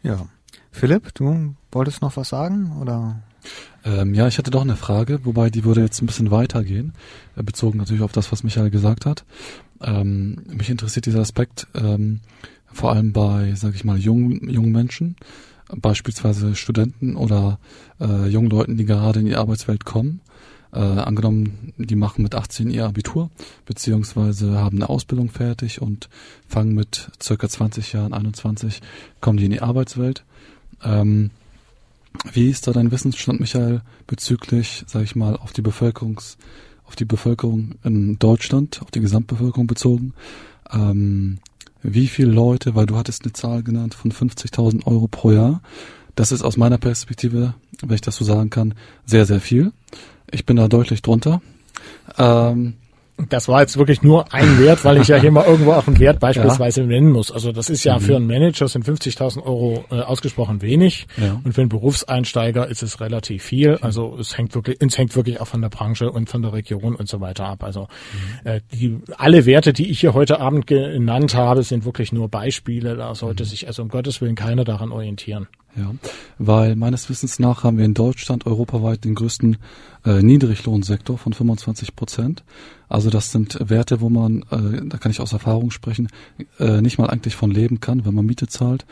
Ja. 0.03 0.27
Philipp, 0.71 1.13
du 1.15 1.55
wolltest 1.71 2.01
noch 2.01 2.15
was 2.15 2.29
sagen 2.29 2.77
oder? 2.79 3.21
Ähm, 3.89 4.13
ja, 4.13 4.27
ich 4.27 4.37
hatte 4.37 4.51
doch 4.51 4.61
eine 4.61 4.75
Frage, 4.75 5.19
wobei 5.23 5.49
die 5.49 5.63
würde 5.63 5.81
jetzt 5.81 6.01
ein 6.01 6.05
bisschen 6.05 6.29
weitergehen, 6.29 6.93
äh, 7.35 7.43
bezogen 7.43 7.79
natürlich 7.79 8.03
auf 8.03 8.11
das, 8.11 8.31
was 8.31 8.43
Michael 8.43 8.69
gesagt 8.69 9.05
hat. 9.05 9.25
Ähm, 9.81 10.43
mich 10.47 10.69
interessiert 10.69 11.07
dieser 11.07 11.21
Aspekt 11.21 11.67
ähm, 11.73 12.19
vor 12.71 12.91
allem 12.91 13.13
bei, 13.13 13.53
sage 13.55 13.75
ich 13.75 13.83
mal, 13.83 13.97
jungen, 13.97 14.47
jungen 14.47 14.71
Menschen, 14.71 15.15
beispielsweise 15.75 16.55
Studenten 16.55 17.15
oder 17.15 17.59
äh, 17.99 18.27
jungen 18.27 18.49
Leuten, 18.49 18.77
die 18.77 18.85
gerade 18.85 19.21
in 19.21 19.25
die 19.25 19.35
Arbeitswelt 19.35 19.85
kommen. 19.85 20.21
Äh, 20.71 20.79
angenommen, 20.79 21.73
die 21.77 21.95
machen 21.95 22.21
mit 22.21 22.35
18 22.35 22.69
ihr 22.69 22.85
Abitur, 22.85 23.31
beziehungsweise 23.65 24.59
haben 24.59 24.77
eine 24.77 24.89
Ausbildung 24.89 25.31
fertig 25.31 25.81
und 25.81 26.09
fangen 26.47 26.75
mit 26.75 27.09
circa 27.19 27.49
20 27.49 27.93
Jahren, 27.93 28.13
21, 28.13 28.81
kommen 29.19 29.39
die 29.39 29.45
in 29.45 29.51
die 29.51 29.63
Arbeitswelt. 29.63 30.25
Ähm, 30.83 31.31
wie 32.31 32.49
ist 32.49 32.67
da 32.67 32.71
dein 32.71 32.91
Wissensstand, 32.91 33.39
Michael, 33.39 33.81
bezüglich, 34.07 34.83
sag 34.87 35.03
ich 35.03 35.15
mal, 35.15 35.35
auf 35.35 35.53
die 35.53 35.61
Bevölkerungs, 35.61 36.37
auf 36.85 36.95
die 36.95 37.05
Bevölkerung 37.05 37.75
in 37.83 38.17
Deutschland, 38.19 38.81
auf 38.81 38.91
die 38.91 38.99
Gesamtbevölkerung 38.99 39.67
bezogen? 39.67 40.13
Ähm, 40.71 41.39
wie 41.81 42.07
viele 42.07 42.31
Leute, 42.31 42.75
weil 42.75 42.85
du 42.85 42.97
hattest 42.97 43.23
eine 43.23 43.33
Zahl 43.33 43.63
genannt 43.63 43.93
von 43.93 44.11
50.000 44.11 44.85
Euro 44.85 45.07
pro 45.07 45.31
Jahr. 45.31 45.61
Das 46.15 46.31
ist 46.31 46.41
aus 46.41 46.57
meiner 46.57 46.77
Perspektive, 46.77 47.53
wenn 47.81 47.95
ich 47.95 48.01
das 48.01 48.17
so 48.17 48.25
sagen 48.25 48.49
kann, 48.49 48.73
sehr, 49.05 49.25
sehr 49.25 49.39
viel. 49.39 49.71
Ich 50.31 50.45
bin 50.45 50.57
da 50.57 50.67
deutlich 50.67 51.01
drunter. 51.01 51.41
Ähm, 52.17 52.73
Das 53.27 53.47
war 53.47 53.61
jetzt 53.61 53.77
wirklich 53.77 54.01
nur 54.01 54.33
ein 54.33 54.59
Wert, 54.59 54.85
weil 54.85 54.97
ich 55.01 55.07
ja 55.07 55.17
hier 55.17 55.31
mal 55.31 55.45
irgendwo 55.45 55.73
auch 55.73 55.87
einen 55.87 55.99
Wert 55.99 56.19
beispielsweise 56.19 56.81
ja. 56.81 56.87
nennen 56.87 57.11
muss. 57.11 57.31
Also 57.31 57.51
das 57.51 57.69
ist 57.69 57.83
ja 57.83 57.97
mhm. 57.97 58.01
für 58.01 58.15
einen 58.15 58.27
Manager 58.27 58.67
sind 58.67 58.85
50.000 58.85 59.43
Euro 59.43 59.83
äh, 59.91 59.95
ausgesprochen 59.95 60.61
wenig 60.61 61.07
ja. 61.17 61.39
und 61.43 61.53
für 61.53 61.61
einen 61.61 61.69
Berufseinsteiger 61.69 62.67
ist 62.67 62.83
es 62.83 63.01
relativ 63.01 63.43
viel. 63.43 63.77
Also 63.81 64.17
es 64.19 64.37
hängt 64.37 64.55
wirklich, 64.55 64.77
es 64.79 64.97
hängt 64.97 65.15
wirklich 65.15 65.41
auch 65.41 65.47
von 65.47 65.61
der 65.61 65.69
Branche 65.69 66.11
und 66.11 66.29
von 66.29 66.41
der 66.41 66.53
Region 66.53 66.95
und 66.95 67.09
so 67.09 67.19
weiter 67.19 67.45
ab. 67.45 67.63
Also 67.63 67.87
mhm. 68.43 68.49
äh, 68.49 68.61
die 68.71 68.99
alle 69.17 69.45
Werte, 69.45 69.73
die 69.73 69.89
ich 69.89 69.99
hier 69.99 70.13
heute 70.13 70.39
Abend 70.39 70.67
genannt 70.67 71.35
habe, 71.35 71.63
sind 71.63 71.85
wirklich 71.85 72.11
nur 72.11 72.29
Beispiele. 72.29 72.95
Da 72.95 73.13
sollte 73.15 73.43
mhm. 73.43 73.47
sich 73.47 73.67
also 73.67 73.81
um 73.81 73.89
Gottes 73.89 74.21
Willen 74.21 74.35
keiner 74.35 74.63
daran 74.63 74.91
orientieren. 74.91 75.47
Ja, 75.75 75.93
weil 76.39 76.75
meines 76.75 77.09
Wissens 77.09 77.37
nach 77.39 77.63
haben 77.63 77.77
wir 77.77 77.85
in 77.85 77.93
Deutschland 77.93 78.45
europaweit 78.45 79.05
den 79.05 79.15
größten 79.15 79.57
äh, 80.03 80.21
Niedriglohnsektor 80.21 81.17
von 81.17 81.33
25 81.33 81.95
Prozent. 81.95 82.43
Also 82.87 83.09
das 83.09 83.31
sind 83.31 83.57
Werte, 83.69 84.01
wo 84.01 84.09
man, 84.09 84.41
äh, 84.49 84.85
da 84.87 84.97
kann 84.97 85.11
ich 85.11 85.21
aus 85.21 85.33
Erfahrung 85.33 85.69
sprechen, 85.69 86.09
äh, 86.59 86.81
nicht 86.81 86.97
mal 86.97 87.09
eigentlich 87.09 87.35
von 87.35 87.51
leben 87.51 87.79
kann, 87.79 88.05
wenn 88.05 88.15
man 88.15 88.25
Miete 88.25 88.47
zahlt. 88.47 88.85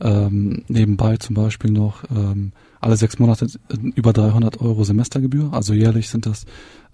Ähm, 0.00 0.64
nebenbei 0.66 1.16
zum 1.18 1.36
Beispiel 1.36 1.70
noch 1.70 2.02
ähm, 2.10 2.52
alle 2.80 2.96
sechs 2.96 3.18
Monate 3.18 3.46
äh, 3.46 3.76
über 3.94 4.12
300 4.12 4.60
Euro 4.60 4.82
Semestergebühr, 4.82 5.52
also 5.52 5.72
jährlich 5.72 6.08
sind 6.08 6.26
das 6.26 6.46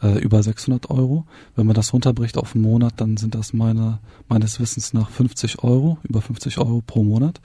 äh, 0.03 0.19
über 0.19 0.43
600 0.43 0.91
Euro. 0.91 1.25
Wenn 1.57 1.67
man 1.67 1.75
das 1.75 1.93
runterbricht 1.95 2.37
auf 2.37 2.55
einen 2.55 2.63
Monat, 2.63 2.95
dann 2.99 3.17
sind 3.17 3.35
das 3.35 3.55
meine, 3.55 4.01
meines 4.29 4.61
Wissens 4.61 4.93
nach 4.93 5.09
50 5.11 5.65
Euro, 5.65 5.99
über 6.03 6.21
50 6.21 6.59
Euro 6.59 6.83
pro 6.87 7.03
Monat. 7.03 7.41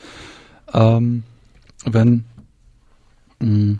Ähm, 0.73 1.23
wenn 1.85 2.25
mh, 3.39 3.47
mm, 3.47 3.79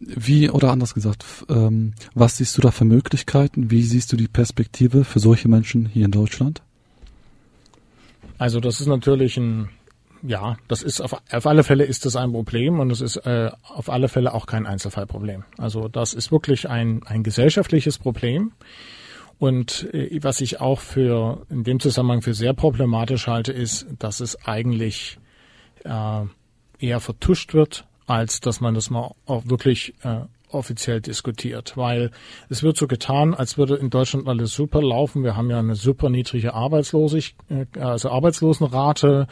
wie 0.00 0.48
oder 0.50 0.70
anders 0.70 0.94
gesagt, 0.94 1.24
ähm, 1.48 1.94
was 2.14 2.36
siehst 2.36 2.56
du 2.56 2.62
da 2.62 2.70
für 2.70 2.84
Möglichkeiten? 2.84 3.70
Wie 3.70 3.82
siehst 3.82 4.12
du 4.12 4.16
die 4.16 4.28
Perspektive 4.28 5.04
für 5.04 5.18
solche 5.18 5.48
Menschen 5.48 5.86
hier 5.86 6.04
in 6.04 6.12
Deutschland? 6.12 6.62
Also 8.38 8.60
das 8.60 8.80
ist 8.80 8.86
natürlich 8.86 9.36
ein, 9.36 9.70
ja, 10.22 10.56
das 10.68 10.82
ist 10.82 11.00
auf, 11.00 11.20
auf 11.32 11.46
alle 11.46 11.64
Fälle 11.64 11.84
ist 11.84 12.06
das 12.06 12.14
ein 12.14 12.30
Problem 12.30 12.78
und 12.78 12.92
es 12.92 13.00
ist 13.00 13.16
äh, 13.16 13.50
auf 13.64 13.90
alle 13.90 14.08
Fälle 14.08 14.32
auch 14.34 14.46
kein 14.46 14.66
Einzelfallproblem. 14.66 15.44
Also 15.56 15.88
das 15.88 16.14
ist 16.14 16.30
wirklich 16.30 16.68
ein, 16.68 17.02
ein 17.04 17.24
gesellschaftliches 17.24 17.98
Problem. 17.98 18.52
Und 19.40 19.92
äh, 19.92 20.20
was 20.22 20.40
ich 20.40 20.60
auch 20.60 20.80
für 20.80 21.44
in 21.50 21.64
dem 21.64 21.80
Zusammenhang 21.80 22.22
für 22.22 22.34
sehr 22.34 22.54
problematisch 22.54 23.26
halte, 23.26 23.52
ist, 23.52 23.86
dass 23.98 24.20
es 24.20 24.44
eigentlich 24.44 25.18
äh, 25.84 26.22
eher 26.78 27.00
vertuscht 27.00 27.54
wird, 27.54 27.86
als 28.06 28.40
dass 28.40 28.60
man 28.60 28.74
das 28.74 28.90
mal 28.90 29.12
auch 29.26 29.46
wirklich 29.46 29.94
äh, 30.02 30.20
offiziell 30.50 31.00
diskutiert, 31.00 31.76
weil 31.76 32.10
es 32.48 32.62
wird 32.62 32.76
so 32.76 32.86
getan, 32.86 33.34
als 33.34 33.58
würde 33.58 33.76
in 33.76 33.90
Deutschland 33.90 34.28
alles 34.28 34.52
super 34.52 34.82
laufen. 34.82 35.22
Wir 35.22 35.36
haben 35.36 35.50
ja 35.50 35.58
eine 35.58 35.74
super 35.74 36.08
niedrige 36.10 36.54
Arbeitslosigkeit, 36.54 37.68
äh, 37.76 37.80
also 37.80 38.10
Arbeitslosenrate 38.10 39.26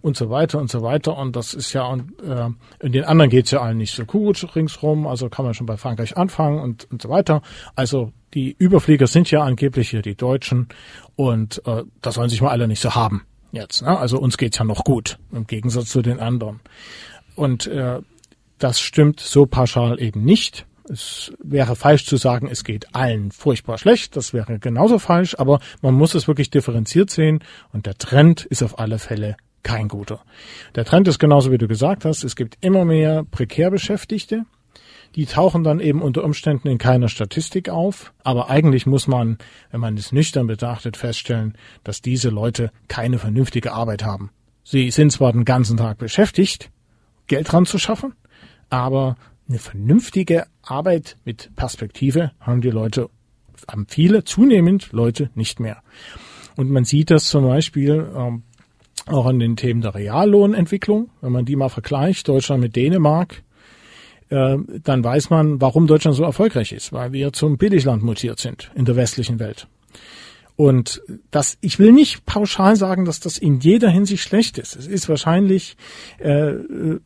und 0.00 0.16
so 0.16 0.30
weiter 0.30 0.58
und 0.58 0.70
so 0.70 0.82
weiter. 0.82 1.16
Und 1.16 1.36
das 1.36 1.54
ist 1.54 1.72
ja, 1.72 1.84
und 1.84 2.20
äh, 2.22 2.48
in 2.80 2.92
den 2.92 3.04
anderen 3.04 3.30
geht's 3.30 3.50
ja 3.50 3.60
allen 3.60 3.78
nicht 3.78 3.94
so 3.94 4.04
gut 4.04 4.54
ringsrum. 4.56 5.06
Also 5.06 5.28
kann 5.28 5.44
man 5.44 5.54
schon 5.54 5.66
bei 5.66 5.76
Frankreich 5.76 6.16
anfangen 6.16 6.60
und, 6.60 6.90
und 6.90 7.02
so 7.02 7.08
weiter. 7.08 7.42
Also 7.74 8.12
die 8.34 8.54
Überflieger 8.58 9.06
sind 9.06 9.30
ja 9.30 9.42
angeblich 9.42 9.90
hier 9.90 10.02
die 10.02 10.14
Deutschen 10.14 10.68
und 11.16 11.62
äh, 11.66 11.84
das 12.00 12.14
sollen 12.14 12.30
sich 12.30 12.40
mal 12.40 12.50
alle 12.50 12.66
nicht 12.66 12.80
so 12.80 12.94
haben 12.94 13.22
jetzt. 13.52 13.82
Ne? 13.82 13.96
Also 13.96 14.18
uns 14.18 14.36
geht's 14.36 14.58
ja 14.58 14.64
noch 14.64 14.84
gut 14.84 15.18
im 15.32 15.46
Gegensatz 15.46 15.90
zu 15.90 16.02
den 16.02 16.20
anderen. 16.20 16.60
Und 17.34 17.66
äh, 17.66 18.00
das 18.58 18.80
stimmt 18.80 19.20
so 19.20 19.46
pauschal 19.46 20.00
eben 20.00 20.24
nicht. 20.24 20.66
Es 20.88 21.32
wäre 21.42 21.76
falsch 21.76 22.06
zu 22.06 22.16
sagen, 22.16 22.48
es 22.50 22.64
geht 22.64 22.94
allen 22.94 23.30
furchtbar 23.30 23.78
schlecht. 23.78 24.16
Das 24.16 24.32
wäre 24.32 24.58
genauso 24.58 24.98
falsch, 24.98 25.36
aber 25.38 25.60
man 25.80 25.94
muss 25.94 26.14
es 26.14 26.28
wirklich 26.28 26.50
differenziert 26.50 27.10
sehen 27.10 27.40
und 27.72 27.86
der 27.86 27.96
Trend 27.96 28.44
ist 28.44 28.62
auf 28.62 28.78
alle 28.78 28.98
Fälle 28.98 29.36
kein 29.62 29.88
guter. 29.88 30.20
Der 30.74 30.84
Trend 30.84 31.06
ist 31.06 31.18
genauso 31.18 31.52
wie 31.52 31.58
du 31.58 31.68
gesagt 31.68 32.04
hast. 32.04 32.24
Es 32.24 32.36
gibt 32.36 32.58
immer 32.60 32.84
mehr 32.84 33.24
prekär 33.30 33.70
Beschäftigte. 33.70 34.44
Die 35.14 35.26
tauchen 35.26 35.62
dann 35.62 35.80
eben 35.80 36.00
unter 36.00 36.24
Umständen 36.24 36.68
in 36.68 36.78
keiner 36.78 37.08
Statistik 37.08 37.68
auf. 37.68 38.12
Aber 38.24 38.48
eigentlich 38.48 38.86
muss 38.86 39.06
man, 39.06 39.38
wenn 39.70 39.80
man 39.80 39.96
es 39.96 40.12
nüchtern 40.12 40.46
betrachtet, 40.46 40.96
feststellen, 40.96 41.54
dass 41.84 42.00
diese 42.00 42.30
Leute 42.30 42.70
keine 42.88 43.18
vernünftige 43.18 43.72
Arbeit 43.72 44.04
haben. 44.04 44.30
Sie 44.64 44.90
sind 44.90 45.12
zwar 45.12 45.32
den 45.32 45.44
ganzen 45.44 45.76
Tag 45.76 45.98
beschäftigt, 45.98 46.70
Geld 47.26 47.50
dran 47.50 47.66
zu 47.66 47.78
schaffen, 47.78 48.14
aber 48.70 49.16
eine 49.48 49.58
vernünftige 49.58 50.46
Arbeit 50.62 51.16
mit 51.24 51.54
Perspektive 51.56 52.32
haben 52.40 52.60
die 52.60 52.70
Leute, 52.70 53.10
haben 53.68 53.86
viele, 53.88 54.24
zunehmend 54.24 54.92
Leute 54.92 55.30
nicht 55.34 55.60
mehr. 55.60 55.82
Und 56.56 56.70
man 56.70 56.84
sieht 56.84 57.10
das 57.10 57.24
zum 57.24 57.44
Beispiel 57.44 58.10
ähm, 58.16 58.44
auch 59.06 59.26
an 59.26 59.38
den 59.38 59.56
Themen 59.56 59.80
der 59.80 59.94
Reallohnentwicklung. 59.94 61.10
Wenn 61.20 61.32
man 61.32 61.44
die 61.44 61.56
mal 61.56 61.68
vergleicht, 61.68 62.28
Deutschland 62.28 62.62
mit 62.62 62.76
Dänemark, 62.76 63.42
äh, 64.32 64.56
dann 64.82 65.04
weiß 65.04 65.30
man, 65.30 65.60
warum 65.60 65.86
Deutschland 65.86 66.16
so 66.16 66.24
erfolgreich 66.24 66.72
ist, 66.72 66.92
weil 66.92 67.12
wir 67.12 67.32
zum 67.32 67.58
Billigland 67.58 68.02
mutiert 68.02 68.40
sind 68.40 68.70
in 68.74 68.86
der 68.86 68.96
westlichen 68.96 69.38
Welt. 69.38 69.66
Und 70.54 71.02
das, 71.30 71.56
ich 71.60 71.78
will 71.78 71.92
nicht 71.92 72.26
pauschal 72.26 72.76
sagen, 72.76 73.04
dass 73.04 73.20
das 73.20 73.38
in 73.38 73.60
jeder 73.60 73.88
Hinsicht 73.88 74.22
schlecht 74.22 74.58
ist. 74.58 74.76
Es 74.76 74.86
ist 74.86 75.08
wahrscheinlich 75.08 75.76
äh, 76.18 76.52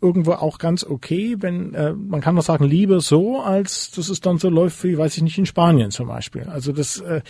irgendwo 0.00 0.32
auch 0.32 0.58
ganz 0.58 0.84
okay, 0.84 1.36
wenn 1.38 1.72
äh, 1.74 1.92
man 1.92 2.20
kann 2.20 2.36
doch 2.36 2.42
sagen, 2.42 2.64
lieber 2.64 3.00
so, 3.00 3.40
als 3.40 3.92
dass 3.92 4.08
es 4.08 4.20
dann 4.20 4.38
so 4.38 4.50
läuft 4.50 4.82
wie, 4.84 4.98
weiß 4.98 5.16
ich 5.16 5.22
nicht, 5.22 5.38
in 5.38 5.46
Spanien 5.46 5.90
zum 5.90 6.08
Beispiel. 6.08 6.44
Also 6.44 6.72
das, 6.72 7.00
äh, 7.00 7.22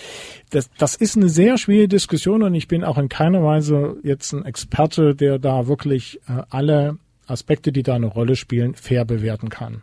das, 0.50 0.70
das 0.78 0.96
ist 0.96 1.16
eine 1.16 1.28
sehr 1.28 1.58
schwierige 1.58 1.88
Diskussion 1.88 2.42
und 2.42 2.54
ich 2.54 2.66
bin 2.66 2.82
auch 2.82 2.98
in 2.98 3.08
keiner 3.08 3.42
Weise 3.44 3.96
jetzt 4.02 4.32
ein 4.32 4.44
Experte, 4.44 5.14
der 5.14 5.38
da 5.38 5.68
wirklich 5.68 6.20
äh, 6.28 6.42
alle 6.48 6.98
Aspekte, 7.26 7.72
die 7.72 7.82
da 7.82 7.94
eine 7.94 8.06
Rolle 8.06 8.36
spielen, 8.36 8.74
fair 8.74 9.04
bewerten 9.04 9.48
kann. 9.48 9.82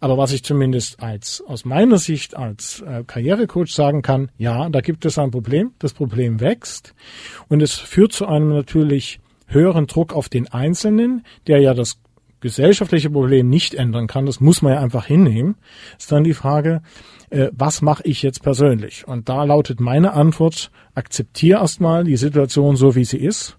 Aber 0.00 0.18
was 0.18 0.32
ich 0.32 0.42
zumindest 0.42 1.02
als 1.02 1.42
aus 1.46 1.64
meiner 1.64 1.98
Sicht 1.98 2.36
als 2.36 2.80
äh, 2.80 3.04
Karrierecoach 3.06 3.72
sagen 3.72 4.02
kann, 4.02 4.30
ja, 4.38 4.68
da 4.68 4.80
gibt 4.80 5.04
es 5.04 5.18
ein 5.18 5.30
Problem, 5.30 5.72
das 5.78 5.92
Problem 5.92 6.40
wächst. 6.40 6.94
Und 7.48 7.62
es 7.62 7.74
führt 7.74 8.12
zu 8.12 8.26
einem 8.26 8.48
natürlich 8.48 9.20
höheren 9.46 9.86
Druck 9.86 10.12
auf 10.12 10.28
den 10.28 10.48
Einzelnen, 10.48 11.24
der 11.46 11.60
ja 11.60 11.74
das 11.74 11.98
gesellschaftliche 12.40 13.10
Problem 13.10 13.48
nicht 13.48 13.74
ändern 13.74 14.06
kann, 14.06 14.26
das 14.26 14.40
muss 14.40 14.62
man 14.62 14.74
ja 14.74 14.80
einfach 14.80 15.06
hinnehmen, 15.06 15.56
ist 15.98 16.12
dann 16.12 16.24
die 16.24 16.34
Frage, 16.34 16.82
äh, 17.30 17.48
was 17.52 17.82
mache 17.82 18.04
ich 18.04 18.22
jetzt 18.22 18.42
persönlich? 18.42 19.06
Und 19.08 19.28
da 19.28 19.44
lautet 19.44 19.80
meine 19.80 20.12
Antwort, 20.12 20.70
akzeptiere 20.94 21.60
erstmal 21.60 22.04
die 22.04 22.16
Situation 22.16 22.76
so, 22.76 22.94
wie 22.94 23.04
sie 23.04 23.18
ist 23.18 23.58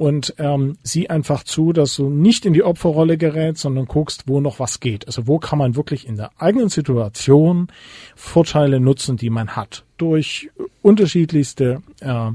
und 0.00 0.34
ähm, 0.38 0.78
sieh 0.82 1.10
einfach 1.10 1.44
zu, 1.44 1.74
dass 1.74 1.96
du 1.96 2.08
nicht 2.08 2.46
in 2.46 2.54
die 2.54 2.62
Opferrolle 2.62 3.18
gerätst, 3.18 3.60
sondern 3.60 3.84
guckst, 3.84 4.22
wo 4.28 4.40
noch 4.40 4.58
was 4.58 4.80
geht. 4.80 5.06
Also 5.06 5.26
wo 5.26 5.38
kann 5.38 5.58
man 5.58 5.76
wirklich 5.76 6.08
in 6.08 6.16
der 6.16 6.30
eigenen 6.40 6.70
Situation 6.70 7.68
Vorteile 8.16 8.80
nutzen, 8.80 9.18
die 9.18 9.28
man 9.28 9.56
hat, 9.56 9.84
durch 9.98 10.48
unterschiedlichste 10.80 11.82
äh, 12.00 12.28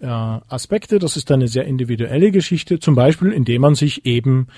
äh, 0.00 0.04
Aspekte. 0.04 0.98
Das 0.98 1.16
ist 1.16 1.30
dann 1.30 1.38
eine 1.38 1.46
sehr 1.46 1.64
individuelle 1.64 2.32
Geschichte, 2.32 2.80
zum 2.80 2.96
Beispiel 2.96 3.30
indem 3.30 3.62
man 3.62 3.76
sich 3.76 4.04
eben 4.04 4.48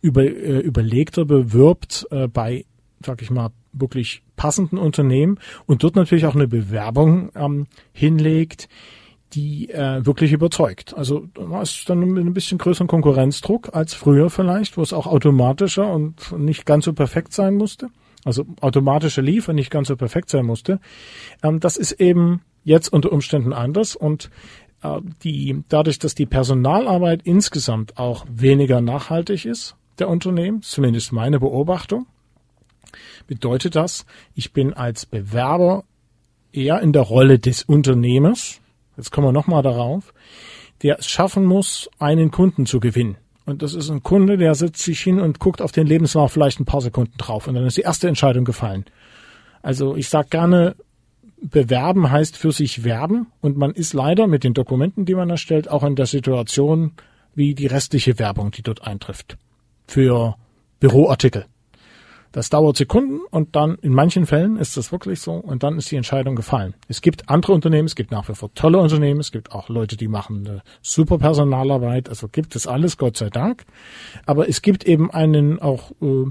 über, 0.00 0.24
äh, 0.24 0.58
überlegter 0.58 1.24
bewirbt 1.24 2.08
äh, 2.10 2.26
bei, 2.26 2.64
sag 3.06 3.22
ich 3.22 3.30
mal, 3.30 3.50
wirklich 3.72 4.24
passenden 4.34 4.78
Unternehmen 4.78 5.38
und 5.66 5.84
dort 5.84 5.94
natürlich 5.94 6.26
auch 6.26 6.34
eine 6.34 6.48
Bewerbung 6.48 7.30
ähm, 7.36 7.68
hinlegt, 7.92 8.68
die 9.32 9.70
äh, 9.70 10.04
wirklich 10.04 10.32
überzeugt. 10.32 10.94
Also 10.96 11.26
da 11.34 11.62
es 11.62 11.84
dann 11.86 12.00
mit 12.00 12.24
ein 12.24 12.34
bisschen 12.34 12.58
größeren 12.58 12.86
Konkurrenzdruck 12.86 13.74
als 13.74 13.94
früher 13.94 14.30
vielleicht, 14.30 14.76
wo 14.76 14.82
es 14.82 14.92
auch 14.92 15.06
automatischer 15.06 15.90
und 15.90 16.32
nicht 16.38 16.66
ganz 16.66 16.84
so 16.84 16.92
perfekt 16.92 17.32
sein 17.32 17.54
musste. 17.54 17.88
Also 18.24 18.44
automatische 18.60 19.20
Liefer 19.20 19.52
nicht 19.52 19.70
ganz 19.70 19.88
so 19.88 19.96
perfekt 19.96 20.30
sein 20.30 20.46
musste. 20.46 20.80
Ähm, 21.42 21.60
das 21.60 21.76
ist 21.76 21.92
eben 21.92 22.42
jetzt 22.64 22.92
unter 22.92 23.12
Umständen 23.12 23.52
anders 23.52 23.96
und 23.96 24.30
äh, 24.82 25.00
die, 25.22 25.62
dadurch, 25.68 25.98
dass 25.98 26.14
die 26.14 26.26
Personalarbeit 26.26 27.22
insgesamt 27.24 27.98
auch 27.98 28.24
weniger 28.30 28.80
nachhaltig 28.80 29.44
ist, 29.44 29.76
der 29.98 30.08
Unternehmen, 30.08 30.62
zumindest 30.62 31.12
meine 31.12 31.40
Beobachtung, 31.40 32.06
bedeutet 33.26 33.76
das, 33.76 34.06
ich 34.34 34.52
bin 34.52 34.72
als 34.72 35.06
Bewerber 35.06 35.84
eher 36.52 36.80
in 36.80 36.92
der 36.92 37.02
Rolle 37.02 37.38
des 37.38 37.62
Unternehmers 37.62 38.61
jetzt 38.96 39.10
kommen 39.10 39.28
wir 39.28 39.32
nochmal 39.32 39.62
darauf, 39.62 40.12
der 40.82 40.98
es 40.98 41.06
schaffen 41.06 41.44
muss, 41.44 41.88
einen 41.98 42.30
Kunden 42.30 42.66
zu 42.66 42.80
gewinnen. 42.80 43.16
Und 43.44 43.62
das 43.62 43.74
ist 43.74 43.90
ein 43.90 44.02
Kunde, 44.02 44.36
der 44.36 44.54
setzt 44.54 44.82
sich 44.82 45.00
hin 45.00 45.20
und 45.20 45.40
guckt 45.40 45.60
auf 45.60 45.72
den 45.72 45.86
Lebenslauf 45.86 46.32
vielleicht 46.32 46.60
ein 46.60 46.64
paar 46.64 46.80
Sekunden 46.80 47.16
drauf 47.18 47.48
und 47.48 47.54
dann 47.54 47.66
ist 47.66 47.76
die 47.76 47.82
erste 47.82 48.08
Entscheidung 48.08 48.44
gefallen. 48.44 48.84
Also 49.62 49.96
ich 49.96 50.08
sage 50.08 50.28
gerne, 50.30 50.76
bewerben 51.40 52.10
heißt 52.10 52.36
für 52.36 52.52
sich 52.52 52.84
werben 52.84 53.26
und 53.40 53.56
man 53.56 53.72
ist 53.72 53.94
leider 53.94 54.28
mit 54.28 54.44
den 54.44 54.54
Dokumenten, 54.54 55.04
die 55.04 55.14
man 55.14 55.28
erstellt, 55.28 55.68
auch 55.68 55.82
in 55.82 55.96
der 55.96 56.06
Situation 56.06 56.92
wie 57.34 57.54
die 57.54 57.66
restliche 57.66 58.18
Werbung, 58.18 58.52
die 58.52 58.62
dort 58.62 58.86
eintrifft. 58.86 59.36
Für 59.86 60.36
Büroartikel. 60.78 61.46
Das 62.32 62.48
dauert 62.48 62.76
Sekunden 62.76 63.20
und 63.30 63.54
dann 63.56 63.76
in 63.82 63.92
manchen 63.92 64.26
Fällen 64.26 64.56
ist 64.56 64.76
das 64.76 64.90
wirklich 64.90 65.20
so 65.20 65.34
und 65.34 65.62
dann 65.62 65.76
ist 65.76 65.90
die 65.90 65.96
Entscheidung 65.96 66.34
gefallen. 66.34 66.74
Es 66.88 67.02
gibt 67.02 67.28
andere 67.28 67.52
Unternehmen, 67.52 67.86
es 67.86 67.94
gibt 67.94 68.10
nach 68.10 68.28
wie 68.28 68.34
vor 68.34 68.52
tolle 68.54 68.78
Unternehmen, 68.78 69.20
es 69.20 69.32
gibt 69.32 69.52
auch 69.52 69.68
Leute, 69.68 69.96
die 69.96 70.08
machen 70.08 70.46
eine 70.46 70.62
super 70.80 71.18
Personalarbeit, 71.18 72.08
also 72.08 72.28
gibt 72.28 72.56
es 72.56 72.66
alles, 72.66 72.96
Gott 72.96 73.18
sei 73.18 73.28
Dank. 73.28 73.64
Aber 74.24 74.48
es 74.48 74.62
gibt 74.62 74.84
eben 74.84 75.10
einen 75.10 75.60
auch 75.60 75.90
äh, 76.00 76.30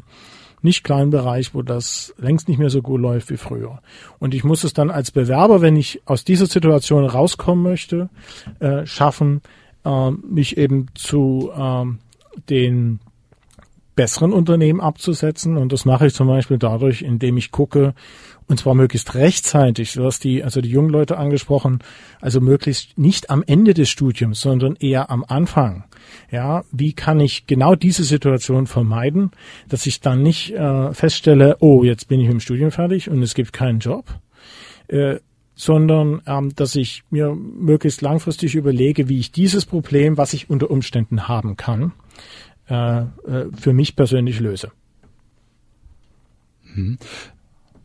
nicht 0.64 0.84
kleinen 0.84 1.12
Bereich, 1.12 1.54
wo 1.54 1.62
das 1.62 2.14
längst 2.18 2.48
nicht 2.48 2.58
mehr 2.58 2.70
so 2.70 2.82
gut 2.82 3.02
läuft 3.02 3.30
wie 3.30 3.38
früher. 3.38 3.82
Und 4.20 4.34
ich 4.34 4.44
muss 4.44 4.64
es 4.64 4.74
dann 4.74 4.90
als 4.90 5.12
Bewerber, 5.12 5.62
wenn 5.62 5.76
ich 5.76 6.02
aus 6.06 6.24
dieser 6.24 6.46
Situation 6.46 7.06
rauskommen 7.06 7.64
möchte, 7.64 8.10
äh, 8.60 8.86
schaffen, 8.86 9.42
äh, 9.86 10.12
mich 10.12 10.58
eben 10.58 10.88
zu 10.94 11.52
äh, 11.56 11.86
den 12.50 13.00
besseren 13.96 14.34
Unternehmen 14.34 14.82
abzusetzen. 14.82 15.58
Und 15.58 15.72
das 15.72 15.86
mache 15.86 16.08
ich 16.08 16.14
zum 16.14 16.28
Beispiel 16.28 16.58
dadurch, 16.58 17.02
indem 17.02 17.38
ich 17.38 17.52
gucke, 17.52 17.94
und 18.48 18.60
zwar 18.60 18.74
möglichst 18.74 19.16
rechtzeitig, 19.16 19.94
du 19.94 20.04
hast 20.04 20.24
die, 20.24 20.44
also 20.44 20.62
die 20.62 20.70
jungen 20.70 20.90
Leute 20.90 21.18
angesprochen, 21.18 21.80
also 22.20 22.42
möglichst 22.42 22.98
nicht 22.98 23.30
am 23.30 23.44
Ende 23.46 23.74
des 23.74 23.90
Studiums, 23.90 24.42
sondern 24.42 24.76
eher 24.76 25.10
am 25.10 25.24
Anfang. 25.24 25.86
Ja, 26.32 26.64
wie 26.72 26.94
kann 26.94 27.20
ich 27.20 27.48
genau 27.48 27.76
diese 27.76 28.04
Situation 28.04 28.68
vermeiden, 28.68 29.32
dass 29.70 29.86
ich 29.86 30.02
dann 30.02 30.22
nicht 30.22 30.54
äh, 30.54 30.94
feststelle, 30.94 31.58
oh, 31.60 31.84
jetzt 31.84 32.08
bin 32.08 32.20
ich 32.20 32.28
dem 32.28 32.40
Studium 32.40 32.72
fertig 32.72 33.10
und 33.10 33.22
es 33.22 33.36
gibt 33.36 33.54
keinen 33.54 33.80
Job, 33.80 34.06
äh, 34.88 35.20
sondern 35.56 36.22
ähm, 36.26 36.56
dass 36.56 36.76
ich 36.76 37.04
mir 37.10 37.36
möglichst 37.36 38.02
langfristig 38.02 38.56
überlege, 38.56 39.10
wie 39.10 39.20
ich 39.20 39.32
dieses 39.32 39.66
Problem, 39.66 40.18
was 40.18 40.34
ich 40.34 40.50
unter 40.50 40.72
Umständen 40.72 41.28
haben 41.28 41.56
kann, 41.56 41.94
äh, 42.68 43.04
für 43.58 43.74
mich 43.74 43.96
persönlich 43.96 44.40
löse. 44.40 44.72
Mhm. 46.74 46.98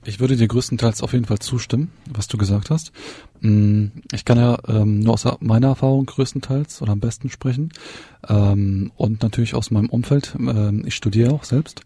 Ich 0.05 0.21
würde 0.21 0.37
dir 0.37 0.47
größtenteils 0.47 1.03
auf 1.03 1.13
jeden 1.13 1.25
Fall 1.25 1.41
zustimmen, 1.41 1.91
was 2.09 2.29
du 2.29 2.39
gesagt 2.39 2.71
hast. 2.71 2.93
Mm, 3.41 3.87
ich 4.13 4.25
kann 4.25 4.39
ja 4.39 4.57
ähm, 4.69 5.01
nur 5.01 5.15
aus 5.15 5.27
meiner 5.41 5.69
Erfahrung 5.69 6.07
größtenteils 6.07 6.81
oder 6.81 6.93
am 6.93 7.01
besten 7.01 7.29
sprechen 7.29 7.73
ähm, 8.29 8.93
und 8.95 9.23
natürlich 9.23 9.57
aus 9.57 9.73
meinem 9.73 9.89
Umfeld. 9.89 10.37
Ähm, 10.39 10.85
ich 10.87 10.95
studiere 10.95 11.33
auch 11.33 11.43
selbst 11.43 11.81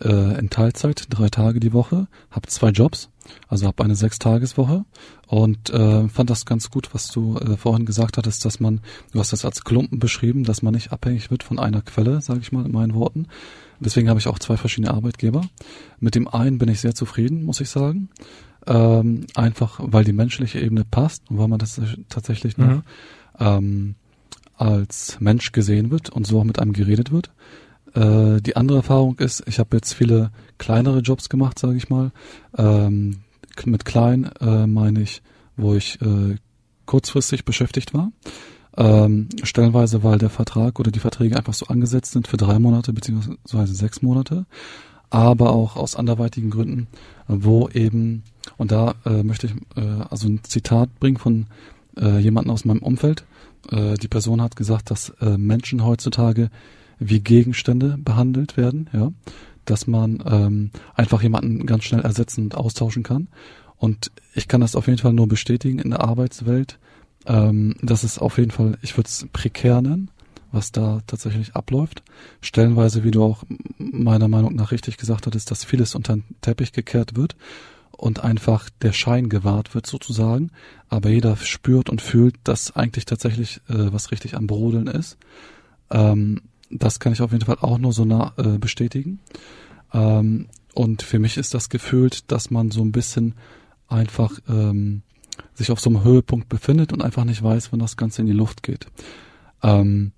äh, 0.00 0.38
in 0.38 0.48
Teilzeit, 0.48 1.04
drei 1.10 1.28
Tage 1.28 1.60
die 1.60 1.74
Woche, 1.74 2.06
habe 2.30 2.48
zwei 2.48 2.70
Jobs, 2.70 3.10
also 3.48 3.66
habe 3.66 3.84
eine 3.84 3.94
Sechstageswoche 3.94 4.84
und 5.26 5.70
äh, 5.70 6.08
fand 6.08 6.30
das 6.30 6.46
ganz 6.46 6.70
gut, 6.70 6.94
was 6.94 7.08
du 7.08 7.36
äh, 7.36 7.56
vorhin 7.56 7.86
gesagt 7.86 8.16
hattest, 8.16 8.44
dass 8.44 8.60
man, 8.60 8.80
du 9.12 9.20
hast 9.20 9.32
das 9.32 9.44
als 9.44 9.64
Klumpen 9.64 9.98
beschrieben, 9.98 10.44
dass 10.44 10.62
man 10.62 10.74
nicht 10.74 10.92
abhängig 10.92 11.30
wird 11.30 11.42
von 11.42 11.58
einer 11.58 11.82
Quelle, 11.82 12.20
sage 12.20 12.40
ich 12.40 12.52
mal 12.52 12.64
in 12.64 12.72
meinen 12.72 12.94
Worten. 12.94 13.26
Deswegen 13.80 14.08
habe 14.08 14.18
ich 14.18 14.26
auch 14.26 14.38
zwei 14.38 14.56
verschiedene 14.56 14.92
Arbeitgeber. 14.92 15.42
Mit 16.00 16.14
dem 16.14 16.28
einen 16.28 16.58
bin 16.58 16.68
ich 16.68 16.80
sehr 16.80 16.94
zufrieden, 16.94 17.44
muss 17.44 17.60
ich 17.60 17.68
sagen. 17.68 18.08
Ähm, 18.66 19.26
einfach 19.34 19.80
weil 19.82 20.04
die 20.04 20.12
menschliche 20.12 20.60
Ebene 20.60 20.84
passt 20.84 21.30
und 21.30 21.38
weil 21.38 21.48
man 21.48 21.58
das 21.58 21.80
tatsächlich 22.08 22.58
noch 22.58 22.66
mhm. 22.66 22.82
ähm, 23.38 23.94
als 24.56 25.18
Mensch 25.20 25.52
gesehen 25.52 25.90
wird 25.90 26.10
und 26.10 26.26
so 26.26 26.40
auch 26.40 26.44
mit 26.44 26.58
einem 26.58 26.72
geredet 26.72 27.12
wird. 27.12 27.30
Äh, 27.94 28.40
die 28.42 28.56
andere 28.56 28.78
Erfahrung 28.78 29.16
ist, 29.18 29.44
ich 29.46 29.58
habe 29.58 29.76
jetzt 29.76 29.92
viele 29.92 30.32
kleinere 30.58 31.00
Jobs 31.00 31.28
gemacht, 31.28 31.58
sage 31.58 31.76
ich 31.76 31.88
mal. 31.88 32.12
Ähm, 32.56 33.20
mit 33.64 33.84
klein 33.84 34.30
äh, 34.40 34.66
meine 34.66 35.02
ich, 35.02 35.22
wo 35.56 35.74
ich 35.74 36.00
äh, 36.00 36.36
kurzfristig 36.86 37.44
beschäftigt 37.44 37.94
war. 37.94 38.12
Ähm, 38.76 39.28
stellenweise, 39.42 40.04
weil 40.04 40.18
der 40.18 40.30
Vertrag 40.30 40.78
oder 40.78 40.90
die 40.90 41.00
Verträge 41.00 41.36
einfach 41.36 41.54
so 41.54 41.66
angesetzt 41.66 42.12
sind 42.12 42.28
für 42.28 42.36
drei 42.36 42.58
Monate 42.58 42.92
beziehungsweise 42.92 43.74
sechs 43.74 44.02
Monate, 44.02 44.46
aber 45.10 45.50
auch 45.50 45.76
aus 45.76 45.96
anderweitigen 45.96 46.50
Gründen, 46.50 46.86
wo 47.26 47.68
eben, 47.70 48.22
und 48.56 48.70
da 48.70 48.94
äh, 49.04 49.24
möchte 49.24 49.48
ich 49.48 49.54
äh, 49.76 50.02
also 50.08 50.28
ein 50.28 50.44
Zitat 50.44 51.00
bringen 51.00 51.16
von 51.16 51.46
äh, 51.98 52.18
jemandem 52.18 52.52
aus 52.52 52.64
meinem 52.64 52.82
Umfeld. 52.82 53.24
Äh, 53.70 53.94
die 53.94 54.08
Person 54.08 54.40
hat 54.40 54.54
gesagt, 54.54 54.90
dass 54.92 55.10
äh, 55.20 55.36
Menschen 55.36 55.84
heutzutage 55.84 56.50
wie 57.00 57.20
Gegenstände 57.20 57.96
behandelt 57.98 58.56
werden, 58.56 58.88
ja, 58.92 59.10
dass 59.70 59.86
man 59.86 60.22
ähm, 60.26 60.70
einfach 60.94 61.22
jemanden 61.22 61.66
ganz 61.66 61.84
schnell 61.84 62.02
ersetzen 62.02 62.44
und 62.44 62.54
austauschen 62.54 63.02
kann. 63.02 63.28
Und 63.76 64.10
ich 64.34 64.48
kann 64.48 64.60
das 64.60 64.74
auf 64.74 64.86
jeden 64.86 64.98
Fall 64.98 65.12
nur 65.12 65.28
bestätigen 65.28 65.78
in 65.78 65.90
der 65.90 66.00
Arbeitswelt. 66.00 66.78
Ähm, 67.26 67.76
das 67.82 68.04
ist 68.04 68.18
auf 68.18 68.38
jeden 68.38 68.50
Fall, 68.50 68.78
ich 68.82 68.96
würde 68.96 69.08
es 69.08 69.26
prekär 69.32 69.80
nennen, 69.82 70.10
was 70.50 70.72
da 70.72 71.00
tatsächlich 71.06 71.54
abläuft. 71.54 72.02
Stellenweise, 72.40 73.04
wie 73.04 73.10
du 73.10 73.22
auch 73.22 73.44
meiner 73.78 74.28
Meinung 74.28 74.54
nach 74.54 74.72
richtig 74.72 74.96
gesagt 74.96 75.26
hattest, 75.26 75.50
dass 75.50 75.64
vieles 75.64 75.94
unter 75.94 76.14
den 76.14 76.24
Teppich 76.40 76.72
gekehrt 76.72 77.16
wird 77.16 77.36
und 77.90 78.24
einfach 78.24 78.70
der 78.82 78.92
Schein 78.92 79.28
gewahrt 79.28 79.74
wird 79.74 79.86
sozusagen. 79.86 80.50
Aber 80.88 81.10
jeder 81.10 81.36
spürt 81.36 81.90
und 81.90 82.00
fühlt, 82.00 82.36
dass 82.44 82.74
eigentlich 82.74 83.04
tatsächlich 83.04 83.60
äh, 83.68 83.92
was 83.92 84.10
richtig 84.10 84.34
am 84.34 84.46
Brodeln 84.46 84.86
ist. 84.86 85.18
Ähm, 85.90 86.40
das 86.70 87.00
kann 87.00 87.12
ich 87.12 87.20
auf 87.20 87.32
jeden 87.32 87.44
Fall 87.44 87.58
auch 87.60 87.78
nur 87.78 87.92
so 87.92 88.04
nah, 88.04 88.32
äh, 88.36 88.58
bestätigen. 88.58 89.20
Ähm, 89.92 90.48
und 90.74 91.02
für 91.02 91.18
mich 91.18 91.36
ist 91.36 91.54
das 91.54 91.68
gefühlt, 91.68 92.30
dass 92.30 92.50
man 92.50 92.70
so 92.70 92.82
ein 92.82 92.92
bisschen 92.92 93.34
einfach 93.88 94.38
ähm, 94.48 95.02
sich 95.54 95.70
auf 95.70 95.80
so 95.80 95.90
einem 95.90 96.04
Höhepunkt 96.04 96.48
befindet 96.48 96.92
und 96.92 97.02
einfach 97.02 97.24
nicht 97.24 97.42
weiß, 97.42 97.72
wann 97.72 97.80
das 97.80 97.96
Ganze 97.96 98.22
in 98.22 98.26
die 98.26 98.32
Luft 98.32 98.62
geht. 98.62 98.86
Ähm, 99.62 100.12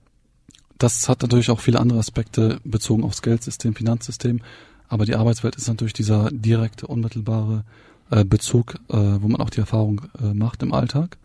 das 0.78 1.08
hat 1.08 1.22
natürlich 1.22 1.50
auch 1.50 1.60
viele 1.60 1.78
andere 1.78 1.98
Aspekte 1.98 2.58
bezogen 2.64 3.04
aufs 3.04 3.22
Geldsystem, 3.22 3.74
Finanzsystem, 3.74 4.40
aber 4.88 5.04
die 5.04 5.14
Arbeitswelt 5.14 5.56
ist 5.56 5.68
natürlich 5.68 5.92
dieser 5.92 6.30
direkte, 6.30 6.86
unmittelbare 6.86 7.64
äh, 8.10 8.24
Bezug, 8.24 8.74
äh, 8.88 8.96
wo 8.96 9.28
man 9.28 9.40
auch 9.40 9.50
die 9.50 9.60
Erfahrung 9.60 10.02
äh, 10.20 10.34
macht 10.34 10.62
im 10.62 10.72
Alltag. 10.72 11.18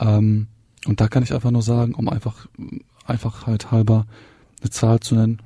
Ähm, 0.00 0.48
und 0.86 1.00
da 1.00 1.08
kann 1.08 1.22
ich 1.22 1.32
einfach 1.32 1.50
nur 1.50 1.62
sagen, 1.62 1.94
um 1.94 2.08
einfach 2.08 2.46
Einfachheit 3.04 3.70
halber 3.70 4.06
eine 4.60 4.70
Zahl 4.70 5.00
zu 5.00 5.14
nennen 5.14 5.40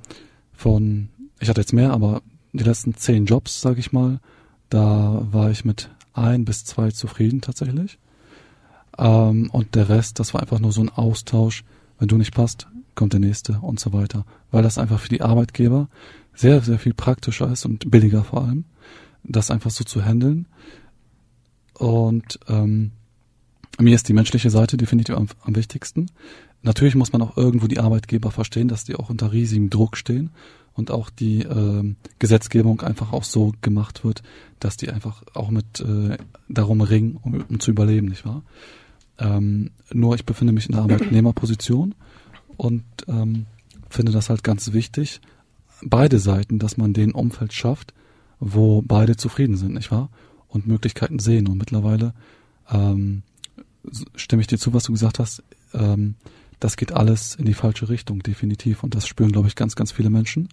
von, 0.53 1.09
ich 1.41 1.49
hatte 1.49 1.61
jetzt 1.61 1.73
mehr, 1.73 1.93
aber 1.93 2.23
die 2.53 2.65
letzten 2.65 2.95
zehn 2.95 3.27
Jobs, 3.27 3.61
sage 3.61 3.81
ich 3.81 3.93
mal, 3.93 4.21
da 4.69 5.27
war 5.31 5.51
ich 5.51 5.65
mit 5.65 5.91
ein 6.13 6.45
bis 6.45 6.65
zwei 6.65 6.91
zufrieden 6.91 7.41
tatsächlich. 7.41 7.99
Ähm, 8.99 9.51
und 9.51 9.75
der 9.75 9.89
Rest, 9.89 10.21
das 10.21 10.35
war 10.35 10.41
einfach 10.41 10.61
nur 10.61 10.73
so 10.73 10.83
ein 10.83 10.91
Austausch. 10.91 11.65
Wenn 11.99 12.09
du 12.09 12.17
nicht 12.17 12.35
passt, 12.35 12.67
kommt 12.95 13.13
der 13.13 13.21
nächste 13.21 13.59
und 13.61 13.81
so 13.81 13.93
weiter. 13.93 14.25
Weil 14.51 14.63
das 14.63 14.79
einfach 14.79 15.01
für 15.01 15.09
die 15.09 15.23
Arbeitgeber 15.23 15.89
sehr, 16.35 16.61
sehr 16.61 16.79
viel 16.79 16.95
praktischer 16.95 17.51
ist 17.51 17.65
und 17.65 17.91
billiger 17.91 18.25
vor 18.25 18.45
allem, 18.45 18.65
das 19.23 19.51
einfach 19.51 19.71
so 19.71 19.85
zu 19.85 20.05
handeln. 20.05 20.47
Und 21.75 22.39
ähm, 22.49 22.93
mir 23.79 23.95
ist 23.95 24.09
die 24.09 24.13
menschliche 24.13 24.51
Seite 24.51 24.77
definitiv 24.77 25.17
am, 25.17 25.29
am 25.43 25.57
wichtigsten. 25.57 26.11
Natürlich 26.63 26.95
muss 26.95 27.13
man 27.13 27.23
auch 27.23 27.37
irgendwo 27.37 27.67
die 27.67 27.81
Arbeitgeber 27.81 28.31
verstehen, 28.31 28.69
dass 28.69 28.85
die 28.85 28.97
auch 28.97 29.09
unter 29.09 29.33
riesigem 29.33 29.71
Druck 29.71 29.97
stehen 29.97 30.31
und 30.75 30.91
auch 30.91 31.11
die 31.11 31.43
äh, 31.43 31.95
Gesetzgebung 32.19 32.81
einfach 32.81 33.13
auch 33.13 33.25
so 33.25 33.53
gemacht 33.61 34.05
wird, 34.05 34.23
dass 34.61 34.77
die 34.77 34.91
einfach 34.91 35.23
auch 35.35 35.51
mit 35.51 35.81
äh, 35.81 36.17
darum 36.49 36.81
ringen, 36.81 37.19
um, 37.23 37.45
um 37.49 37.61
zu 37.61 37.71
überleben, 37.71 38.09
nicht 38.09 38.25
wahr? 38.25 38.43
Ähm, 39.19 39.71
nur 39.93 40.15
ich 40.15 40.25
befinde 40.25 40.53
mich 40.53 40.67
in 40.67 40.73
der 40.73 40.83
Arbeitnehmerposition 40.83 41.95
und 42.57 42.85
ähm, 43.09 43.47
finde 43.89 44.13
das 44.13 44.31
halt 44.31 44.45
ganz 44.45 44.73
wichtig, 44.73 45.21
beide 45.83 46.19
Seiten, 46.19 46.59
dass 46.59 46.77
man 46.77 46.93
den 46.93 47.13
Umfeld 47.13 47.53
schafft, 47.53 47.95
wo 48.39 48.83
beide 48.83 49.17
zufrieden 49.17 49.57
sind, 49.57 49.75
nicht 49.75 49.91
wahr? 49.91 50.11
Und 50.49 50.67
Möglichkeiten 50.67 51.19
sehen. 51.21 51.47
Und 51.47 51.59
mittlerweile 51.59 52.13
ähm, 52.71 53.23
stimme 54.17 54.43
ich 54.43 54.49
dir 54.49 54.59
zu, 54.59 54.73
was 54.75 54.85
du 54.85 54.93
gesagt 54.93 55.19
hast. 55.19 55.43
Ähm, 55.73 56.17
das 56.61 56.77
geht 56.77 56.93
alles 56.93 57.35
in 57.35 57.47
die 57.47 57.55
falsche 57.55 57.89
Richtung, 57.89 58.23
definitiv. 58.23 58.83
Und 58.85 58.95
das 58.95 59.07
spüren, 59.07 59.33
glaube 59.33 59.49
ich, 59.49 59.57
ganz, 59.57 59.75
ganz 59.75 59.93
viele 59.93 60.11
Menschen. 60.11 60.49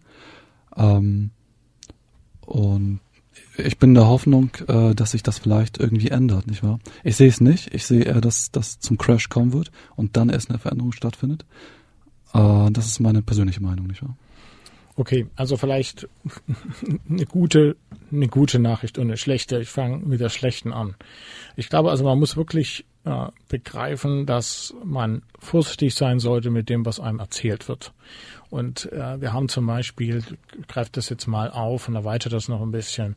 Ähm, 0.75 1.31
und 2.41 2.99
ich 3.57 3.77
bin 3.77 3.93
der 3.93 4.07
Hoffnung, 4.07 4.51
äh, 4.67 4.95
dass 4.95 5.11
sich 5.11 5.23
das 5.23 5.37
vielleicht 5.37 5.79
irgendwie 5.79 6.09
ändert, 6.09 6.47
nicht 6.47 6.63
wahr? 6.63 6.79
Ich 7.03 7.17
sehe 7.17 7.27
es 7.27 7.41
nicht. 7.41 7.73
Ich 7.73 7.85
sehe 7.85 8.03
eher, 8.03 8.21
dass 8.21 8.51
das 8.51 8.79
zum 8.79 8.97
Crash 8.97 9.29
kommen 9.29 9.53
wird 9.53 9.71
und 9.95 10.17
dann 10.17 10.29
erst 10.29 10.49
eine 10.49 10.59
Veränderung 10.59 10.91
stattfindet. 10.91 11.45
Äh, 12.33 12.71
das 12.71 12.87
ist 12.87 12.99
meine 12.99 13.21
persönliche 13.21 13.61
Meinung, 13.61 13.87
nicht 13.87 14.01
wahr? 14.01 14.15
Okay, 14.95 15.27
also 15.35 15.57
vielleicht 15.57 16.07
eine 17.09 17.25
gute, 17.25 17.75
eine 18.11 18.27
gute 18.27 18.59
Nachricht 18.59 18.97
und 18.97 19.05
eine 19.05 19.17
schlechte. 19.17 19.59
Ich 19.59 19.69
fange 19.69 19.97
mit 19.97 20.19
der 20.19 20.29
schlechten 20.29 20.73
an. 20.73 20.95
Ich 21.55 21.69
glaube 21.69 21.91
also, 21.91 22.03
man 22.03 22.17
muss 22.17 22.35
wirklich 22.37 22.85
äh, 23.07 23.27
begreifen, 23.47 24.25
dass 24.25 24.73
man 24.83 25.21
vorsichtig 25.39 25.95
sein 25.95 26.19
sollte 26.19 26.49
mit 26.49 26.67
dem, 26.67 26.85
was 26.85 26.99
einem 26.99 27.19
erzählt 27.19 27.69
wird. 27.69 27.93
Und 28.49 28.91
äh, 28.91 29.19
wir 29.21 29.33
haben 29.33 29.49
zum 29.49 29.65
Beispiel, 29.65 30.23
greift 30.67 30.97
das 30.97 31.09
jetzt 31.09 31.27
mal 31.27 31.49
auf 31.51 31.87
und 31.87 31.95
erweitert 31.95 32.33
das 32.33 32.47
noch 32.47 32.61
ein 32.61 32.71
bisschen, 32.71 33.15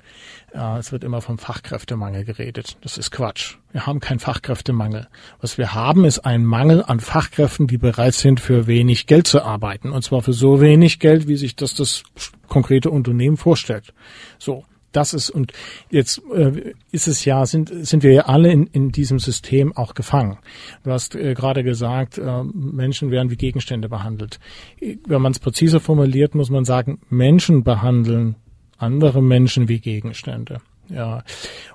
äh, 0.53 0.79
es 0.79 0.93
wird 0.93 1.05
immer 1.05 1.21
vom 1.21 1.39
Fachkräftemangel 1.39 2.25
geredet. 2.25 2.77
Das 2.83 2.99
ist 2.99 3.11
Quatsch. 3.11 3.57
Wir 3.73 3.87
haben 3.87 4.01
keinen 4.01 4.19
Fachkräftemangel. 4.19 5.09
Was 5.41 5.59
wir 5.59 5.75
haben, 5.75 6.05
ist 6.05 6.21
ein 6.21 6.45
Mangel 6.45 6.85
an 6.85 7.01
Fachkräften, 7.01 7.67
die 7.67 7.79
bereit 7.79 8.15
sind, 8.15 8.41
für 8.41 8.67
wenig 8.67 9.07
Geld 9.07 9.27
zu 9.27 9.43
arbeiten. 9.43 9.93
Und 9.93 10.03
zwar 10.03 10.23
für 10.23 10.33
so 10.33 10.61
wenig 10.61 10.99
Geld, 10.99 11.29
wie 11.29 11.37
sich 11.37 11.55
das 11.57 11.75
das 11.75 12.03
konkrete 12.49 12.91
Unternehmen 12.91 13.37
vorstellt. 13.37 13.93
So 14.39 14.65
das 14.93 15.15
ist 15.15 15.31
und 15.31 15.53
jetzt 15.91 16.23
äh, 16.35 16.75
ist 16.91 17.09
es 17.09 17.25
ja 17.25 17.47
sind 17.47 17.87
sind 17.87 18.03
wir 18.03 18.13
ja 18.13 18.23
alle 18.23 18.51
in, 18.51 18.67
in 18.67 18.91
diesem 18.91 19.19
System 19.19 19.77
auch 19.77 19.95
gefangen. 19.95 20.39
Du 20.85 20.91
hast 20.91 21.15
äh, 21.15 21.35
gerade 21.35 21.63
gesagt, 21.63 22.19
äh, 22.19 22.43
Menschen 22.45 23.11
werden 23.11 23.31
wie 23.31 23.37
Gegenstände 23.37 23.89
behandelt. 23.89 24.39
Wenn 24.81 25.23
man 25.23 25.33
es 25.33 25.39
präziser 25.39 25.81
formuliert, 25.81 26.35
muss 26.35 26.51
man 26.51 26.65
sagen, 26.65 27.01
Menschen 27.09 27.65
behandeln 27.65 28.37
andere 28.81 29.23
Menschen 29.23 29.69
wie 29.69 29.79
Gegenstände. 29.79 30.59
Ja, 30.89 31.23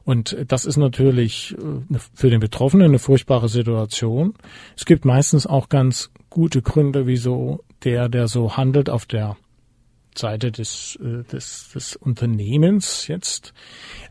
und 0.04 0.36
das 0.48 0.66
ist 0.66 0.76
natürlich 0.78 1.56
äh, 1.58 1.98
für 2.14 2.30
den 2.30 2.42
Betroffenen 2.42 2.88
eine 2.88 3.00
furchtbare 3.00 3.48
Situation. 3.48 4.34
Es 4.76 4.86
gibt 4.86 5.06
meistens 5.06 5.48
auch 5.48 5.70
ganz 5.70 6.12
gute 6.30 6.62
Gründe, 6.62 7.08
wieso 7.08 7.64
der, 7.86 8.10
der 8.10 8.28
so 8.28 8.58
handelt, 8.58 8.90
auf 8.90 9.06
der 9.06 9.38
Seite 10.18 10.52
des, 10.52 10.98
äh, 11.02 11.24
des, 11.32 11.72
des 11.74 11.96
Unternehmens 11.96 13.08
jetzt, 13.08 13.54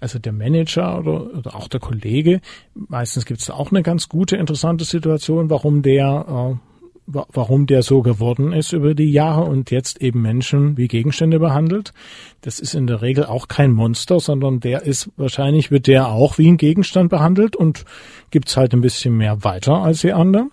also 0.00 0.18
der 0.18 0.32
Manager 0.32 0.98
oder, 0.98 1.38
oder 1.38 1.56
auch 1.56 1.68
der 1.68 1.80
Kollege, 1.80 2.40
meistens 2.74 3.26
gibt 3.26 3.40
es 3.40 3.46
da 3.46 3.54
auch 3.54 3.70
eine 3.70 3.82
ganz 3.82 4.08
gute, 4.08 4.36
interessante 4.36 4.84
Situation, 4.84 5.50
warum 5.50 5.82
der, 5.82 6.56
äh, 6.56 6.74
warum 7.06 7.66
der 7.66 7.82
so 7.82 8.00
geworden 8.00 8.52
ist 8.52 8.72
über 8.72 8.94
die 8.94 9.10
Jahre 9.10 9.42
und 9.42 9.70
jetzt 9.70 10.00
eben 10.00 10.22
Menschen 10.22 10.78
wie 10.78 10.88
Gegenstände 10.88 11.38
behandelt. 11.38 11.92
Das 12.40 12.60
ist 12.60 12.74
in 12.74 12.86
der 12.86 13.02
Regel 13.02 13.26
auch 13.26 13.48
kein 13.48 13.72
Monster, 13.72 14.20
sondern 14.20 14.60
der 14.60 14.82
ist 14.84 15.10
wahrscheinlich 15.16 15.70
wird 15.70 15.86
der 15.86 16.08
auch 16.08 16.38
wie 16.38 16.48
ein 16.48 16.56
Gegenstand 16.56 17.10
behandelt 17.10 17.56
und 17.56 17.84
gibt's 18.30 18.56
halt 18.56 18.72
ein 18.72 18.80
bisschen 18.80 19.16
mehr 19.16 19.44
weiter 19.44 19.82
als 19.82 20.00
die 20.00 20.14
anderen 20.14 20.50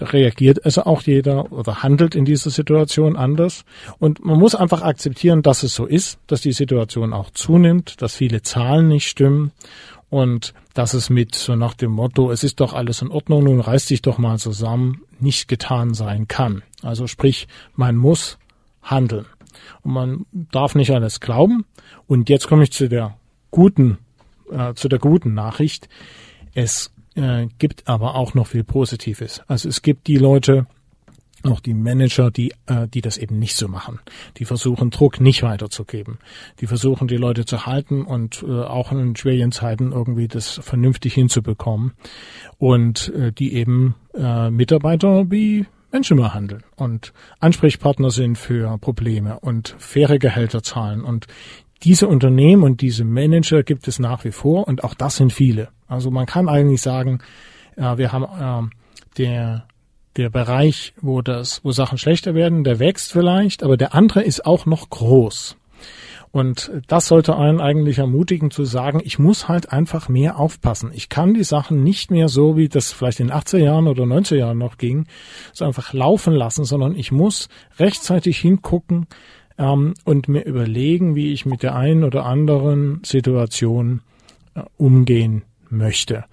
reagiert 0.00 0.64
also 0.64 0.84
auch 0.84 1.02
jeder 1.02 1.52
oder 1.52 1.82
handelt 1.82 2.14
in 2.14 2.24
dieser 2.24 2.50
Situation 2.50 3.16
anders. 3.16 3.64
Und 3.98 4.24
man 4.24 4.38
muss 4.38 4.54
einfach 4.54 4.82
akzeptieren, 4.82 5.42
dass 5.42 5.62
es 5.62 5.74
so 5.74 5.86
ist, 5.86 6.18
dass 6.26 6.40
die 6.40 6.52
Situation 6.52 7.12
auch 7.12 7.30
zunimmt, 7.30 8.00
dass 8.02 8.16
viele 8.16 8.42
Zahlen 8.42 8.88
nicht 8.88 9.08
stimmen 9.08 9.52
und 10.10 10.54
dass 10.74 10.94
es 10.94 11.10
mit 11.10 11.34
so 11.34 11.56
nach 11.56 11.74
dem 11.74 11.90
Motto, 11.90 12.30
es 12.30 12.44
ist 12.44 12.60
doch 12.60 12.72
alles 12.72 13.02
in 13.02 13.10
Ordnung, 13.10 13.44
nun 13.44 13.60
reiß 13.60 13.86
dich 13.86 14.02
doch 14.02 14.18
mal 14.18 14.38
zusammen, 14.38 15.02
nicht 15.20 15.48
getan 15.48 15.94
sein 15.94 16.28
kann. 16.28 16.62
Also 16.82 17.06
sprich, 17.06 17.48
man 17.74 17.96
muss 17.96 18.38
handeln. 18.82 19.26
Und 19.82 19.92
man 19.92 20.26
darf 20.32 20.74
nicht 20.74 20.92
alles 20.92 21.20
glauben. 21.20 21.64
Und 22.06 22.28
jetzt 22.28 22.48
komme 22.48 22.62
ich 22.62 22.72
zu 22.72 22.88
der 22.88 23.16
guten, 23.50 23.98
äh, 24.50 24.74
zu 24.74 24.88
der 24.88 24.98
guten 24.98 25.34
Nachricht. 25.34 25.88
Es 26.54 26.92
äh, 27.18 27.48
gibt 27.58 27.88
aber 27.88 28.14
auch 28.14 28.34
noch 28.34 28.46
viel 28.46 28.64
Positives. 28.64 29.42
Also 29.46 29.68
es 29.68 29.82
gibt 29.82 30.06
die 30.06 30.16
Leute, 30.16 30.66
auch 31.42 31.60
die 31.60 31.74
Manager, 31.74 32.30
die, 32.30 32.52
äh, 32.66 32.88
die 32.88 33.00
das 33.00 33.18
eben 33.18 33.38
nicht 33.38 33.56
so 33.56 33.68
machen. 33.68 34.00
Die 34.38 34.44
versuchen, 34.44 34.90
Druck 34.90 35.20
nicht 35.20 35.42
weiterzugeben. 35.42 36.18
Die 36.60 36.66
versuchen, 36.66 37.08
die 37.08 37.16
Leute 37.16 37.44
zu 37.44 37.66
halten 37.66 38.02
und 38.02 38.44
äh, 38.46 38.62
auch 38.62 38.92
in 38.92 39.16
schwierigen 39.16 39.52
Zeiten 39.52 39.92
irgendwie 39.92 40.28
das 40.28 40.60
vernünftig 40.62 41.14
hinzubekommen. 41.14 41.92
Und 42.58 43.12
äh, 43.14 43.32
die 43.32 43.54
eben 43.54 43.94
äh, 44.14 44.50
Mitarbeiter 44.50 45.30
wie 45.30 45.66
Menschen 45.90 46.18
behandeln 46.18 46.64
und 46.76 47.14
Ansprechpartner 47.40 48.10
sind 48.10 48.36
für 48.36 48.76
Probleme 48.78 49.40
und 49.40 49.74
faire 49.78 50.18
Gehälter 50.18 50.62
zahlen 50.62 51.02
und 51.02 51.26
diese 51.82 52.08
Unternehmen 52.08 52.62
und 52.62 52.82
diese 52.82 53.04
Manager 53.04 53.62
gibt 53.62 53.88
es 53.88 53.98
nach 53.98 54.24
wie 54.24 54.32
vor 54.32 54.66
und 54.68 54.84
auch 54.84 54.94
das 54.94 55.16
sind 55.16 55.32
viele. 55.32 55.68
Also 55.88 56.10
man 56.10 56.26
kann 56.26 56.48
eigentlich 56.48 56.82
sagen, 56.82 57.20
äh, 57.76 57.96
wir 57.96 58.12
haben 58.12 58.70
äh, 58.70 59.16
der 59.18 59.66
der 60.16 60.30
Bereich, 60.30 60.94
wo 61.00 61.22
das, 61.22 61.64
wo 61.64 61.70
Sachen 61.70 61.96
schlechter 61.96 62.34
werden, 62.34 62.64
der 62.64 62.80
wächst 62.80 63.12
vielleicht, 63.12 63.62
aber 63.62 63.76
der 63.76 63.94
andere 63.94 64.22
ist 64.22 64.44
auch 64.44 64.66
noch 64.66 64.90
groß. 64.90 65.56
Und 66.30 66.70
das 66.88 67.06
sollte 67.06 67.36
einen 67.36 67.60
eigentlich 67.60 67.98
ermutigen 67.98 68.50
zu 68.50 68.64
sagen, 68.64 69.00
ich 69.02 69.18
muss 69.18 69.48
halt 69.48 69.72
einfach 69.72 70.08
mehr 70.08 70.38
aufpassen. 70.38 70.90
Ich 70.92 71.08
kann 71.08 71.34
die 71.34 71.44
Sachen 71.44 71.82
nicht 71.84 72.10
mehr 72.10 72.28
so, 72.28 72.56
wie 72.56 72.68
das 72.68 72.92
vielleicht 72.92 73.20
in 73.20 73.30
80er 73.30 73.58
Jahren 73.58 73.86
oder 73.86 74.04
90er 74.04 74.36
Jahren 74.36 74.58
noch 74.58 74.76
ging, 74.76 75.06
so 75.54 75.64
einfach 75.64 75.94
laufen 75.94 76.34
lassen, 76.34 76.64
sondern 76.64 76.96
ich 76.96 77.12
muss 77.12 77.48
rechtzeitig 77.78 78.38
hingucken, 78.38 79.06
ähm, 79.56 79.94
und 80.04 80.28
mir 80.28 80.44
überlegen, 80.44 81.14
wie 81.14 81.32
ich 81.32 81.46
mit 81.46 81.62
der 81.62 81.74
einen 81.74 82.04
oder 82.04 82.26
anderen 82.26 83.02
Situation 83.04 84.02
äh, 84.54 84.62
umgehen 84.76 85.42
möchte. 85.70 86.24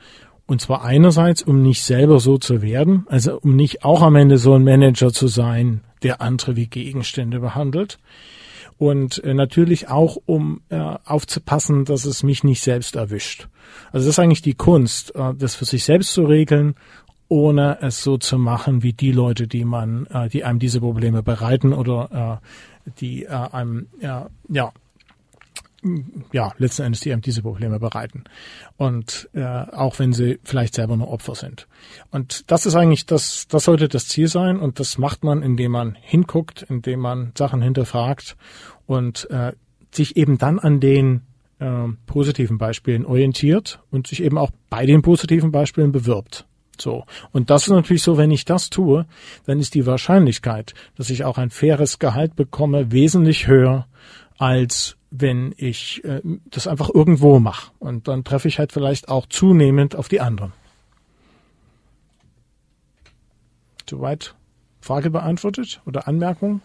Und 0.48 0.62
zwar 0.62 0.84
einerseits, 0.84 1.42
um 1.42 1.62
nicht 1.62 1.84
selber 1.84 2.20
so 2.20 2.38
zu 2.38 2.62
werden, 2.62 3.06
also 3.10 3.40
um 3.40 3.56
nicht 3.56 3.84
auch 3.84 4.02
am 4.02 4.16
Ende 4.16 4.38
so 4.38 4.54
ein 4.54 4.64
Manager 4.64 5.12
zu 5.12 5.28
sein, 5.28 5.82
der 6.04 6.22
andere 6.22 6.56
wie 6.56 6.68
Gegenstände 6.68 7.40
behandelt. 7.40 7.98
Und 8.78 9.24
äh, 9.24 9.34
natürlich 9.34 9.88
auch, 9.88 10.18
um 10.26 10.62
äh, 10.70 10.78
aufzupassen, 10.78 11.86
dass 11.86 12.06
es 12.06 12.24
mich 12.24 12.44
nicht 12.44 12.62
selbst 12.62 12.96
erwischt. 12.96 13.48
Also 13.92 14.06
das 14.06 14.18
ist 14.18 14.20
eigentlich 14.20 14.42
die 14.42 14.54
Kunst, 14.54 15.16
äh, 15.16 15.34
das 15.34 15.56
für 15.56 15.66
sich 15.66 15.84
selbst 15.84 16.14
zu 16.14 16.26
regeln, 16.26 16.76
ohne 17.28 17.80
es 17.82 18.04
so 18.04 18.18
zu 18.18 18.38
machen 18.38 18.84
wie 18.84 18.94
die 18.94 19.12
Leute, 19.12 19.48
die 19.48 19.66
man, 19.66 20.08
die 20.32 20.44
einem 20.44 20.60
diese 20.60 20.80
Probleme 20.80 21.24
bereiten 21.24 21.74
oder 21.74 22.40
die 23.00 23.28
einem 23.28 23.88
ja, 24.00 24.30
ja 24.48 24.72
ja, 26.32 26.54
letzten 26.58 26.84
Endes 26.84 27.02
die 27.02 27.12
einem 27.12 27.22
diese 27.22 27.42
Probleme 27.42 27.80
bereiten. 27.80 28.24
Und 28.78 29.30
äh, 29.34 29.44
auch 29.44 30.00
wenn 30.00 30.14
sie 30.14 30.40
vielleicht 30.44 30.76
selber 30.76 30.98
nur 30.98 31.10
Opfer 31.10 31.36
sind. 31.36 31.68
Und 32.12 32.50
das 32.52 32.66
ist 32.66 32.76
eigentlich 32.76 33.06
das, 33.06 33.48
das 33.48 33.66
sollte 33.66 33.88
das 33.88 34.08
Ziel 34.08 34.28
sein. 34.28 34.60
Und 34.60 34.80
das 34.80 34.98
macht 34.98 35.24
man, 35.24 35.42
indem 35.42 35.72
man 35.72 35.96
hinguckt, 36.00 36.64
indem 36.64 37.00
man 37.00 37.32
Sachen 37.38 37.62
hinterfragt 37.62 38.36
und 38.86 39.30
äh, 39.30 39.54
sich 39.92 40.18
eben 40.18 40.38
dann 40.38 40.60
an 40.60 40.80
den 40.80 41.22
äh, 41.60 41.88
positiven 42.06 42.58
Beispielen 42.58 43.06
orientiert 43.06 43.80
und 43.92 44.08
sich 44.08 44.24
eben 44.24 44.38
auch 44.38 44.52
bei 44.70 44.86
den 44.86 45.02
positiven 45.02 45.52
Beispielen 45.52 45.92
bewirbt. 45.92 46.46
So. 46.80 47.06
Und 47.32 47.50
das 47.50 47.64
ist 47.64 47.74
natürlich 47.74 48.04
so, 48.04 48.18
wenn 48.18 48.32
ich 48.32 48.44
das 48.44 48.70
tue, 48.70 49.06
dann 49.46 49.60
ist 49.60 49.76
die 49.76 49.86
Wahrscheinlichkeit, 49.86 50.74
dass 50.98 51.10
ich 51.10 51.24
auch 51.24 51.38
ein 51.38 51.50
faires 51.50 52.00
Gehalt 52.00 52.36
bekomme, 52.36 52.92
wesentlich 52.92 53.48
höher, 53.48 53.88
als 54.38 54.95
wenn 55.18 55.54
ich 55.58 56.04
äh, 56.04 56.22
das 56.46 56.68
einfach 56.68 56.90
irgendwo 56.94 57.40
mache. 57.40 57.72
Und 57.80 58.08
dann 58.08 58.24
treffe 58.24 58.48
ich 58.48 58.60
halt 58.60 58.72
vielleicht 58.72 59.10
auch 59.10 59.26
zunehmend 59.28 59.96
auf 59.96 60.08
die 60.08 60.22
anderen. 60.22 60.54
Soweit 63.90 64.36
Frage 64.82 65.10
beantwortet 65.10 65.82
oder 65.86 66.08
Anmerkung 66.08 66.62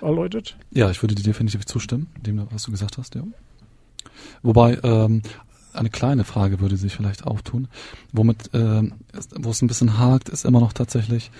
erläutert? 0.00 0.56
Ja, 0.70 0.90
ich 0.90 1.02
würde 1.02 1.14
dir 1.14 1.22
definitiv 1.22 1.66
zustimmen, 1.66 2.08
dem, 2.20 2.46
was 2.50 2.64
du 2.64 2.70
gesagt 2.70 2.98
hast, 2.98 3.14
ja. 3.14 3.22
Wobei, 4.42 4.78
ähm, 4.82 5.22
eine 5.72 5.90
kleine 5.90 6.24
Frage 6.24 6.60
würde 6.60 6.76
sich 6.76 6.94
vielleicht 6.94 7.24
auftun. 7.24 7.68
Womit, 8.12 8.54
äh, 8.54 8.82
wo 9.36 9.50
es 9.50 9.60
ein 9.60 9.66
bisschen 9.66 9.98
hakt, 9.98 10.28
ist 10.28 10.44
immer 10.44 10.60
noch 10.60 10.72
tatsächlich 10.72 11.30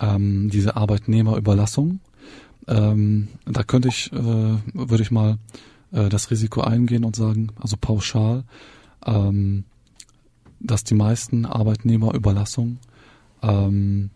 ähm, 0.00 0.50
diese 0.50 0.76
Arbeitnehmerüberlassung. 0.76 2.00
Ähm, 2.66 3.28
da 3.46 3.62
könnte 3.62 3.88
ich, 3.88 4.12
äh, 4.12 4.16
würde 4.16 5.02
ich 5.02 5.10
mal 5.10 5.38
äh, 5.92 6.08
das 6.08 6.30
Risiko 6.30 6.60
eingehen 6.60 7.04
und 7.04 7.16
sagen, 7.16 7.48
also 7.60 7.76
pauschal, 7.80 8.44
ähm, 9.06 9.64
dass 10.60 10.84
die 10.84 10.94
meisten 10.94 11.46
Arbeitnehmerüberlassungen 11.46 12.78
ähm, 13.42 14.10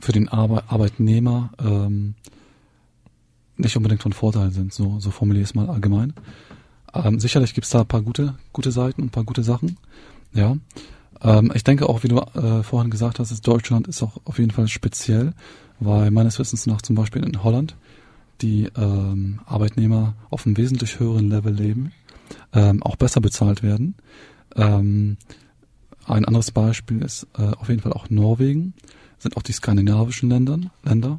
für 0.00 0.12
den 0.12 0.28
Arbe 0.28 0.64
Arbeitnehmer 0.68 1.50
ähm, 1.58 2.14
nicht 3.56 3.76
unbedingt 3.76 4.02
von 4.02 4.12
Vorteil 4.12 4.52
sind. 4.52 4.72
So, 4.72 5.00
so 5.00 5.10
formuliere 5.10 5.42
ich 5.42 5.50
es 5.50 5.54
mal 5.54 5.68
allgemein. 5.68 6.14
Ähm, 6.94 7.18
sicherlich 7.20 7.54
gibt's 7.54 7.70
da 7.70 7.80
ein 7.80 7.86
paar 7.86 8.02
gute, 8.02 8.34
gute 8.52 8.70
Seiten 8.70 9.02
und 9.02 9.08
ein 9.08 9.10
paar 9.12 9.24
gute 9.24 9.42
Sachen. 9.42 9.76
Ja. 10.32 10.56
Ähm, 11.20 11.52
ich 11.54 11.64
denke 11.64 11.88
auch, 11.88 12.02
wie 12.02 12.08
du 12.08 12.18
äh, 12.18 12.62
vorhin 12.62 12.90
gesagt 12.90 13.18
hast, 13.18 13.30
ist 13.30 13.46
Deutschland 13.46 13.88
ist 13.88 14.02
auch 14.02 14.18
auf 14.24 14.38
jeden 14.38 14.52
Fall 14.52 14.68
speziell, 14.68 15.34
weil 15.80 16.10
meines 16.10 16.38
Wissens 16.38 16.66
nach 16.66 16.82
zum 16.82 16.96
Beispiel 16.96 17.24
in 17.24 17.42
Holland 17.42 17.76
die 18.40 18.68
ähm, 18.76 19.40
Arbeitnehmer 19.46 20.14
auf 20.30 20.46
einem 20.46 20.56
wesentlich 20.56 21.00
höheren 21.00 21.28
Level 21.30 21.52
leben, 21.52 21.92
ähm, 22.52 22.82
auch 22.82 22.96
besser 22.96 23.20
bezahlt 23.20 23.62
werden. 23.62 23.94
Ähm, 24.56 25.16
ein 26.06 26.24
anderes 26.24 26.50
Beispiel 26.50 27.02
ist 27.02 27.26
äh, 27.38 27.42
auf 27.42 27.68
jeden 27.68 27.80
Fall 27.80 27.92
auch 27.92 28.10
Norwegen, 28.10 28.74
sind 29.18 29.36
auch 29.36 29.42
die 29.42 29.52
skandinavischen 29.52 30.30
Ländern, 30.30 30.70
Länder. 30.82 31.18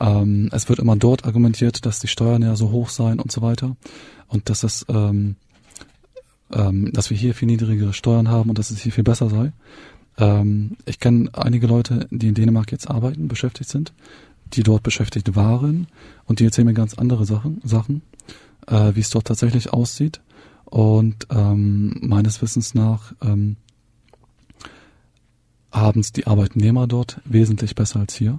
Ähm, 0.00 0.48
es 0.52 0.68
wird 0.68 0.78
immer 0.78 0.96
dort 0.96 1.24
argumentiert, 1.24 1.84
dass 1.84 2.00
die 2.00 2.08
Steuern 2.08 2.42
ja 2.42 2.56
so 2.56 2.70
hoch 2.70 2.88
seien 2.88 3.20
und 3.20 3.32
so 3.32 3.42
weiter 3.42 3.76
und 4.28 4.48
dass 4.48 4.62
es 4.62 4.86
ähm, 4.88 5.36
ähm, 6.52 6.92
dass 6.92 7.10
wir 7.10 7.16
hier 7.16 7.34
viel 7.34 7.46
niedrigere 7.46 7.92
Steuern 7.92 8.28
haben 8.28 8.48
und 8.48 8.58
dass 8.58 8.70
es 8.70 8.80
hier 8.80 8.92
viel 8.92 9.04
besser 9.04 9.28
sei. 9.28 9.52
Ähm, 10.16 10.76
ich 10.86 10.98
kenne 10.98 11.30
einige 11.34 11.66
Leute, 11.66 12.06
die 12.10 12.28
in 12.28 12.34
Dänemark 12.34 12.72
jetzt 12.72 12.88
arbeiten, 12.90 13.28
beschäftigt 13.28 13.70
sind, 13.70 13.92
die 14.54 14.62
dort 14.62 14.82
beschäftigt 14.82 15.36
waren 15.36 15.86
und 16.24 16.40
die 16.40 16.44
erzählen 16.44 16.66
mir 16.66 16.74
ganz 16.74 16.94
andere 16.94 17.24
Sachen, 17.24 17.60
Sachen 17.64 18.02
äh, 18.68 18.94
wie 18.94 19.00
es 19.00 19.10
dort 19.10 19.26
tatsächlich 19.26 19.72
aussieht. 19.72 20.20
Und 20.64 21.26
ähm, 21.30 21.96
meines 22.00 22.42
Wissens 22.42 22.74
nach 22.74 23.14
ähm, 23.22 23.56
haben 25.72 26.00
es 26.00 26.12
die 26.12 26.26
Arbeitnehmer 26.26 26.86
dort 26.86 27.20
wesentlich 27.24 27.74
besser 27.74 28.00
als 28.00 28.14
hier. 28.14 28.38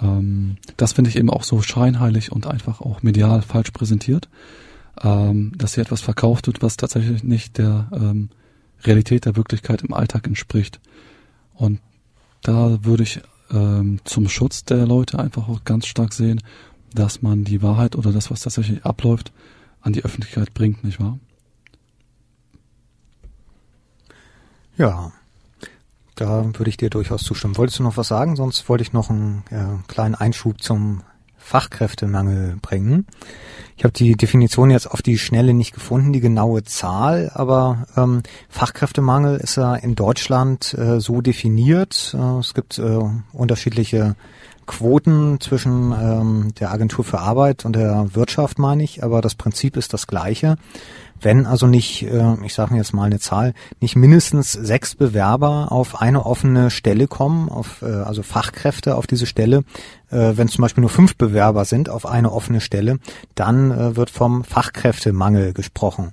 Ähm, 0.00 0.56
das 0.76 0.92
finde 0.92 1.10
ich 1.10 1.16
eben 1.16 1.30
auch 1.30 1.42
so 1.42 1.62
scheinheilig 1.62 2.32
und 2.32 2.46
einfach 2.46 2.80
auch 2.80 3.02
medial 3.02 3.42
falsch 3.42 3.70
präsentiert, 3.70 4.28
ähm, 5.02 5.52
dass 5.56 5.74
hier 5.74 5.82
etwas 5.82 6.02
verkauft 6.02 6.46
wird, 6.46 6.60
was 6.60 6.76
tatsächlich 6.76 7.24
nicht 7.24 7.56
der 7.56 7.88
ähm, 7.92 8.28
Realität 8.84 9.24
der 9.24 9.36
Wirklichkeit 9.36 9.82
im 9.82 9.94
Alltag 9.94 10.26
entspricht. 10.26 10.80
Und 11.54 11.80
da 12.42 12.84
würde 12.84 13.02
ich 13.02 13.22
ähm, 13.50 14.00
zum 14.04 14.28
Schutz 14.28 14.64
der 14.64 14.86
Leute 14.86 15.18
einfach 15.18 15.48
auch 15.48 15.64
ganz 15.64 15.86
stark 15.86 16.12
sehen, 16.12 16.40
dass 16.94 17.22
man 17.22 17.44
die 17.44 17.62
Wahrheit 17.62 17.96
oder 17.96 18.12
das, 18.12 18.30
was 18.30 18.40
tatsächlich 18.40 18.84
abläuft, 18.84 19.32
an 19.80 19.92
die 19.92 20.04
Öffentlichkeit 20.04 20.54
bringt, 20.54 20.84
nicht 20.84 21.00
wahr? 21.00 21.18
Ja, 24.76 25.12
da 26.14 26.44
würde 26.44 26.68
ich 26.68 26.76
dir 26.76 26.90
durchaus 26.90 27.22
zustimmen. 27.22 27.56
Wolltest 27.56 27.78
du 27.78 27.82
noch 27.82 27.96
was 27.96 28.08
sagen? 28.08 28.36
Sonst 28.36 28.68
wollte 28.68 28.82
ich 28.82 28.92
noch 28.92 29.10
einen 29.10 29.44
äh, 29.50 29.82
kleinen 29.88 30.14
Einschub 30.14 30.62
zum 30.62 31.02
Fachkräftemangel 31.48 32.56
bringen. 32.60 33.06
Ich 33.78 33.84
habe 33.84 33.92
die 33.92 34.16
Definition 34.16 34.70
jetzt 34.70 34.86
auf 34.86 35.00
die 35.00 35.16
Schnelle 35.16 35.54
nicht 35.54 35.72
gefunden, 35.72 36.12
die 36.12 36.20
genaue 36.20 36.62
Zahl, 36.64 37.30
aber 37.32 37.86
ähm, 37.96 38.22
Fachkräftemangel 38.50 39.38
ist 39.38 39.56
ja 39.56 39.74
in 39.74 39.94
Deutschland 39.94 40.74
äh, 40.74 41.00
so 41.00 41.22
definiert. 41.22 42.14
Äh, 42.18 42.38
es 42.40 42.52
gibt 42.52 42.78
äh, 42.78 42.98
unterschiedliche 43.32 44.14
Quoten 44.66 45.40
zwischen 45.40 45.92
ähm, 45.92 46.52
der 46.60 46.70
Agentur 46.70 47.02
für 47.02 47.20
Arbeit 47.20 47.64
und 47.64 47.74
der 47.74 48.14
Wirtschaft, 48.14 48.58
meine 48.58 48.82
ich, 48.82 49.02
aber 49.02 49.22
das 49.22 49.34
Prinzip 49.34 49.78
ist 49.78 49.94
das 49.94 50.06
gleiche. 50.06 50.58
Wenn 51.20 51.46
also 51.46 51.66
nicht, 51.66 52.02
äh, 52.04 52.34
ich 52.44 52.54
sage 52.54 52.76
jetzt 52.76 52.94
mal 52.94 53.04
eine 53.04 53.18
Zahl, 53.18 53.54
nicht 53.80 53.96
mindestens 53.96 54.52
sechs 54.52 54.94
Bewerber 54.94 55.72
auf 55.72 56.00
eine 56.00 56.26
offene 56.26 56.70
Stelle 56.70 57.06
kommen, 57.08 57.48
auf, 57.48 57.82
äh, 57.82 57.86
also 57.86 58.22
Fachkräfte 58.22 58.96
auf 58.96 59.06
diese 59.06 59.26
Stelle, 59.26 59.64
äh, 60.10 60.32
wenn 60.34 60.48
zum 60.48 60.62
Beispiel 60.62 60.82
nur 60.82 60.90
fünf 60.90 61.16
Bewerber 61.16 61.64
sind 61.64 61.88
auf 61.88 62.06
eine 62.06 62.32
offene 62.32 62.60
Stelle, 62.60 62.98
dann 63.34 63.70
äh, 63.70 63.96
wird 63.96 64.10
vom 64.10 64.44
Fachkräftemangel 64.44 65.52
gesprochen. 65.52 66.12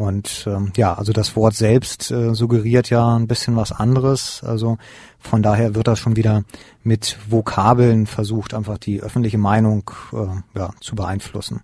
Und 0.00 0.46
ähm, 0.46 0.72
ja, 0.76 0.94
also 0.94 1.12
das 1.12 1.36
Wort 1.36 1.54
selbst 1.54 2.10
äh, 2.10 2.34
suggeriert 2.34 2.88
ja 2.88 3.16
ein 3.16 3.26
bisschen 3.26 3.54
was 3.56 3.70
anderes. 3.70 4.42
Also 4.42 4.78
von 5.18 5.42
daher 5.42 5.74
wird 5.74 5.88
das 5.88 5.98
schon 5.98 6.16
wieder 6.16 6.44
mit 6.82 7.18
Vokabeln 7.28 8.06
versucht, 8.06 8.54
einfach 8.54 8.78
die 8.78 9.02
öffentliche 9.02 9.36
Meinung 9.36 9.90
äh, 10.12 10.58
ja, 10.58 10.70
zu 10.80 10.94
beeinflussen. 10.94 11.60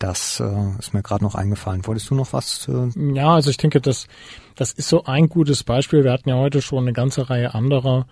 Das 0.00 0.40
äh, 0.40 0.78
ist 0.78 0.94
mir 0.94 1.02
gerade 1.02 1.22
noch 1.22 1.34
eingefallen. 1.34 1.86
Wolltest 1.86 2.08
du 2.08 2.14
noch 2.14 2.32
was? 2.32 2.66
Äh 2.68 2.88
ja, 3.14 3.34
also 3.34 3.50
ich 3.50 3.58
denke, 3.58 3.82
das, 3.82 4.08
das 4.56 4.72
ist 4.72 4.88
so 4.88 5.04
ein 5.04 5.28
gutes 5.28 5.62
Beispiel. 5.62 6.04
Wir 6.04 6.12
hatten 6.12 6.30
ja 6.30 6.36
heute 6.36 6.62
schon 6.62 6.84
eine 6.84 6.94
ganze 6.94 7.28
Reihe 7.28 7.54
anderer, 7.54 8.06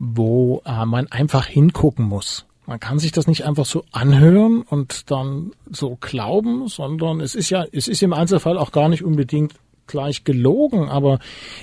wo 0.00 0.60
äh, 0.66 0.84
man 0.84 1.06
einfach 1.06 1.46
hingucken 1.46 2.04
muss. 2.04 2.46
Man 2.66 2.80
kann 2.80 2.98
sich 2.98 3.12
das 3.12 3.28
nicht 3.28 3.44
einfach 3.44 3.64
so 3.64 3.84
anhören 3.92 4.62
und 4.62 5.10
dann 5.12 5.52
so 5.70 5.96
glauben, 6.00 6.66
sondern 6.66 7.20
es 7.20 7.36
ist 7.36 7.48
ja, 7.48 7.64
es 7.70 7.86
ist 7.86 8.02
im 8.02 8.12
Einzelfall 8.12 8.58
auch 8.58 8.72
gar 8.72 8.88
nicht 8.88 9.04
unbedingt 9.04 9.54
gleich 9.86 10.24
gelogen, 10.24 10.88
aber 10.88 11.20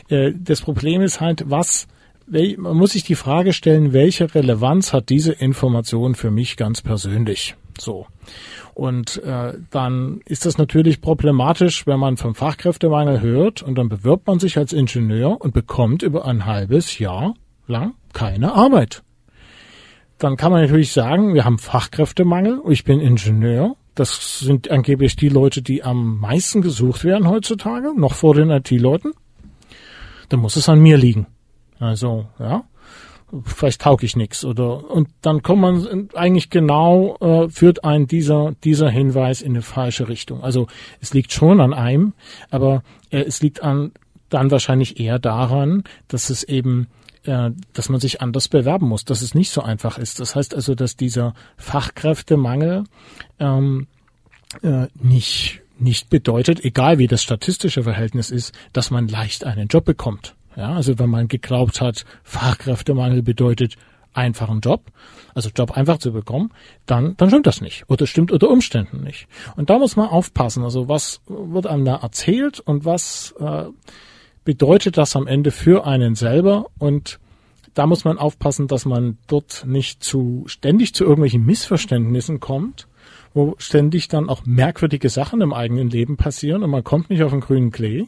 äh, 0.07 0.31
das 0.33 0.61
Problem 0.61 1.01
ist 1.01 1.19
halt, 1.19 1.49
was, 1.49 1.87
man 2.27 2.77
muss 2.77 2.91
sich 2.91 3.03
die 3.03 3.15
Frage 3.15 3.51
stellen, 3.51 3.91
welche 3.91 4.33
Relevanz 4.33 4.93
hat 4.93 5.09
diese 5.09 5.33
Information 5.33 6.15
für 6.15 6.31
mich 6.31 6.55
ganz 6.55 6.81
persönlich? 6.81 7.55
So. 7.77 8.05
Und 8.73 9.21
äh, 9.23 9.53
dann 9.69 10.21
ist 10.25 10.45
das 10.45 10.57
natürlich 10.57 11.01
problematisch, 11.01 11.85
wenn 11.87 11.99
man 11.99 12.17
vom 12.17 12.35
Fachkräftemangel 12.35 13.21
hört 13.21 13.61
und 13.61 13.75
dann 13.75 13.89
bewirbt 13.89 14.27
man 14.27 14.39
sich 14.39 14.57
als 14.57 14.73
Ingenieur 14.73 15.41
und 15.41 15.53
bekommt 15.53 16.03
über 16.03 16.25
ein 16.25 16.45
halbes 16.45 16.99
Jahr 16.99 17.33
lang 17.67 17.93
keine 18.13 18.53
Arbeit 18.53 19.03
dann 20.23 20.37
kann 20.37 20.51
man 20.51 20.61
natürlich 20.61 20.91
sagen, 20.91 21.33
wir 21.33 21.45
haben 21.45 21.57
Fachkräftemangel, 21.57 22.61
ich 22.69 22.83
bin 22.83 22.99
Ingenieur. 22.99 23.75
Das 23.95 24.39
sind 24.39 24.69
angeblich 24.69 25.15
die 25.15 25.29
Leute, 25.29 25.61
die 25.61 25.83
am 25.83 26.19
meisten 26.19 26.61
gesucht 26.61 27.03
werden 27.03 27.27
heutzutage, 27.27 27.93
noch 27.99 28.13
vor 28.13 28.35
den 28.35 28.49
IT-Leuten. 28.49 29.13
Dann 30.29 30.39
muss 30.39 30.55
es 30.55 30.69
an 30.69 30.79
mir 30.79 30.97
liegen. 30.97 31.27
Also, 31.79 32.27
ja, 32.39 32.63
vielleicht 33.45 33.81
taug 33.81 34.03
ich 34.03 34.15
nichts 34.15 34.43
oder 34.43 34.89
und 34.89 35.09
dann 35.21 35.41
kommt 35.41 35.61
man 35.61 36.09
eigentlich 36.13 36.49
genau 36.49 37.17
äh, 37.19 37.49
führt 37.49 37.83
ein 37.83 38.07
dieser 38.07 38.53
dieser 38.63 38.89
Hinweis 38.89 39.41
in 39.41 39.53
eine 39.53 39.61
falsche 39.61 40.07
Richtung. 40.09 40.43
Also 40.43 40.67
es 40.99 41.13
liegt 41.13 41.31
schon 41.31 41.61
an 41.61 41.73
einem, 41.73 42.13
aber 42.49 42.83
äh, 43.09 43.21
es 43.21 43.41
liegt 43.41 43.63
an 43.63 43.91
dann 44.29 44.51
wahrscheinlich 44.51 44.99
eher 44.99 45.19
daran, 45.19 45.83
dass 46.07 46.29
es 46.29 46.43
eben 46.43 46.87
äh, 47.23 47.51
dass 47.73 47.89
man 47.89 47.99
sich 47.99 48.21
anders 48.21 48.47
bewerben 48.47 48.87
muss, 48.87 49.05
dass 49.05 49.21
es 49.21 49.35
nicht 49.35 49.51
so 49.51 49.61
einfach 49.61 49.97
ist. 49.97 50.19
Das 50.19 50.35
heißt 50.35 50.55
also, 50.55 50.75
dass 50.75 50.95
dieser 50.95 51.33
Fachkräftemangel 51.57 52.83
ähm, 53.39 53.87
äh, 54.63 54.87
nicht 54.95 55.61
nicht 55.77 56.09
bedeutet, 56.09 56.63
egal 56.63 56.99
wie 56.99 57.07
das 57.07 57.23
statistische 57.23 57.83
Verhältnis 57.83 58.29
ist, 58.29 58.53
dass 58.71 58.91
man 58.91 59.07
leicht 59.07 59.45
einen 59.45 59.67
Job 59.67 59.83
bekommt. 59.83 60.35
Ja, 60.55 60.73
also 60.73 60.99
wenn 60.99 61.09
man 61.09 61.27
geglaubt 61.27 61.81
hat, 61.81 62.05
Fachkräftemangel 62.23 63.23
bedeutet 63.23 63.75
einfachen 64.13 64.59
Job, 64.59 64.91
also 65.33 65.49
Job 65.55 65.71
einfach 65.71 65.97
zu 65.97 66.11
bekommen, 66.11 66.51
dann, 66.85 67.15
dann 67.17 67.29
stimmt 67.29 67.47
das 67.47 67.61
nicht. 67.61 67.85
Oder 67.87 68.05
stimmt 68.07 68.31
unter 68.31 68.49
Umständen 68.49 69.01
nicht. 69.01 69.27
Und 69.55 69.69
da 69.69 69.79
muss 69.79 69.95
man 69.95 70.09
aufpassen. 70.09 70.63
Also 70.63 70.89
was 70.89 71.21
wird 71.27 71.67
einem 71.67 71.85
da 71.85 71.95
erzählt 71.95 72.59
und 72.59 72.83
was 72.83 73.33
äh, 73.39 73.65
bedeutet 74.43 74.97
das 74.97 75.15
am 75.15 75.27
Ende 75.27 75.51
für 75.51 75.85
einen 75.85 76.15
selber 76.15 76.65
und 76.77 77.19
da 77.73 77.87
muss 77.87 78.03
man 78.03 78.17
aufpassen, 78.17 78.67
dass 78.67 78.85
man 78.85 79.17
dort 79.27 79.63
nicht 79.65 80.03
zu 80.03 80.43
ständig 80.47 80.93
zu 80.93 81.05
irgendwelchen 81.05 81.45
Missverständnissen 81.45 82.41
kommt, 82.41 82.87
wo 83.33 83.55
ständig 83.59 84.09
dann 84.09 84.27
auch 84.27 84.45
merkwürdige 84.45 85.09
Sachen 85.09 85.39
im 85.39 85.53
eigenen 85.53 85.89
Leben 85.89 86.17
passieren 86.17 86.63
und 86.63 86.69
man 86.69 86.83
kommt 86.83 87.09
nicht 87.09 87.23
auf 87.23 87.31
den 87.31 87.39
grünen 87.39 87.71
Klee, 87.71 88.07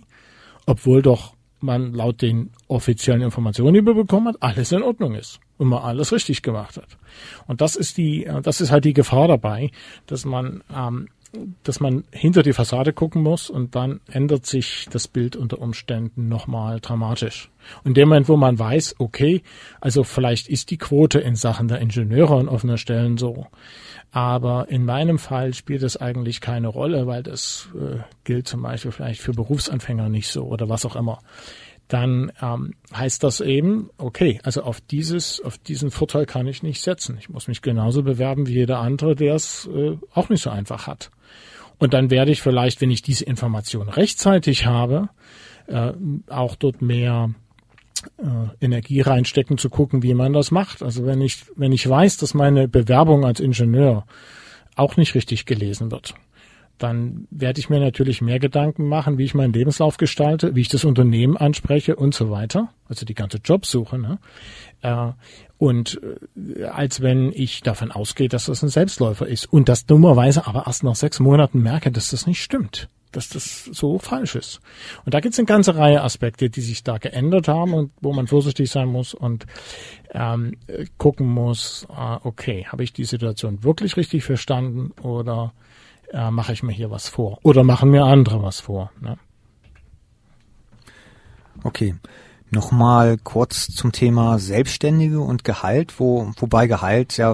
obwohl 0.66 1.02
doch 1.02 1.34
man 1.64 1.94
laut 1.94 2.22
den 2.22 2.52
offiziellen 2.68 3.22
Informationen, 3.22 3.74
die 3.74 3.82
man 3.82 3.96
bekommen 3.96 4.28
hat, 4.28 4.42
alles 4.42 4.72
in 4.72 4.84
Ordnung 4.84 5.16
ist 5.16 5.40
und 5.58 5.68
man 5.68 5.82
alles 5.82 6.12
richtig 6.12 6.42
gemacht 6.42 6.78
hat. 6.78 6.98
Und 7.48 7.62
das 7.62 7.76
ist 7.76 7.98
die, 7.98 8.30
das 8.44 8.62
ist 8.62 8.72
halt 8.72 8.86
die 8.86 8.94
Gefahr 8.94 9.28
dabei, 9.28 9.72
dass 10.06 10.26
man 10.26 10.64
ähm, 10.76 11.08
dass 11.64 11.80
man 11.80 12.04
hinter 12.12 12.44
die 12.44 12.54
Fassade 12.54 12.94
gucken 12.94 13.24
muss 13.24 13.50
und 13.50 13.76
dann 13.76 14.02
ändert 14.12 14.46
sich 14.46 14.88
das 14.92 15.08
Bild 15.08 15.36
unter 15.36 15.60
Umständen 15.60 16.28
nochmal 16.28 16.80
dramatisch. 16.80 17.50
Und 17.84 17.90
in 17.90 17.94
dem 17.96 18.10
Moment, 18.10 18.30
wo 18.30 18.38
man 18.38 18.60
weiß, 18.60 18.96
okay, 19.00 19.42
also 19.82 20.04
vielleicht 20.04 20.48
ist 20.48 20.70
die 20.70 20.78
Quote 20.78 21.20
in 21.20 21.36
Sachen 21.36 21.68
der 21.68 21.80
Ingenieure 21.80 22.38
an 22.38 22.48
offener 22.48 22.78
Stellen 22.78 23.18
so, 23.18 23.48
aber 24.14 24.70
in 24.70 24.86
meinem 24.86 25.18
Fall 25.18 25.54
spielt 25.54 25.84
es 25.84 25.98
eigentlich 25.98 26.40
keine 26.40 26.68
Rolle, 26.68 27.08
weil 27.08 27.24
das 27.24 27.70
äh, 27.76 27.98
gilt 28.24 28.48
zum 28.48 28.62
Beispiel 28.62 28.92
vielleicht 28.92 29.22
für 29.22 29.34
Berufsanfänger 29.34 30.08
nicht 30.08 30.30
so 30.30 30.46
oder 30.46 30.70
was 30.70 30.86
auch 30.86 30.96
immer 30.96 31.20
dann 31.88 32.32
ähm, 32.42 32.74
heißt 32.94 33.24
das 33.24 33.40
eben, 33.40 33.90
okay, 33.98 34.40
also 34.44 34.64
auf 34.64 34.82
dieses, 34.82 35.42
auf 35.42 35.58
diesen 35.58 35.92
Vorteil 35.92 36.26
kann 36.26 36.48
ich 36.48 36.64
nicht 36.64 36.82
setzen. 36.82 37.18
Ich 37.20 37.30
muss 37.30 37.48
mich 37.48 37.62
genauso 37.62 38.02
bewerben 38.02 38.48
wie 38.48 38.54
jeder 38.54 38.80
andere, 38.80 39.16
der 39.16 39.36
es 39.36 39.70
äh, 39.72 39.98
auch 40.14 40.30
nicht 40.30 40.42
so 40.42 40.50
einfach 40.50 40.88
hat. 40.88 41.12
Und 41.78 41.94
dann 41.94 42.10
werde 42.10 42.32
ich 42.32 42.42
vielleicht, 42.42 42.82
wenn 42.82 42.90
ich 42.90 43.02
diese 43.02 43.26
Information 43.26 43.90
rechtzeitig 43.90 44.66
habe, 44.66 45.10
äh, 45.68 45.92
auch 46.30 46.56
dort 46.56 46.82
mehr 46.82 47.30
Energie 48.62 49.02
reinstecken 49.02 49.58
zu 49.58 49.70
gucken, 49.70 50.04
wie 50.04 50.14
man 50.14 50.34
das 50.34 50.52
macht. 50.52 50.84
Also 50.84 51.06
wenn 51.06 51.22
ich, 51.22 51.44
wenn 51.56 51.72
ich 51.72 51.88
weiß, 51.88 52.18
dass 52.18 52.34
meine 52.34 52.68
Bewerbung 52.68 53.26
als 53.26 53.40
Ingenieur 53.40 54.06
auch 54.76 54.98
nicht 54.98 55.16
richtig 55.16 55.46
gelesen 55.46 55.92
wird, 55.92 56.16
dann 56.78 57.28
werde 57.30 57.60
ich 57.60 57.70
mir 57.70 57.80
natürlich 57.80 58.22
mehr 58.22 58.40
Gedanken 58.40 58.88
machen, 58.88 59.18
wie 59.18 59.24
ich 59.24 59.36
meinen 59.36 59.54
Lebenslauf 59.54 59.98
gestalte, 59.98 60.56
wie 60.56 60.62
ich 60.62 60.70
das 60.70 60.84
Unternehmen 60.84 61.38
anspreche 61.38 61.96
und 61.96 62.14
so 62.14 62.32
weiter. 62.32 62.70
Also 62.90 63.06
die 63.06 63.14
ganze 63.14 63.38
Jobsuche. 63.38 64.00
Ne? 64.00 64.18
Äh, 64.82 65.12
und 65.58 66.02
äh, 66.36 66.66
als 66.66 67.02
wenn 67.02 67.32
ich 67.32 67.62
davon 67.62 67.92
ausgehe, 67.92 68.28
dass 68.28 68.46
das 68.46 68.64
ein 68.64 68.70
Selbstläufer 68.70 69.28
ist 69.28 69.46
und 69.46 69.70
das 69.70 69.86
dummerweise 69.86 70.48
aber 70.48 70.66
erst 70.66 70.84
nach 70.84 70.96
sechs 70.96 71.20
Monaten 71.20 71.62
merke, 71.62 71.92
dass 71.92 72.10
das 72.10 72.28
nicht 72.28 72.42
stimmt 72.42 72.90
dass 73.16 73.30
das 73.30 73.66
so 73.66 74.00
falsch 74.00 74.36
ist. 74.36 74.60
Und 75.06 75.14
da 75.14 75.20
gibt 75.20 75.34
es 75.34 75.40
eine 75.40 75.46
ganze 75.46 75.76
Reihe 75.76 76.02
Aspekte, 76.02 76.50
die 76.50 76.62
sich 76.62 76.84
da 76.84 76.98
geändert 76.98 77.48
haben 77.48 77.74
und 77.74 77.92
wo 78.02 78.14
man 78.14 78.28
vorsichtig 78.28 78.70
sein 78.70 78.90
muss 78.90 79.14
und 79.14 79.46
ähm, 80.12 80.58
gucken 80.98 81.28
muss, 81.28 81.88
äh, 81.90 82.18
okay, 82.24 82.66
habe 82.68 82.84
ich 82.84 82.94
die 82.94 83.06
Situation 83.06 83.64
wirklich 83.64 83.98
richtig 83.98 84.24
verstanden 84.24 84.92
oder 85.02 85.54
äh, 86.12 86.30
mache 86.32 86.54
ich 86.54 86.64
mir 86.64 86.74
hier 86.74 86.92
was 86.92 87.08
vor 87.08 87.40
oder 87.44 87.64
machen 87.64 87.90
mir 87.90 88.04
andere 88.04 88.42
was 88.42 88.60
vor. 88.60 88.92
Ne? 89.00 89.18
Okay. 91.64 91.96
Nochmal 92.54 93.18
kurz 93.18 93.68
zum 93.74 93.92
Thema 93.92 94.38
Selbstständige 94.38 95.22
und 95.22 95.44
Gehalt, 95.44 96.00
wo, 96.00 96.32
wobei 96.38 96.68
Gehalt 96.68 97.18
ja, 97.18 97.34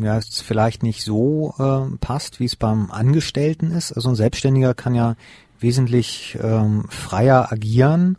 ja 0.00 0.20
vielleicht 0.30 0.84
nicht 0.84 1.02
so 1.02 1.54
äh, 1.58 1.96
passt, 1.96 2.38
wie 2.38 2.44
es 2.44 2.54
beim 2.54 2.92
Angestellten 2.92 3.72
ist. 3.72 3.92
Also 3.92 4.10
ein 4.10 4.14
Selbstständiger 4.14 4.74
kann 4.74 4.94
ja 4.94 5.16
wesentlich 5.58 6.38
ähm, 6.40 6.84
freier 6.88 7.50
agieren. 7.50 8.16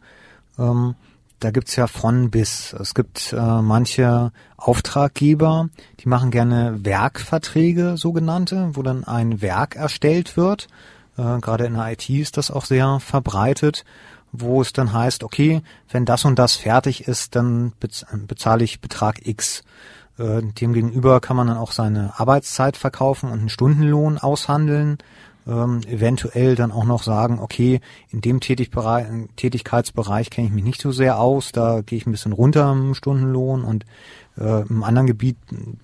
Ähm, 0.60 0.95
da 1.40 1.52
gibt's 1.52 1.78
ja 1.78 1.88
von 1.88 2.30
bis. 2.32 2.73
Es 2.73 2.94
gibt 2.95 3.32
äh, 3.32 3.61
manche 3.61 4.34
Auftraggeber, 4.57 5.69
die 6.02 6.10
machen 6.10 6.32
gerne 6.32 6.84
Werkverträge, 6.84 7.95
sogenannte, 7.95 8.72
wo 8.73 8.84
dann 8.84 9.06
ein 9.06 9.41
Werk 9.41 9.78
erstellt 9.78 10.36
wird. 10.36 10.68
Äh, 11.18 11.40
Gerade 11.40 11.64
in 11.64 11.76
der 11.76 11.94
IT 11.94 12.10
ist 12.10 12.36
das 12.36 12.52
auch 12.52 12.65
sehr 12.65 12.99
verbreitet 12.99 13.86
wo 14.32 14.62
es 14.62 14.74
dann 14.74 14.94
heißt, 14.94 15.24
okay, 15.24 15.62
wenn 15.90 16.06
das 16.06 16.26
und 16.26 16.40
das 16.40 16.56
fertig 16.56 17.08
ist, 17.08 17.36
dann 17.36 17.74
bezahle 17.80 18.64
ich 18.64 18.82
Betrag 18.82 19.28
X. 19.28 19.64
Äh, 20.18 20.41
Demgegenüber 20.41 21.20
kann 21.20 21.38
man 21.38 21.48
dann 21.48 21.58
auch 21.58 21.72
seine 21.72 22.20
Arbeitszeit 22.20 22.78
verkaufen 22.78 23.32
und 23.32 23.40
einen 23.40 23.49
Stundenlohn 23.49 24.18
aushandeln. 24.18 24.98
Ähm, 25.48 25.82
eventuell 25.88 26.56
dann 26.56 26.72
auch 26.72 26.86
noch 26.86 27.02
sagen, 27.02 27.40
okay, 27.40 27.82
in 28.10 28.22
dem 28.22 28.40
Tätigkeitsbereich 28.41 30.30
kenne 30.30 30.48
ich 30.48 30.53
mich 30.53 30.64
nicht 30.64 30.80
so 30.80 30.91
sehr 30.91 31.18
aus, 31.20 31.52
da 31.52 31.82
gehe 31.82 31.98
ich 31.98 32.06
ein 32.06 32.12
bisschen 32.12 32.32
runter 32.32 32.72
im 32.72 32.94
Stundenlohn 32.94 33.64
und 33.64 33.86
äh, 34.38 34.62
im 34.62 34.84
anderen 34.84 35.08
Gebiet 35.08 35.38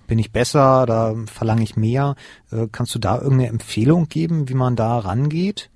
bin 0.06 0.20
ich 0.20 0.30
besser, 0.30 0.86
da 0.86 1.16
verlange 1.26 1.64
ich 1.64 1.76
mehr. 1.76 2.14
Äh, 2.52 2.68
kannst 2.70 2.94
du 2.94 3.00
da 3.00 3.16
irgendeine 3.16 3.48
Empfehlung 3.48 4.08
geben, 4.08 4.48
wie 4.48 4.54
man 4.54 4.76
da 4.76 4.96
rangeht? 4.98 5.70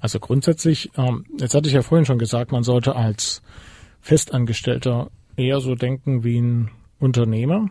Also 0.00 0.20
grundsätzlich, 0.20 0.90
ähm, 0.96 1.24
jetzt 1.38 1.54
hatte 1.54 1.68
ich 1.68 1.74
ja 1.74 1.82
vorhin 1.82 2.04
schon 2.04 2.18
gesagt, 2.18 2.52
man 2.52 2.62
sollte 2.62 2.96
als 2.96 3.42
Festangestellter 4.00 5.10
eher 5.36 5.60
so 5.60 5.74
denken 5.74 6.24
wie 6.24 6.40
ein 6.40 6.70
Unternehmer. 6.98 7.70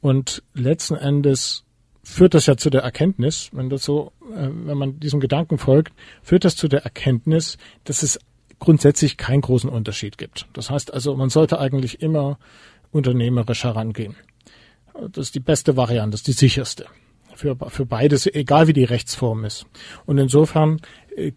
Und 0.00 0.42
letzten 0.54 0.94
Endes 0.94 1.64
führt 2.02 2.34
das 2.34 2.46
ja 2.46 2.56
zu 2.56 2.70
der 2.70 2.82
Erkenntnis, 2.82 3.50
wenn 3.52 3.68
das 3.68 3.84
so, 3.84 4.12
äh, 4.32 4.48
wenn 4.50 4.78
man 4.78 5.00
diesem 5.00 5.20
Gedanken 5.20 5.58
folgt, 5.58 5.92
führt 6.22 6.44
das 6.44 6.56
zu 6.56 6.68
der 6.68 6.84
Erkenntnis, 6.84 7.58
dass 7.84 8.02
es 8.02 8.18
grundsätzlich 8.58 9.16
keinen 9.16 9.40
großen 9.40 9.70
Unterschied 9.70 10.18
gibt. 10.18 10.46
Das 10.52 10.70
heißt 10.70 10.92
also, 10.92 11.16
man 11.16 11.30
sollte 11.30 11.58
eigentlich 11.58 12.02
immer 12.02 12.38
unternehmerisch 12.92 13.64
herangehen. 13.64 14.14
Das 15.12 15.26
ist 15.26 15.34
die 15.34 15.40
beste 15.40 15.76
Variante, 15.76 16.12
das 16.12 16.20
ist 16.20 16.28
die 16.28 16.32
sicherste 16.32 16.86
für, 17.40 17.56
für 17.68 17.86
beides, 17.86 18.26
egal 18.26 18.68
wie 18.68 18.72
die 18.72 18.84
Rechtsform 18.84 19.44
ist. 19.44 19.66
Und 20.04 20.18
insofern 20.18 20.80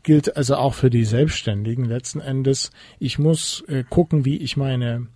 gilt 0.03 0.37
also 0.37 0.55
auch 0.55 0.73
für 0.73 0.89
die 0.89 1.05
Selbstständigen 1.05 1.85
letzten 1.85 2.19
Endes, 2.19 2.71
ich 2.99 3.19
muss 3.19 3.63
äh, 3.67 3.83
gucken, 3.89 4.25
wie 4.25 4.37
ich 4.37 4.57
meine 4.57 5.07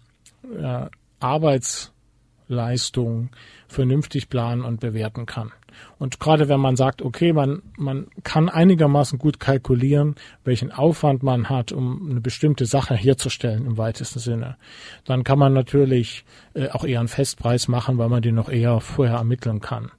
äh, 0.57 0.85
Arbeitsleistung 1.19 3.29
vernünftig 3.67 4.29
planen 4.29 4.63
und 4.63 4.79
bewerten 4.79 5.25
kann. 5.25 5.51
Und 5.99 6.19
gerade 6.19 6.49
wenn 6.49 6.59
man 6.59 6.75
sagt, 6.75 7.01
okay, 7.01 7.33
man, 7.33 7.61
man 7.77 8.07
kann 8.23 8.49
einigermaßen 8.49 9.19
gut 9.19 9.39
kalkulieren, 9.39 10.15
welchen 10.43 10.71
Aufwand 10.71 11.23
man 11.23 11.49
hat, 11.49 11.71
um 11.71 12.09
eine 12.09 12.21
bestimmte 12.21 12.65
Sache 12.65 12.95
herzustellen 12.95 13.65
im 13.65 13.77
weitesten 13.77 14.19
Sinne, 14.19 14.57
dann 15.05 15.23
kann 15.23 15.39
man 15.39 15.53
natürlich 15.53 16.25
äh, 16.53 16.69
auch 16.69 16.83
eher 16.83 16.99
einen 16.99 17.07
Festpreis 17.07 17.67
machen, 17.67 17.97
weil 17.97 18.09
man 18.09 18.21
den 18.21 18.35
noch 18.35 18.49
eher 18.49 18.79
vorher 18.79 19.17
ermitteln 19.17 19.59
kann. 19.59 19.91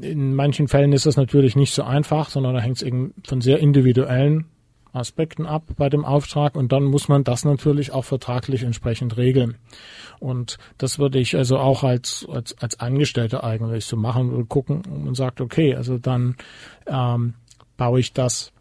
In 0.00 0.34
manchen 0.34 0.68
Fällen 0.68 0.92
ist 0.92 1.06
das 1.06 1.16
natürlich 1.16 1.56
nicht 1.56 1.74
so 1.74 1.82
einfach, 1.82 2.30
sondern 2.30 2.54
da 2.54 2.60
hängt 2.60 2.76
es 2.76 2.82
eben 2.82 3.14
von 3.24 3.40
sehr 3.40 3.58
individuellen 3.58 4.46
Aspekten 4.92 5.46
ab 5.46 5.64
bei 5.76 5.88
dem 5.88 6.04
Auftrag 6.04 6.56
und 6.56 6.72
dann 6.72 6.84
muss 6.84 7.08
man 7.08 7.22
das 7.22 7.44
natürlich 7.44 7.92
auch 7.92 8.04
vertraglich 8.04 8.62
entsprechend 8.62 9.16
regeln. 9.16 9.56
Und 10.18 10.58
das 10.78 10.98
würde 10.98 11.18
ich 11.18 11.36
also 11.36 11.58
auch 11.58 11.84
als, 11.84 12.26
als, 12.30 12.56
als 12.58 12.80
Angestellter 12.80 13.44
eigentlich 13.44 13.84
so 13.84 13.96
machen 13.96 14.32
und 14.32 14.48
gucken 14.48 14.82
und 14.86 15.14
sagt, 15.14 15.40
okay, 15.40 15.74
also 15.74 15.98
dann 15.98 16.36
ähm, 16.86 17.34
baue 17.76 18.00
ich 18.00 18.12
das 18.14 18.52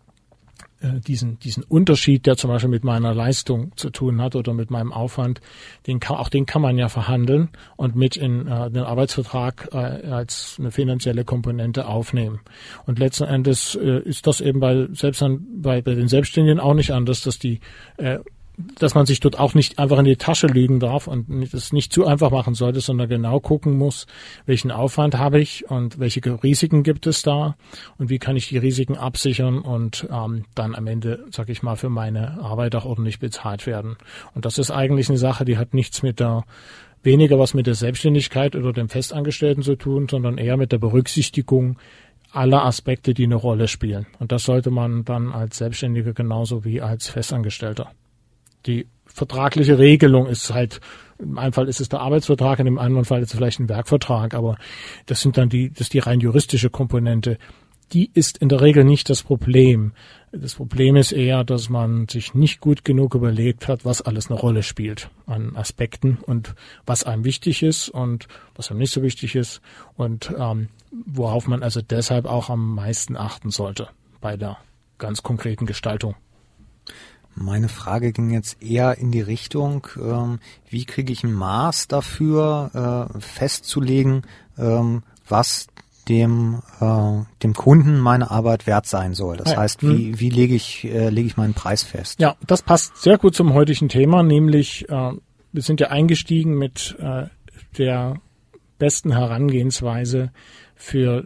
diesen, 0.99 1.40
diesen 1.40 1.64
Unterschied, 1.64 2.26
der 2.26 2.38
zum 2.38 2.49
Beispiel 2.49 2.70
mit 2.70 2.84
meiner 2.84 3.14
Leistung 3.14 3.72
zu 3.76 3.90
tun 3.90 4.22
hat 4.22 4.36
oder 4.36 4.53
mit 4.53 4.72
meinem 4.72 4.91
Aufwand, 4.91 5.41
den 5.88 5.99
kann, 5.99 6.18
auch 6.18 6.30
den 6.30 6.45
kann 6.45 6.62
man 6.62 6.78
ja 6.78 6.90
verhandeln 6.90 7.49
und 7.76 7.95
mit 7.95 8.18
in 8.18 8.48
äh, 8.48 8.70
den 8.72 8.84
Arbeitsvertrag 8.84 9.70
äh, 9.72 9.78
als 9.78 10.57
eine 10.60 10.72
finanzielle 10.72 11.26
Komponente 11.26 11.88
aufnehmen. 11.88 12.40
Und 12.86 12.99
letzten 12.99 13.26
Endes 13.26 13.76
äh, 13.76 13.99
ist 13.99 14.28
das 14.28 14.41
eben 14.41 14.60
bei 14.60 14.88
selbst 14.94 15.22
an, 15.24 15.45
bei, 15.57 15.82
bei 15.82 15.95
den 15.95 16.07
Selbstständigen 16.07 16.60
auch 16.60 16.74
nicht 16.74 16.91
anders, 16.91 17.22
dass 17.22 17.40
die 17.40 17.60
äh, 17.98 18.20
dass 18.57 18.95
man 18.95 19.06
sich 19.06 19.19
dort 19.19 19.40
auch 19.40 19.53
nicht 19.53 19.80
einfach 19.80 19.99
in 19.99 20.06
die 20.06 20.15
Tasche 20.15 20.48
lügen 20.48 20.80
darf 20.80 21.07
und 21.07 21.53
es 21.53 21.73
nicht 21.73 21.91
zu 21.91 22.06
einfach 22.06 22.32
machen 22.32 22.53
sollte, 22.53 22.80
sondern 22.80 23.10
genau 23.10 23.40
gucken 23.40 23.77
muss, 23.77 24.07
welchen 24.45 24.72
Aufwand 24.72 25.18
habe 25.18 25.40
ich 25.40 25.69
und 25.69 25.99
welche 25.99 26.22
Risiken 26.44 26.84
gibt 26.84 27.07
es 27.07 27.22
da 27.22 27.56
und 27.98 28.10
wie 28.10 28.19
kann 28.19 28.36
ich 28.36 28.49
die 28.49 28.57
Risiken 28.57 28.95
absichern 28.95 29.60
und 29.60 30.07
ähm, 30.11 30.45
dann 30.56 30.76
am 30.76 30.88
Ende, 30.88 31.26
sag 31.32 31.49
ich 31.49 31.64
mal, 31.64 31.76
für 31.76 31.90
meine 31.90 32.40
Arbeit 32.41 32.76
auch 32.76 32.86
ordentlich 32.86 33.19
bezahlt 33.19 33.65
werden. 33.68 33.98
Und 34.34 34.45
das 34.45 34.57
ist 34.57 34.72
eigentlich 34.72 35.10
eine 35.10 35.18
Sache, 35.18 35.45
die 35.45 35.57
hat 35.57 35.73
nichts 35.73 36.03
mit 36.03 36.19
der 36.19 36.45
weniger 37.03 37.38
was 37.38 37.53
mit 37.53 37.68
der 37.68 37.76
Selbstständigkeit 37.76 38.56
oder 38.56 38.73
dem 38.73 38.90
Festangestellten 38.90 39.61
zu 39.61 39.76
tun, 39.76 40.07
sondern 40.10 40.40
eher 40.40 40.57
mit 40.57 40.72
der 40.72 40.80
Berücksichtigung 40.80 41.77
aller 42.32 42.65
Aspekte, 42.65 43.14
die 43.14 43.26
eine 43.26 43.36
Rolle 43.36 43.68
spielen. 43.68 44.07
Und 44.19 44.32
das 44.32 44.44
sollte 44.44 44.72
man 44.72 45.06
dann 45.06 45.32
als 45.32 45.57
Selbstständiger 45.57 46.14
genauso 46.14 46.65
wie 46.65 46.82
als 46.82 47.07
Festangestellter 47.07 47.91
die 48.66 48.88
vertragliche 49.06 49.80
Regelung 49.80 50.28
ist 50.28 50.54
halt, 50.54 50.82
im 51.20 51.38
einen 51.38 51.54
Fall 51.54 51.70
ist 51.70 51.80
es 51.80 51.90
der 51.90 52.02
Arbeitsvertrag, 52.02 52.60
in 52.60 52.66
dem 52.66 52.78
anderen 52.78 53.06
Fall 53.06 53.22
ist 53.22 53.30
es 53.30 53.38
vielleicht 53.38 53.60
ein 53.60 53.70
Werkvertrag, 53.70 54.34
aber 54.34 54.58
das 55.06 55.22
sind 55.22 55.38
dann 55.38 55.50
die, 55.50 55.70
das 55.70 55.82
ist 55.82 55.94
die 55.94 56.00
rein 56.00 56.20
juristische 56.20 56.70
Komponente. 56.70 57.38
Die 57.94 58.10
ist 58.14 58.40
in 58.40 58.50
der 58.50 58.62
Regel 58.62 58.84
nicht 58.84 59.10
das 59.10 59.22
Problem. 59.22 59.94
Das 60.32 60.56
Problem 60.56 60.96
ist 60.96 61.12
eher, 61.12 61.44
dass 61.44 61.70
man 61.70 62.08
sich 62.08 62.34
nicht 62.34 62.60
gut 62.60 62.84
genug 62.84 63.14
überlegt 63.14 63.68
hat, 63.68 63.86
was 63.86 64.02
alles 64.02 64.30
eine 64.30 64.40
Rolle 64.40 64.64
spielt 64.64 65.10
an 65.28 65.56
Aspekten 65.56 66.18
und 66.18 66.56
was 66.86 67.04
einem 67.04 67.24
wichtig 67.24 67.62
ist 67.62 67.90
und 67.90 68.28
was 68.56 68.70
einem 68.70 68.80
nicht 68.80 68.92
so 68.92 69.04
wichtig 69.04 69.36
ist 69.36 69.62
und 69.96 70.34
ähm, 70.38 70.70
worauf 71.06 71.48
man 71.48 71.62
also 71.64 71.82
deshalb 71.82 72.26
auch 72.26 72.50
am 72.50 72.74
meisten 72.76 73.16
achten 73.16 73.52
sollte 73.52 73.88
bei 74.20 74.36
der 74.36 74.58
ganz 74.98 75.24
konkreten 75.24 75.66
Gestaltung. 75.66 76.16
Meine 77.36 77.68
Frage 77.68 78.12
ging 78.14 78.30
jetzt 78.30 78.62
eher 78.64 78.98
in 78.98 79.12
die 79.12 79.22
Richtung, 79.22 79.88
ähm, 79.98 80.40
wie 80.70 80.86
kriege 80.86 81.12
ich 81.12 81.24
ein 81.24 81.34
Maß 81.34 81.88
dafür 81.88 83.12
äh, 83.14 83.20
festzulegen, 83.20 84.24
ähm, 84.57 85.03
was 85.28 85.68
dem 86.07 86.62
äh, 86.80 87.24
dem 87.44 87.53
Kunden 87.53 87.99
meine 87.99 88.32
Arbeit 88.32 88.68
wert 88.68 88.86
sein 88.86 89.14
soll. 89.14 89.38
Das 89.38 89.52
ja. 89.52 89.57
heißt, 89.57 89.84
wie, 89.84 90.12
hm. 90.12 90.20
wie 90.20 90.30
lege 90.30 90.56
ich 90.56 90.86
äh, 90.86 91.10
lege 91.10 91.28
ich 91.28 91.38
meinen 91.38 91.53
Preis 91.53 91.84
fest? 91.84 92.20
Ja, 92.20 92.36
das 92.45 92.62
passt 92.62 92.98
sehr 93.02 93.18
gut 93.18 93.36
zum 93.36 93.53
heutigen 93.53 93.90
Thema, 93.90 94.24
nämlich 94.24 94.88
äh, 94.90 95.12
wir 95.52 95.62
sind 95.62 95.80
ja 95.80 95.88
eingestiegen 95.88 96.57
mit 96.57 96.95
äh, 96.99 97.26
der 97.78 98.16
besten 98.78 99.12
Herangehensweise 99.12 100.32
für 100.76 101.24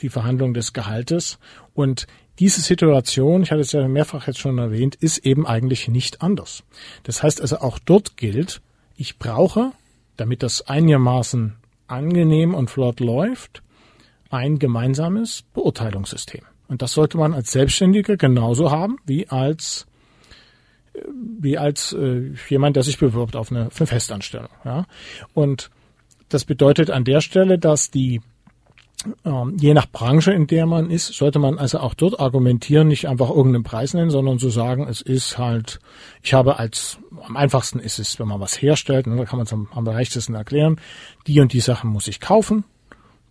die 0.00 0.08
Verhandlung 0.08 0.54
des 0.54 0.72
Gehaltes 0.72 1.38
und 1.74 2.06
diese 2.38 2.60
Situation, 2.60 3.42
ich 3.42 3.50
hatte 3.50 3.62
es 3.62 3.72
ja 3.72 3.86
mehrfach 3.88 4.26
jetzt 4.26 4.38
schon 4.38 4.58
erwähnt, 4.58 4.94
ist 4.94 5.18
eben 5.18 5.46
eigentlich 5.46 5.88
nicht 5.88 6.22
anders. 6.22 6.64
Das 7.02 7.22
heißt 7.22 7.40
also 7.40 7.58
auch 7.58 7.78
dort 7.78 8.16
gilt, 8.16 8.60
ich 8.96 9.18
brauche, 9.18 9.72
damit 10.16 10.42
das 10.42 10.66
einigermaßen 10.68 11.56
angenehm 11.86 12.54
und 12.54 12.70
flott 12.70 13.00
läuft, 13.00 13.62
ein 14.30 14.58
gemeinsames 14.58 15.44
Beurteilungssystem. 15.54 16.42
Und 16.68 16.82
das 16.82 16.92
sollte 16.92 17.16
man 17.16 17.32
als 17.32 17.52
Selbstständiger 17.52 18.16
genauso 18.16 18.70
haben 18.70 18.98
wie 19.06 19.28
als 19.28 19.86
wie 21.40 21.58
als 21.58 21.92
äh, 21.92 22.32
jemand, 22.48 22.76
der 22.76 22.82
sich 22.82 22.98
bewirbt 22.98 23.36
auf 23.36 23.50
eine, 23.50 23.70
eine 23.76 23.86
Festanstellung. 23.86 24.48
Ja? 24.64 24.86
Und 25.34 25.70
das 26.28 26.44
bedeutet 26.44 26.90
an 26.90 27.04
der 27.04 27.20
Stelle, 27.20 27.58
dass 27.58 27.90
die 27.90 28.22
ähm, 29.24 29.56
je 29.58 29.74
nach 29.74 29.86
Branche, 29.90 30.32
in 30.32 30.46
der 30.46 30.66
man 30.66 30.90
ist, 30.90 31.08
sollte 31.08 31.38
man 31.38 31.58
also 31.58 31.78
auch 31.78 31.94
dort 31.94 32.18
argumentieren, 32.18 32.88
nicht 32.88 33.08
einfach 33.08 33.30
irgendeinen 33.30 33.64
Preis 33.64 33.94
nennen, 33.94 34.10
sondern 34.10 34.38
zu 34.38 34.48
sagen, 34.48 34.86
es 34.88 35.00
ist 35.00 35.38
halt, 35.38 35.78
ich 36.22 36.34
habe 36.34 36.58
als, 36.58 36.98
am 37.22 37.36
einfachsten 37.36 37.78
ist 37.78 37.98
es, 37.98 38.18
wenn 38.18 38.28
man 38.28 38.40
was 38.40 38.60
herstellt, 38.60 39.06
ne, 39.06 39.16
da 39.16 39.24
kann 39.24 39.38
man 39.38 39.46
es 39.46 39.52
am, 39.52 39.68
am 39.72 39.84
leichtesten 39.84 40.34
erklären, 40.34 40.80
die 41.26 41.40
und 41.40 41.52
die 41.52 41.60
Sachen 41.60 41.90
muss 41.90 42.08
ich 42.08 42.20
kaufen, 42.20 42.64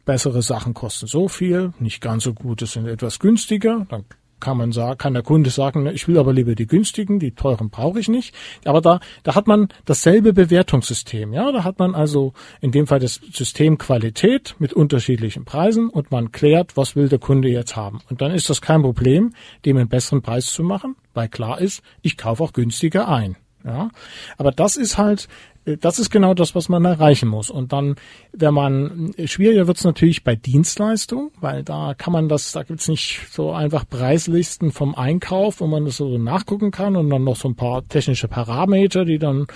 bessere 0.06 0.42
Sachen 0.42 0.74
kosten 0.74 1.08
so 1.08 1.28
viel, 1.28 1.74
nicht 1.80 2.02
ganz 2.02 2.24
so 2.24 2.34
gute 2.34 2.68
sind 2.68 2.88
etwas 2.88 3.20
günstiger, 3.20 3.86
dann 3.90 4.06
kann 4.40 4.57
man 4.57 4.72
sagen, 4.72 4.98
kann 4.98 5.14
der 5.14 5.24
Kunde 5.24 5.49
sagen, 5.49 5.86
ich 5.88 6.07
will 6.07 6.18
aber 6.18 6.34
lieber 6.34 6.56
die 6.56 6.68
günstigen, 6.68 7.20
die 7.20 7.32
teuren 7.32 7.70
brauche 7.70 7.99
ich 7.99 8.07
nicht. 8.07 8.36
Aber 8.66 8.82
da, 8.82 8.99
da 9.24 9.36
hat 9.36 9.48
man 9.48 9.70
dasselbe 9.86 10.34
Bewertungssystem. 10.34 11.34
Ja, 11.34 11.52
da 11.52 11.64
hat 11.64 11.80
man 11.80 11.95
also 11.95 12.34
in 12.62 12.72
dem 12.72 12.88
Fall 12.88 12.99
das 12.99 13.22
System 13.32 13.78
Qualität 13.78 14.56
mit 14.60 14.74
unterschiedlichen 14.74 15.45
Preisen 15.45 15.90
und 15.90 16.12
man 16.12 16.32
klärt, 16.32 16.78
was 16.78 16.95
will 16.95 17.10
der 17.10 17.20
Kunde 17.20 17.49
jetzt 17.49 17.76
haben. 17.76 18.02
Und 18.10 18.22
dann 18.22 18.32
ist 18.32 18.49
das 18.49 18.62
kein 18.62 18.82
Problem, 18.82 19.34
dem 19.66 19.78
einen 19.78 19.90
besseren 19.90 20.22
Preis 20.22 20.48
zu 20.48 20.64
machen, 20.64 20.95
weil 21.14 21.30
klar 21.30 21.60
ist, 21.60 21.82
ich 22.02 22.18
kaufe 22.18 22.44
auch 22.44 22.53
günstiger 22.53 23.07
ein. 23.07 23.38
Ja, 23.64 23.90
aber 24.38 24.52
das 24.52 24.78
ist 24.78 24.99
halt 24.99 25.28
das 25.66 25.98
ist 26.00 26.12
genau 26.12 26.34
das, 26.34 26.54
was 26.54 26.70
man 26.70 26.86
erreichen 26.86 27.28
muss. 27.28 27.50
Und 27.50 27.74
dann, 27.74 27.96
wenn 28.34 28.54
man, 28.54 29.14
schwieriger 29.26 29.68
wird 29.68 29.78
es 29.78 29.84
natürlich 29.84 30.24
bei 30.24 30.36
Dienstleistungen, 30.36 31.32
weil 31.42 31.64
da 31.64 31.96
kann 31.96 32.14
man 32.14 32.30
das, 32.30 32.52
da 32.52 32.64
gibt's 32.64 32.88
nicht 32.88 33.22
so 33.32 33.52
einfach 33.52 33.88
Preislisten 33.90 34.72
vom 34.72 34.94
Einkauf, 34.94 35.60
wo 35.62 35.68
man 35.68 35.86
das 35.86 35.98
so 35.98 36.18
nachgucken 36.18 36.72
kann 36.72 36.96
und 36.96 37.10
dann 37.10 37.24
noch 37.24 37.36
so 37.36 37.50
ein 37.50 37.56
paar 37.56 37.88
technische 37.88 38.28
Parameter, 38.28 39.06
die 39.06 39.18
dann 39.18 39.48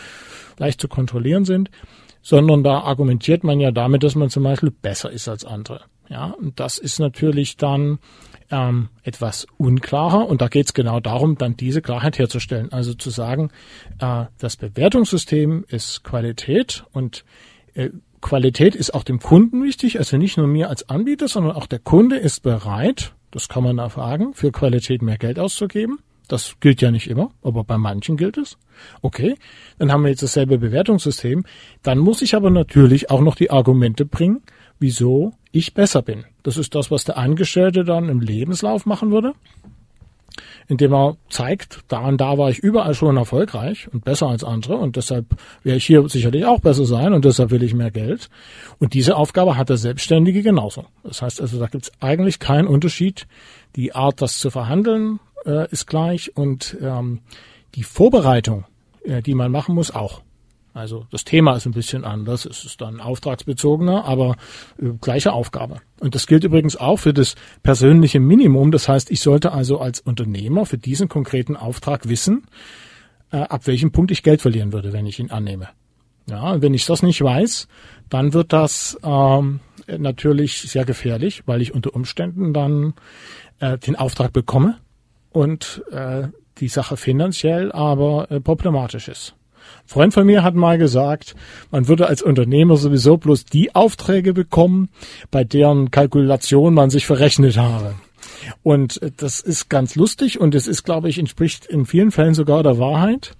leicht 0.57 0.81
zu 0.81 0.87
kontrollieren 0.87 1.45
sind, 1.45 1.69
sondern 2.21 2.63
da 2.63 2.79
argumentiert 2.79 3.43
man 3.43 3.59
ja 3.59 3.71
damit, 3.71 4.03
dass 4.03 4.15
man 4.15 4.29
zum 4.29 4.43
Beispiel 4.43 4.71
besser 4.71 5.11
ist 5.11 5.27
als 5.27 5.45
andere. 5.45 5.81
Ja, 6.09 6.31
und 6.31 6.59
das 6.59 6.79
ist 6.79 6.99
natürlich 6.99 7.55
dann 7.57 7.99
ähm, 8.51 8.89
etwas 9.03 9.47
unklarer 9.57 10.27
und 10.27 10.41
da 10.41 10.47
geht 10.47 10.67
es 10.67 10.73
genau 10.73 10.99
darum, 10.99 11.37
dann 11.37 11.55
diese 11.55 11.81
Klarheit 11.81 12.17
herzustellen. 12.17 12.71
Also 12.71 12.93
zu 12.93 13.09
sagen, 13.09 13.51
äh, 13.99 14.25
das 14.37 14.57
Bewertungssystem 14.57 15.65
ist 15.67 16.03
Qualität 16.03 16.85
und 16.91 17.25
äh, 17.73 17.89
Qualität 18.21 18.75
ist 18.75 18.93
auch 18.93 19.03
dem 19.03 19.19
Kunden 19.19 19.63
wichtig, 19.63 19.97
also 19.97 20.17
nicht 20.17 20.37
nur 20.37 20.47
mir 20.47 20.69
als 20.69 20.89
Anbieter, 20.89 21.27
sondern 21.27 21.55
auch 21.55 21.67
der 21.67 21.79
Kunde 21.79 22.17
ist 22.17 22.41
bereit, 22.41 23.13
das 23.31 23.47
kann 23.47 23.63
man 23.63 23.77
erfragen, 23.77 24.33
für 24.33 24.51
Qualität 24.51 25.01
mehr 25.01 25.17
Geld 25.17 25.39
auszugeben. 25.39 25.99
Das 26.27 26.57
gilt 26.59 26.79
ja 26.81 26.91
nicht 26.91 27.09
immer, 27.09 27.31
aber 27.41 27.63
bei 27.63 27.77
manchen 27.79 28.15
gilt 28.15 28.37
es. 28.37 28.57
Okay, 29.01 29.35
dann 29.79 29.91
haben 29.91 30.03
wir 30.03 30.09
jetzt 30.09 30.21
dasselbe 30.21 30.59
Bewertungssystem. 30.59 31.43
Dann 31.81 31.97
muss 31.97 32.21
ich 32.21 32.35
aber 32.35 32.51
natürlich 32.51 33.09
auch 33.09 33.21
noch 33.21 33.33
die 33.33 33.49
Argumente 33.49 34.05
bringen, 34.05 34.43
wieso 34.79 35.33
ich 35.51 35.73
besser 35.73 36.03
bin. 36.03 36.25
Das 36.43 36.57
ist 36.57 36.75
das, 36.75 36.91
was 36.91 37.03
der 37.03 37.17
Angestellte 37.17 37.83
dann 37.83 38.09
im 38.09 38.21
Lebenslauf 38.21 38.85
machen 38.85 39.11
würde, 39.11 39.33
indem 40.67 40.93
er 40.93 41.17
zeigt, 41.29 41.79
da 41.87 41.99
und 42.07 42.21
da 42.21 42.37
war 42.37 42.49
ich 42.49 42.59
überall 42.59 42.93
schon 42.93 43.17
erfolgreich 43.17 43.87
und 43.91 44.05
besser 44.05 44.27
als 44.27 44.43
andere 44.43 44.77
und 44.77 44.95
deshalb 44.95 45.25
werde 45.63 45.77
ich 45.77 45.85
hier 45.85 46.07
sicherlich 46.07 46.45
auch 46.45 46.59
besser 46.59 46.85
sein 46.85 47.13
und 47.13 47.25
deshalb 47.25 47.51
will 47.51 47.63
ich 47.63 47.73
mehr 47.73 47.91
Geld. 47.91 48.29
Und 48.79 48.93
diese 48.93 49.15
Aufgabe 49.17 49.57
hat 49.57 49.69
der 49.69 49.77
Selbstständige 49.77 50.41
genauso. 50.41 50.85
Das 51.03 51.21
heißt 51.21 51.41
also, 51.41 51.59
da 51.59 51.67
gibt 51.67 51.85
es 51.85 51.91
eigentlich 51.99 52.39
keinen 52.39 52.67
Unterschied. 52.67 53.27
Die 53.75 53.93
Art, 53.93 54.21
das 54.21 54.39
zu 54.39 54.49
verhandeln, 54.49 55.19
äh, 55.45 55.69
ist 55.71 55.87
gleich 55.87 56.35
und 56.37 56.77
ähm, 56.81 57.19
die 57.75 57.83
Vorbereitung, 57.83 58.65
äh, 59.03 59.21
die 59.21 59.35
man 59.35 59.51
machen 59.51 59.75
muss, 59.75 59.91
auch. 59.91 60.21
Also 60.73 61.07
das 61.11 61.23
Thema 61.23 61.55
ist 61.55 61.65
ein 61.65 61.71
bisschen 61.71 62.03
anders, 62.03 62.45
es 62.45 62.63
ist 62.63 62.79
dann 62.79 62.99
auftragsbezogener, 63.01 64.05
aber 64.05 64.35
äh, 64.81 64.89
gleiche 65.01 65.33
Aufgabe. 65.33 65.81
Und 65.99 66.15
das 66.15 66.27
gilt 66.27 66.43
übrigens 66.43 66.75
auch 66.75 66.97
für 66.97 67.13
das 67.13 67.35
persönliche 67.63 68.19
Minimum. 68.19 68.71
Das 68.71 68.87
heißt, 68.87 69.11
ich 69.11 69.21
sollte 69.21 69.51
also 69.51 69.79
als 69.79 69.99
Unternehmer 69.99 70.65
für 70.65 70.77
diesen 70.77 71.09
konkreten 71.09 71.55
Auftrag 71.55 72.07
wissen, 72.07 72.43
äh, 73.31 73.37
ab 73.37 73.67
welchem 73.67 73.91
Punkt 73.91 74.11
ich 74.11 74.23
Geld 74.23 74.41
verlieren 74.41 74.71
würde, 74.71 74.93
wenn 74.93 75.05
ich 75.05 75.19
ihn 75.19 75.31
annehme. 75.31 75.69
Ja, 76.29 76.61
wenn 76.61 76.75
ich 76.75 76.85
das 76.85 77.01
nicht 77.01 77.21
weiß, 77.21 77.67
dann 78.09 78.33
wird 78.33 78.53
das 78.53 78.97
ähm, 79.03 79.61
natürlich 79.87 80.61
sehr 80.61 80.85
gefährlich, 80.85 81.43
weil 81.47 81.61
ich 81.61 81.73
unter 81.73 81.95
Umständen 81.95 82.53
dann 82.53 82.93
äh, 83.59 83.79
den 83.79 83.95
Auftrag 83.95 84.31
bekomme 84.31 84.77
und 85.31 85.83
äh, 85.91 86.27
die 86.59 86.67
Sache 86.67 86.97
finanziell 86.97 87.71
aber 87.71 88.29
äh, 88.29 88.39
problematisch 88.39 89.07
ist. 89.07 89.35
Freund 89.89 90.13
von 90.13 90.27
mir 90.27 90.43
hat 90.43 90.53
mal 90.53 90.77
gesagt, 90.77 91.35
man 91.71 91.87
würde 91.87 92.05
als 92.05 92.21
Unternehmer 92.21 92.77
sowieso 92.77 93.17
bloß 93.17 93.45
die 93.45 93.73
Aufträge 93.73 94.33
bekommen, 94.33 94.89
bei 95.31 95.43
deren 95.43 95.89
Kalkulation 95.89 96.75
man 96.75 96.91
sich 96.91 97.07
verrechnet 97.07 97.57
habe. 97.57 97.95
Und 98.61 99.01
das 99.17 99.39
ist 99.39 99.67
ganz 99.67 99.95
lustig 99.95 100.39
und 100.39 100.53
es 100.53 100.67
ist, 100.67 100.83
glaube 100.83 101.09
ich, 101.09 101.17
entspricht 101.17 101.65
in 101.65 101.87
vielen 101.87 102.11
Fällen 102.11 102.35
sogar 102.35 102.61
der 102.61 102.77
Wahrheit. 102.77 103.35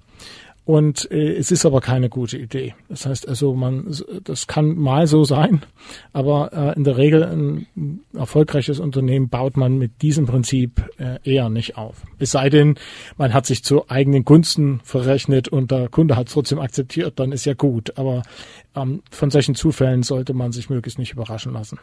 Und 0.70 1.10
äh, 1.10 1.36
es 1.36 1.50
ist 1.50 1.66
aber 1.66 1.82
keine 1.82 2.10
gute 2.10 2.38
Idee. 2.38 2.76
Das 2.90 3.08
heißt 3.08 3.28
also, 3.28 3.56
man, 3.56 3.92
das 4.24 4.46
kann 4.46 4.76
mal 4.76 5.08
so 5.08 5.24
sein, 5.24 5.64
aber 6.14 6.54
äh, 6.54 6.78
in 6.78 6.84
der 6.84 6.96
Regel 6.96 7.24
ein 7.24 8.02
erfolgreiches 8.14 8.80
Unternehmen 8.80 9.30
baut 9.30 9.58
man 9.58 9.80
mit 9.80 10.04
diesem 10.04 10.28
Prinzip 10.28 10.88
äh, 11.00 11.18
eher 11.24 11.50
nicht 11.50 11.76
auf. 11.76 12.04
Es 12.20 12.30
sei 12.30 12.52
denn, 12.52 12.76
man 13.18 13.34
hat 13.34 13.48
sich 13.48 13.64
zu 13.64 13.90
eigenen 13.90 14.26
Gunsten 14.26 14.80
verrechnet 14.84 15.48
und 15.48 15.72
der 15.72 15.90
Kunde 15.90 16.16
hat 16.16 16.28
es 16.28 16.34
trotzdem 16.34 16.60
akzeptiert, 16.60 17.20
dann 17.20 17.32
ist 17.32 17.46
ja 17.46 17.56
gut. 17.56 17.98
Aber 17.98 18.22
ähm, 18.76 19.02
von 19.10 19.32
solchen 19.32 19.56
Zufällen 19.56 20.04
sollte 20.04 20.36
man 20.36 20.52
sich 20.52 20.70
möglichst 20.70 21.00
nicht 21.00 21.14
überraschen 21.14 21.52
lassen. 21.52 21.80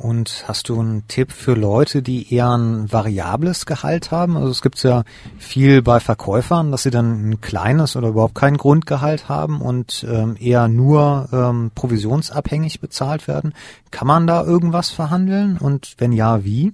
Und 0.00 0.44
hast 0.48 0.70
du 0.70 0.80
einen 0.80 1.06
Tipp 1.08 1.30
für 1.30 1.52
Leute, 1.52 2.00
die 2.00 2.32
eher 2.34 2.56
ein 2.56 2.90
variables 2.90 3.66
Gehalt 3.66 4.10
haben? 4.10 4.36
Also 4.36 4.50
es 4.50 4.62
gibt 4.62 4.82
ja 4.82 5.04
viel 5.38 5.82
bei 5.82 6.00
Verkäufern, 6.00 6.70
dass 6.70 6.84
sie 6.84 6.90
dann 6.90 7.28
ein 7.28 7.40
kleines 7.42 7.96
oder 7.96 8.08
überhaupt 8.08 8.34
kein 8.34 8.56
Grundgehalt 8.56 9.28
haben 9.28 9.60
und 9.60 10.06
ähm, 10.08 10.36
eher 10.40 10.68
nur 10.68 11.28
ähm, 11.32 11.70
provisionsabhängig 11.74 12.80
bezahlt 12.80 13.28
werden. 13.28 13.52
Kann 13.90 14.06
man 14.06 14.26
da 14.26 14.42
irgendwas 14.42 14.88
verhandeln? 14.88 15.58
Und 15.58 15.94
wenn 15.98 16.12
ja, 16.12 16.44
wie? 16.44 16.72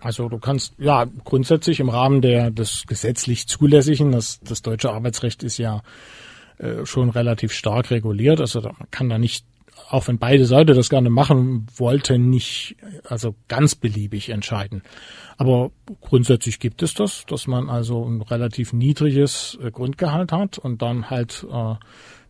Also 0.00 0.28
du 0.28 0.38
kannst 0.38 0.74
ja 0.78 1.06
grundsätzlich 1.24 1.80
im 1.80 1.88
Rahmen 1.88 2.20
der 2.20 2.50
des 2.50 2.84
gesetzlich 2.86 3.48
zulässigen, 3.48 4.12
das, 4.12 4.40
das 4.40 4.60
deutsche 4.60 4.92
Arbeitsrecht 4.92 5.42
ist 5.42 5.56
ja 5.56 5.80
äh, 6.58 6.84
schon 6.84 7.08
relativ 7.08 7.52
stark 7.52 7.90
reguliert, 7.90 8.40
also 8.40 8.60
man 8.60 8.90
kann 8.90 9.08
da 9.08 9.18
nicht 9.18 9.46
auch 9.88 10.08
wenn 10.08 10.18
beide 10.18 10.46
Seiten 10.46 10.74
das 10.74 10.88
gerne 10.88 11.10
machen 11.10 11.66
wollten, 11.76 12.28
nicht 12.28 12.76
also 13.04 13.34
ganz 13.48 13.74
beliebig 13.74 14.30
entscheiden. 14.30 14.82
Aber 15.36 15.70
grundsätzlich 16.00 16.58
gibt 16.58 16.82
es 16.82 16.94
das, 16.94 17.24
dass 17.26 17.46
man 17.46 17.68
also 17.68 18.04
ein 18.04 18.22
relativ 18.22 18.72
niedriges 18.72 19.58
äh, 19.62 19.70
Grundgehalt 19.70 20.32
hat 20.32 20.58
und 20.58 20.82
dann 20.82 21.10
halt 21.10 21.46
äh, 21.48 21.74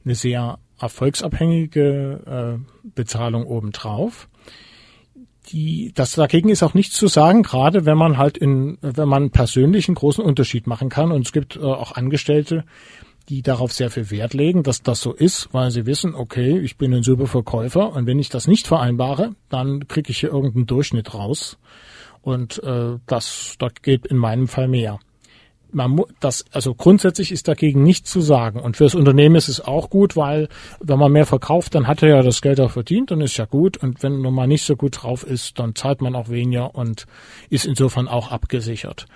eine 0.05 0.15
sehr 0.15 0.59
erfolgsabhängige 0.79 2.59
äh, 2.63 2.89
Bezahlung 2.95 3.47
obendrauf. 3.47 4.29
Die, 5.51 5.93
das 5.95 6.13
dagegen 6.13 6.49
ist 6.49 6.65
auch 6.65 6.75
nichts 6.75 6.97
zu 6.97 7.07
sagen, 7.07 7.45
gerade 7.45 7.87
wenn 7.87 7.97
man 7.97 8.19
halt 8.19 8.37
in, 8.37 8.79
wenn 8.81 9.09
man 9.09 9.31
persönlich 9.31 9.89
einen 9.89 9.95
großen 9.95 10.25
Unterschied 10.25 10.67
machen 10.67 10.89
kann. 10.89 11.13
Und 11.13 11.25
es 11.25 11.33
gibt 11.33 11.57
äh, 11.57 11.61
auch 11.61 11.93
Angestellte, 11.93 12.65
die 13.29 13.43
darauf 13.43 13.73
sehr 13.73 13.91
viel 13.91 14.11
Wert 14.11 14.35
legen, 14.35 14.63
dass 14.63 14.83
das 14.83 15.01
so 15.01 15.13
ist, 15.13 15.49
weil 15.53 15.71
sie 15.71 15.87
wissen, 15.87 16.15
okay, 16.15 16.59
ich 16.59 16.77
bin 16.77 16.95
ein 16.95 17.03
super 17.03 17.27
Verkäufer 17.27 17.93
und 17.93 18.07
wenn 18.07 18.19
ich 18.19 18.29
das 18.29 18.47
nicht 18.47 18.67
vereinbare, 18.67 19.35
dann 19.49 19.89
kriege 19.89 20.11
ich 20.11 20.21
hier 20.21 20.31
irgendeinen 20.31 20.67
Durchschnitt 20.67 21.15
raus. 21.15 21.59
Und 22.23 22.63
äh, 22.65 22.99
das, 23.07 23.55
da 23.59 23.69
geht 23.83 24.07
in 24.07 24.17
meinem 24.17 24.49
Fall 24.49 24.67
mehr. 24.67 24.99
Man 25.71 26.01
das, 26.21 26.45
also 26.53 26.75
grundsätzlich 26.75 27.31
ist 27.31 27.49
dagegen 27.49 27.83
nichts 27.83 28.11
zu 28.11 28.21
sagen. 28.21 28.61
Und 28.61 28.77
fürs 28.77 28.95
Unternehmen 28.95 29.37
ist 29.37 29.49
es 29.49 29.61
auch 29.61 29.91
gut, 29.91 30.17
weil 30.17 30.49
wenn 30.81 30.99
man 30.99 31.13
mehr 31.13 31.27
verkauft, 31.27 31.75
dann 31.75 31.87
hat 31.87 32.03
er 32.03 32.09
ja 32.09 32.23
das 32.23 32.43
Geld 32.43 32.61
auch 32.61 32.71
verdient, 32.71 33.11
dann 33.11 33.21
ist 33.21 33.37
ja 33.37 33.45
gut. 33.45 33.77
Und 33.77 34.03
wenn 34.03 34.17
man 34.19 34.33
mal 34.33 34.47
nicht 34.47 34.65
so 34.65 34.75
gut 34.75 35.03
drauf 35.03 35.25
ist, 35.25 35.59
dann 35.59 35.75
zahlt 35.75 36.01
man 36.01 36.15
auch 36.15 36.29
weniger 36.29 36.75
und 36.75 37.07
ist 37.51 37.67
insofern 37.67 38.09
auch 38.09 38.31
abgesichert. 38.33 39.07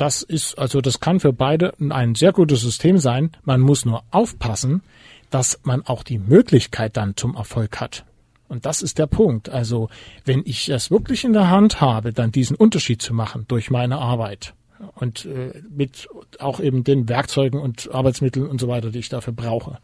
Das 0.00 0.22
ist, 0.22 0.58
also 0.58 0.80
das 0.80 1.00
kann 1.00 1.20
für 1.20 1.34
beide 1.34 1.74
ein 1.90 2.14
sehr 2.14 2.32
gutes 2.32 2.62
System 2.62 2.96
sein. 2.96 3.32
Man 3.42 3.60
muss 3.60 3.84
nur 3.84 4.02
aufpassen, 4.10 4.80
dass 5.28 5.60
man 5.62 5.82
auch 5.84 6.04
die 6.04 6.16
Möglichkeit 6.16 6.96
dann 6.96 7.18
zum 7.18 7.36
Erfolg 7.36 7.82
hat. 7.82 8.06
Und 8.48 8.64
das 8.64 8.80
ist 8.80 8.96
der 8.96 9.06
Punkt. 9.06 9.50
Also, 9.50 9.90
wenn 10.24 10.40
ich 10.46 10.64
das 10.64 10.90
wirklich 10.90 11.24
in 11.24 11.34
der 11.34 11.50
Hand 11.50 11.82
habe, 11.82 12.14
dann 12.14 12.32
diesen 12.32 12.56
Unterschied 12.56 13.02
zu 13.02 13.12
machen 13.12 13.44
durch 13.46 13.70
meine 13.70 13.98
Arbeit 13.98 14.54
und 14.94 15.26
äh, 15.26 15.52
mit 15.68 16.08
auch 16.38 16.60
eben 16.60 16.82
den 16.82 17.06
Werkzeugen 17.10 17.60
und 17.60 17.92
Arbeitsmitteln 17.92 18.46
und 18.46 18.58
so 18.58 18.68
weiter, 18.68 18.88
die 18.88 19.00
ich 19.00 19.10
dafür 19.10 19.34
brauche, 19.34 19.80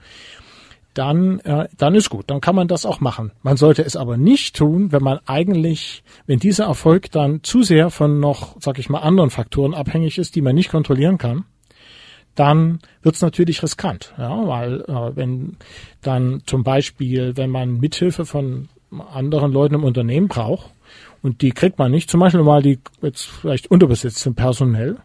dann, 0.97 1.41
äh, 1.41 1.69
dann 1.77 1.95
ist 1.95 2.09
gut, 2.09 2.25
dann 2.31 2.41
kann 2.41 2.57
man 2.57 2.69
das 2.69 2.87
auch 2.87 3.01
machen. 3.01 3.33
Man 3.43 3.57
sollte 3.57 3.83
es 3.83 3.97
aber 3.97 4.17
nicht 4.17 4.57
tun, 4.57 4.93
wenn 4.93 5.03
man 5.03 5.21
eigentlich, 5.27 6.03
wenn 6.27 6.39
dieser 6.39 6.65
Erfolg 6.65 7.11
dann 7.11 7.43
zu 7.43 7.63
sehr 7.63 7.91
von 7.91 8.19
noch, 8.19 8.57
sag 8.61 8.79
ich 8.79 8.89
mal, 8.89 9.01
anderen 9.01 9.31
Faktoren 9.31 9.75
abhängig 9.75 10.17
ist, 10.17 10.35
die 10.37 10.41
man 10.41 10.55
nicht 10.55 10.71
kontrollieren 10.71 11.19
kann, 11.19 11.45
dann 12.35 12.81
wird 13.03 13.15
es 13.15 13.23
natürlich 13.23 13.63
riskant, 13.63 14.15
ja, 14.19 14.47
weil 14.47 14.83
äh, 14.83 15.17
wenn 15.17 15.57
dann 16.03 16.43
zum 16.47 16.65
Beispiel, 16.65 17.37
wenn 17.37 17.51
man 17.51 17.79
Mithilfe 17.79 18.25
von 18.25 18.69
anderen 19.13 19.53
Leuten 19.53 19.75
im 19.75 19.85
Unternehmen 19.85 20.29
braucht 20.29 20.73
und 21.23 21.43
die 21.43 21.51
kriegt 21.51 21.79
man 21.79 21.91
nicht, 21.91 22.11
zum 22.11 22.21
Beispiel 22.21 22.43
mal 22.43 22.63
die 22.63 22.79
jetzt 23.03 23.25
vielleicht 23.25 23.71
unterbesetzt 23.71 24.19
sind 24.19 24.37
personell 24.37 24.97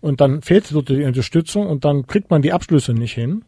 und 0.00 0.20
dann 0.20 0.40
fehlt 0.40 0.72
dort 0.72 0.88
die 0.88 1.04
Unterstützung 1.04 1.66
und 1.66 1.84
dann 1.84 2.06
kriegt 2.06 2.30
man 2.30 2.42
die 2.42 2.52
Abschlüsse 2.52 2.94
nicht 2.94 3.14
hin, 3.14 3.42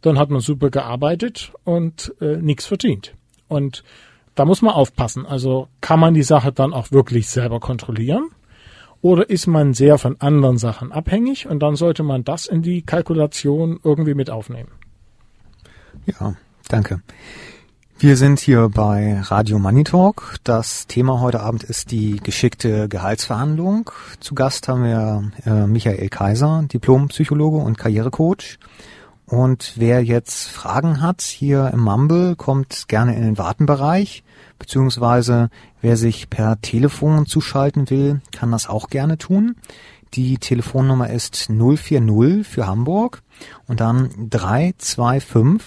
dann 0.00 0.18
hat 0.18 0.30
man 0.30 0.40
super 0.40 0.70
gearbeitet 0.70 1.52
und 1.64 2.14
äh, 2.20 2.36
nichts 2.36 2.66
verdient. 2.66 3.14
Und 3.48 3.82
da 4.34 4.44
muss 4.44 4.62
man 4.62 4.74
aufpassen. 4.74 5.26
Also 5.26 5.68
kann 5.80 5.98
man 5.98 6.14
die 6.14 6.22
Sache 6.22 6.52
dann 6.52 6.72
auch 6.72 6.92
wirklich 6.92 7.28
selber 7.28 7.60
kontrollieren? 7.60 8.30
Oder 9.00 9.30
ist 9.30 9.46
man 9.46 9.74
sehr 9.74 9.98
von 9.98 10.20
anderen 10.20 10.58
Sachen 10.58 10.92
abhängig 10.92 11.48
und 11.48 11.60
dann 11.60 11.76
sollte 11.76 12.02
man 12.02 12.24
das 12.24 12.46
in 12.46 12.62
die 12.62 12.82
Kalkulation 12.82 13.78
irgendwie 13.82 14.14
mit 14.14 14.28
aufnehmen. 14.28 14.70
Ja, 16.06 16.34
danke. 16.68 17.00
Wir 18.00 18.16
sind 18.16 18.38
hier 18.38 18.68
bei 18.68 19.20
Radio 19.22 19.58
Money 19.58 19.82
Talk. 19.82 20.36
Das 20.44 20.86
Thema 20.86 21.20
heute 21.20 21.40
Abend 21.40 21.64
ist 21.64 21.90
die 21.90 22.20
geschickte 22.22 22.88
Gehaltsverhandlung. 22.88 23.90
Zu 24.20 24.36
Gast 24.36 24.68
haben 24.68 24.84
wir 24.84 25.32
äh, 25.44 25.66
Michael 25.66 26.08
Kaiser, 26.08 26.64
Diplompsychologe 26.72 27.56
und 27.56 27.76
Karrierecoach. 27.76 28.58
Und 29.28 29.74
wer 29.76 30.02
jetzt 30.02 30.48
Fragen 30.48 31.02
hat 31.02 31.20
hier 31.20 31.70
im 31.74 31.80
Mumble, 31.80 32.34
kommt 32.34 32.88
gerne 32.88 33.14
in 33.14 33.20
den 33.20 33.36
Wartenbereich, 33.36 34.24
beziehungsweise 34.58 35.50
wer 35.82 35.98
sich 35.98 36.30
per 36.30 36.62
Telefon 36.62 37.26
zuschalten 37.26 37.90
will, 37.90 38.22
kann 38.32 38.50
das 38.50 38.70
auch 38.70 38.88
gerne 38.88 39.18
tun. 39.18 39.56
Die 40.14 40.38
Telefonnummer 40.38 41.10
ist 41.10 41.50
040 41.50 42.46
für 42.46 42.66
Hamburg 42.66 43.22
und 43.66 43.80
dann 43.80 44.08
325 44.30 45.62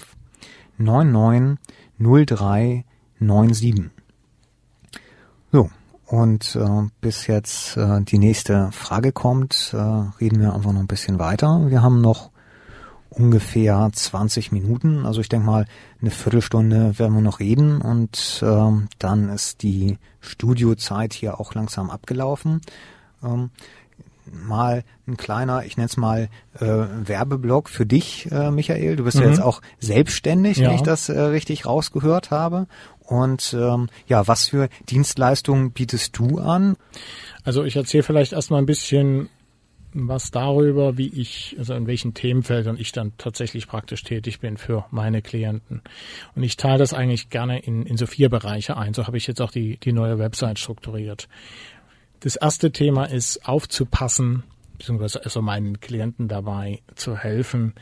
99 0.78 1.58
0397. 2.00 3.90
So, 5.52 5.70
und 6.06 6.56
äh, 6.56 6.88
bis 7.00 7.28
jetzt 7.28 7.76
äh, 7.76 8.00
die 8.02 8.18
nächste 8.18 8.72
Frage 8.72 9.12
kommt, 9.12 9.72
äh, 9.72 9.76
reden 9.76 10.40
wir 10.40 10.52
einfach 10.52 10.72
noch 10.72 10.80
ein 10.80 10.88
bisschen 10.88 11.20
weiter. 11.20 11.70
Wir 11.70 11.80
haben 11.80 12.00
noch 12.00 12.31
ungefähr 13.12 13.88
20 13.92 14.52
Minuten, 14.52 15.06
also 15.06 15.20
ich 15.20 15.28
denke 15.28 15.46
mal 15.46 15.66
eine 16.00 16.10
Viertelstunde 16.10 16.98
werden 16.98 17.14
wir 17.14 17.20
noch 17.20 17.40
reden 17.40 17.80
und 17.80 18.42
äh, 18.44 18.86
dann 18.98 19.28
ist 19.28 19.62
die 19.62 19.98
Studiozeit 20.20 21.12
hier 21.12 21.40
auch 21.40 21.54
langsam 21.54 21.90
abgelaufen. 21.90 22.60
Ähm, 23.22 23.50
mal 24.30 24.84
ein 25.06 25.16
kleiner, 25.16 25.64
ich 25.64 25.76
nenne 25.76 25.86
es 25.86 25.96
mal 25.96 26.28
äh, 26.58 26.66
Werbeblock 26.66 27.68
für 27.68 27.86
dich, 27.86 28.30
äh, 28.30 28.50
Michael. 28.50 28.96
Du 28.96 29.04
bist 29.04 29.16
mhm. 29.16 29.24
ja 29.24 29.28
jetzt 29.30 29.42
auch 29.42 29.60
selbstständig, 29.80 30.58
ja. 30.58 30.68
wenn 30.68 30.76
ich 30.76 30.82
das 30.82 31.08
äh, 31.08 31.20
richtig 31.20 31.66
rausgehört 31.66 32.30
habe. 32.30 32.66
Und 33.00 33.54
ähm, 33.58 33.88
ja, 34.06 34.26
was 34.28 34.48
für 34.48 34.68
Dienstleistungen 34.88 35.72
bietest 35.72 36.16
du 36.16 36.38
an? 36.38 36.76
Also 37.44 37.64
ich 37.64 37.76
erzähle 37.76 38.04
vielleicht 38.04 38.32
erstmal 38.32 38.62
ein 38.62 38.66
bisschen 38.66 39.28
was 39.94 40.30
darüber, 40.30 40.96
wie 40.98 41.08
ich, 41.08 41.56
also 41.58 41.74
in 41.74 41.86
welchen 41.86 42.14
Themenfeldern 42.14 42.76
ich 42.78 42.92
dann 42.92 43.12
tatsächlich 43.18 43.66
praktisch 43.66 44.02
tätig 44.02 44.40
bin 44.40 44.56
für 44.56 44.86
meine 44.90 45.22
Klienten. 45.22 45.82
Und 46.34 46.42
ich 46.42 46.56
teile 46.56 46.78
das 46.78 46.94
eigentlich 46.94 47.30
gerne 47.30 47.60
in, 47.60 47.84
in 47.84 47.96
so 47.96 48.06
vier 48.06 48.28
Bereiche 48.28 48.76
ein. 48.76 48.94
So 48.94 49.06
habe 49.06 49.16
ich 49.16 49.26
jetzt 49.26 49.40
auch 49.40 49.50
die, 49.50 49.76
die 49.78 49.92
neue 49.92 50.18
Website 50.18 50.58
strukturiert. 50.58 51.28
Das 52.20 52.36
erste 52.36 52.72
Thema 52.72 53.04
ist 53.04 53.46
aufzupassen, 53.48 54.44
beziehungsweise 54.78 55.24
also 55.24 55.42
meinen 55.42 55.80
Klienten 55.80 56.28
dabei 56.28 56.80
zu 56.94 57.16
helfen, 57.16 57.74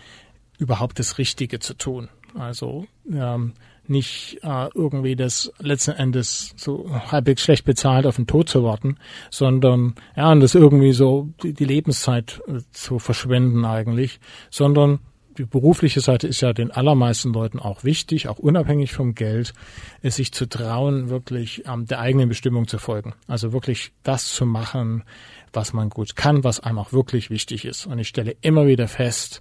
überhaupt 0.59 0.99
das 0.99 1.19
Richtige 1.19 1.59
zu 1.59 1.75
tun. 1.75 2.09
Also 2.35 2.87
ähm, 3.11 3.55
nicht 3.91 4.39
äh, 4.43 4.69
irgendwie 4.75 5.17
das 5.17 5.53
letzten 5.59 5.93
Endes 5.93 6.55
so 6.57 6.89
halbwegs 7.11 7.43
schlecht 7.43 7.65
bezahlt 7.65 8.07
auf 8.07 8.17
den 8.17 8.27
Tod 8.27 8.49
zu 8.49 8.65
warten, 8.65 8.97
sondern 9.31 9.95
ja, 10.17 10.33
und 10.33 10.41
das 10.41 10.55
irgendwie 10.55 10.93
so 10.93 11.29
die, 11.43 11.53
die 11.53 11.65
Lebenszeit 11.65 12.41
äh, 12.47 12.61
zu 12.73 12.99
verschwenden 12.99 13.65
eigentlich, 13.65 14.21
sondern 14.51 15.01
die 15.39 15.45
berufliche 15.45 16.01
Seite 16.01 16.27
ist 16.27 16.41
ja 16.41 16.53
den 16.53 16.71
allermeisten 16.71 17.33
Leuten 17.33 17.59
auch 17.59 17.85
wichtig, 17.85 18.29
auch 18.29 18.39
unabhängig 18.39 18.93
vom 18.93 19.15
Geld, 19.15 19.55
es 20.03 20.17
sich 20.17 20.33
zu 20.33 20.47
trauen, 20.47 21.09
wirklich 21.09 21.65
ähm, 21.67 21.87
der 21.87 22.01
eigenen 22.01 22.29
Bestimmung 22.29 22.69
zu 22.69 22.79
folgen. 22.79 23.15
Also 23.27 23.53
wirklich 23.53 23.93
das 24.03 24.33
zu 24.33 24.45
machen, 24.45 25.05
was 25.53 25.73
man 25.73 25.89
gut 25.89 26.17
kann, 26.17 26.45
was 26.45 26.61
einem 26.61 26.79
auch 26.79 26.93
wirklich 26.93 27.31
wichtig 27.31 27.65
ist. 27.65 27.87
Und 27.87 27.99
ich 27.99 28.09
stelle 28.09 28.37
immer 28.41 28.67
wieder 28.67 28.89
fest, 28.89 29.41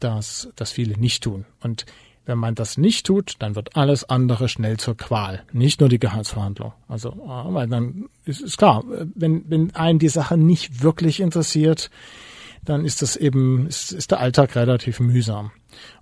dass 0.00 0.50
das 0.56 0.72
viele 0.72 0.98
nicht 0.98 1.22
tun. 1.22 1.44
Und 1.60 1.86
wenn 2.28 2.38
man 2.38 2.54
das 2.54 2.76
nicht 2.76 3.06
tut, 3.06 3.36
dann 3.38 3.56
wird 3.56 3.74
alles 3.74 4.04
andere 4.04 4.48
schnell 4.48 4.76
zur 4.76 4.96
Qual. 4.96 5.42
Nicht 5.52 5.80
nur 5.80 5.88
die 5.88 5.98
Gehaltsverhandlung. 5.98 6.72
Also, 6.86 7.14
weil 7.16 7.66
dann 7.66 8.10
ist, 8.24 8.42
ist 8.42 8.58
klar, 8.58 8.84
wenn, 9.14 9.44
wenn 9.48 9.74
einen 9.74 9.98
die 9.98 10.10
Sache 10.10 10.36
nicht 10.36 10.82
wirklich 10.82 11.20
interessiert, 11.20 11.90
dann 12.64 12.84
ist 12.84 13.00
das 13.00 13.16
eben, 13.16 13.66
ist, 13.66 13.92
ist 13.92 14.10
der 14.10 14.20
Alltag 14.20 14.54
relativ 14.56 15.00
mühsam. 15.00 15.50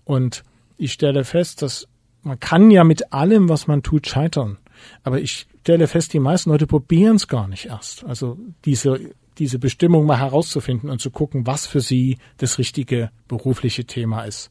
Und 0.05 0.43
ich 0.77 0.93
stelle 0.93 1.25
fest, 1.25 1.63
dass 1.63 1.87
man 2.23 2.41
kann 2.41 2.73
ja 2.73 2.83
mit 2.83 3.13
allem, 3.13 3.49
was 3.49 3.69
man 3.69 3.85
tut, 3.85 4.09
scheitern. 4.09 4.59
Aber 5.05 5.21
ich 5.21 5.47
stelle 5.61 5.87
fest, 5.87 6.13
die 6.13 6.19
meisten 6.19 6.51
Leute 6.51 6.67
probieren 6.67 7.17
es 7.17 7.29
gar 7.29 7.47
nicht 7.47 7.67
erst. 7.67 8.05
Also 8.05 8.37
diese, 8.65 8.99
diese 9.39 9.61
Bestimmung 9.61 10.07
mal 10.07 10.19
herauszufinden 10.19 10.91
und 10.91 11.01
zu 11.01 11.11
gucken, 11.11 11.47
was 11.47 11.67
für 11.67 11.81
sie 11.81 12.19
das 12.39 12.59
richtige 12.59 13.11
berufliche 13.29 13.85
Thema 13.85 14.25
ist. 14.25 14.51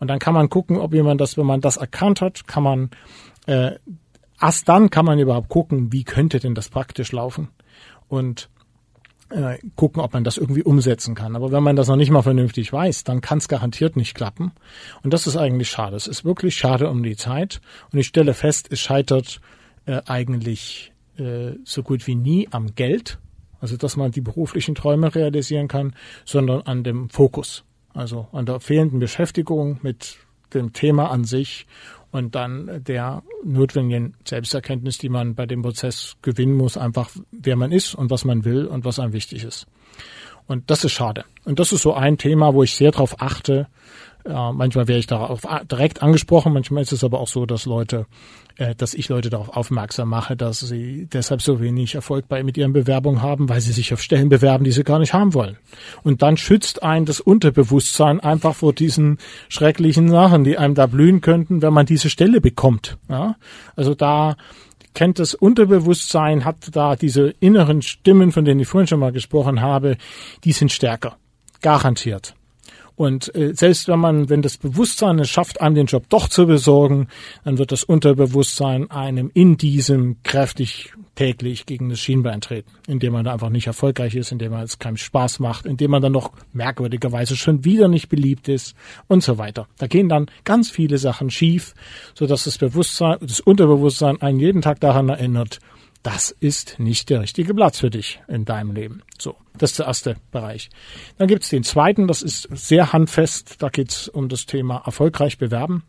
Und 0.00 0.08
dann 0.08 0.18
kann 0.18 0.34
man 0.34 0.48
gucken, 0.48 0.78
ob 0.78 0.92
jemand 0.92 1.20
das, 1.20 1.36
wenn 1.36 1.46
man 1.46 1.60
das 1.60 1.76
erkannt 1.76 2.20
hat, 2.20 2.48
kann 2.48 2.62
man 2.62 2.90
äh, 3.46 3.72
erst 4.40 4.68
dann 4.68 4.90
kann 4.90 5.04
man 5.04 5.18
überhaupt 5.18 5.48
gucken, 5.48 5.92
wie 5.92 6.04
könnte 6.04 6.40
denn 6.40 6.54
das 6.54 6.68
praktisch 6.68 7.12
laufen. 7.12 7.48
Und 8.08 8.48
äh, 9.30 9.58
gucken, 9.76 10.02
ob 10.02 10.12
man 10.12 10.24
das 10.24 10.38
irgendwie 10.38 10.62
umsetzen 10.64 11.14
kann. 11.14 11.36
Aber 11.36 11.52
wenn 11.52 11.62
man 11.62 11.76
das 11.76 11.88
noch 11.88 11.96
nicht 11.96 12.10
mal 12.10 12.22
vernünftig 12.22 12.72
weiß, 12.72 13.04
dann 13.04 13.20
kann 13.20 13.38
es 13.38 13.48
garantiert 13.48 13.96
nicht 13.96 14.14
klappen. 14.14 14.52
Und 15.02 15.12
das 15.12 15.26
ist 15.26 15.36
eigentlich 15.36 15.70
schade. 15.70 15.96
Es 15.96 16.08
ist 16.08 16.24
wirklich 16.24 16.56
schade 16.56 16.90
um 16.90 17.02
die 17.02 17.16
Zeit. 17.16 17.60
Und 17.92 17.98
ich 17.98 18.08
stelle 18.08 18.34
fest, 18.34 18.68
es 18.70 18.80
scheitert 18.80 19.40
äh, 19.86 20.00
eigentlich 20.06 20.92
äh, 21.16 21.52
so 21.64 21.82
gut 21.82 22.06
wie 22.06 22.16
nie 22.16 22.48
am 22.50 22.74
Geld, 22.74 23.18
also 23.60 23.76
dass 23.76 23.96
man 23.96 24.10
die 24.10 24.20
beruflichen 24.20 24.74
Träume 24.74 25.14
realisieren 25.14 25.68
kann, 25.68 25.94
sondern 26.24 26.62
an 26.62 26.82
dem 26.82 27.08
Fokus. 27.08 27.64
Also 27.94 28.28
an 28.32 28.46
der 28.46 28.60
fehlenden 28.60 29.00
Beschäftigung 29.00 29.78
mit 29.82 30.18
dem 30.54 30.72
Thema 30.72 31.10
an 31.10 31.24
sich 31.24 31.66
und 32.12 32.34
dann 32.34 32.82
der 32.84 33.22
notwendigen 33.44 34.14
Selbsterkenntnis, 34.26 34.98
die 34.98 35.08
man 35.08 35.34
bei 35.34 35.46
dem 35.46 35.62
Prozess 35.62 36.16
gewinnen 36.22 36.56
muss, 36.56 36.76
einfach 36.76 37.10
wer 37.30 37.56
man 37.56 37.72
ist 37.72 37.94
und 37.94 38.10
was 38.10 38.24
man 38.24 38.44
will 38.44 38.66
und 38.66 38.84
was 38.84 38.98
einem 38.98 39.12
wichtig 39.12 39.44
ist. 39.44 39.66
Und 40.46 40.70
das 40.70 40.84
ist 40.84 40.92
schade. 40.92 41.24
Und 41.44 41.60
das 41.60 41.72
ist 41.72 41.82
so 41.82 41.94
ein 41.94 42.18
Thema, 42.18 42.54
wo 42.54 42.64
ich 42.64 42.74
sehr 42.74 42.90
darauf 42.90 43.22
achte, 43.22 43.68
äh, 44.24 44.52
manchmal 44.52 44.88
werde 44.88 44.98
ich 44.98 45.06
darauf 45.06 45.42
direkt 45.70 46.02
angesprochen, 46.02 46.52
manchmal 46.52 46.82
ist 46.82 46.92
es 46.92 47.04
aber 47.04 47.20
auch 47.20 47.28
so, 47.28 47.46
dass 47.46 47.66
Leute, 47.66 48.06
äh, 48.56 48.74
dass 48.74 48.94
ich 48.94 49.08
Leute 49.08 49.30
darauf 49.30 49.56
aufmerksam 49.56 50.08
mache, 50.08 50.36
dass 50.36 50.60
sie 50.60 51.06
deshalb 51.12 51.42
so 51.42 51.60
wenig 51.60 51.94
Erfolg 51.94 52.28
bei 52.28 52.42
mit 52.42 52.56
ihren 52.56 52.72
Bewerbungen 52.72 53.22
haben, 53.22 53.48
weil 53.48 53.60
sie 53.60 53.72
sich 53.72 53.92
auf 53.92 54.02
Stellen 54.02 54.28
bewerben, 54.28 54.64
die 54.64 54.72
sie 54.72 54.84
gar 54.84 54.98
nicht 54.98 55.14
haben 55.14 55.34
wollen. 55.34 55.56
Und 56.02 56.22
dann 56.22 56.36
schützt 56.36 56.82
ein 56.82 57.04
das 57.04 57.20
Unterbewusstsein 57.20 58.20
einfach 58.20 58.54
vor 58.54 58.72
diesen 58.72 59.18
schrecklichen 59.48 60.08
Sachen, 60.08 60.44
die 60.44 60.58
einem 60.58 60.74
da 60.74 60.86
blühen 60.86 61.20
könnten, 61.20 61.62
wenn 61.62 61.72
man 61.72 61.86
diese 61.86 62.10
Stelle 62.10 62.40
bekommt. 62.40 62.98
Ja? 63.08 63.36
Also 63.76 63.94
da 63.94 64.36
kennt 64.94 65.18
das 65.18 65.34
Unterbewusstsein, 65.34 66.44
hat 66.44 66.56
da 66.72 66.96
diese 66.96 67.34
inneren 67.40 67.82
Stimmen, 67.82 68.32
von 68.32 68.44
denen 68.44 68.60
ich 68.60 68.68
vorhin 68.68 68.88
schon 68.88 69.00
mal 69.00 69.12
gesprochen 69.12 69.60
habe, 69.60 69.96
die 70.44 70.52
sind 70.52 70.72
stärker. 70.72 71.16
Garantiert. 71.62 72.34
Und 73.00 73.34
äh, 73.34 73.54
selbst 73.54 73.88
wenn 73.88 73.98
man, 73.98 74.28
wenn 74.28 74.42
das 74.42 74.58
Bewusstsein 74.58 75.18
es 75.20 75.30
schafft, 75.30 75.62
einem 75.62 75.74
den 75.74 75.86
Job 75.86 76.04
doch 76.10 76.28
zu 76.28 76.46
besorgen, 76.46 77.08
dann 77.46 77.56
wird 77.56 77.72
das 77.72 77.82
Unterbewusstsein 77.82 78.90
einem 78.90 79.30
in 79.32 79.56
diesem 79.56 80.22
kräftig 80.22 80.92
täglich 81.14 81.64
gegen 81.64 81.88
das 81.88 81.98
Schienbein 81.98 82.42
treten, 82.42 82.70
indem 82.86 83.14
man 83.14 83.24
da 83.24 83.32
einfach 83.32 83.48
nicht 83.48 83.66
erfolgreich 83.68 84.16
ist, 84.16 84.32
indem 84.32 84.52
man 84.52 84.64
es 84.64 84.78
keinem 84.78 84.98
Spaß 84.98 85.38
macht, 85.38 85.64
indem 85.64 85.92
man 85.92 86.02
dann 86.02 86.12
noch 86.12 86.32
merkwürdigerweise 86.52 87.36
schon 87.36 87.64
wieder 87.64 87.88
nicht 87.88 88.10
beliebt 88.10 88.50
ist 88.50 88.74
und 89.08 89.22
so 89.22 89.38
weiter. 89.38 89.66
Da 89.78 89.86
gehen 89.86 90.10
dann 90.10 90.26
ganz 90.44 90.68
viele 90.68 90.98
Sachen 90.98 91.30
schief, 91.30 91.72
so 92.14 92.26
dass 92.26 92.44
das 92.44 92.58
Bewusstsein, 92.58 93.16
das 93.22 93.40
Unterbewusstsein 93.40 94.20
einen 94.20 94.40
jeden 94.40 94.60
Tag 94.60 94.78
daran 94.80 95.08
erinnert, 95.08 95.58
das 96.02 96.30
ist 96.30 96.78
nicht 96.78 97.10
der 97.10 97.20
richtige 97.20 97.54
Platz 97.54 97.78
für 97.80 97.90
dich 97.90 98.20
in 98.26 98.44
deinem 98.44 98.72
Leben. 98.72 99.02
So, 99.18 99.36
das 99.58 99.72
ist 99.72 99.78
der 99.80 99.86
erste 99.86 100.16
Bereich. 100.32 100.70
Dann 101.18 101.28
gibt 101.28 101.42
es 101.42 101.50
den 101.50 101.62
zweiten, 101.62 102.08
das 102.08 102.22
ist 102.22 102.48
sehr 102.52 102.92
handfest, 102.92 103.62
da 103.62 103.68
geht 103.68 103.90
es 103.90 104.08
um 104.08 104.28
das 104.28 104.46
Thema 104.46 104.82
erfolgreich 104.86 105.36
bewerben. 105.36 105.84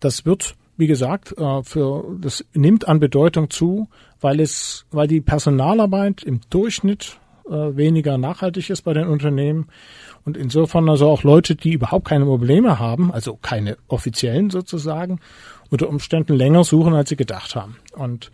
Das 0.00 0.26
wird, 0.26 0.56
wie 0.76 0.86
gesagt, 0.86 1.36
äh, 1.38 1.62
für 1.62 2.16
das 2.20 2.44
nimmt 2.54 2.88
an 2.88 2.98
Bedeutung 2.98 3.50
zu, 3.50 3.88
weil 4.20 4.40
es, 4.40 4.86
weil 4.90 5.06
die 5.06 5.20
Personalarbeit 5.20 6.22
im 6.24 6.40
Durchschnitt 6.50 7.18
äh, 7.48 7.76
weniger 7.76 8.18
nachhaltig 8.18 8.70
ist 8.70 8.82
bei 8.82 8.94
den 8.94 9.08
Unternehmen 9.08 9.68
und 10.24 10.36
insofern 10.36 10.88
also 10.88 11.08
auch 11.08 11.22
Leute, 11.22 11.54
die 11.54 11.72
überhaupt 11.72 12.08
keine 12.08 12.24
Probleme 12.24 12.78
haben, 12.78 13.12
also 13.12 13.38
keine 13.40 13.78
offiziellen 13.86 14.50
sozusagen, 14.50 15.20
unter 15.70 15.88
Umständen 15.88 16.34
länger 16.34 16.64
suchen, 16.64 16.94
als 16.94 17.08
sie 17.08 17.16
gedacht 17.16 17.54
haben. 17.54 17.76
Und 17.92 18.30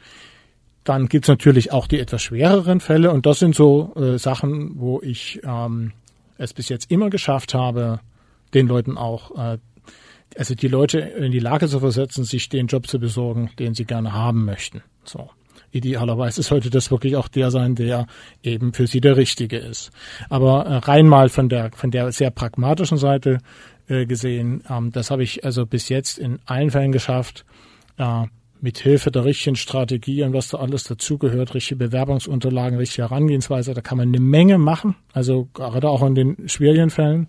dann 0.85 1.09
gibt's 1.09 1.28
natürlich 1.28 1.73
auch 1.73 1.86
die 1.86 1.98
etwas 1.98 2.23
schwereren 2.23 2.81
Fälle 2.81 3.11
und 3.11 3.27
das 3.27 3.39
sind 3.39 3.55
so 3.55 3.93
äh, 3.97 4.19
Sachen, 4.19 4.73
wo 4.78 5.01
ich 5.02 5.40
ähm, 5.44 5.93
es 6.39 6.52
bis 6.52 6.69
jetzt 6.69 6.90
immer 6.90 7.11
geschafft 7.11 7.55
habe, 7.55 8.01
den 8.52 8.69
Leuten 8.69 8.97
auch, 8.97 9.36
äh, 9.36 9.59
also 10.36 10.55
die 10.55 10.69
Leute 10.69 10.98
in 10.98 11.32
die 11.32 11.39
Lage 11.39 11.69
zu 11.69 11.81
versetzen, 11.81 12.24
sich 12.24 12.48
den 12.48 12.66
Job 12.66 12.86
zu 12.86 12.98
besorgen, 12.98 13.51
den 13.59 13.74
sie 13.74 13.85
gerne 13.85 14.12
haben 14.12 14.44
möchten. 14.44 14.82
So. 15.05 15.31
Idealerweise 15.70 16.43
sollte 16.43 16.70
das 16.70 16.93
wirklich 16.93 17.16
auch 17.16 17.27
der 17.27 17.51
sein, 17.51 17.74
der 17.74 18.06
eben 18.44 18.73
für 18.73 18.86
sie 18.86 19.01
der 19.01 19.16
Richtige 19.16 19.59
ist. 19.59 19.90
Aber 20.28 20.66
äh, 20.66 20.77
rein 20.77 21.09
mal 21.09 21.28
von 21.28 21.48
der, 21.48 21.73
von 21.73 21.90
der 21.90 22.12
sehr 22.12 22.31
pragmatischen 22.31 22.97
Seite 22.97 23.39
äh, 23.89 24.06
gesehen, 24.06 24.62
ähm, 24.70 24.93
das 24.93 25.11
habe 25.11 25.24
ich 25.24 25.44
also 25.44 25.66
bis 25.66 25.89
jetzt 25.89 26.19
in 26.19 26.39
allen 26.47 26.70
Fällen 26.70 26.93
geschafft, 26.93 27.44
äh, 27.97 28.24
mit 28.65 28.78
Hilfe 28.78 29.11
der 29.11 29.27
richtigen 29.27 29.57
Strategie 29.57 30.23
und 30.23 30.32
was 30.32 30.49
da 30.49 30.57
alles 30.57 30.85
dazugehört, 30.85 31.53
richtige 31.53 31.77
Bewerbungsunterlagen, 31.77 32.78
richtige 32.78 33.03
Herangehensweise, 33.03 33.74
da 33.74 33.82
kann 33.82 33.99
man 33.99 34.09
eine 34.09 34.20
Menge 34.20 34.57
machen, 34.57 34.97
also 35.12 35.49
gerade 35.53 35.86
auch 35.91 36.03
in 36.03 36.15
den 36.15 36.49
schwierigen 36.49 36.89
Fällen. 36.89 37.28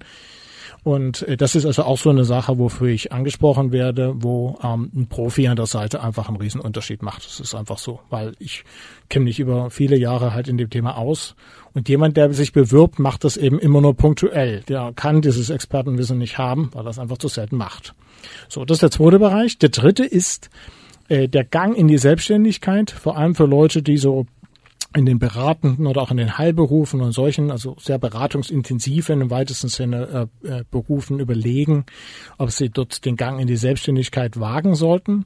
Und 0.85 1.23
äh, 1.23 1.35
das 1.35 1.55
ist 1.55 1.65
also 1.65 1.83
auch 1.83 1.97
so 1.97 2.09
eine 2.09 2.23
Sache, 2.23 2.57
wofür 2.57 2.87
ich 2.87 3.11
angesprochen 3.11 3.73
werde, 3.73 4.13
wo 4.15 4.57
ähm, 4.63 4.91
ein 4.95 5.07
Profi 5.07 5.47
an 5.47 5.57
der 5.57 5.65
Seite 5.65 6.01
einfach 6.01 6.29
einen 6.29 6.37
Riesenunterschied 6.37 7.01
macht. 7.01 7.25
Das 7.25 7.41
ist 7.41 7.53
einfach 7.53 7.79
so, 7.79 7.99
weil 8.09 8.33
ich 8.39 8.63
kenne 9.09 9.25
mich 9.25 9.39
über 9.39 9.71
viele 9.71 9.97
Jahre 9.97 10.33
halt 10.33 10.47
in 10.47 10.57
dem 10.57 10.69
Thema 10.69 10.97
aus. 10.97 11.35
Und 11.73 11.89
jemand, 11.89 12.15
der 12.15 12.31
sich 12.33 12.53
bewirbt, 12.53 12.99
macht 12.99 13.25
das 13.25 13.35
eben 13.35 13.59
immer 13.59 13.81
nur 13.81 13.95
punktuell. 13.95 14.61
Der 14.69 14.93
kann 14.95 15.21
dieses 15.21 15.49
Expertenwissen 15.49 16.17
nicht 16.17 16.37
haben, 16.37 16.69
weil 16.71 16.85
er 16.85 16.91
es 16.91 16.99
einfach 16.99 17.17
zu 17.17 17.27
selten 17.27 17.57
macht. 17.57 17.93
So, 18.47 18.63
das 18.63 18.75
ist 18.75 18.83
der 18.83 18.91
zweite 18.91 19.19
Bereich. 19.19 19.57
Der 19.57 19.69
dritte 19.69 20.05
ist 20.05 20.49
äh, 21.07 21.27
der 21.27 21.43
Gang 21.43 21.75
in 21.75 21.87
die 21.87 21.97
Selbstständigkeit, 21.97 22.91
vor 22.91 23.17
allem 23.17 23.35
für 23.35 23.45
Leute, 23.45 23.81
die 23.81 23.97
so 23.97 24.25
in 24.95 25.05
den 25.05 25.19
beratenden 25.19 25.87
oder 25.87 26.01
auch 26.01 26.11
in 26.11 26.17
den 26.17 26.37
Heilberufen 26.37 27.01
und 27.01 27.11
solchen, 27.11 27.51
also 27.51 27.75
sehr 27.79 27.99
beratungsintensiven 27.99 29.19
im 29.19 29.29
weitesten 29.29 29.67
Sinne 29.67 30.29
äh, 30.43 30.47
äh, 30.47 30.63
Berufen 30.71 31.19
überlegen, 31.19 31.85
ob 32.37 32.51
sie 32.51 32.69
dort 32.69 33.03
den 33.03 33.17
Gang 33.17 33.41
in 33.41 33.47
die 33.47 33.57
Selbstständigkeit 33.57 34.39
wagen 34.39 34.73
sollten. 34.73 35.25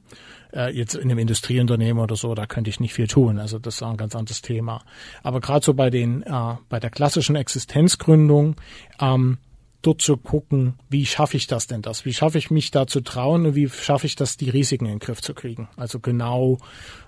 Äh, 0.52 0.76
jetzt 0.76 0.94
in 0.94 1.02
einem 1.02 1.18
Industrieunternehmen 1.18 2.02
oder 2.02 2.16
so, 2.16 2.34
da 2.34 2.46
könnte 2.46 2.68
ich 2.68 2.80
nicht 2.80 2.94
viel 2.94 3.06
tun. 3.06 3.38
Also 3.38 3.60
das 3.60 3.76
ist 3.76 3.82
ein 3.82 3.96
ganz 3.96 4.16
anderes 4.16 4.42
Thema. 4.42 4.82
Aber 5.22 5.40
gerade 5.40 5.64
so 5.64 5.72
bei 5.74 5.88
den, 5.88 6.22
äh, 6.22 6.56
bei 6.68 6.80
der 6.80 6.90
klassischen 6.90 7.36
Existenzgründung, 7.36 8.56
ähm, 9.00 9.38
dort 9.82 10.02
zu 10.02 10.16
gucken, 10.16 10.74
wie 10.88 11.06
schaffe 11.06 11.36
ich 11.36 11.46
das 11.46 11.66
denn 11.66 11.82
das? 11.82 12.04
Wie 12.04 12.12
schaffe 12.12 12.38
ich 12.38 12.50
mich 12.50 12.70
da 12.70 12.86
zu 12.86 13.00
trauen 13.00 13.46
und 13.46 13.54
wie 13.54 13.68
schaffe 13.68 14.06
ich 14.06 14.14
das, 14.14 14.36
die 14.36 14.50
Risiken 14.50 14.86
in 14.86 14.92
den 14.92 14.98
Griff 14.98 15.20
zu 15.22 15.34
kriegen? 15.34 15.68
Also 15.76 15.98
genau, 15.98 16.58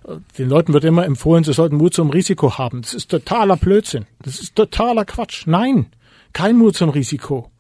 äh, 0.05 0.17
den 0.39 0.49
Leuten 0.49 0.73
wird 0.73 0.85
immer 0.85 1.05
empfohlen, 1.05 1.45
sie 1.45 1.53
sollten 1.53 1.77
Mut 1.77 1.95
zum 1.95 2.11
Risiko 2.11 2.59
haben. 2.59 2.83
Das 2.83 2.95
ist 2.95 3.11
totaler 3.11 3.57
Blödsinn. 3.57 4.07
Das 4.23 4.41
ist 4.41 4.57
totaler 4.57 5.05
Quatsch. 5.05 5.47
Nein, 5.47 5.87
kein 6.33 6.57
Mut 6.57 6.77
zum 6.77 6.91
Risiko. 6.91 7.52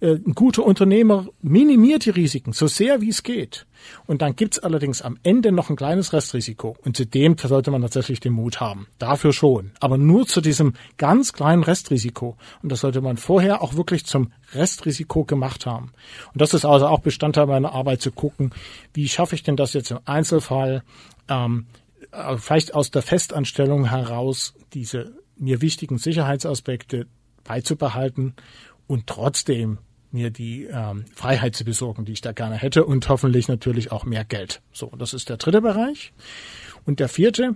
Äh, 0.00 0.14
ein 0.14 0.34
guter 0.34 0.64
Unternehmer 0.64 1.26
minimiert 1.42 2.06
die 2.06 2.10
Risiken 2.10 2.52
so 2.52 2.66
sehr 2.66 3.00
wie 3.00 3.10
es 3.10 3.22
geht. 3.22 3.66
Und 4.06 4.22
dann 4.22 4.36
gibt's 4.36 4.58
allerdings 4.58 5.02
am 5.02 5.18
Ende 5.22 5.52
noch 5.52 5.70
ein 5.70 5.76
kleines 5.76 6.12
Restrisiko. 6.12 6.76
Und 6.84 6.96
zu 6.96 7.06
dem 7.06 7.36
sollte 7.38 7.70
man 7.70 7.82
tatsächlich 7.82 8.20
den 8.20 8.32
Mut 8.32 8.60
haben. 8.60 8.86
Dafür 8.98 9.32
schon. 9.32 9.72
Aber 9.80 9.98
nur 9.98 10.26
zu 10.26 10.40
diesem 10.40 10.74
ganz 10.96 11.32
kleinen 11.32 11.62
Restrisiko. 11.62 12.36
Und 12.62 12.72
das 12.72 12.80
sollte 12.80 13.00
man 13.00 13.16
vorher 13.16 13.62
auch 13.62 13.74
wirklich 13.74 14.06
zum 14.06 14.32
Restrisiko 14.52 15.24
gemacht 15.24 15.66
haben. 15.66 15.92
Und 16.32 16.40
das 16.40 16.54
ist 16.54 16.64
also 16.64 16.86
auch 16.86 17.00
Bestandteil 17.00 17.46
meiner 17.46 17.72
Arbeit 17.72 18.00
zu 18.00 18.10
gucken, 18.10 18.50
wie 18.94 19.08
schaffe 19.08 19.34
ich 19.34 19.42
denn 19.42 19.56
das 19.56 19.74
jetzt 19.74 19.90
im 19.90 20.00
Einzelfall, 20.04 20.82
ähm, 21.28 21.66
äh, 22.12 22.36
vielleicht 22.38 22.74
aus 22.74 22.90
der 22.90 23.02
Festanstellung 23.02 23.86
heraus 23.86 24.54
diese 24.72 25.14
mir 25.36 25.62
wichtigen 25.62 25.98
Sicherheitsaspekte 25.98 27.06
beizubehalten 27.44 28.34
und 28.86 29.06
trotzdem 29.06 29.78
mir 30.12 30.30
die 30.30 30.64
ähm, 30.64 31.04
Freiheit 31.14 31.54
zu 31.54 31.64
besorgen, 31.64 32.04
die 32.04 32.12
ich 32.12 32.20
da 32.20 32.32
gerne 32.32 32.56
hätte 32.56 32.84
und 32.84 33.08
hoffentlich 33.08 33.48
natürlich 33.48 33.92
auch 33.92 34.04
mehr 34.04 34.24
Geld. 34.24 34.60
So, 34.72 34.92
das 34.98 35.14
ist 35.14 35.28
der 35.28 35.36
dritte 35.36 35.60
Bereich. 35.60 36.12
Und 36.84 37.00
der 37.00 37.08
vierte, 37.08 37.54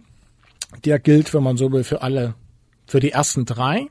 der 0.84 0.98
gilt, 0.98 1.34
wenn 1.34 1.42
man 1.42 1.56
so 1.56 1.72
will, 1.72 1.84
für 1.84 2.02
alle, 2.02 2.34
für 2.86 3.00
die 3.00 3.10
ersten 3.10 3.44
drei. 3.44 3.88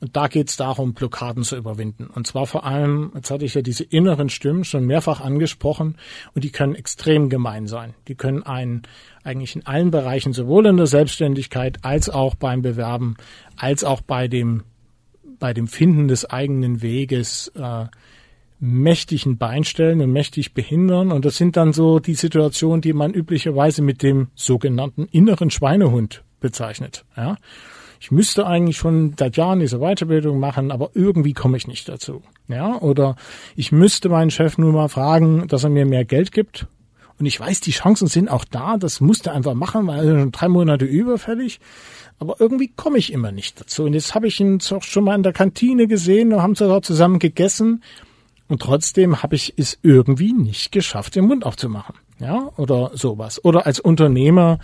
Und 0.00 0.16
da 0.16 0.28
geht 0.28 0.50
es 0.50 0.56
darum, 0.56 0.94
Blockaden 0.94 1.42
zu 1.44 1.56
überwinden. 1.56 2.06
Und 2.06 2.26
zwar 2.26 2.46
vor 2.46 2.64
allem, 2.64 3.10
jetzt 3.14 3.30
hatte 3.30 3.44
ich 3.44 3.54
ja 3.54 3.62
diese 3.62 3.84
inneren 3.84 4.28
Stimmen 4.28 4.64
schon 4.64 4.84
mehrfach 4.84 5.20
angesprochen 5.20 5.96
und 6.34 6.44
die 6.44 6.50
können 6.50 6.74
extrem 6.74 7.30
gemein 7.30 7.66
sein. 7.66 7.94
Die 8.06 8.14
können 8.14 8.42
einen 8.42 8.82
eigentlich 9.22 9.56
in 9.56 9.66
allen 9.66 9.90
Bereichen, 9.90 10.32
sowohl 10.32 10.66
in 10.66 10.76
der 10.76 10.86
Selbstständigkeit 10.86 11.78
als 11.82 12.10
auch 12.10 12.34
beim 12.34 12.62
Bewerben, 12.62 13.16
als 13.56 13.82
auch 13.82 14.02
bei 14.02 14.28
dem 14.28 14.62
bei 15.38 15.52
dem 15.52 15.66
Finden 15.66 16.08
des 16.08 16.28
eigenen 16.28 16.82
Weges 16.82 17.48
äh, 17.54 17.86
mächtig 18.60 19.26
ein 19.26 19.36
Bein 19.36 19.64
stellen 19.64 20.00
und 20.00 20.12
mächtig 20.12 20.54
behindern. 20.54 21.12
Und 21.12 21.24
das 21.24 21.36
sind 21.36 21.56
dann 21.56 21.72
so 21.72 21.98
die 21.98 22.14
Situationen, 22.14 22.80
die 22.80 22.92
man 22.92 23.12
üblicherweise 23.12 23.82
mit 23.82 24.02
dem 24.02 24.28
sogenannten 24.34 25.06
inneren 25.10 25.50
Schweinehund 25.50 26.24
bezeichnet. 26.40 27.04
Ja? 27.16 27.36
Ich 28.00 28.10
müsste 28.10 28.46
eigentlich 28.46 28.76
schon 28.76 29.14
seit 29.18 29.36
Jahren 29.36 29.60
diese 29.60 29.78
Weiterbildung 29.78 30.38
machen, 30.38 30.70
aber 30.70 30.90
irgendwie 30.94 31.32
komme 31.32 31.56
ich 31.56 31.66
nicht 31.66 31.88
dazu. 31.88 32.22
Ja? 32.48 32.78
Oder 32.80 33.16
ich 33.56 33.72
müsste 33.72 34.08
meinen 34.08 34.30
Chef 34.30 34.58
nur 34.58 34.72
mal 34.72 34.88
fragen, 34.88 35.46
dass 35.48 35.64
er 35.64 35.70
mir 35.70 35.86
mehr 35.86 36.04
Geld 36.04 36.32
gibt. 36.32 36.66
Und 37.18 37.26
ich 37.26 37.38
weiß, 37.38 37.60
die 37.60 37.70
Chancen 37.70 38.08
sind 38.08 38.28
auch 38.28 38.44
da, 38.44 38.76
das 38.76 39.00
musste 39.00 39.32
einfach 39.32 39.54
machen, 39.54 39.86
weil 39.86 40.06
er 40.06 40.20
schon 40.20 40.32
drei 40.32 40.48
Monate 40.48 40.84
überfällig. 40.84 41.60
Aber 42.24 42.40
irgendwie 42.40 42.68
komme 42.68 42.98
ich 42.98 43.12
immer 43.12 43.32
nicht 43.32 43.60
dazu. 43.60 43.84
Und 43.84 43.92
jetzt 43.92 44.14
habe 44.14 44.26
ich 44.26 44.40
ihn 44.40 44.58
auch 44.70 44.82
schon 44.82 45.04
mal 45.04 45.14
in 45.14 45.22
der 45.22 45.34
Kantine 45.34 45.86
gesehen 45.86 46.32
und 46.32 46.40
haben 46.40 46.54
sogar 46.54 46.80
zusammen 46.80 47.18
gegessen. 47.18 47.82
Und 48.48 48.62
trotzdem 48.62 49.22
habe 49.22 49.36
ich 49.36 49.54
es 49.56 49.78
irgendwie 49.82 50.32
nicht 50.32 50.72
geschafft, 50.72 51.16
den 51.16 51.26
Mund 51.26 51.44
aufzumachen. 51.44 51.96
Ja, 52.18 52.50
oder 52.56 52.92
sowas. 52.94 53.44
Oder 53.44 53.66
als 53.66 53.78
Unternehmer 53.78 54.58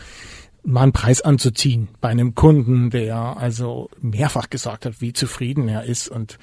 mal 0.62 0.82
einen 0.82 0.92
Preis 0.92 1.20
anzuziehen 1.20 1.88
bei 2.00 2.08
einem 2.08 2.34
Kunden, 2.34 2.90
der 2.90 3.36
also 3.36 3.90
mehrfach 4.00 4.50
gesagt 4.50 4.86
hat, 4.86 5.00
wie 5.00 5.12
zufrieden 5.12 5.68
er 5.68 5.84
ist 5.84 6.08
und 6.08 6.38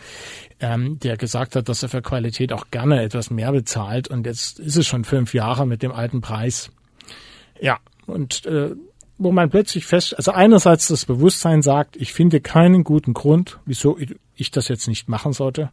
ähm, 0.59 0.99
der 0.99 1.17
gesagt 1.17 1.55
hat, 1.55 1.69
dass 1.69 1.83
er 1.83 1.89
für 1.89 2.01
Qualität 2.01 2.53
auch 2.53 2.65
gerne 2.71 3.01
etwas 3.01 3.29
mehr 3.29 3.51
bezahlt. 3.51 4.07
Und 4.07 4.25
jetzt 4.25 4.59
ist 4.59 4.75
es 4.75 4.85
schon 4.87 5.03
fünf 5.03 5.33
Jahre 5.33 5.65
mit 5.65 5.83
dem 5.83 5.91
alten 5.91 6.21
Preis. 6.21 6.71
Ja, 7.59 7.79
und 8.05 8.45
äh, 8.45 8.75
wo 9.17 9.31
man 9.31 9.49
plötzlich 9.49 9.85
fest, 9.85 10.15
also 10.15 10.31
einerseits 10.31 10.87
das 10.87 11.05
Bewusstsein 11.05 11.61
sagt, 11.61 11.95
ich 11.95 12.13
finde 12.13 12.39
keinen 12.39 12.83
guten 12.83 13.13
Grund, 13.13 13.59
wieso 13.65 13.97
ich 14.35 14.51
das 14.51 14.67
jetzt 14.67 14.87
nicht 14.87 15.09
machen 15.09 15.33
sollte. 15.33 15.71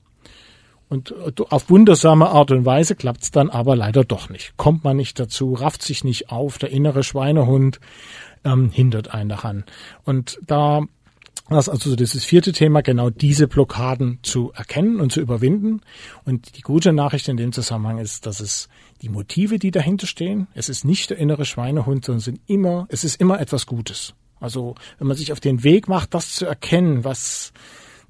Und 0.88 1.12
äh, 1.12 1.32
auf 1.50 1.70
wundersame 1.70 2.28
Art 2.28 2.50
und 2.50 2.64
Weise 2.64 2.94
klappt's 2.94 3.30
dann 3.30 3.50
aber 3.50 3.76
leider 3.76 4.04
doch 4.04 4.28
nicht. 4.28 4.56
Kommt 4.56 4.84
man 4.84 4.96
nicht 4.96 5.18
dazu, 5.18 5.54
rafft 5.54 5.82
sich 5.82 6.04
nicht 6.04 6.30
auf, 6.30 6.58
der 6.58 6.70
innere 6.70 7.02
Schweinehund 7.02 7.80
ähm, 8.44 8.70
hindert 8.70 9.12
einen 9.12 9.30
daran. 9.30 9.64
Und 10.04 10.38
da 10.46 10.82
das 11.50 11.68
also 11.68 11.94
dieses 11.94 12.24
vierte 12.24 12.52
Thema, 12.52 12.80
genau 12.80 13.10
diese 13.10 13.48
Blockaden 13.48 14.18
zu 14.22 14.52
erkennen 14.54 14.98
und 15.00 15.12
zu 15.12 15.20
überwinden. 15.20 15.82
Und 16.24 16.56
die 16.56 16.62
gute 16.62 16.94
Nachricht 16.94 17.28
in 17.28 17.36
dem 17.36 17.52
Zusammenhang 17.52 17.98
ist, 17.98 18.24
dass 18.24 18.40
es 18.40 18.68
die 19.04 19.10
Motive, 19.10 19.58
die 19.58 19.70
dahinter 19.70 20.06
stehen, 20.06 20.48
es 20.54 20.68
ist 20.68 20.84
nicht 20.84 21.10
der 21.10 21.18
innere 21.18 21.44
Schweinehund, 21.44 22.06
sondern 22.06 22.20
sind 22.20 22.40
immer, 22.46 22.86
es 22.88 23.04
ist 23.04 23.20
immer 23.20 23.38
etwas 23.38 23.66
Gutes. 23.66 24.14
Also 24.40 24.74
wenn 24.98 25.06
man 25.06 25.16
sich 25.16 25.30
auf 25.30 25.40
den 25.40 25.62
Weg 25.62 25.88
macht, 25.88 26.14
das 26.14 26.34
zu 26.34 26.46
erkennen, 26.46 27.04
was 27.04 27.52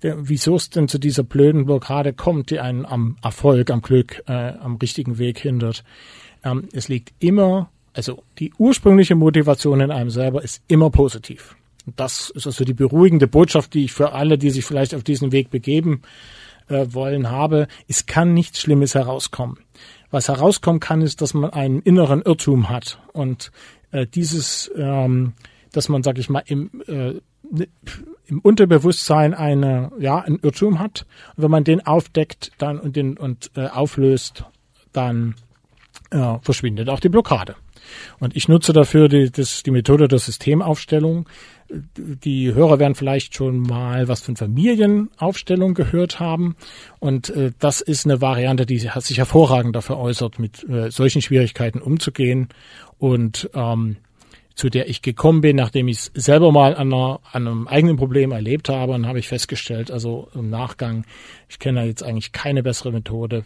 wieso 0.01 0.57
es 0.57 0.71
denn 0.71 0.87
zu 0.87 0.99
dieser 0.99 1.23
blöden 1.23 1.65
Blockade 1.65 2.13
kommt, 2.13 2.51
die 2.51 2.61
einen 2.61 2.85
am 2.85 3.17
Erfolg, 3.23 3.71
am 3.71 3.81
Glück, 3.81 4.23
äh, 4.27 4.33
am 4.33 4.77
richtigen 4.77 5.19
Weg 5.19 5.39
hindert. 5.39 5.83
Ähm, 6.45 6.69
es 6.73 6.89
liegt 6.89 7.13
immer, 7.21 7.71
also 7.95 8.23
die 8.39 8.53
ursprüngliche 8.59 9.15
Motivation 9.15 9.81
in 9.81 9.91
einem 9.91 10.11
selber 10.11 10.43
ist 10.43 10.63
immer 10.69 10.91
positiv. 10.91 11.57
Und 11.87 11.99
das 11.99 12.31
ist 12.31 12.47
also 12.47 12.65
die 12.65 12.75
beruhigende 12.75 13.27
Botschaft, 13.27 13.73
die 13.75 13.85
ich 13.85 13.93
für 13.93 14.13
alle, 14.13 14.37
die 14.37 14.51
sich 14.51 14.65
vielleicht 14.65 14.95
auf 14.95 15.03
diesen 15.03 15.33
Weg 15.33 15.51
begeben 15.51 16.03
äh, 16.69 16.87
wollen, 16.91 17.31
habe. 17.31 17.67
Es 17.89 18.07
kann 18.07 18.35
nichts 18.35 18.61
Schlimmes 18.61 18.95
herauskommen. 18.95 19.59
Was 20.15 20.29
herauskommen 20.29 20.79
kann, 20.79 21.03
ist, 21.03 21.23
dass 21.23 21.35
man 21.35 21.51
einen 21.51 21.83
inneren 21.83 22.23
Irrtum 22.23 22.69
hat. 22.69 23.01
Und 23.13 23.51
äh, 23.91 24.07
dieses, 24.07 24.71
ähm, 24.77 25.33
dass 25.73 25.89
man, 25.89 26.05
sag 26.05 26.19
ich 26.19 26.31
mal, 26.31 26.45
im, 26.47 26.71
äh, 26.87 27.15
im 28.27 28.39
Unterbewusstsein 28.39 29.35
eine, 29.35 29.91
ja, 29.99 30.21
ein 30.21 30.39
Irrtum 30.41 30.79
hat. 30.79 31.05
Und 31.35 31.43
wenn 31.43 31.51
man 31.51 31.65
den 31.65 31.85
aufdeckt 31.85 32.53
dann 32.59 32.79
und 32.79 32.95
den 32.95 33.17
und 33.17 33.51
äh, 33.57 33.67
auflöst, 33.67 34.45
dann 34.93 35.35
äh, 36.13 36.39
verschwindet 36.43 36.89
auch 36.91 37.01
die 37.01 37.09
Blockade. 37.09 37.57
Und 38.21 38.37
ich 38.37 38.47
nutze 38.47 38.73
dafür 38.73 39.09
die, 39.09 39.33
das, 39.33 39.65
die 39.65 39.73
Methode 39.73 40.07
der 40.07 40.21
Systemaufstellung 40.21 41.29
die 41.71 42.55
Hörer 42.55 42.79
werden 42.79 42.95
vielleicht 42.95 43.35
schon 43.35 43.61
mal 43.61 44.09
was 44.09 44.23
von 44.23 44.37
Familienaufstellung 44.37 45.75
gehört 45.75 46.21
haben. 46.21 46.57
Und 47.01 47.31
äh, 47.31 47.53
das 47.59 47.81
ist 47.81 48.07
eine 48.07 48.21
Variante, 48.21 48.67
die 48.67 48.79
sich 48.79 49.19
hervorragend 49.19 49.75
dafür 49.75 49.99
äußert, 49.99 50.39
mit 50.39 50.69
äh, 50.69 50.91
solchen 50.91 51.23
Schwierigkeiten 51.23 51.81
umzugehen. 51.81 52.49
Und 52.99 53.51
ähm, 53.55 53.97
zu 54.55 54.69
der 54.69 54.89
ich 54.89 55.03
gekommen 55.03 55.41
bin, 55.41 55.57
nachdem 55.57 55.89
ich 55.89 55.99
es 55.99 56.11
selber 56.15 56.53
mal 56.53 56.77
an, 56.77 56.93
einer, 56.93 57.21
an 57.33 57.47
einem 57.47 57.69
eigenen 57.69 57.97
Problem 57.97 58.31
erlebt 58.31 58.69
habe, 58.69 58.93
und 58.93 59.07
habe 59.07 59.19
ich 59.19 59.29
festgestellt, 59.29 59.91
also 59.91 60.29
im 60.35 60.49
Nachgang, 60.49 61.05
ich 61.49 61.59
kenne 61.59 61.85
jetzt 61.85 62.05
eigentlich 62.05 62.33
keine 62.33 62.63
bessere 62.63 62.93
Methode, 62.93 63.45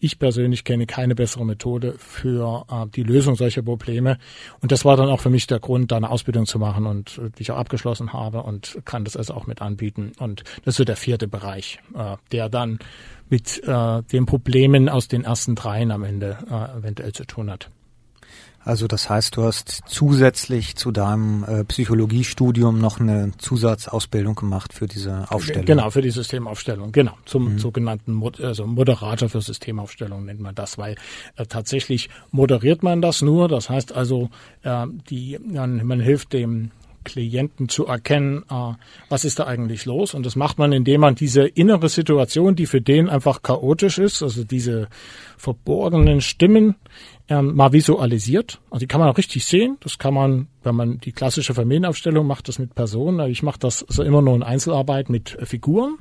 ich 0.00 0.18
persönlich 0.18 0.64
kenne 0.64 0.86
keine 0.86 1.14
bessere 1.14 1.44
Methode 1.44 1.94
für 1.98 2.66
äh, 2.70 2.86
die 2.94 3.02
Lösung 3.02 3.36
solcher 3.36 3.62
Probleme. 3.62 4.18
Und 4.60 4.72
das 4.72 4.84
war 4.84 4.96
dann 4.96 5.08
auch 5.08 5.20
für 5.20 5.30
mich 5.30 5.46
der 5.46 5.60
Grund, 5.60 5.92
da 5.92 5.96
eine 5.96 6.10
Ausbildung 6.10 6.46
zu 6.46 6.58
machen 6.58 6.86
und 6.86 7.18
äh, 7.18 7.30
die 7.30 7.42
ich 7.42 7.50
auch 7.50 7.58
abgeschlossen 7.58 8.12
habe 8.12 8.42
und 8.42 8.78
kann 8.84 9.04
das 9.04 9.16
also 9.16 9.34
auch 9.34 9.46
mit 9.46 9.62
anbieten. 9.62 10.12
Und 10.18 10.44
das 10.64 10.74
ist 10.74 10.76
so 10.76 10.84
der 10.84 10.96
vierte 10.96 11.28
Bereich, 11.28 11.80
äh, 11.94 12.16
der 12.32 12.48
dann 12.48 12.78
mit 13.28 13.62
äh, 13.66 14.02
den 14.02 14.26
Problemen 14.26 14.88
aus 14.88 15.08
den 15.08 15.24
ersten 15.24 15.54
dreien 15.54 15.90
am 15.90 16.04
Ende 16.04 16.38
äh, 16.50 16.78
eventuell 16.78 17.12
zu 17.12 17.24
tun 17.24 17.50
hat. 17.50 17.70
Also 18.66 18.88
das 18.88 19.08
heißt, 19.08 19.36
du 19.36 19.44
hast 19.44 19.82
zusätzlich 19.86 20.74
zu 20.74 20.90
deinem 20.90 21.44
äh, 21.44 21.62
Psychologiestudium 21.62 22.80
noch 22.80 22.98
eine 22.98 23.30
Zusatzausbildung 23.38 24.34
gemacht 24.34 24.72
für 24.72 24.88
diese 24.88 25.30
Aufstellung. 25.30 25.64
Genau, 25.64 25.88
für 25.90 26.02
die 26.02 26.10
Systemaufstellung, 26.10 26.90
genau, 26.90 27.12
zum 27.26 27.52
mhm. 27.52 27.58
sogenannten 27.60 28.20
also 28.42 28.66
Moderator 28.66 29.28
für 29.28 29.40
Systemaufstellung 29.40 30.24
nennt 30.24 30.40
man 30.40 30.56
das, 30.56 30.78
weil 30.78 30.96
äh, 31.36 31.46
tatsächlich 31.46 32.10
moderiert 32.32 32.82
man 32.82 33.00
das 33.00 33.22
nur, 33.22 33.46
das 33.46 33.70
heißt 33.70 33.92
also, 33.94 34.30
äh, 34.64 34.84
die, 35.10 35.38
man, 35.38 35.86
man 35.86 36.00
hilft 36.00 36.32
dem 36.32 36.72
Klienten 37.06 37.68
zu 37.68 37.86
erkennen, 37.86 38.42
äh, 38.50 38.72
was 39.08 39.24
ist 39.24 39.38
da 39.38 39.46
eigentlich 39.46 39.86
los. 39.86 40.12
Und 40.12 40.26
das 40.26 40.36
macht 40.36 40.58
man, 40.58 40.72
indem 40.72 41.00
man 41.00 41.14
diese 41.14 41.46
innere 41.46 41.88
Situation, 41.88 42.56
die 42.56 42.66
für 42.66 42.80
den 42.82 43.08
einfach 43.08 43.42
chaotisch 43.42 43.98
ist, 43.98 44.22
also 44.22 44.44
diese 44.44 44.88
verborgenen 45.38 46.20
Stimmen, 46.20 46.74
ähm, 47.28 47.54
mal 47.54 47.72
visualisiert. 47.72 48.60
Also 48.70 48.80
die 48.80 48.86
kann 48.86 49.00
man 49.00 49.08
auch 49.08 49.18
richtig 49.18 49.44
sehen. 49.44 49.76
Das 49.80 49.98
kann 49.98 50.14
man, 50.14 50.48
wenn 50.62 50.74
man 50.74 50.98
die 50.98 51.12
klassische 51.12 51.54
Familienaufstellung 51.54 52.26
macht, 52.26 52.48
das 52.48 52.58
mit 52.58 52.74
Personen. 52.74 53.20
Also 53.20 53.30
ich 53.30 53.42
mache 53.42 53.58
das 53.58 53.84
so 53.88 54.02
immer 54.02 54.22
nur 54.22 54.34
in 54.34 54.42
Einzelarbeit 54.42 55.10
mit 55.10 55.34
äh, 55.34 55.46
Figuren. 55.46 55.98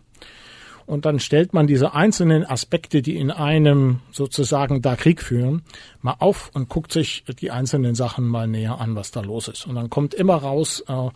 Und 0.86 1.06
dann 1.06 1.20
stellt 1.20 1.52
man 1.54 1.66
diese 1.66 1.96
einzelnen 1.96 2.46
Aspekte, 2.46 3.02
die 3.02 3.18
in 3.18 3.32
einem 3.32 4.02
sozusagen 4.12 4.84
da 4.84 4.96
Krieg 4.96 5.20
führen, 5.22 5.64
mal 6.02 6.16
auf 6.20 6.52
und 6.54 6.70
guckt 6.70 6.92
sich 6.92 7.24
die 7.40 7.50
einzelnen 7.50 7.96
Sachen 7.96 8.28
mal 8.28 8.48
näher 8.48 8.80
an, 8.80 8.96
was 8.96 9.10
da 9.10 9.22
los 9.22 9.48
ist. 9.48 9.66
Und 9.66 9.74
dann 9.76 9.90
kommt 9.90 10.14
immer 10.14 10.36
raus, 10.36 10.84
äh, 10.88 11.10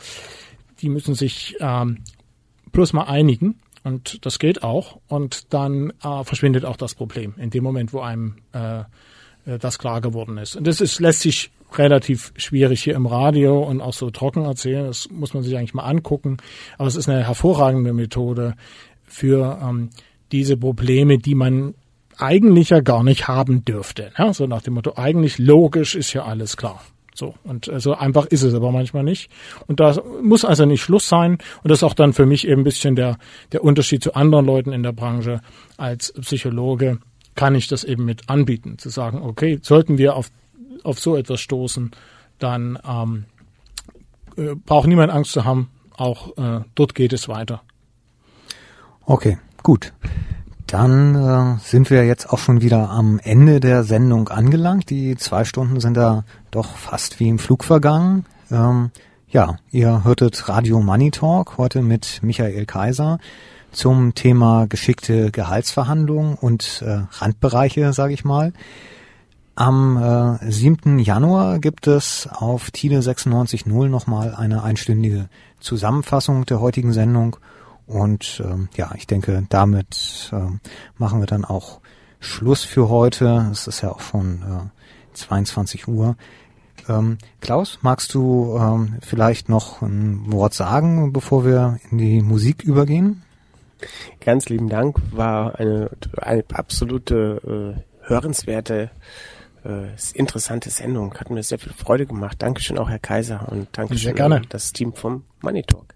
die 0.82 0.90
müssen 0.90 1.14
sich 1.14 1.56
ähm, 1.60 2.00
bloß 2.72 2.94
mal 2.94 3.04
einigen. 3.04 3.60
Und 3.84 4.26
das 4.26 4.40
geht 4.40 4.64
auch. 4.64 5.00
Und 5.08 5.54
dann 5.54 5.94
äh, 6.04 6.24
verschwindet 6.24 6.66
auch 6.66 6.78
das 6.78 6.96
Problem. 6.96 7.36
In 7.38 7.52
dem 7.52 7.64
Moment, 7.64 7.94
wo 7.94 8.00
einem 8.02 8.38
äh, 8.54 8.84
das 9.58 9.80
klar 9.80 10.02
geworden 10.02 10.38
ist. 10.38 10.56
Und 10.56 10.68
das 10.68 10.82
ist, 10.82 11.00
lässt 11.00 11.22
sich 11.22 11.52
relativ 11.78 12.34
schwierig 12.36 12.84
hier 12.84 12.96
im 12.96 13.06
Radio 13.06 13.60
und 13.64 13.82
auch 13.82 13.94
so 13.94 14.10
trocken 14.10 14.46
erzählen. 14.46 14.86
Das 14.86 15.10
muss 15.10 15.34
man 15.34 15.44
sich 15.44 15.58
eigentlich 15.58 15.74
mal 15.74 15.84
angucken. 15.84 16.38
Aber 16.78 16.88
es 16.88 16.96
ist 16.96 17.10
eine 17.10 17.26
hervorragende 17.26 17.94
Methode 17.94 18.56
für 19.06 19.60
ähm, 19.62 19.90
diese 20.32 20.58
Probleme, 20.58 21.18
die 21.18 21.36
man 21.36 21.74
eigentlich 22.18 22.70
ja 22.70 22.82
gar 22.82 23.04
nicht 23.04 23.28
haben 23.28 23.64
dürfte. 23.66 24.12
Ja, 24.18 24.34
so 24.34 24.46
nach 24.46 24.62
dem 24.62 24.74
Motto, 24.74 24.94
eigentlich 24.96 25.38
logisch 25.38 25.96
ist 25.96 26.14
ja 26.14 26.26
alles 26.26 26.58
klar. 26.58 26.82
So, 27.16 27.36
und 27.44 27.68
äh, 27.68 27.80
so 27.80 27.96
einfach 27.96 28.26
ist 28.28 28.44
es 28.44 28.54
aber 28.54 28.72
manchmal 28.72 29.04
nicht. 29.04 29.30
Und 29.68 29.80
da 29.80 30.02
muss 30.22 30.46
also 30.46 30.66
nicht 30.66 30.82
Schluss 30.82 31.08
sein. 31.08 31.38
Und 31.64 31.70
das 31.70 31.80
ist 31.80 31.84
auch 31.84 31.94
dann 31.94 32.14
für 32.14 32.26
mich 32.26 32.48
eben 32.48 32.62
ein 32.62 32.64
bisschen 32.64 32.96
der, 32.96 33.18
der 33.52 33.64
Unterschied 33.64 34.04
zu 34.04 34.14
anderen 34.16 34.46
Leuten 34.46 34.72
in 34.72 34.84
der 34.84 34.94
Branche 34.94 35.42
als 35.78 36.14
Psychologe 36.14 37.00
kann 37.40 37.56
ich 37.56 37.70
das 37.70 37.86
eben 37.86 38.04
mit 38.04 38.30
anbieten, 38.30 38.78
zu 38.78 38.90
sagen, 38.90 39.22
okay, 39.22 39.60
sollten 39.62 39.98
wir 39.98 40.18
auf, 40.18 40.30
auf 40.84 41.00
so 41.00 41.16
etwas 41.16 41.40
stoßen, 41.40 41.92
dann 42.38 42.78
ähm, 42.86 43.24
äh, 44.36 44.56
braucht 44.56 44.90
niemand 44.90 45.10
Angst 45.10 45.32
zu 45.32 45.46
haben, 45.46 45.70
auch 45.96 46.38
äh, 46.38 46.66
dort 46.76 46.96
geht 46.96 47.14
es 47.14 47.30
weiter. 47.30 47.62
Okay, 49.06 49.38
gut. 49.64 49.94
Dann 50.68 51.16
äh, 51.16 51.60
sind 51.62 51.90
wir 51.90 52.06
jetzt 52.06 52.30
auch 52.30 52.40
schon 52.40 52.62
wieder 52.62 52.90
am 52.90 53.20
Ende 53.24 53.62
der 53.62 53.86
Sendung 53.86 54.28
angelangt. 54.28 54.90
Die 54.90 55.16
zwei 55.16 55.46
Stunden 55.46 55.80
sind 55.80 55.94
da 55.96 56.26
doch 56.52 56.76
fast 56.76 57.22
wie 57.22 57.30
im 57.30 57.40
Flug 57.40 57.64
vergangen. 57.64 58.26
Ähm, 58.52 58.92
ja, 59.30 59.56
ihr 59.72 60.04
hörtet 60.04 60.50
Radio 60.50 60.82
Money 60.82 61.12
Talk 61.12 61.58
heute 61.58 61.84
mit 61.84 62.20
Michael 62.22 62.66
Kaiser 62.66 63.18
zum 63.72 64.16
Thema 64.16 64.68
geschickte 64.68 65.32
Gehaltsverhandlungen 65.32 66.36
und 66.36 66.84
äh, 66.86 67.02
Randbereiche, 67.12 67.94
sage 67.94 68.14
ich 68.14 68.26
mal. 68.26 68.54
Am 69.56 70.40
äh, 70.42 70.52
7. 70.52 71.00
Januar 71.00 71.60
gibt 71.60 71.88
es 71.88 72.30
auf 72.32 72.72
TIDE 72.72 73.00
96.0 73.00 73.90
nochmal 73.90 74.34
eine 74.34 74.64
einstündige 74.64 75.28
Zusammenfassung 75.60 76.46
der 76.46 76.62
heutigen 76.62 76.94
Sendung. 76.94 77.36
Und 77.86 78.42
ähm, 78.46 78.70
ja, 78.78 78.92
ich 78.96 79.08
denke, 79.08 79.46
damit 79.50 80.32
äh, 80.32 80.38
machen 80.98 81.20
wir 81.20 81.28
dann 81.28 81.44
auch 81.44 81.82
Schluss 82.20 82.64
für 82.64 82.88
heute. 82.88 83.50
Es 83.52 83.68
ist 83.68 83.82
ja 83.82 83.92
auch 83.92 84.02
schon 84.02 84.44
äh, 84.44 85.16
22 85.16 85.88
Uhr. 85.88 86.16
Ähm, 86.88 87.18
Klaus, 87.42 87.80
magst 87.82 88.14
du 88.14 88.58
ähm, 88.58 88.98
vielleicht 89.02 89.50
noch 89.50 89.82
ein 89.82 90.32
Wort 90.32 90.54
sagen, 90.54 91.12
bevor 91.12 91.46
wir 91.46 91.80
in 91.92 91.98
die 91.98 92.22
Musik 92.22 92.64
übergehen? 92.64 93.24
Ganz 94.20 94.50
lieben 94.50 94.70
Dank, 94.70 94.98
war 95.12 95.60
eine, 95.60 95.90
eine 96.18 96.44
absolute 96.54 97.76
äh, 97.78 98.08
hörenswerte, 98.08 98.92
äh, 99.64 99.88
interessante 100.14 100.70
Sendung. 100.70 101.14
Hat 101.16 101.30
mir 101.30 101.44
sehr 101.44 101.60
viel 101.60 101.74
Freude 101.74 102.06
gemacht. 102.06 102.42
Dankeschön 102.42 102.78
auch 102.78 102.90
Herr 102.90 103.00
Kaiser 103.00 103.48
und 103.50 103.68
Dankeschön 103.72 104.16
gerne. 104.16 104.38
an 104.38 104.46
das 104.50 104.74
Team 104.74 104.94
vom 104.94 105.24
Money 105.42 105.64
Talk. 105.64 105.94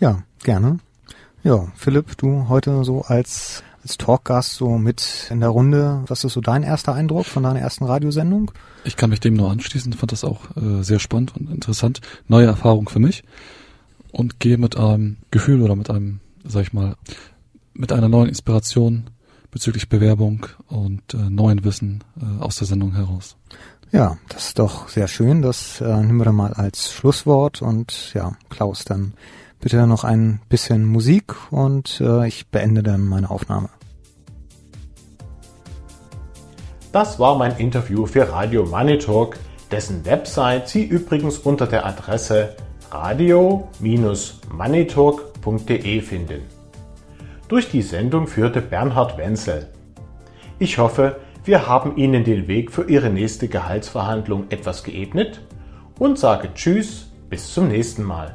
Ja, 0.00 0.22
gerne. 0.42 0.78
Ja, 1.42 1.68
Philipp, 1.76 2.16
du 2.16 2.48
heute 2.48 2.84
so 2.84 3.02
als 3.02 3.62
als 3.84 3.98
Talkgast 3.98 4.54
so 4.54 4.78
mit 4.78 5.28
in 5.30 5.40
der 5.40 5.50
Runde. 5.50 6.02
Was 6.06 6.24
ist 6.24 6.32
so 6.32 6.40
dein 6.40 6.62
erster 6.62 6.94
Eindruck 6.94 7.26
von 7.26 7.42
deiner 7.42 7.60
ersten 7.60 7.84
Radiosendung? 7.84 8.50
Ich 8.84 8.96
kann 8.96 9.10
mich 9.10 9.20
dem 9.20 9.34
nur 9.34 9.50
anschließen, 9.50 9.92
fand 9.92 10.10
das 10.10 10.24
auch 10.24 10.56
äh, 10.56 10.82
sehr 10.82 10.98
spannend 10.98 11.36
und 11.36 11.50
interessant. 11.50 12.00
Neue 12.26 12.46
Erfahrung 12.46 12.88
für 12.88 12.98
mich 12.98 13.24
und 14.10 14.40
gehe 14.40 14.56
mit 14.56 14.76
einem 14.76 15.18
Gefühl 15.30 15.62
oder 15.62 15.76
mit 15.76 15.90
einem 15.90 16.20
sag 16.44 16.62
ich 16.62 16.72
mal, 16.72 16.96
mit 17.72 17.92
einer 17.92 18.08
neuen 18.08 18.28
Inspiration 18.28 19.10
bezüglich 19.50 19.88
Bewerbung 19.88 20.46
und 20.68 21.14
äh, 21.14 21.30
neuen 21.30 21.64
Wissen 21.64 22.02
äh, 22.20 22.42
aus 22.42 22.56
der 22.56 22.66
Sendung 22.66 22.94
heraus. 22.94 23.36
Ja, 23.92 24.18
das 24.28 24.48
ist 24.48 24.58
doch 24.58 24.88
sehr 24.88 25.06
schön. 25.06 25.42
Das 25.42 25.80
äh, 25.80 25.96
nehmen 25.96 26.18
wir 26.18 26.24
dann 26.24 26.34
mal 26.34 26.52
als 26.52 26.92
Schlusswort. 26.92 27.62
Und 27.62 28.12
ja, 28.14 28.32
Klaus, 28.48 28.84
dann 28.84 29.14
bitte 29.60 29.86
noch 29.86 30.02
ein 30.02 30.40
bisschen 30.48 30.84
Musik 30.84 31.52
und 31.52 32.00
äh, 32.00 32.26
ich 32.26 32.48
beende 32.48 32.82
dann 32.82 33.06
meine 33.06 33.30
Aufnahme. 33.30 33.70
Das 36.90 37.18
war 37.18 37.36
mein 37.36 37.56
Interview 37.56 38.06
für 38.06 38.28
Radio 38.28 38.66
Money 38.66 38.98
Talk, 38.98 39.36
dessen 39.70 40.04
Website 40.04 40.68
Sie 40.68 40.84
übrigens 40.84 41.38
unter 41.38 41.66
der 41.66 41.86
Adresse 41.86 42.56
radio-moneytalk.com 42.94 45.34
www.ftf.de 45.44 46.00
finden. 46.00 46.42
Durch 47.48 47.70
die 47.70 47.82
Sendung 47.82 48.26
führte 48.26 48.60
Bernhard 48.60 49.18
Wenzel. 49.18 49.68
Ich 50.58 50.78
hoffe, 50.78 51.20
wir 51.44 51.68
haben 51.68 51.96
Ihnen 51.96 52.24
den 52.24 52.48
Weg 52.48 52.72
für 52.72 52.88
Ihre 52.88 53.10
nächste 53.10 53.48
Gehaltsverhandlung 53.48 54.46
etwas 54.50 54.82
geebnet 54.82 55.40
und 55.98 56.18
sage 56.18 56.48
Tschüss, 56.54 57.12
bis 57.28 57.52
zum 57.52 57.68
nächsten 57.68 58.02
Mal. 58.02 58.34